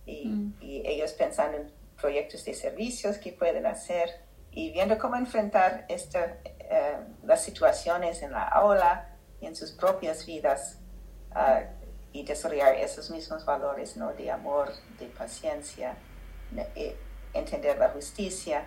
Y, 0.07 0.29
mm. 0.29 0.57
y, 0.61 0.87
ellos 0.87 1.13
pensando 1.13 1.59
en 1.59 1.73
proyectos 2.01 2.45
de 2.45 2.55
servicios 2.55 3.19
que 3.19 3.33
pueden 3.33 3.67
hacer 3.67 4.09
y 4.53 4.73
viendo 4.73 4.99
cómo 4.99 5.17
enfrentar 5.17 5.85
esta, 5.89 6.39
uh, 6.71 7.27
las 7.27 7.43
situaciones 7.43 8.23
en 8.23 8.33
la 8.33 8.45
aula 8.45 9.09
y 9.41 9.47
en 9.47 9.57
sus 9.57 9.73
propias 9.73 10.25
vidas 10.27 10.79
y 12.13 12.25
desarrollar 12.25 12.75
esos 12.75 13.11
mismos 13.11 13.45
valores, 13.45 13.97
¿no? 13.97 14.13
De 14.13 14.31
amor, 14.33 14.73
de 14.99 15.07
paciencia 15.07 15.95
entender 17.33 17.79
la 17.79 17.91
justicia 17.91 18.65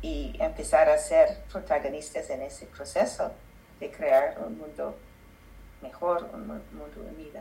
y 0.00 0.32
empezar 0.38 0.88
a 0.88 0.98
ser 0.98 1.42
protagonistas 1.50 2.30
en 2.30 2.42
ese 2.42 2.66
proceso 2.66 3.32
de 3.80 3.90
crear 3.90 4.38
un 4.46 4.58
mundo 4.58 4.96
mejor, 5.82 6.30
un 6.32 6.46
mundo 6.46 7.10
unido. 7.12 7.40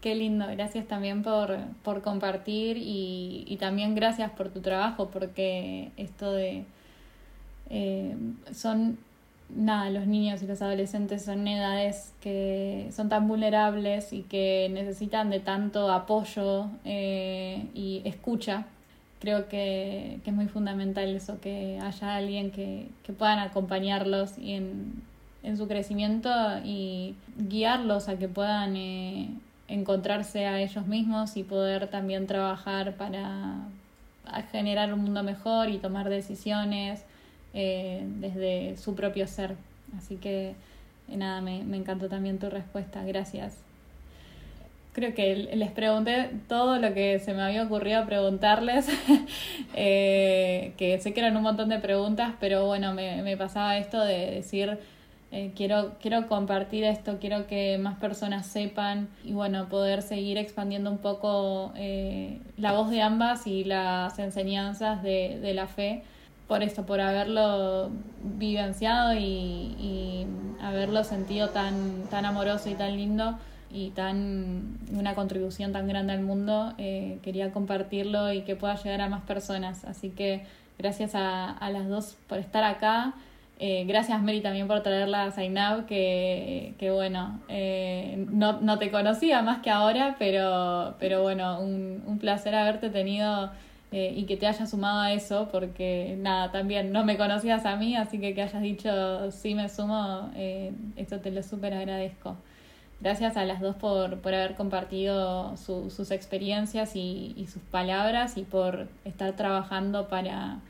Qué 0.00 0.14
lindo, 0.14 0.46
gracias 0.48 0.88
también 0.88 1.22
por, 1.22 1.56
por 1.84 2.02
compartir 2.02 2.76
y, 2.76 3.44
y, 3.46 3.56
también 3.58 3.94
gracias 3.94 4.32
por 4.32 4.50
tu 4.50 4.60
trabajo, 4.60 5.10
porque 5.10 5.92
esto 5.96 6.32
de... 6.32 6.64
Eh, 7.74 8.14
son, 8.52 8.98
nada, 9.48 9.88
los 9.88 10.06
niños 10.06 10.42
y 10.42 10.46
los 10.46 10.60
adolescentes 10.60 11.24
son 11.24 11.48
edades 11.48 12.12
que 12.20 12.90
son 12.94 13.08
tan 13.08 13.26
vulnerables 13.26 14.12
y 14.12 14.22
que 14.24 14.70
necesitan 14.70 15.30
de 15.30 15.40
tanto 15.40 15.90
apoyo 15.90 16.66
eh, 16.84 17.66
y 17.74 18.02
escucha. 18.04 18.66
Creo 19.20 19.48
que, 19.48 20.18
es 20.24 20.32
muy 20.34 20.48
fundamental 20.48 21.08
eso, 21.08 21.40
que 21.40 21.78
haya 21.82 22.16
alguien 22.16 22.50
que, 22.50 22.88
que 23.04 23.14
puedan 23.14 23.38
acompañarlos 23.38 24.36
y 24.36 24.52
en, 24.52 25.02
en, 25.42 25.56
su 25.56 25.66
crecimiento 25.66 26.28
y 26.64 27.14
guiarlos 27.38 28.08
a 28.08 28.18
que 28.18 28.28
puedan 28.28 28.76
eh, 28.76 29.30
encontrarse 29.68 30.46
a 30.46 30.60
ellos 30.60 30.86
mismos 30.86 31.38
y 31.38 31.42
poder 31.42 31.86
también 31.86 32.26
trabajar 32.26 32.96
para 32.96 33.60
generar 34.50 34.92
un 34.92 35.00
mundo 35.00 35.22
mejor 35.22 35.70
y 35.70 35.78
tomar 35.78 36.08
decisiones 36.10 37.04
eh, 37.54 38.02
desde 38.20 38.76
su 38.76 38.94
propio 38.94 39.26
ser. 39.26 39.56
Así 39.96 40.16
que 40.16 40.54
nada, 41.08 41.40
me, 41.40 41.60
encantó 41.76 42.08
también 42.08 42.38
tu 42.38 42.50
respuesta. 42.50 43.04
Gracias 43.04 43.58
creo 44.92 45.14
que 45.14 45.34
les 45.54 45.70
pregunté 45.70 46.30
todo 46.48 46.78
lo 46.78 46.92
que 46.92 47.18
se 47.18 47.32
me 47.32 47.40
había 47.40 47.62
ocurrido 47.62 48.04
preguntarles, 48.04 48.86
eh, 49.74 50.74
que 50.76 51.00
sé 51.00 51.14
que 51.14 51.20
eran 51.20 51.34
un 51.34 51.42
montón 51.42 51.70
de 51.70 51.78
preguntas, 51.78 52.34
pero 52.38 52.66
bueno, 52.66 52.92
me, 52.92 53.22
me 53.22 53.38
pasaba 53.38 53.78
esto 53.78 54.04
de 54.04 54.32
decir, 54.32 54.78
eh, 55.30 55.52
quiero, 55.56 55.92
quiero 55.98 56.28
compartir 56.28 56.84
esto, 56.84 57.16
quiero 57.18 57.46
que 57.46 57.78
más 57.78 57.98
personas 57.98 58.46
sepan 58.46 59.08
y 59.24 59.32
bueno, 59.32 59.66
poder 59.70 60.02
seguir 60.02 60.36
expandiendo 60.36 60.90
un 60.90 60.98
poco 60.98 61.72
eh, 61.74 62.38
la 62.58 62.72
voz 62.72 62.90
de 62.90 63.00
ambas 63.00 63.46
y 63.46 63.64
las 63.64 64.18
enseñanzas 64.18 65.02
de 65.02 65.52
la 65.54 65.68
fe 65.68 66.02
por 66.48 66.62
esto, 66.62 66.84
por 66.84 67.00
haberlo 67.00 67.90
vivenciado 68.22 69.14
y, 69.14 69.18
y 69.20 70.26
haberlo 70.60 71.04
sentido 71.04 71.50
tan, 71.50 72.04
tan 72.10 72.24
amoroso 72.24 72.70
y 72.70 72.74
tan 72.74 72.96
lindo 72.96 73.38
y 73.72 73.90
tan 73.90 74.78
una 74.94 75.14
contribución 75.14 75.72
tan 75.72 75.88
grande 75.88 76.12
al 76.12 76.20
mundo, 76.20 76.74
eh, 76.76 77.18
quería 77.22 77.52
compartirlo 77.52 78.32
y 78.32 78.42
que 78.42 78.54
pueda 78.54 78.76
llegar 78.76 79.00
a 79.00 79.08
más 79.08 79.22
personas. 79.22 79.84
Así 79.84 80.10
que 80.10 80.44
gracias 80.78 81.14
a, 81.14 81.50
a 81.50 81.70
las 81.70 81.88
dos 81.88 82.16
por 82.28 82.38
estar 82.38 82.64
acá. 82.64 83.14
Eh, 83.58 83.84
gracias 83.86 84.20
Mary 84.20 84.40
también 84.40 84.66
por 84.66 84.82
traerla 84.82 85.24
a 85.24 85.30
Zainab, 85.30 85.86
que, 85.86 86.74
que 86.78 86.90
bueno, 86.90 87.40
eh, 87.48 88.26
no, 88.30 88.60
no, 88.60 88.78
te 88.78 88.90
conocía 88.90 89.40
más 89.42 89.60
que 89.62 89.70
ahora, 89.70 90.16
pero, 90.18 90.96
pero 90.98 91.22
bueno, 91.22 91.60
un, 91.60 92.02
un 92.06 92.18
placer 92.18 92.54
haberte 92.56 92.90
tenido 92.90 93.50
y 93.92 94.24
que 94.24 94.36
te 94.36 94.46
hayas 94.46 94.70
sumado 94.70 95.00
a 95.00 95.12
eso, 95.12 95.48
porque 95.52 96.16
nada, 96.18 96.50
también 96.50 96.92
no 96.92 97.04
me 97.04 97.16
conocías 97.16 97.66
a 97.66 97.76
mí, 97.76 97.96
así 97.96 98.18
que 98.18 98.34
que 98.34 98.42
hayas 98.42 98.62
dicho 98.62 99.30
sí 99.30 99.54
me 99.54 99.68
sumo, 99.68 100.30
esto 100.96 101.20
te 101.20 101.30
lo 101.30 101.42
súper 101.42 101.74
agradezco. 101.74 102.36
Gracias 103.02 103.36
a 103.36 103.44
las 103.44 103.60
dos 103.60 103.74
por, 103.74 104.20
por 104.20 104.32
haber 104.32 104.54
compartido 104.54 105.56
sus 105.56 106.12
experiencias 106.12 106.94
y, 106.94 107.48
sus 107.52 107.60
palabras 107.60 108.36
y 108.36 108.44
por 108.44 108.86
estar 109.04 109.32
trabajando 109.32 110.08
para 110.08 110.60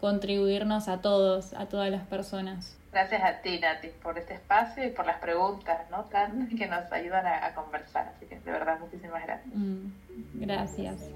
contribuirnos 0.00 0.88
a 0.88 1.02
todos, 1.02 1.52
a 1.52 1.66
todas 1.66 1.90
las 1.90 2.06
personas. 2.06 2.78
Gracias 2.92 3.22
a 3.22 3.42
ti, 3.42 3.58
Nati, 3.60 3.88
por 4.02 4.16
este 4.18 4.34
espacio 4.34 4.86
y 4.86 4.90
por 4.90 5.04
las 5.04 5.18
preguntas 5.18 5.82
¿no? 5.90 6.04
Tan, 6.04 6.48
que 6.56 6.66
nos 6.66 6.90
ayudan 6.90 7.26
a, 7.26 7.54
conversar. 7.54 8.10
Así 8.16 8.24
que 8.24 8.40
de 8.40 8.50
verdad, 8.50 8.80
muchísimas 8.80 9.22
gracias. 9.26 9.54
Mm, 9.54 9.90
gracias. 10.34 11.10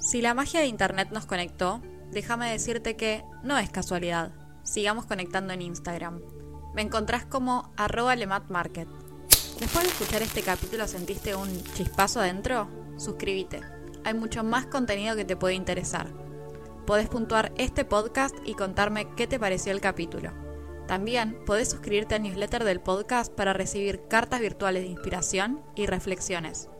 Si 0.00 0.22
la 0.22 0.32
magia 0.32 0.60
de 0.60 0.66
Internet 0.66 1.10
nos 1.12 1.26
conectó, 1.26 1.82
déjame 2.10 2.50
decirte 2.50 2.96
que 2.96 3.22
no 3.42 3.58
es 3.58 3.68
casualidad. 3.68 4.32
Sigamos 4.62 5.04
conectando 5.04 5.52
en 5.52 5.60
Instagram. 5.60 6.22
Me 6.74 6.80
encontrás 6.80 7.26
como 7.26 7.70
arroba 7.76 8.16
lematmarket. 8.16 8.88
Después 9.60 9.84
de 9.84 9.90
escuchar 9.90 10.22
este 10.22 10.40
capítulo 10.40 10.88
sentiste 10.88 11.34
un 11.34 11.62
chispazo 11.74 12.20
adentro, 12.20 12.70
suscríbete. 12.96 13.60
Hay 14.02 14.14
mucho 14.14 14.42
más 14.42 14.64
contenido 14.64 15.16
que 15.16 15.26
te 15.26 15.36
puede 15.36 15.54
interesar. 15.54 16.06
Podés 16.86 17.10
puntuar 17.10 17.52
este 17.58 17.84
podcast 17.84 18.34
y 18.46 18.54
contarme 18.54 19.14
qué 19.16 19.26
te 19.26 19.38
pareció 19.38 19.70
el 19.70 19.82
capítulo. 19.82 20.32
También 20.88 21.44
podés 21.44 21.68
suscribirte 21.68 22.14
al 22.14 22.22
newsletter 22.22 22.64
del 22.64 22.80
podcast 22.80 23.30
para 23.30 23.52
recibir 23.52 24.08
cartas 24.08 24.40
virtuales 24.40 24.82
de 24.82 24.88
inspiración 24.88 25.60
y 25.76 25.84
reflexiones. 25.84 26.70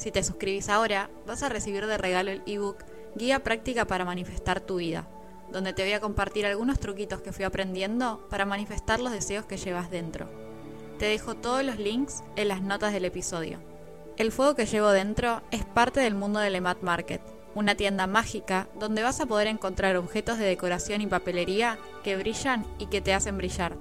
Si 0.00 0.10
te 0.10 0.24
suscribís 0.24 0.70
ahora, 0.70 1.10
vas 1.26 1.42
a 1.42 1.50
recibir 1.50 1.86
de 1.86 1.98
regalo 1.98 2.30
el 2.30 2.40
ebook 2.46 2.78
Guía 3.16 3.44
práctica 3.44 3.84
para 3.84 4.06
manifestar 4.06 4.60
tu 4.60 4.76
vida 4.76 5.06
donde 5.52 5.72
te 5.72 5.82
voy 5.82 5.92
a 5.92 6.00
compartir 6.00 6.46
algunos 6.46 6.78
truquitos 6.78 7.20
que 7.20 7.32
fui 7.32 7.44
aprendiendo 7.44 8.26
para 8.30 8.46
manifestar 8.46 9.00
los 9.00 9.12
deseos 9.12 9.44
que 9.44 9.56
llevas 9.56 9.90
dentro. 9.90 10.28
Te 10.98 11.06
dejo 11.06 11.34
todos 11.34 11.64
los 11.64 11.78
links 11.78 12.22
en 12.36 12.48
las 12.48 12.62
notas 12.62 12.92
del 12.92 13.04
episodio. 13.04 13.58
El 14.16 14.32
fuego 14.32 14.54
que 14.54 14.66
llevo 14.66 14.90
dentro 14.90 15.42
es 15.50 15.64
parte 15.64 16.00
del 16.00 16.14
mundo 16.14 16.40
del 16.40 16.54
Emat 16.54 16.82
Market, 16.82 17.20
una 17.54 17.74
tienda 17.74 18.06
mágica 18.06 18.68
donde 18.78 19.02
vas 19.02 19.20
a 19.20 19.26
poder 19.26 19.48
encontrar 19.48 19.96
objetos 19.96 20.38
de 20.38 20.44
decoración 20.44 21.00
y 21.00 21.08
papelería 21.08 21.78
que 22.04 22.16
brillan 22.16 22.64
y 22.78 22.86
que 22.86 23.00
te 23.00 23.12
hacen 23.12 23.36
brillar. 23.36 23.76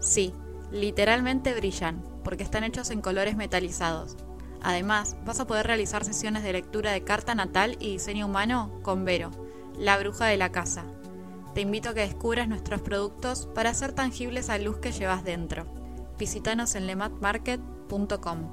Sí, 0.00 0.34
literalmente 0.72 1.54
brillan, 1.54 2.02
porque 2.24 2.42
están 2.42 2.64
hechos 2.64 2.90
en 2.90 3.00
colores 3.00 3.36
metalizados. 3.36 4.16
Además, 4.62 5.16
vas 5.24 5.40
a 5.40 5.46
poder 5.46 5.66
realizar 5.66 6.04
sesiones 6.04 6.42
de 6.42 6.52
lectura 6.52 6.92
de 6.92 7.04
carta 7.04 7.34
natal 7.34 7.76
y 7.80 7.92
diseño 7.92 8.26
humano 8.26 8.70
con 8.82 9.04
Vero, 9.04 9.30
la 9.78 9.98
bruja 9.98 10.26
de 10.26 10.36
la 10.36 10.52
casa. 10.52 10.84
Te 11.54 11.60
invito 11.62 11.90
a 11.90 11.94
que 11.94 12.00
descubras 12.00 12.48
nuestros 12.48 12.82
productos 12.82 13.48
para 13.54 13.70
hacer 13.70 13.92
tangibles 13.92 14.48
la 14.48 14.58
luz 14.58 14.78
que 14.78 14.92
llevas 14.92 15.24
dentro. 15.24 15.66
Visítanos 16.18 16.74
en 16.74 16.86
lematmarket.com. 16.86 18.52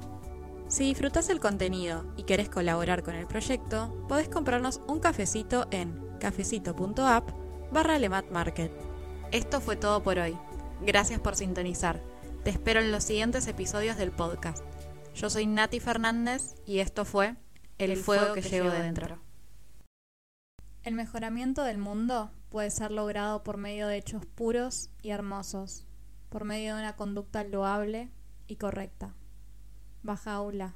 Si 0.68 0.84
disfrutas 0.84 1.28
el 1.28 1.40
contenido 1.40 2.04
y 2.16 2.22
querés 2.22 2.48
colaborar 2.48 3.02
con 3.02 3.14
el 3.14 3.26
proyecto, 3.26 3.94
podés 4.08 4.28
comprarnos 4.28 4.80
un 4.86 5.00
cafecito 5.00 5.66
en 5.70 6.00
cafecito.app 6.18 7.30
barra 7.70 7.98
lematmarket. 7.98 8.72
Esto 9.30 9.60
fue 9.60 9.76
todo 9.76 10.02
por 10.02 10.18
hoy. 10.18 10.36
Gracias 10.80 11.20
por 11.20 11.36
sintonizar. 11.36 12.00
Te 12.42 12.50
espero 12.50 12.80
en 12.80 12.92
los 12.92 13.04
siguientes 13.04 13.46
episodios 13.48 13.96
del 13.96 14.10
podcast. 14.10 14.64
Yo 15.14 15.30
soy 15.30 15.46
Nati 15.46 15.78
Fernández 15.78 16.56
y 16.66 16.80
esto 16.80 17.04
fue 17.04 17.36
El, 17.78 17.96
fuego, 17.96 18.34
que, 18.34 18.42
llevo 18.42 18.70
dentro. 18.70 19.20
El 20.82 20.94
mejoramiento 20.94 21.62
del 21.62 21.78
mundo 21.78 22.32
puede 22.48 22.70
ser 22.72 22.90
logrado 22.90 23.44
por 23.44 23.56
medio 23.56 23.86
de 23.86 23.96
hechos 23.96 24.26
puros 24.26 24.90
y 25.02 25.10
hermosos, 25.10 25.86
por 26.30 26.44
medio 26.44 26.74
de 26.74 26.82
una 26.82 26.96
conducta 26.96 27.44
loable 27.44 28.10
y 28.48 28.56
correcta. 28.56 29.14
Baja 30.02 30.34
aula. 30.34 30.74